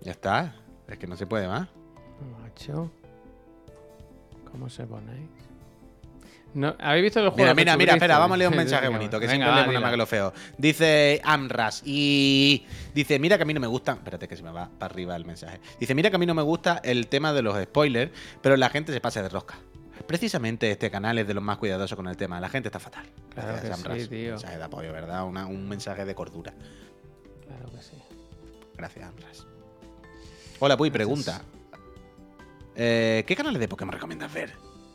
Ya 0.02 0.12
está. 0.12 0.54
Es 0.88 0.98
que 0.98 1.06
no 1.06 1.16
se 1.16 1.26
puede 1.26 1.48
más. 1.48 1.68
Macho. 2.42 2.90
¿Cómo 4.50 4.68
se 4.68 4.86
ponéis? 4.86 5.28
No, 6.54 6.74
¿Habéis 6.78 7.02
visto 7.04 7.20
el 7.20 7.28
juego? 7.28 7.36
Mira, 7.36 7.54
mira, 7.54 7.76
mira, 7.76 7.92
espera, 7.94 8.18
vamos 8.18 8.36
a 8.36 8.38
leer 8.38 8.50
un 8.50 8.56
mensaje 8.56 8.88
bonito, 8.88 9.20
que 9.20 9.26
venga, 9.26 9.44
siempre 9.44 9.50
va, 9.50 9.56
leemos 9.56 9.74
nada 9.74 9.80
más 9.86 9.90
que 9.90 9.96
lo 9.98 10.06
feo. 10.06 10.32
Dice 10.56 11.20
Amras 11.22 11.82
y 11.84 12.64
dice, 12.94 13.18
mira 13.18 13.36
que 13.36 13.42
a 13.42 13.46
mí 13.46 13.52
no 13.52 13.60
me 13.60 13.66
gusta, 13.66 13.92
espérate 13.92 14.26
que 14.26 14.36
se 14.36 14.42
me 14.42 14.50
va 14.50 14.70
para 14.78 14.90
arriba 14.90 15.14
el 15.16 15.26
mensaje. 15.26 15.60
Dice, 15.78 15.94
mira 15.94 16.08
que 16.08 16.16
a 16.16 16.18
mí 16.18 16.24
no 16.24 16.32
me 16.34 16.40
gusta 16.42 16.80
el 16.82 17.08
tema 17.08 17.34
de 17.34 17.42
los 17.42 17.62
spoilers, 17.62 18.10
pero 18.40 18.56
la 18.56 18.70
gente 18.70 18.90
se 18.94 19.00
pasa 19.02 19.22
de 19.22 19.28
rosca. 19.28 19.56
Precisamente 20.06 20.70
este 20.70 20.90
canal 20.90 21.18
es 21.18 21.26
de 21.26 21.34
los 21.34 21.42
más 21.44 21.58
cuidadosos 21.58 21.94
con 21.96 22.06
el 22.08 22.16
tema. 22.16 22.40
La 22.40 22.48
gente 22.48 22.68
está 22.68 22.78
fatal. 22.78 23.04
Claro 23.34 23.48
Gracias, 23.52 23.76
que 23.82 23.88
Amras. 23.88 24.02
sí, 24.04 24.08
tío. 24.08 24.30
Mensaje 24.30 24.56
de 24.56 24.64
apoyo, 24.64 24.92
¿verdad? 24.92 25.24
Una- 25.26 25.46
un 25.46 25.68
mensaje 25.68 26.04
de 26.06 26.14
cordura. 26.14 26.54
Claro 27.46 27.70
que 27.70 27.82
sí. 27.82 27.96
Gracias, 28.76 29.06
Amras. 29.08 29.46
Hola, 30.58 30.76
Puy, 30.76 30.90
pregunta. 30.90 31.42
Eh, 32.74 33.24
¿Qué 33.26 33.36
canales 33.36 33.60
de 33.60 33.68
Pokémon 33.68 33.92
recomiendas 33.92 34.32
ver? 34.32 34.52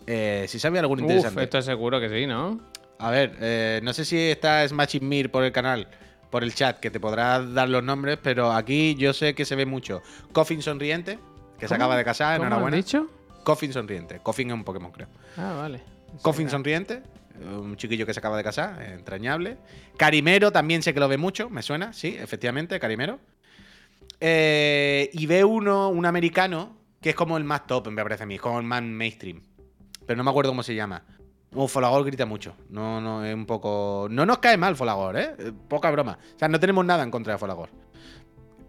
Eh, 0.07 0.45
si 0.47 0.59
sabe 0.59 0.79
algún 0.79 0.99
Uf, 0.99 1.03
interesante. 1.09 1.43
esto 1.43 1.61
seguro 1.61 1.99
que 1.99 2.09
sí, 2.09 2.25
¿no? 2.27 2.59
A 2.99 3.09
ver, 3.11 3.35
eh, 3.39 3.79
no 3.83 3.93
sé 3.93 4.05
si 4.05 4.17
está 4.17 4.67
Smashing 4.67 5.07
Mir 5.07 5.31
por 5.31 5.43
el 5.43 5.51
canal, 5.51 5.87
por 6.29 6.43
el 6.43 6.53
chat, 6.53 6.79
que 6.79 6.91
te 6.91 6.99
podrás 6.99 7.51
dar 7.53 7.69
los 7.69 7.83
nombres, 7.83 8.19
pero 8.21 8.51
aquí 8.51 8.95
yo 8.95 9.13
sé 9.13 9.33
que 9.33 9.45
se 9.45 9.55
ve 9.55 9.65
mucho. 9.65 10.01
Coffin 10.31 10.61
Sonriente, 10.61 11.17
que 11.59 11.67
se 11.67 11.73
acaba 11.75 11.97
de 11.97 12.03
casar, 12.03 12.37
¿Cómo 12.37 12.45
has 12.45 12.51
enhorabuena. 12.51 12.77
dicho? 12.77 13.07
Coffin 13.43 13.73
Sonriente. 13.73 14.19
Coffin 14.21 14.49
es 14.49 14.53
un 14.53 14.63
Pokémon, 14.63 14.91
creo. 14.91 15.07
Ah, 15.37 15.55
vale. 15.57 15.81
Coffin 16.21 16.49
Sonriente, 16.49 17.01
un 17.43 17.75
chiquillo 17.77 18.05
que 18.05 18.13
se 18.13 18.19
acaba 18.19 18.37
de 18.37 18.43
casar, 18.43 18.81
entrañable. 18.83 19.57
Carimero 19.97 20.51
también 20.51 20.83
sé 20.83 20.93
que 20.93 20.99
lo 20.99 21.07
ve 21.07 21.17
mucho, 21.17 21.49
me 21.49 21.63
suena, 21.63 21.93
sí, 21.93 22.15
efectivamente, 22.19 22.79
Carimero. 22.79 23.19
Eh, 24.23 25.09
y 25.13 25.25
ve 25.25 25.43
uno, 25.43 25.89
un 25.89 26.05
americano, 26.05 26.77
que 27.01 27.09
es 27.09 27.15
como 27.15 27.37
el 27.37 27.43
más 27.43 27.65
top, 27.65 27.89
me 27.89 28.03
parece 28.03 28.23
a 28.23 28.25
mí, 28.27 28.37
como 28.37 28.59
el 28.59 28.65
más 28.65 28.83
mainstream. 28.83 29.41
Pero 30.05 30.17
no 30.17 30.23
me 30.23 30.29
acuerdo 30.29 30.51
cómo 30.51 30.61
se 30.61 30.75
llama. 30.75 31.03
Un 31.53 31.67
Folagor 31.67 32.05
grita 32.05 32.25
mucho. 32.25 32.55
No, 32.69 33.01
no, 33.01 33.25
es 33.25 33.33
un 33.33 33.45
poco. 33.45 34.07
No 34.09 34.25
nos 34.25 34.37
cae 34.37 34.57
mal 34.57 34.75
Folagor, 34.75 35.17
¿eh? 35.17 35.31
Eh, 35.37 35.51
Poca 35.67 35.89
broma. 35.91 36.17
O 36.35 36.39
sea, 36.39 36.47
no 36.47 36.59
tenemos 36.59 36.85
nada 36.85 37.03
en 37.03 37.11
contra 37.11 37.33
de 37.33 37.39
Folagor. 37.39 37.69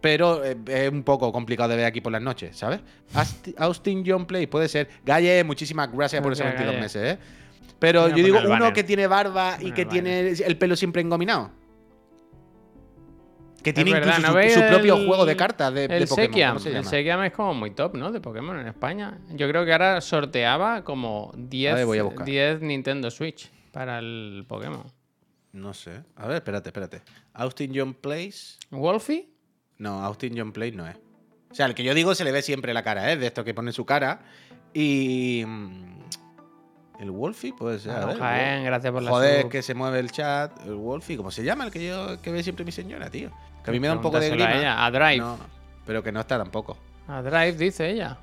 Pero 0.00 0.42
eh, 0.44 0.56
es 0.66 0.90
un 0.90 1.04
poco 1.04 1.30
complicado 1.30 1.68
de 1.68 1.76
ver 1.76 1.84
aquí 1.84 2.00
por 2.00 2.10
las 2.10 2.22
noches, 2.22 2.56
¿sabes? 2.56 2.80
Austin 3.58 4.02
John 4.04 4.26
Play, 4.26 4.48
puede 4.48 4.68
ser. 4.68 4.88
Galle, 5.04 5.44
muchísimas 5.44 5.92
gracias 5.92 6.22
por 6.22 6.32
esos 6.32 6.44
Gracias, 6.44 6.66
22 6.66 6.74
Galle. 6.74 6.82
meses, 6.82 7.18
¿eh? 7.18 7.72
Pero 7.78 8.08
yo 8.08 8.24
digo, 8.24 8.38
uno 8.48 8.72
que 8.72 8.82
tiene 8.84 9.06
barba 9.06 9.58
y 9.60 9.72
que 9.72 9.84
tiene 9.84 10.30
el 10.30 10.56
pelo 10.56 10.74
siempre 10.74 11.02
engominado. 11.02 11.50
Que 13.62 13.72
tiene 13.72 13.92
verdad, 13.92 14.18
incluso 14.18 14.32
¿no 14.36 14.48
su, 14.50 14.60
propio 14.68 14.96
el- 14.96 15.06
juego 15.06 15.24
de 15.26 15.36
cartas 15.36 15.72
de, 15.74 15.88
de 15.88 15.96
El 15.98 16.08
Pokémon. 16.08 16.26
Sekiam. 16.32 16.48
¿Cómo 16.54 16.60
se 16.60 16.76
El? 16.76 16.84
Sekiam 16.84 17.22
es 17.24 17.32
como 17.32 17.54
muy 17.54 17.70
top, 17.70 17.94
¿no? 17.96 18.10
De 18.12 18.20
Pokémon 18.20 18.58
en 18.58 18.66
España. 18.66 19.18
Yo 19.30 19.48
creo 19.48 19.64
que 19.64 19.72
ahora 19.72 20.00
sorteaba 20.00 20.82
como 20.84 21.32
10, 21.36 21.72
Vale, 21.72 21.84
voy 21.84 21.98
a 21.98 22.02
buscar. 22.02 22.26
10 22.26 22.60
Nintendo 22.62 23.10
Switch 23.10 23.50
para 23.72 23.98
el 24.00 24.44
Pokémon. 24.48 24.84
No 25.52 25.74
sé. 25.74 26.02
A 26.16 26.26
ver, 26.26 26.36
espérate, 26.36 26.70
espérate. 26.70 27.02
Austin 27.34 27.72
John 27.74 27.94
Place. 27.94 28.56
¿Wolfie? 28.70 29.28
No, 29.78 30.02
Austin 30.04 30.34
John 30.36 30.52
Place 30.52 30.72
no 30.72 30.86
es. 30.88 30.96
O 31.50 31.54
sea, 31.54 31.66
el 31.66 31.74
que 31.74 31.84
yo 31.84 31.92
digo 31.94 32.14
se 32.14 32.24
le 32.24 32.32
ve 32.32 32.40
siempre 32.42 32.72
la 32.72 32.82
cara, 32.82 33.12
¿eh? 33.12 33.16
De 33.18 33.26
esto 33.26 33.44
que 33.44 33.52
pone 33.52 33.72
su 33.72 33.84
cara. 33.84 34.20
Y. 34.72 35.44
mm, 35.46 35.92
¿El 37.00 37.10
Wolfie? 37.10 37.52
Puede 37.52 37.78
ser. 37.80 37.90
a 37.90 37.94
Claro, 37.96 38.06
ver, 38.08 38.18
Jaén, 38.18 38.64
gracias 38.64 38.92
por 38.92 39.02
la 39.02 39.10
Joder, 39.10 39.42
sub. 39.42 39.50
que 39.50 39.60
se 39.62 39.74
mueve 39.74 39.98
el 39.98 40.10
chat. 40.10 40.52
El 40.64 40.74
Wolfie, 40.76 41.16
¿cómo 41.16 41.30
se 41.30 41.42
llama? 41.44 41.64
El 41.64 41.70
que 41.70 41.84
yo 41.86 42.20
que 42.22 42.30
ve 42.30 42.42
siempre 42.42 42.64
mi 42.64 42.72
señora, 42.72 43.10
tío. 43.10 43.30
Que 43.64 43.70
a 43.70 43.72
mí 43.72 43.80
me 43.80 43.88
da 43.88 43.94
un 43.94 44.00
poco 44.02 44.18
de 44.20 44.30
grima. 44.30 44.48
a 44.48 44.58
ella. 44.58 44.84
A 44.86 44.90
Drive. 44.90 45.18
No, 45.18 45.38
pero 45.86 46.02
que 46.02 46.12
no 46.12 46.20
está 46.20 46.38
tampoco. 46.38 46.76
A 47.08 47.22
Drive, 47.22 47.52
dice 47.52 47.90
ella. 47.90 48.16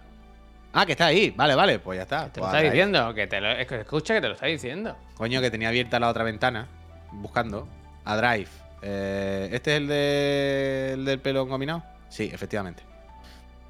Ah, 0.74 0.86
que 0.86 0.92
está 0.94 1.08
ahí. 1.08 1.32
Vale, 1.32 1.56
vale, 1.56 1.80
pues 1.80 1.98
ya 1.98 2.04
está. 2.04 2.26
Te 2.26 2.40
Pues 2.40 2.42
lo 2.42 2.46
está 2.48 2.58
ahí. 2.60 2.70
diciendo. 2.70 3.14
Que 3.14 3.28
te 3.28 3.42
lo, 3.42 3.50
es 3.52 3.66
que 3.68 3.80
escucha 3.82 4.14
que 4.16 4.22
te 4.22 4.28
lo 4.28 4.34
está 4.34 4.46
diciendo. 4.46 4.96
Coño, 5.16 5.42
que 5.42 5.50
tenía 5.50 5.70
abierta 5.70 6.00
la 6.00 6.10
otra 6.10 6.24
ventana, 6.24 6.68
buscando. 7.12 7.68
A 8.06 8.16
Drive. 8.18 8.48
Eh, 8.82 9.50
¿Este 9.52 9.72
es 9.76 9.82
el, 9.82 9.88
de, 9.88 10.92
el 10.94 11.06
del 11.06 11.20
pelo 11.20 11.42
engominado? 11.44 11.84
Sí, 12.10 12.30
efectivamente. 12.32 12.84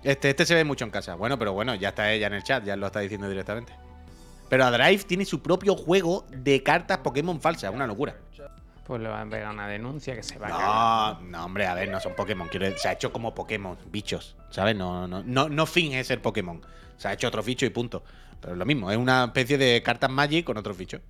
Este, 0.03 0.30
este 0.30 0.45
se 0.45 0.55
ve 0.55 0.63
mucho 0.63 0.86
en 0.86 0.91
casa. 0.91 1.15
Bueno, 1.15 1.38
pero 1.39 1.53
bueno, 1.53 1.76
ya 1.76 1.89
está 1.89 2.11
ella 2.11 2.28
en 2.28 2.34
el 2.34 2.43
chat, 2.43 2.63
ya 2.63 2.76
lo 2.76 2.88
está 2.88 2.99
diciendo 2.99 3.28
directamente. 3.28 3.74
Pero 4.49 4.65
a 4.65 4.72
Drive 4.72 5.03
tiene 5.03 5.26
su 5.26 5.41
propio 5.41 5.76
juego 5.76 6.26
de 6.30 6.63
cartas 6.63 6.99
Pokémon 6.99 7.39
falsas, 7.41 7.74
una 7.74 7.86
locura. 7.88 8.15
Pues 8.89 9.03
le 9.03 9.07
van 9.07 9.27
a 9.27 9.29
pegar 9.29 9.53
una 9.53 9.67
denuncia 9.67 10.15
que 10.15 10.23
se 10.23 10.39
va 10.39 10.47
a. 10.47 11.19
No, 11.21 11.29
no, 11.29 11.45
hombre, 11.45 11.67
a 11.67 11.75
ver, 11.75 11.89
no 11.89 11.99
son 11.99 12.15
Pokémon. 12.15 12.47
quiero 12.47 12.65
decir, 12.65 12.79
se 12.79 12.87
ha 12.87 12.93
hecho 12.93 13.13
como 13.13 13.35
Pokémon, 13.35 13.77
bichos, 13.91 14.35
¿sabes? 14.49 14.75
No, 14.75 15.07
no, 15.07 15.21
no, 15.21 15.47
no 15.47 15.65
finge 15.67 16.03
ser 16.03 16.23
Pokémon. 16.23 16.59
Se 16.97 17.07
ha 17.07 17.13
hecho 17.13 17.27
otro 17.27 17.43
bicho 17.43 17.67
y 17.67 17.69
punto. 17.69 18.01
Pero 18.41 18.53
es 18.53 18.57
lo 18.57 18.65
mismo, 18.65 18.89
es 18.89 18.97
una 18.97 19.25
especie 19.25 19.59
de 19.59 19.83
cartas 19.83 20.09
Magic 20.09 20.43
con 20.43 20.57
otros 20.57 20.75
bichos. 20.75 21.01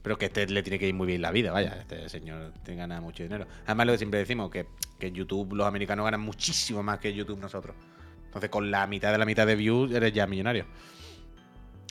Pero 0.00 0.16
que 0.16 0.24
este 0.24 0.46
le 0.46 0.62
tiene 0.62 0.78
que 0.78 0.88
ir 0.88 0.94
muy 0.94 1.06
bien 1.06 1.20
la 1.20 1.30
vida, 1.32 1.52
vaya. 1.52 1.76
Este 1.80 2.08
señor 2.08 2.50
tiene 2.64 2.76
que 2.76 2.80
ganar 2.80 3.02
mucho 3.02 3.22
dinero. 3.22 3.46
Además, 3.66 3.88
lo 3.88 3.92
que 3.92 3.98
siempre 3.98 4.18
decimos, 4.18 4.50
que, 4.50 4.64
que 4.98 5.08
en 5.08 5.14
YouTube 5.14 5.52
los 5.52 5.66
americanos 5.66 6.04
ganan 6.04 6.22
muchísimo 6.22 6.82
más 6.82 6.98
que 6.98 7.10
en 7.10 7.16
YouTube 7.16 7.38
nosotros. 7.38 7.76
Entonces, 8.24 8.48
con 8.48 8.70
la 8.70 8.86
mitad 8.86 9.12
de 9.12 9.18
la 9.18 9.26
mitad 9.26 9.46
de 9.46 9.54
views, 9.54 9.92
eres 9.92 10.14
ya 10.14 10.26
millonario. 10.26 10.64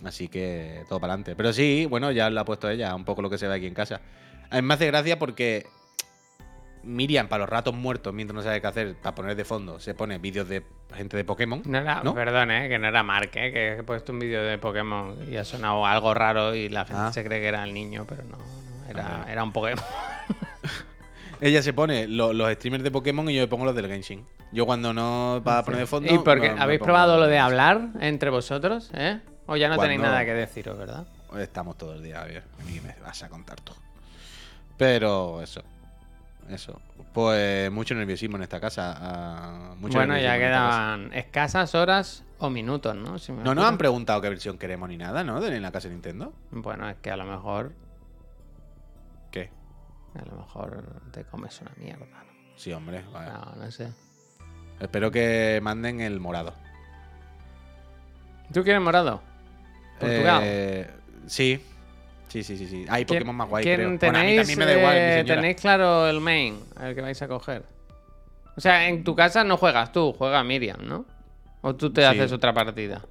Así 0.04 0.30
que 0.30 0.84
todo 0.90 1.00
para 1.00 1.14
adelante. 1.14 1.36
Pero 1.36 1.54
sí, 1.54 1.86
bueno, 1.88 2.12
ya 2.12 2.28
lo 2.32 2.40
ha 2.40 2.46
puesto 2.46 2.68
ella, 2.68 2.96
un 2.96 3.06
poco 3.06 3.22
lo 3.22 3.30
que 3.30 3.38
se 3.38 3.48
ve 3.48 3.54
aquí 3.54 3.68
en 3.68 3.76
casa. 3.76 4.02
A 4.52 4.56
mí 4.58 4.62
me 4.62 4.74
hace 4.74 4.88
gracia 4.88 5.18
porque 5.18 5.66
Miriam, 6.84 7.28
para 7.28 7.42
los 7.42 7.50
ratos 7.50 7.74
muertos, 7.76 8.14
mientras 8.14 8.36
no 8.36 8.42
sabe 8.42 8.60
qué 8.60 8.68
hacer, 8.68 8.96
para 8.96 9.16
poner 9.16 9.36
de 9.36 9.46
fondo, 9.46 9.80
se 9.80 9.94
pone 9.94 10.18
vídeos 10.18 10.48
de 10.50 10.64
gente 10.96 11.16
de 11.16 11.24
Pokémon. 11.24 11.62
No 11.66 11.78
era, 11.78 12.02
¿No? 12.04 12.14
perdón, 12.14 12.52
¿eh? 12.52 12.68
que 12.70 12.80
no 12.80 12.88
era 12.88 13.04
Mark, 13.04 13.30
¿eh? 13.36 13.52
que 13.54 13.74
he 13.78 13.84
puesto 13.84 14.12
un 14.12 14.20
vídeo 14.20 14.42
de 14.44 14.58
Pokémon 14.58 15.16
y 15.32 15.38
ha 15.38 15.46
sonado 15.46 15.86
algo 15.86 16.14
raro 16.14 16.54
y 16.56 16.70
la 16.70 16.86
gente 16.86 17.02
Ah. 17.02 17.14
se 17.14 17.24
cree 17.24 17.40
que 17.40 17.48
era 17.48 17.64
el 17.64 17.74
niño, 17.74 18.06
pero 18.08 18.24
no, 18.24 18.38
no, 18.38 18.90
era, 18.90 19.26
era 19.30 19.44
un 19.44 19.52
Pokémon. 19.54 19.84
Ella 21.40 21.62
se 21.64 21.74
pone 21.74 22.08
lo- 22.08 22.34
los 22.34 22.52
streamers 22.54 22.84
de 22.84 22.92
Pokémon 22.92 23.28
y 23.30 23.36
yo 23.36 23.42
me 23.42 23.48
pongo 23.48 23.66
los 23.66 23.76
del 23.76 23.88
Genshin. 23.88 24.26
Yo 24.52 24.66
cuando 24.66 24.94
no 24.94 25.42
va 25.48 25.60
a 25.60 25.64
poner 25.64 25.80
de 25.82 25.88
fondo. 25.88 26.14
¿Y 26.14 26.18
porque 26.20 26.50
no- 26.52 26.62
habéis 26.62 26.82
probado 26.82 27.18
lo 27.18 27.28
de 27.28 27.40
hablar 27.40 27.90
entre 28.00 28.30
vosotros? 28.30 28.92
¿eh? 28.94 29.20
O 29.48 29.56
ya 29.56 29.70
no 29.70 29.78
tenéis 29.80 30.02
nada 30.02 30.24
que 30.26 30.34
deciros, 30.34 30.78
¿verdad? 30.78 31.08
Estamos 31.40 31.78
todo 31.78 31.94
el 31.96 32.04
día, 32.04 32.22
a 32.22 32.26
ver, 32.26 32.44
a 32.60 32.64
mí 32.66 32.80
me 32.82 32.94
vas 33.04 33.24
a 33.24 33.30
contar 33.30 33.60
todo. 33.62 33.76
Pero 34.82 35.44
eso, 35.44 35.62
eso. 36.50 36.82
Pues 37.14 37.72
mucho 37.72 37.94
nerviosismo 37.94 38.38
en 38.38 38.42
esta 38.44 38.60
casa. 38.60 38.96
ah, 38.98 39.76
mucho 39.78 39.96
bueno, 39.96 40.18
ya 40.18 40.40
quedaban 40.40 41.14
escasas 41.14 41.76
horas 41.76 42.24
o 42.40 42.50
minutos, 42.50 42.96
¿no? 42.96 43.20
Si 43.20 43.32
No 43.32 43.54
nos 43.54 43.66
han 43.66 43.78
preguntado 43.78 44.20
qué 44.22 44.30
versión 44.30 44.58
queremos 44.58 44.90
ni 44.90 44.98
nada, 44.98 45.24
¿no? 45.24 45.40
De 45.40 45.56
en 45.56 45.62
la 45.62 45.72
casa 45.72 45.88
de 45.88 45.94
Nintendo. 45.94 46.34
Bueno, 46.50 46.90
es 46.90 46.98
que 46.98 47.12
a 47.12 47.16
lo 47.16 47.26
mejor, 47.26 47.74
¿Qué? 49.30 49.52
a 50.16 50.26
lo 50.26 50.38
mejor 50.38 50.84
te 51.12 51.26
comes 51.26 51.62
una 51.62 51.74
mierda, 51.78 52.06
¿no? 52.08 52.32
Sí, 52.56 52.74
hombre. 52.74 53.04
vale. 53.14 53.32
No, 53.34 53.64
no 53.64 53.70
sé. 53.70 53.92
Espero 54.80 55.12
que 55.12 55.60
manden 55.62 56.02
el 56.02 56.20
morado. 56.20 56.56
¿Tú 58.52 58.64
quieres 58.64 58.82
morado? 58.82 59.22
Portugal. 60.00 60.42
Eh, 60.44 60.90
sí. 61.28 61.64
Sí, 62.32 62.44
sí, 62.44 62.58
sí, 62.58 62.66
sí. 62.68 62.86
Hay 62.90 63.04
¿Quién- 63.04 63.20
Pokémon 63.20 63.36
más 63.36 63.50
guay, 63.50 63.64
creo. 63.64 63.76
Bueno, 63.78 63.92
a 63.94 63.98
mí 63.98 63.98
tenéis, 64.00 64.38
también 64.40 64.60
me 64.60 64.66
da 64.66 64.78
igual, 64.78 64.96
eh, 64.98 65.24
tenéis 65.28 65.56
claro 65.60 66.08
el 66.08 66.22
main, 66.22 66.60
el 66.82 66.96
que 66.96 67.02
vais 67.02 67.22
a 67.22 67.28
coger. 67.28 67.64
O 68.56 68.62
sea, 68.62 68.88
en 68.88 69.04
tu 69.04 69.16
casa 69.16 69.44
no 69.44 69.58
juegas 69.58 69.92
tú, 69.92 70.14
juega 70.14 70.42
Miriam, 70.44 70.80
¿no? 70.88 71.06
O 71.62 71.76
tú 71.76 71.92
te 71.92 72.02
Sí. 72.02 72.08
haces 72.08 72.32
otra 72.32 72.54
partida. 72.54 73.02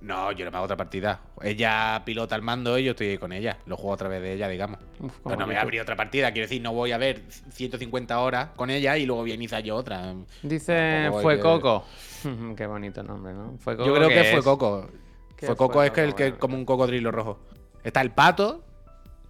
No, 0.00 0.32
yo 0.32 0.44
no 0.46 0.50
me 0.50 0.56
hago 0.56 0.64
otra 0.64 0.76
partida. 0.76 1.20
Ella 1.42 2.02
pilota 2.04 2.34
el 2.34 2.42
mando 2.42 2.76
y 2.78 2.84
yo 2.84 2.90
estoy 2.92 3.18
con 3.18 3.32
ella. 3.32 3.58
Lo 3.66 3.76
juego 3.76 3.94
a 3.94 3.96
través 3.98 4.20
de 4.22 4.32
ella, 4.32 4.48
digamos. 4.48 4.80
Uf, 4.98 5.12
Pero 5.22 5.36
no 5.36 5.46
me 5.46 5.52
voy 5.52 5.56
a 5.56 5.60
abrir 5.60 5.80
otra 5.80 5.94
partida. 5.94 6.32
Quiero 6.32 6.46
decir, 6.48 6.60
no 6.60 6.72
voy 6.72 6.90
a 6.92 6.98
ver 6.98 7.22
150 7.50 8.18
horas 8.18 8.48
con 8.56 8.70
ella 8.70 8.96
y 8.96 9.06
luego 9.06 9.22
voy 9.22 9.30
a 9.30 9.34
iniciar 9.34 9.62
yo 9.62 9.76
otra. 9.76 10.12
Dice 10.42 11.08
Fue 11.20 11.36
que- 11.36 11.42
Coco. 11.42 11.84
Qué 12.56 12.66
bonito 12.66 13.02
nombre, 13.04 13.32
¿no? 13.34 13.56
Fue 13.58 13.76
Coco 13.76 13.86
Yo 13.88 13.94
creo 13.94 14.08
que, 14.08 14.14
¿qué 14.14 14.24
fue? 14.32 14.42
Coco. 14.42 14.88
¿Qué 15.36 15.46
Fue 15.46 15.54
fue 15.54 15.56
Coco 15.56 15.82
es 15.84 15.90
que 15.92 16.02
el 16.02 16.14
que 16.16 16.24
Bueno, 16.24 16.38
como 16.38 16.56
un 16.56 16.64
cocodrilo 16.64 17.10
rojo. 17.12 17.38
Está 17.84 18.00
el 18.00 18.10
pato, 18.10 18.62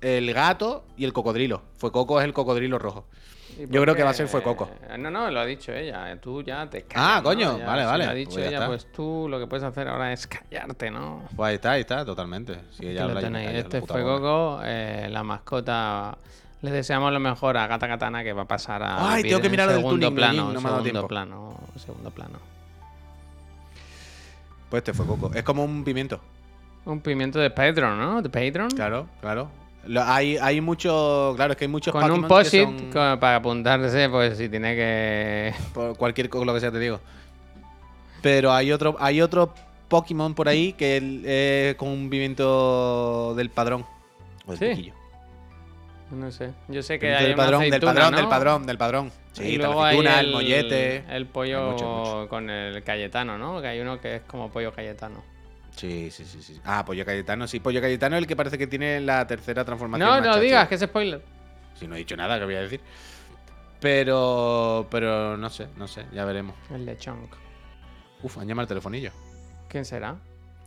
el 0.00 0.32
gato 0.34 0.84
y 0.96 1.04
el 1.04 1.12
cocodrilo. 1.12 1.62
Fue 1.76 1.90
Coco 1.92 2.20
es 2.20 2.24
el 2.24 2.32
cocodrilo 2.32 2.78
rojo. 2.78 3.06
¿Y 3.58 3.66
Yo 3.68 3.82
creo 3.82 3.94
que 3.94 4.02
va 4.02 4.10
a 4.10 4.14
ser 4.14 4.28
Fue 4.28 4.42
Coco. 4.42 4.70
No, 4.98 5.10
no, 5.10 5.30
lo 5.30 5.40
ha 5.40 5.44
dicho 5.44 5.72
ella. 5.72 6.16
Tú 6.20 6.42
ya 6.42 6.68
te 6.68 6.82
callas. 6.82 7.06
Ah, 7.06 7.16
¿no? 7.18 7.22
coño, 7.24 7.58
Ya, 7.58 7.66
vale, 7.66 7.82
si 7.82 7.86
vale, 7.86 8.04
Lo 8.04 8.10
ha 8.10 8.14
dicho 8.14 8.30
pues 8.32 8.46
ella, 8.46 8.56
está. 8.56 8.66
pues 8.66 8.92
tú 8.92 9.26
lo 9.28 9.38
que 9.38 9.46
puedes 9.46 9.64
hacer 9.64 9.88
ahora 9.88 10.12
es 10.12 10.26
callarte, 10.26 10.90
¿no? 10.90 11.22
Pues 11.36 11.48
ahí 11.48 11.54
está, 11.56 11.72
ahí 11.72 11.80
está, 11.82 12.04
totalmente. 12.04 12.58
Si 12.72 12.86
ella 12.86 13.02
lo 13.02 13.08
habla, 13.10 13.20
tenéis. 13.20 13.50
Este 13.50 13.82
fue. 13.82 14.02
Coco, 14.02 14.60
eh, 14.64 15.08
la 15.10 15.22
mascota. 15.22 16.16
Le 16.62 16.70
deseamos 16.70 17.12
lo 17.12 17.20
mejor 17.20 17.56
a 17.56 17.66
Gata 17.66 17.88
Katana 17.88 18.22
que 18.22 18.32
va 18.32 18.42
a 18.42 18.48
pasar 18.48 18.82
a. 18.82 19.12
Ay, 19.12 19.24
tengo 19.24 19.40
que 19.40 19.50
mirar 19.50 19.68
del 19.68 19.78
segundo 19.78 20.06
tuning, 20.06 20.14
plano. 20.16 20.44
No 20.52 20.60
me 20.60 20.68
segundo 20.68 20.82
tiempo. 20.82 21.08
plano. 21.08 21.60
Segundo 21.76 22.10
plano. 22.10 22.38
Pues 24.70 24.80
este 24.80 24.94
fue 24.94 25.06
Coco. 25.06 25.30
Es 25.34 25.42
como 25.42 25.64
un 25.64 25.84
pimiento. 25.84 26.20
Un 26.84 27.00
pimiento 27.00 27.38
de 27.38 27.50
Patreon, 27.50 27.98
¿no? 27.98 28.22
De 28.22 28.28
Patreon. 28.28 28.70
Claro, 28.70 29.06
claro. 29.20 29.48
Lo- 29.86 30.02
hay, 30.04 30.36
hay 30.36 30.60
mucho. 30.60 31.32
Claro, 31.36 31.52
es 31.52 31.58
que 31.58 31.64
hay 31.64 31.70
muchos 31.70 31.92
Con 31.92 32.10
un 32.10 32.22
Pokémon 32.26 32.44
son 32.78 32.90
co- 32.90 33.20
para 33.20 33.36
apuntarse, 33.36 34.08
pues 34.08 34.36
si 34.38 34.48
tiene 34.48 34.74
que. 34.74 35.54
por 35.74 35.96
cualquier 35.96 36.28
cosa, 36.28 36.44
lo 36.44 36.54
que 36.54 36.60
sea, 36.60 36.70
te 36.72 36.78
digo. 36.78 37.00
Pero 38.20 38.52
hay 38.52 38.70
otro, 38.72 38.96
hay 39.00 39.20
otro 39.20 39.52
Pokémon 39.88 40.34
por 40.34 40.48
ahí 40.48 40.72
que 40.74 41.70
es 41.70 41.74
con 41.76 41.88
un 41.88 42.08
pimiento 42.10 43.34
del 43.36 43.50
padrón. 43.50 43.84
O 44.46 44.50
del 44.54 44.58
Sí. 44.58 44.66
piquillo. 44.76 44.94
No 46.12 46.30
sé. 46.30 46.50
Yo 46.68 46.82
sé 46.82 46.98
que 46.98 47.14
hay 47.14 47.26
del 47.28 47.34
padrón, 47.36 47.62
del 47.70 47.80
padrón, 47.80 48.10
¿no? 48.10 48.16
del 48.18 48.28
padrón, 48.28 48.66
del 48.66 48.78
padrón. 48.78 49.12
Sí, 49.32 49.44
y 49.44 49.56
luego 49.56 49.82
hay 49.82 49.98
el, 49.98 50.06
el, 50.06 50.32
mollete. 50.32 51.04
el 51.10 51.26
pollo 51.26 51.70
mucho, 51.72 51.86
mucho. 51.88 52.26
con 52.28 52.50
el 52.50 52.82
Cayetano, 52.84 53.38
¿no? 53.38 53.62
Que 53.62 53.68
hay 53.68 53.80
uno 53.80 53.98
que 53.98 54.16
es 54.16 54.22
como 54.22 54.50
pollo 54.50 54.72
Cayetano. 54.72 55.22
Sí, 55.76 56.10
sí, 56.10 56.24
sí, 56.24 56.42
sí. 56.42 56.60
Ah, 56.64 56.84
Pollo 56.84 57.04
Cayetano, 57.04 57.46
sí. 57.46 57.60
Pollo 57.60 57.80
Cayetano 57.80 58.16
es 58.16 58.22
el 58.22 58.26
que 58.26 58.36
parece 58.36 58.58
que 58.58 58.66
tiene 58.66 59.00
la 59.00 59.26
tercera 59.26 59.64
transformación. 59.64 60.08
No, 60.08 60.20
no 60.20 60.38
digas, 60.38 60.68
que 60.68 60.76
es 60.76 60.80
spoiler. 60.80 61.22
Si 61.74 61.86
no 61.86 61.94
he 61.94 61.98
dicho 61.98 62.16
nada, 62.16 62.38
que 62.38 62.44
voy 62.44 62.54
a 62.54 62.60
decir. 62.60 62.80
Pero, 63.80 64.86
pero 64.90 65.36
no 65.36 65.50
sé, 65.50 65.68
no 65.76 65.88
sé, 65.88 66.06
ya 66.12 66.24
veremos. 66.24 66.54
El 66.70 66.86
de 66.86 66.96
Chunk. 66.96 67.34
Uf, 68.22 68.38
han 68.38 68.46
llamado 68.46 68.62
el 68.62 68.68
telefonillo. 68.68 69.10
¿Quién 69.68 69.84
será? 69.84 70.16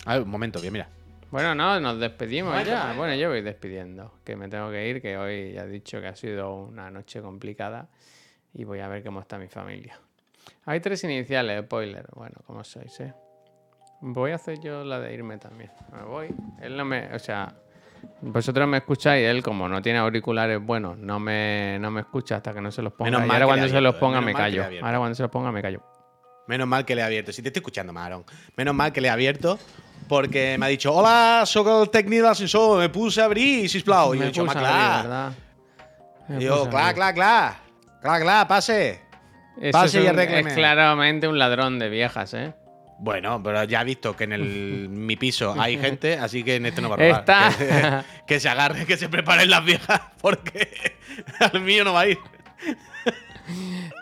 A 0.05 0.13
ver, 0.15 0.23
un 0.23 0.29
momento, 0.29 0.59
bien, 0.59 0.73
mira. 0.73 0.89
Bueno, 1.31 1.55
no, 1.55 1.79
nos 1.79 1.99
despedimos 1.99 2.63
ya. 2.65 2.93
Bueno, 2.93 3.15
yo 3.15 3.29
voy 3.29 3.41
despidiendo. 3.41 4.19
Que 4.23 4.35
me 4.35 4.49
tengo 4.49 4.69
que 4.69 4.87
ir, 4.89 5.01
que 5.01 5.17
hoy 5.17 5.53
ya 5.53 5.63
he 5.63 5.67
dicho 5.67 6.01
que 6.01 6.07
ha 6.07 6.15
sido 6.15 6.53
una 6.55 6.91
noche 6.91 7.21
complicada. 7.21 7.87
Y 8.53 8.63
voy 8.63 8.79
a 8.79 8.87
ver 8.87 9.03
cómo 9.03 9.21
está 9.21 9.37
mi 9.37 9.47
familia. 9.47 9.99
Hay 10.65 10.79
tres 10.79 11.03
iniciales, 11.03 11.63
spoiler. 11.65 12.07
Bueno, 12.13 12.35
¿cómo 12.45 12.63
sois, 12.63 12.99
eh? 12.99 13.13
Voy 14.07 14.31
a 14.31 14.35
hacer 14.35 14.59
yo 14.61 14.83
la 14.83 14.99
de 14.99 15.13
irme 15.15 15.37
también. 15.39 15.71
Me 15.91 16.03
voy. 16.03 16.27
Él 16.61 16.77
no 16.77 16.85
me. 16.85 17.11
O 17.13 17.17
sea, 17.17 17.51
vosotros 18.21 18.67
me 18.67 18.77
escucháis. 18.77 19.25
Él, 19.25 19.41
como 19.41 19.67
no 19.67 19.81
tiene 19.81 19.97
auriculares 19.97 20.61
buenos, 20.63 20.95
no 20.99 21.19
me, 21.19 21.77
no 21.79 21.89
me 21.89 22.01
escucha 22.01 22.35
hasta 22.35 22.53
que 22.53 22.61
no 22.61 22.71
se 22.71 22.83
los 22.83 22.93
ponga. 22.93 23.09
Menos 23.09 23.25
y 23.25 23.27
mal 23.27 23.35
ahora 23.41 23.45
cuando 23.47 23.67
se 23.67 23.73
los 23.81 23.95
abierto, 23.95 23.99
ponga, 23.99 24.19
eh. 24.19 24.21
me 24.21 24.33
callo. 24.35 24.63
Ahora 24.83 24.97
cuando 24.99 25.15
se 25.15 25.21
los 25.23 25.31
ponga, 25.31 25.51
me 25.51 25.61
callo. 25.63 25.81
Menos 26.47 26.67
mal 26.67 26.85
que 26.85 26.93
le 26.93 27.01
he 27.01 27.03
abierto. 27.03 27.31
Si 27.33 27.41
te 27.41 27.47
estoy 27.49 27.61
escuchando, 27.61 27.91
Marón. 27.93 28.23
Menos 28.55 28.75
mal 28.75 28.93
que 28.93 29.01
le 29.01 29.07
he 29.07 29.11
abierto 29.11 29.57
porque 30.07 30.55
me 30.59 30.67
ha 30.67 30.69
dicho, 30.69 30.93
hola, 30.93 31.41
soy 31.47 31.81
el 31.81 31.89
técnico 31.89 32.21
del 32.21 32.31
ascensor, 32.31 32.77
me 32.77 32.89
puse 32.89 33.19
a 33.21 33.25
abrir, 33.25 33.67
sisplau. 33.67 34.13
Y 34.13 34.19
yo 34.19 34.23
he 34.25 34.27
dicho, 34.27 34.45
puse 34.45 34.53
"Ma, 34.55 34.61
a 34.61 34.69
abrir, 34.69 34.83
clar". 34.85 35.03
¿verdad? 35.03 35.33
Me 36.27 36.37
Y 36.37 36.45
yo, 36.45 36.53
abrir. 36.57 36.69
clac, 36.69 36.95
clac. 36.95 37.15
Clac, 38.03 38.21
clac, 38.21 38.47
pase. 38.47 39.01
Eso 39.59 39.71
Pase 39.71 39.97
es, 39.99 40.03
y 40.05 40.07
arrégleme. 40.07 40.49
es 40.51 40.55
claramente 40.55 41.27
un 41.27 41.39
ladrón 41.39 41.79
de 41.79 41.89
viejas, 41.89 42.35
¿eh? 42.35 42.53
Bueno, 42.97 43.41
pero 43.43 43.63
ya 43.65 43.81
he 43.81 43.83
visto 43.85 44.15
que 44.15 44.23
en 44.23 44.33
el, 44.33 44.87
mi 44.89 45.15
piso 45.17 45.53
hay 45.59 45.77
gente, 45.77 46.17
así 46.17 46.43
que 46.43 46.55
en 46.55 46.65
este 46.65 46.81
no 46.81 46.89
va 46.89 46.95
a 46.95 46.97
robar. 46.97 47.19
Está. 47.19 47.51
Que, 47.57 48.03
que 48.35 48.39
se 48.39 48.47
agarre, 48.49 48.85
que 48.85 48.95
se 48.97 49.09
preparen 49.09 49.49
las 49.49 49.65
viejas, 49.65 50.01
porque 50.21 50.69
al 51.39 51.61
mío 51.61 51.83
no 51.83 51.93
va 51.93 52.01
a 52.01 52.07
ir. 52.07 52.17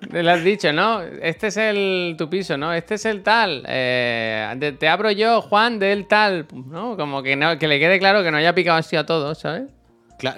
Te 0.09 0.23
lo 0.23 0.31
has 0.31 0.43
dicho, 0.43 0.71
¿no? 0.71 1.01
Este 1.01 1.47
es 1.47 1.57
el 1.57 2.15
tu 2.17 2.29
piso, 2.29 2.57
¿no? 2.57 2.71
Este 2.73 2.95
es 2.95 3.05
el 3.05 3.23
tal. 3.23 3.63
eh, 3.67 4.75
te 4.79 4.87
abro 4.87 5.11
yo, 5.11 5.41
Juan, 5.41 5.79
del 5.79 6.07
tal. 6.07 6.47
¿No? 6.53 6.95
Como 6.95 7.21
que 7.23 7.35
no, 7.35 7.57
que 7.57 7.67
le 7.67 7.79
quede 7.79 7.99
claro 7.99 8.23
que 8.23 8.31
no 8.31 8.37
haya 8.37 8.53
picado 8.55 8.77
así 8.77 8.95
a 8.95 9.05
todos, 9.05 9.39
¿sabes? 9.39 9.63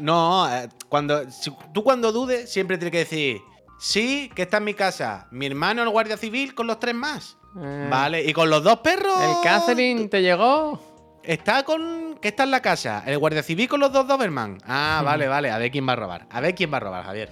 No, 0.01 0.47
eh, 0.51 0.67
cuando, 0.89 1.29
si- 1.29 1.51
tú 1.73 1.83
cuando 1.83 2.11
dudes 2.11 2.51
siempre 2.51 2.77
tienes 2.77 2.91
que 2.93 2.97
decir, 2.99 3.37
sí, 3.79 4.31
que 4.33 4.43
está 4.43 4.57
en 4.57 4.63
mi 4.63 4.73
casa, 4.73 5.27
mi 5.29 5.45
hermano 5.45 5.83
el 5.83 5.89
guardia 5.89 6.17
civil 6.17 6.55
con 6.55 6.65
los 6.65 6.79
tres 6.79 6.95
más. 6.95 7.37
Eh, 7.57 7.87
Vale, 7.89 8.23
y 8.23 8.33
con 8.33 8.49
los 8.49 8.63
dos 8.63 8.79
perros. 8.79 9.15
El 9.21 9.35
Catherine 9.43 10.07
te 10.07 10.21
llegó. 10.21 10.79
Está 11.23 11.63
con. 11.63 12.17
¿Qué 12.21 12.29
está 12.29 12.43
en 12.43 12.51
la 12.51 12.61
casa? 12.61 13.03
El 13.05 13.17
guardia 13.17 13.43
civil 13.43 13.67
con 13.67 13.79
los 13.79 13.91
dos 13.91 14.07
Doberman. 14.07 14.57
Ah, 14.65 15.01
vale, 15.05 15.27
vale. 15.27 15.51
A 15.51 15.57
ver 15.57 15.71
quién 15.71 15.87
va 15.87 15.93
a 15.93 15.95
robar. 15.97 16.27
A 16.29 16.39
ver 16.41 16.53
quién 16.55 16.71
va 16.71 16.77
a 16.77 16.81
robar, 16.81 17.03
Javier. 17.05 17.29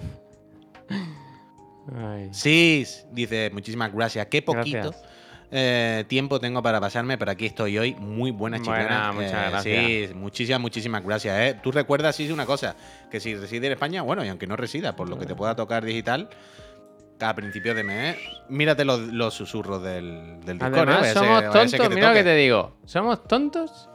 Ay. 1.94 2.28
Sí, 2.32 2.86
dice, 3.12 3.50
muchísimas 3.52 3.92
gracias. 3.92 4.26
Qué 4.26 4.40
poquito 4.40 4.78
Gracias. 4.90 5.02
eh, 5.50 6.04
tiempo 6.08 6.40
tengo 6.40 6.62
para 6.62 6.80
pasarme, 6.80 7.18
pero 7.18 7.30
aquí 7.30 7.46
estoy 7.46 7.76
hoy. 7.78 7.94
Muy 7.94 8.30
buena 8.30 8.58
Buena, 8.58 8.82
chicana. 8.82 9.12
muchas 9.12 9.50
gracias. 9.50 9.86
Sí, 9.86 10.08
muchísimas, 10.14 10.60
muchísimas 10.60 11.04
gracias. 11.04 11.38
¿eh? 11.40 11.60
Tú 11.62 11.70
recuerdas, 11.72 12.16
sí, 12.16 12.30
una 12.30 12.46
cosa, 12.46 12.74
que 13.10 13.20
si 13.20 13.34
reside 13.34 13.66
en 13.66 13.72
España, 13.74 14.00
bueno, 14.02 14.24
y 14.24 14.28
aunque 14.28 14.46
no 14.46 14.56
resida, 14.56 14.96
por 14.96 15.08
lo 15.10 15.18
que 15.18 15.26
te 15.26 15.34
pueda 15.34 15.54
tocar 15.54 15.84
digital, 15.84 16.30
a 17.28 17.34
principios 17.34 17.74
de 17.76 17.82
mes, 17.84 18.16
mírate 18.48 18.84
los, 18.84 19.00
los 19.00 19.34
susurros 19.34 19.82
del, 19.82 20.40
del 20.44 20.58
Discord. 20.58 20.74
Además, 20.88 21.06
ser- 21.06 21.14
somos 21.14 21.42
tontos. 21.50 21.70
te 21.72 21.88
Mira 21.94 22.08
lo 22.10 22.14
que 22.14 22.24
te 22.24 22.34
digo. 22.34 22.76
Somos 22.84 23.24
tontos 23.26 23.88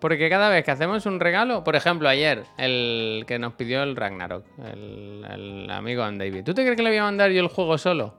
porque 0.00 0.28
cada 0.28 0.48
vez 0.48 0.64
que 0.64 0.70
hacemos 0.72 1.06
un 1.06 1.20
regalo, 1.20 1.62
por 1.62 1.76
ejemplo, 1.76 2.08
ayer, 2.08 2.42
el 2.58 3.24
que 3.28 3.38
nos 3.38 3.52
pidió 3.52 3.82
el 3.84 3.94
Ragnarok, 3.94 4.44
el, 4.72 5.24
el 5.30 5.70
amigo 5.70 6.02
Ann 6.02 6.18
David. 6.18 6.42
¿Tú 6.44 6.54
te 6.54 6.62
crees 6.62 6.76
que 6.76 6.82
le 6.82 6.90
voy 6.90 6.98
a 6.98 7.04
mandar 7.04 7.30
yo 7.30 7.40
el 7.40 7.48
juego 7.48 7.78
solo? 7.78 8.14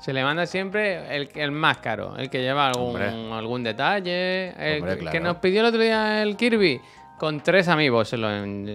Se 0.00 0.12
le 0.12 0.22
manda 0.22 0.46
siempre 0.46 1.16
el, 1.16 1.30
el 1.34 1.50
más 1.50 1.78
caro, 1.78 2.14
el 2.18 2.28
que 2.30 2.40
lleva 2.42 2.68
algún, 2.68 2.88
Hombre. 3.00 3.08
algún 3.34 3.64
detalle. 3.64 4.50
El 4.50 4.80
Hombre, 4.82 4.94
que- 4.94 5.00
claro. 5.00 5.12
que 5.12 5.20
nos 5.20 5.36
pidió 5.38 5.60
el 5.60 5.66
otro 5.66 5.80
día 5.80 6.22
el 6.22 6.36
Kirby. 6.36 6.80
Con 7.18 7.40
tres 7.40 7.66
amigos 7.68 8.08
se 8.10 8.16
lo, 8.16 8.28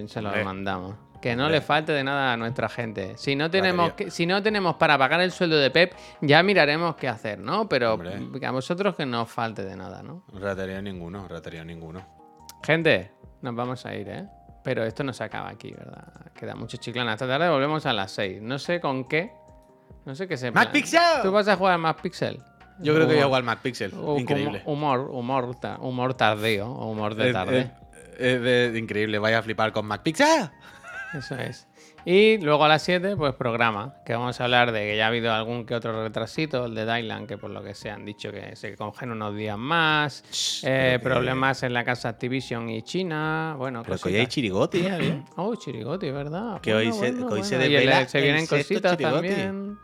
se 0.06 0.20
lo 0.20 0.30
mandamos. 0.44 0.96
Que 1.24 1.34
no 1.34 1.44
Hombre. 1.44 1.60
le 1.60 1.64
falte 1.64 1.92
de 1.92 2.04
nada 2.04 2.34
a 2.34 2.36
nuestra 2.36 2.68
gente. 2.68 3.14
Si 3.16 3.34
no 3.34 3.50
tenemos 3.50 3.94
que, 3.94 4.10
si 4.10 4.26
no 4.26 4.42
tenemos 4.42 4.76
para 4.76 4.98
pagar 4.98 5.22
el 5.22 5.32
sueldo 5.32 5.56
de 5.56 5.70
Pep, 5.70 5.94
ya 6.20 6.42
miraremos 6.42 6.96
qué 6.96 7.08
hacer, 7.08 7.38
¿no? 7.38 7.66
Pero 7.66 7.94
Hombre. 7.94 8.46
a 8.46 8.50
vosotros 8.50 8.94
que 8.94 9.06
no 9.06 9.22
os 9.22 9.30
falte 9.30 9.64
de 9.64 9.74
nada, 9.74 10.02
¿no? 10.02 10.24
Ratería 10.34 10.82
ninguno, 10.82 11.26
ratería 11.26 11.64
ninguno. 11.64 12.06
Gente, 12.62 13.10
nos 13.40 13.54
vamos 13.54 13.86
a 13.86 13.94
ir, 13.94 14.06
¿eh? 14.10 14.26
Pero 14.62 14.84
esto 14.84 15.02
no 15.02 15.14
se 15.14 15.24
acaba 15.24 15.48
aquí, 15.48 15.72
¿verdad? 15.72 16.04
Queda 16.34 16.54
mucho 16.56 16.76
chiclana. 16.76 17.14
Esta 17.14 17.26
tarde 17.26 17.48
volvemos 17.48 17.86
a 17.86 17.94
las 17.94 18.12
6. 18.12 18.42
No 18.42 18.58
sé 18.58 18.78
con 18.80 19.04
qué. 19.04 19.32
No 20.04 20.14
sé 20.14 20.28
qué 20.28 20.36
se 20.36 20.50
¡Más 20.50 20.66
plan- 20.66 20.72
Pixel! 20.74 21.22
¿Tú 21.22 21.32
vas 21.32 21.48
a 21.48 21.56
jugar 21.56 21.78
más 21.78 21.94
Pixel? 22.02 22.36
Yo 22.80 22.92
creo 22.94 23.06
que 23.06 23.14
Humor. 23.14 23.20
yo 23.20 23.26
igual 23.28 23.42
Mad 23.44 23.58
Pixel. 23.62 23.92
O 23.94 24.18
Increíble. 24.18 24.60
Humor, 24.66 25.08
humor, 25.10 25.56
humor 25.80 26.12
tardío. 26.14 26.70
Humor 26.70 27.14
de 27.14 27.32
tarde. 27.32 27.60
es- 27.60 28.36
es 28.36 28.42
de- 28.42 28.78
increíble. 28.78 29.18
Vaya 29.18 29.38
a 29.38 29.42
flipar 29.42 29.72
con 29.72 29.86
Mad 29.86 30.00
Pixel. 30.02 30.50
Eso 31.14 31.36
es. 31.36 31.66
Y 32.04 32.38
luego 32.38 32.64
a 32.64 32.68
las 32.68 32.82
7, 32.82 33.16
pues 33.16 33.34
programa, 33.34 33.94
que 34.04 34.12
vamos 34.14 34.38
a 34.40 34.44
hablar 34.44 34.72
de 34.72 34.80
que 34.80 34.96
ya 34.96 35.04
ha 35.04 35.08
habido 35.08 35.32
algún 35.32 35.64
que 35.64 35.74
otro 35.74 36.02
retrasito, 36.02 36.66
el 36.66 36.74
de 36.74 36.84
Dylan, 36.84 37.26
que 37.26 37.38
por 37.38 37.50
lo 37.50 37.62
que 37.62 37.72
se 37.74 37.88
han 37.90 38.04
dicho 38.04 38.30
que 38.32 38.56
se 38.56 38.74
cogen 38.76 39.12
unos 39.12 39.34
días 39.34 39.56
más, 39.56 40.22
eh, 40.64 40.98
pero 41.02 41.14
que- 41.14 41.20
problemas 41.20 41.62
en 41.62 41.72
la 41.72 41.84
casa 41.84 42.08
Activision 42.10 42.68
y 42.68 42.82
China, 42.82 43.54
bueno, 43.56 43.82
Pero 43.84 43.96
que 43.98 44.08
hoy 44.08 44.14
hay 44.16 44.20
cositas. 44.22 44.34
chirigoti, 44.34 44.78
¿eh? 44.86 45.22
Oh, 45.36 45.54
chirigoti, 45.54 46.10
¿verdad? 46.10 46.60
Que 46.60 46.74
hoy 46.74 46.92
se- 46.92 47.14
que 47.14 47.22
hoy 47.24 47.42
se 47.44 47.54
Y 47.56 47.62
el- 47.62 47.70
desvela 47.72 48.08
se 48.08 48.18
el 48.18 48.24
vienen 48.24 48.46
cositas 48.46 48.96
chirigoti. 48.96 49.28
también. 49.28 49.78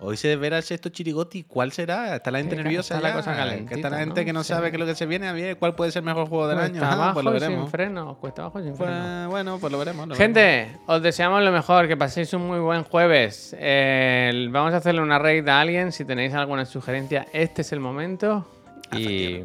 Hoy 0.00 0.16
se 0.16 0.34
verá 0.36 0.58
el 0.58 0.62
sexto 0.64 0.88
chirigoti. 0.90 1.44
¿Cuál 1.44 1.72
será? 1.72 2.16
Está 2.16 2.30
la 2.30 2.38
gente 2.38 2.56
Sí, 2.56 2.62
nerviosa 2.62 2.96
está 2.96 3.08
la 3.08 3.14
cosa 3.14 3.34
calentita, 3.34 3.74
está 3.76 3.90
la 3.90 3.98
gente 3.98 4.20
¿no? 4.20 4.24
que 4.26 4.32
no 4.32 4.42
Sí. 4.42 4.48
sabe 4.48 4.70
qué 4.70 4.76
es 4.76 4.80
lo 4.80 4.86
que 4.86 4.94
se 4.96 5.06
viene. 5.06 5.28
A 5.28 5.32
ver 5.32 5.56
cuál 5.56 5.74
puede 5.76 5.92
ser 5.92 6.00
el 6.00 6.06
mejor 6.06 6.28
juego 6.28 6.48
del 6.48 6.58
año. 6.58 6.72
Cuesta 6.72 6.86
Ajá, 6.88 6.94
abajo 6.96 7.14
pues 7.14 7.24
lo 7.24 7.30
y 7.30 7.40
sin 7.40 7.48
veremos. 7.48 7.70
freno, 7.70 8.18
cuesta 8.20 8.42
abajo 8.42 8.60
sin 8.62 8.76
freno. 8.76 8.92
Pues, 8.92 9.26
bueno, 9.28 9.58
pues 9.60 9.72
lo 9.72 9.78
veremos. 9.78 10.08
lo 10.08 10.14
veremos. 10.14 10.18
Gente, 10.18 10.78
os 10.86 11.00
deseamos 11.00 11.42
lo 11.42 11.52
mejor, 11.52 11.88
que 11.88 11.96
paséis 11.96 12.32
un 12.34 12.46
muy 12.46 12.58
buen 12.58 12.82
jueves. 12.84 13.56
Eh, 13.58 14.48
vamos 14.50 14.74
a 14.74 14.78
hacerle 14.78 15.00
una 15.00 15.18
raid 15.18 15.48
a 15.48 15.60
alguien. 15.60 15.92
Si 15.92 16.04
tenéis 16.04 16.34
alguna 16.34 16.66
sugerencia, 16.66 17.26
este 17.32 17.62
es 17.62 17.72
el 17.72 17.80
momento. 17.80 18.46
Y, 18.92 19.40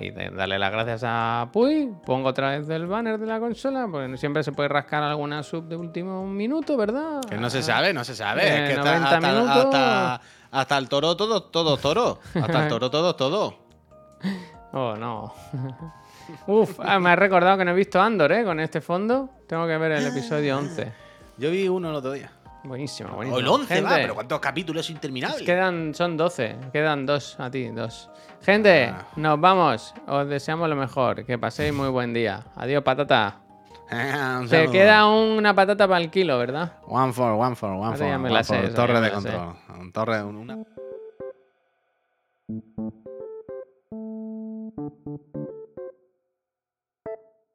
y 0.00 0.10
darle 0.10 0.58
las 0.58 0.70
gracias 0.72 1.02
a 1.04 1.48
Puy. 1.52 1.92
Pongo 2.06 2.28
otra 2.28 2.50
vez 2.58 2.68
el 2.68 2.86
banner 2.86 3.18
de 3.18 3.26
la 3.26 3.38
consola, 3.40 3.86
porque 3.90 4.16
siempre 4.16 4.42
se 4.42 4.52
puede 4.52 4.68
rascar 4.68 5.02
alguna 5.02 5.42
sub 5.42 5.64
de 5.68 5.76
último 5.76 6.26
minuto, 6.26 6.76
¿verdad? 6.76 7.20
Que 7.28 7.36
no 7.36 7.50
se 7.50 7.62
sabe, 7.62 7.92
no 7.92 8.04
se 8.04 8.14
sabe. 8.14 8.42
Eh, 8.42 8.62
es 8.62 8.68
que 8.68 8.74
está- 8.74 8.84
90 8.98 9.08
hasta, 9.16 9.20
minutos. 9.32 9.64
hasta, 9.64 10.20
hasta 10.50 10.78
el 10.78 10.88
toro, 10.88 11.16
todo, 11.16 11.42
todo 11.44 11.76
toro. 11.76 12.18
Hasta 12.34 12.62
el 12.64 12.68
toro, 12.68 12.90
todo, 12.90 13.14
todo. 13.16 13.54
Oh, 14.72 14.96
no. 14.96 15.32
Uf, 16.46 16.78
ah, 16.80 16.98
me 16.98 17.10
ha 17.10 17.16
recordado 17.16 17.56
que 17.58 17.64
no 17.64 17.70
he 17.70 17.74
visto 17.74 18.00
Andor, 18.00 18.32
¿eh? 18.32 18.44
Con 18.44 18.60
este 18.60 18.80
fondo. 18.80 19.30
Tengo 19.46 19.66
que 19.66 19.76
ver 19.78 19.92
el 19.92 20.06
episodio 20.06 20.58
11. 20.58 20.92
Yo 21.38 21.50
vi 21.50 21.68
uno 21.68 21.88
el 21.90 21.96
otro 21.96 22.12
día. 22.12 22.30
Buenísimo, 22.64 23.10
buenísimo. 23.14 23.36
O 23.36 23.40
el 23.40 23.48
11 23.48 23.74
Gente, 23.74 23.90
va, 23.90 23.96
pero 23.96 24.14
¿cuántos 24.14 24.40
capítulos 24.40 24.90
interminables? 24.90 25.42
Quedan, 25.42 25.94
son 25.94 26.16
12, 26.16 26.56
quedan 26.72 27.06
dos 27.06 27.38
a 27.38 27.50
ti, 27.50 27.68
dos. 27.68 28.10
Gente, 28.42 28.86
ah. 28.86 29.06
nos 29.16 29.40
vamos. 29.40 29.94
Os 30.06 30.28
deseamos 30.28 30.68
lo 30.68 30.76
mejor. 30.76 31.24
Que 31.24 31.38
paséis 31.38 31.72
muy 31.72 31.88
buen 31.88 32.12
día. 32.12 32.44
Adiós, 32.56 32.82
patata. 32.82 33.40
Se 34.48 34.68
queda 34.70 35.08
una 35.08 35.54
patata 35.54 35.88
para 35.88 36.00
el 36.00 36.10
kilo, 36.10 36.38
¿verdad? 36.38 36.72
One 36.86 37.12
for, 37.12 37.32
one 37.32 37.56
for, 37.56 37.70
one 37.70 37.96
for. 38.44 38.74
Torre 38.74 39.00
de 39.00 39.10
control. 39.10 39.54
Un 39.78 39.92
torre, 39.92 40.22
una. 40.22 40.58